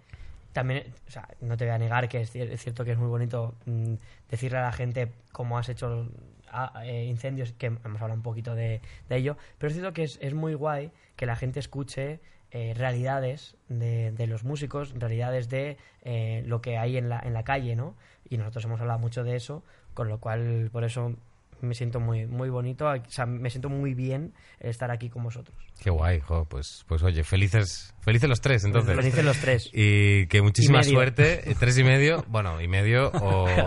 también, 0.53 0.93
o 1.07 1.11
sea, 1.11 1.28
no 1.41 1.57
te 1.57 1.64
voy 1.64 1.74
a 1.74 1.78
negar 1.78 2.09
que 2.09 2.22
es 2.22 2.31
cierto 2.31 2.85
que 2.85 2.93
es 2.93 2.99
muy 2.99 3.09
bonito 3.09 3.55
mm, 3.66 3.95
decirle 4.28 4.59
a 4.59 4.62
la 4.62 4.72
gente 4.72 5.12
cómo 5.33 5.59
has 5.59 5.68
hecho 5.68 6.09
ah, 6.51 6.82
eh, 6.84 7.05
incendios, 7.05 7.53
que 7.53 7.66
hemos 7.66 8.01
hablado 8.01 8.14
un 8.14 8.22
poquito 8.22 8.55
de, 8.55 8.80
de 9.09 9.16
ello, 9.16 9.36
pero 9.59 9.68
es 9.68 9.74
cierto 9.74 9.92
que 9.92 10.05
es, 10.05 10.18
es 10.20 10.34
muy 10.34 10.55
guay 10.55 10.90
que 11.16 11.26
la 11.26 11.36
gente 11.36 11.61
escuche 11.61 12.20
eh, 12.53 12.74
realidades 12.76 13.57
de, 13.68 14.11
de 14.11 14.26
los 14.26 14.42
músicos, 14.42 14.92
realidades 14.96 15.48
de 15.48 15.76
eh, 16.03 16.42
lo 16.46 16.61
que 16.61 16.78
hay 16.78 16.96
en 16.96 17.09
la, 17.09 17.20
en 17.20 17.32
la 17.32 17.44
calle, 17.44 17.76
¿no? 17.76 17.94
Y 18.28 18.38
nosotros 18.38 18.64
hemos 18.64 18.80
hablado 18.80 18.98
mucho 18.98 19.22
de 19.22 19.36
eso, 19.36 19.62
con 19.94 20.09
lo 20.09 20.18
cual 20.18 20.68
por 20.72 20.82
eso 20.82 21.14
me 21.62 21.74
siento 21.74 22.00
muy, 22.00 22.26
muy 22.26 22.48
bonito, 22.50 22.86
o 22.88 22.94
sea, 23.08 23.26
me 23.26 23.50
siento 23.50 23.68
muy 23.68 23.94
bien 23.94 24.32
estar 24.58 24.90
aquí 24.90 25.08
con 25.11 25.22
vosotros. 25.24 25.56
Qué 25.82 25.90
guay, 25.90 26.20
jo, 26.20 26.44
pues, 26.44 26.84
pues 26.88 27.02
oye, 27.02 27.22
felices, 27.24 27.94
felices 28.00 28.28
los 28.28 28.40
tres, 28.40 28.64
entonces. 28.64 28.96
Felices 28.96 29.24
los 29.24 29.38
tres. 29.38 29.70
Y 29.72 30.26
que 30.26 30.42
muchísima 30.42 30.80
Y 30.80 30.84
suerte. 30.84 31.50
eh, 31.50 31.54
Tres 31.58 31.78
y 31.78 31.84
medio, 31.84 32.24
bueno, 32.28 32.61
y 32.61 32.68
medio 32.68 33.11
o... 33.12 33.46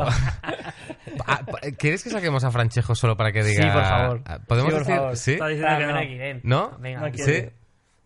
Ah, 1.27 1.41
¿Quieres 1.77 2.03
que 2.03 2.09
saquemos 2.09 2.43
a 2.43 2.49
Franchejo 2.51 2.95
solo 2.95 3.15
para 3.15 3.31
que 3.31 3.43
diga...? 3.43 3.63
Sí, 3.63 3.69
por 3.69 3.83
favor. 3.83 4.23
¿Podemos 4.47 4.71
Sí, 4.71 4.77
por 4.77 4.79
decir...? 4.85 4.95
favor. 4.97 5.17
¿Sí? 5.17 5.31
Está 5.33 5.47
diciendo 5.47 5.77
que 5.77 5.85
ven 5.85 5.93
no. 5.95 5.99
aquí, 6.01 6.17
ven. 6.17 6.41
¿No? 6.43 6.77
Venga, 6.79 6.99
No 7.01 7.05
un 7.05 7.11
quiere. 7.11 7.33
Sí. 7.41 7.49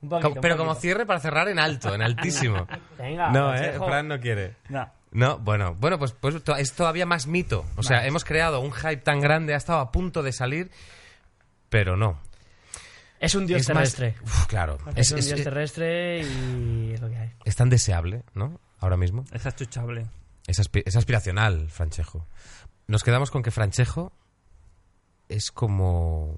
poquito, 0.02 0.22
Como- 0.22 0.36
un 0.36 0.42
pero 0.42 0.58
como 0.58 0.76
cierre 0.76 1.06
para 1.06 1.20
cerrar 1.20 1.48
en 1.48 1.58
alto, 1.60 1.96
en 1.96 2.02
altísimo. 2.02 2.68
Venga, 2.98 3.32
No, 3.32 3.54
eh, 3.54 3.58
Franchejo. 3.58 3.86
Fran 3.88 4.08
no 4.10 4.20
quiere. 4.20 4.56
No. 4.70 4.92
No, 5.12 5.40
bueno, 5.40 5.74
bueno, 5.76 5.98
pues, 5.98 6.12
pues 6.12 6.44
to- 6.44 6.56
es 6.58 6.74
todavía 6.74 7.06
más 7.06 7.28
mito. 7.28 7.66
O 7.78 7.84
sea, 7.84 8.06
hemos 8.06 8.24
creado 8.26 8.60
un 8.60 8.72
hype 8.72 8.98
tan 8.98 9.22
grande, 9.22 9.54
ha 9.54 9.58
estado 9.58 9.80
a 9.80 9.92
punto 9.92 10.22
de 10.24 10.32
salir, 10.34 10.70
pero 11.70 11.96
no. 11.98 12.20
Es 13.20 13.34
un 13.34 13.48
dios 13.48 13.62
Es 13.62 13.70
más- 13.70 13.96
terrestre. 13.96 14.16
Uf, 14.24 14.46
claro. 14.48 14.78
Es, 14.96 15.08
Es, 15.08 15.12
un 15.14 15.20
es- 15.20 15.26
dios 15.28 15.44
terrestre 15.44 16.20
y 16.22 16.92
es 16.94 17.02
lo 17.02 17.10
que 17.10 17.16
hay. 17.18 17.32
es 17.46 17.56
tan 17.56 17.70
deseable, 17.70 18.24
¿no? 18.36 18.60
Ahora 18.80 18.98
mismo. 18.98 19.26
Es 19.32 19.46
achuchable. 19.46 20.06
Es, 20.46 20.60
aspi- 20.60 20.84
es 20.86 20.96
aspiracional, 20.96 21.70
Franchejo. 21.70 22.28
Nos 22.86 23.04
quedamos 23.04 23.32
con 23.32 23.42
que 23.44 23.50
Franchejo 23.52 24.14
es 25.30 25.52
como 25.52 26.38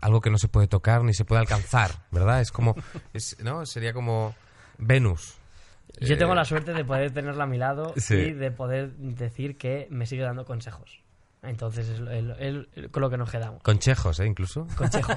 algo 0.00 0.20
que 0.20 0.30
no 0.30 0.38
se 0.38 0.48
puede 0.48 0.68
tocar 0.68 1.02
ni 1.04 1.12
se 1.14 1.24
puede 1.24 1.40
alcanzar, 1.40 2.06
¿verdad? 2.10 2.40
Es 2.40 2.52
como, 2.52 2.74
es, 3.12 3.36
¿no? 3.40 3.66
Sería 3.66 3.92
como 3.92 4.34
Venus. 4.78 5.34
Yo 6.00 6.14
Eh, 6.14 6.16
tengo 6.16 6.34
la 6.34 6.44
suerte 6.44 6.72
de 6.72 6.84
poder 6.84 7.12
tenerla 7.12 7.44
a 7.44 7.46
mi 7.46 7.58
lado 7.58 7.92
Sí. 7.96 8.14
y 8.14 8.32
de 8.32 8.50
poder 8.50 8.92
decir 8.96 9.56
que 9.56 9.86
me 9.90 10.06
sigue 10.06 10.22
dando 10.22 10.44
consejos. 10.44 11.00
Entonces 11.42 11.88
es, 11.88 11.98
lo- 12.00 12.10
el- 12.10 12.30
el- 12.38 12.68
el- 12.74 12.90
con 12.90 13.00
lo 13.02 13.10
que 13.10 13.16
nos 13.18 13.30
quedamos. 13.30 13.62
Conchejos, 13.62 14.18
¿eh? 14.20 14.26
Incluso. 14.26 14.66
Consejos. 14.76 15.16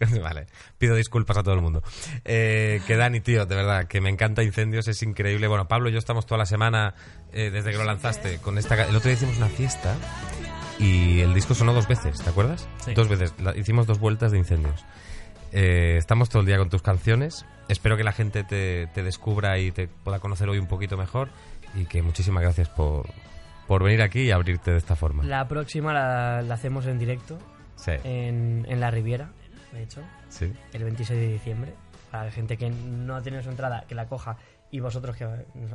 vale, 0.22 0.46
pido 0.78 0.94
disculpas 0.94 1.36
a 1.38 1.42
todo 1.42 1.54
el 1.54 1.60
mundo. 1.60 1.82
Eh, 2.24 2.80
que 2.86 2.96
Dani, 2.96 3.20
tío, 3.20 3.46
de 3.46 3.54
verdad, 3.56 3.86
que 3.86 4.00
me 4.00 4.10
encanta 4.10 4.42
Incendios, 4.42 4.86
es 4.88 5.02
increíble. 5.02 5.46
Bueno, 5.48 5.66
Pablo 5.68 5.88
y 5.88 5.92
yo 5.92 5.98
estamos 5.98 6.26
toda 6.26 6.38
la 6.38 6.46
semana, 6.46 6.94
eh, 7.32 7.50
desde 7.50 7.72
que 7.72 7.78
lo 7.78 7.84
lanzaste, 7.84 8.38
con 8.38 8.58
esta... 8.58 8.74
El 8.74 8.94
otro 8.94 9.08
día 9.08 9.14
hicimos 9.14 9.36
una 9.38 9.48
fiesta 9.48 9.94
y 10.78 11.20
el 11.20 11.34
disco 11.34 11.54
sonó 11.54 11.72
dos 11.72 11.88
veces, 11.88 12.22
¿te 12.22 12.30
acuerdas? 12.30 12.68
Sí. 12.84 12.94
Dos 12.94 13.08
veces, 13.08 13.34
La- 13.40 13.56
hicimos 13.56 13.86
dos 13.86 13.98
vueltas 13.98 14.30
de 14.32 14.38
Incendios. 14.38 14.84
Eh, 15.52 15.96
estamos 15.98 16.28
todo 16.28 16.40
el 16.42 16.46
día 16.46 16.58
con 16.58 16.68
tus 16.68 16.82
canciones. 16.82 17.44
Espero 17.68 17.96
que 17.96 18.04
la 18.04 18.12
gente 18.12 18.44
te, 18.44 18.86
te 18.88 19.02
descubra 19.02 19.58
y 19.58 19.70
te 19.72 19.88
pueda 19.88 20.18
conocer 20.20 20.48
hoy 20.48 20.58
un 20.58 20.66
poquito 20.66 20.96
mejor. 20.96 21.28
Y 21.74 21.84
que 21.84 22.00
muchísimas 22.02 22.42
gracias 22.42 22.68
por, 22.70 23.06
por 23.66 23.82
venir 23.84 24.00
aquí 24.02 24.22
y 24.22 24.30
abrirte 24.30 24.70
de 24.70 24.78
esta 24.78 24.96
forma. 24.96 25.22
La 25.24 25.46
próxima 25.48 25.92
la, 25.92 26.42
la 26.42 26.54
hacemos 26.54 26.86
en 26.86 26.98
directo 26.98 27.38
Sí, 27.76 27.92
en, 28.04 28.66
en 28.68 28.80
la 28.80 28.90
Riviera, 28.90 29.30
de 29.72 29.82
hecho, 29.84 30.00
sí. 30.30 30.52
el 30.72 30.82
26 30.84 31.20
de 31.20 31.28
diciembre. 31.32 31.74
Para 32.10 32.24
la 32.24 32.30
gente 32.30 32.56
que 32.56 32.70
no 32.70 33.14
ha 33.16 33.22
tenido 33.22 33.42
su 33.42 33.50
entrada, 33.50 33.84
que 33.86 33.94
la 33.94 34.06
coja. 34.06 34.36
Y 34.70 34.80
vosotros 34.80 35.14
que 35.16 35.26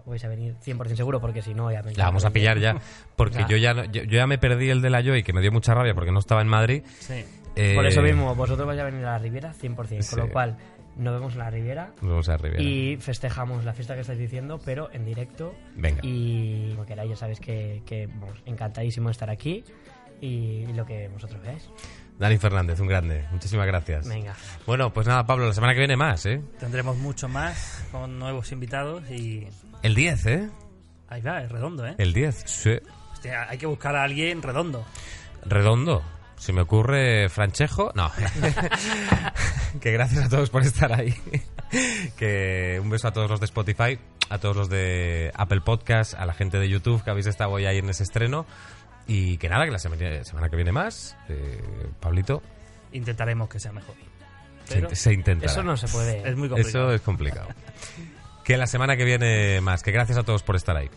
vais 0.06 0.24
a 0.24 0.28
venir 0.28 0.56
100% 0.64 0.96
seguro, 0.96 1.20
porque 1.22 1.42
si 1.42 1.54
no, 1.54 1.72
ya 1.72 1.82
me 1.82 1.94
La 1.94 2.06
vamos 2.06 2.26
a 2.26 2.30
pillar 2.32 2.60
ya, 2.60 2.76
porque 3.16 3.44
yo 3.50 3.58
ya 3.58 3.74
no- 3.74 3.86
yo, 3.86 4.04
yo 4.04 4.18
ya 4.18 4.28
me 4.28 4.38
perdí 4.38 4.70
el 4.70 4.82
de 4.82 4.90
la 4.90 5.02
Joy, 5.02 5.24
que 5.24 5.32
me 5.34 5.42
dio 5.42 5.52
mucha 5.52 5.74
rabia 5.74 5.94
porque 5.96 6.12
no 6.12 6.20
estaba 6.20 6.42
en 6.42 6.48
Madrid. 6.48 6.84
Sí. 7.00 7.24
Eh, 7.56 7.74
Por 7.76 7.86
eso 7.86 8.02
mismo, 8.02 8.34
vosotros 8.36 8.68
vais 8.68 8.80
a 8.80 8.84
venir 8.84 9.06
a 9.06 9.12
la 9.14 9.18
Riviera 9.20 9.54
100%. 9.54 10.02
Sí. 10.02 10.10
Con 10.16 10.28
lo 10.28 10.32
cual, 10.34 10.58
nos 10.98 11.14
vemos 11.14 11.34
en 11.34 11.40
la 11.40 11.50
Riviera 11.50 11.92
Nos 12.02 12.10
vemos 12.10 12.30
a 12.30 12.38
Riviera. 12.38 12.64
y 12.64 12.98
festejamos 12.98 13.64
la 13.66 13.74
fiesta 13.74 13.96
que 13.96 14.02
estáis 14.02 14.20
diciendo, 14.20 14.60
pero 14.64 14.90
en 14.92 15.06
directo. 15.06 15.56
Venga. 15.76 16.02
Y 16.04 16.72
como 16.72 16.86
queráis, 16.86 17.12
ya 17.12 17.16
sabéis 17.16 17.40
que, 17.40 17.82
que 17.86 18.08
vamos, 18.08 18.42
encantadísimo 18.46 19.10
de 19.10 19.12
estar 19.12 19.30
aquí 19.30 19.64
y, 20.22 20.66
lo 20.74 20.86
que 20.86 21.08
vosotros 21.10 21.42
veáis. 21.42 21.70
Dani 22.18 22.38
Fernández, 22.38 22.80
un 22.80 22.88
grande. 22.88 23.26
Muchísimas 23.32 23.66
gracias. 23.68 24.08
Venga. 24.08 24.36
Bueno, 24.66 24.94
pues 24.94 25.08
nada, 25.08 25.26
Pablo, 25.26 25.48
la 25.48 25.54
semana 25.54 25.74
que 25.74 25.80
viene 25.80 25.98
más, 25.98 26.26
¿eh? 26.26 26.42
Tendremos 26.60 26.96
mucho 26.98 27.28
más 27.28 27.86
con 27.92 28.20
nuevos 28.20 28.52
invitados 28.52 29.10
y 29.10 29.48
El 29.82 29.96
10, 29.96 30.26
¿eh? 30.28 30.50
ahí 31.10 31.22
va, 31.22 31.42
es 31.44 31.52
redondo, 31.52 31.86
¿eh? 31.86 31.96
El 31.98 32.14
10, 32.14 32.44
sí. 32.46 32.72
Hostia, 33.12 33.50
hay 33.50 33.58
que 33.58 33.66
buscar 33.66 33.96
a 33.96 34.04
alguien 34.04 34.42
redondo. 34.42 34.86
Redondo. 35.46 36.04
Se 36.44 36.52
me 36.52 36.60
ocurre 36.60 37.30
Franchejo. 37.30 37.94
No. 37.96 38.12
que 39.82 39.94
gracias 39.94 40.26
a 40.26 40.30
todos 40.30 40.50
por 40.50 40.62
estar 40.64 40.92
ahí. 40.92 41.16
que 42.18 42.82
un 42.84 42.90
beso 42.90 43.08
a 43.08 43.14
todos 43.14 43.30
los 43.30 43.40
de 43.40 43.46
Spotify, 43.46 43.98
a 44.30 44.40
todos 44.40 44.58
los 44.58 44.68
de 44.68 45.32
Apple 45.36 45.62
Podcast, 45.62 46.16
a 46.16 46.26
la 46.26 46.34
gente 46.34 46.60
de 46.60 46.68
YouTube 46.68 47.02
que 47.02 47.10
habéis 47.10 47.28
estado 47.28 47.52
hoy 47.52 47.66
ahí 47.66 47.78
en 47.78 47.90
ese 47.90 48.04
estreno. 48.04 48.46
Y 49.08 49.38
que 49.38 49.48
nada, 49.48 49.64
que 49.64 49.72
la 49.72 49.80
semana, 49.80 50.26
semana 50.26 50.50
que 50.50 50.58
viene 50.58 50.74
más, 50.74 51.16
eh, 51.30 51.64
Pablito, 52.02 52.44
Intentaremos 52.92 53.48
que 53.48 53.62
sea 53.62 53.72
mejor. 53.72 53.96
se, 54.66 54.76
Pero 54.76 54.94
se 54.94 55.14
intenta. 55.14 55.46
Eso 55.46 55.64
no 55.64 55.78
se 55.78 55.88
puede. 55.88 56.30
es 56.30 56.36
muy 56.36 56.50
complicado. 56.50 56.90
Eso 56.90 56.94
es 56.94 57.00
complicado. 57.00 57.48
que 58.44 58.58
la 58.58 58.68
semana 58.68 58.98
que 58.98 59.06
viene 59.06 59.62
más. 59.62 59.82
Que 59.82 59.94
gracias 59.94 60.18
a 60.18 60.24
todos 60.24 60.44
por 60.44 60.58
estar 60.58 60.76
ahí. 60.76 60.90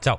Chao. 0.00 0.18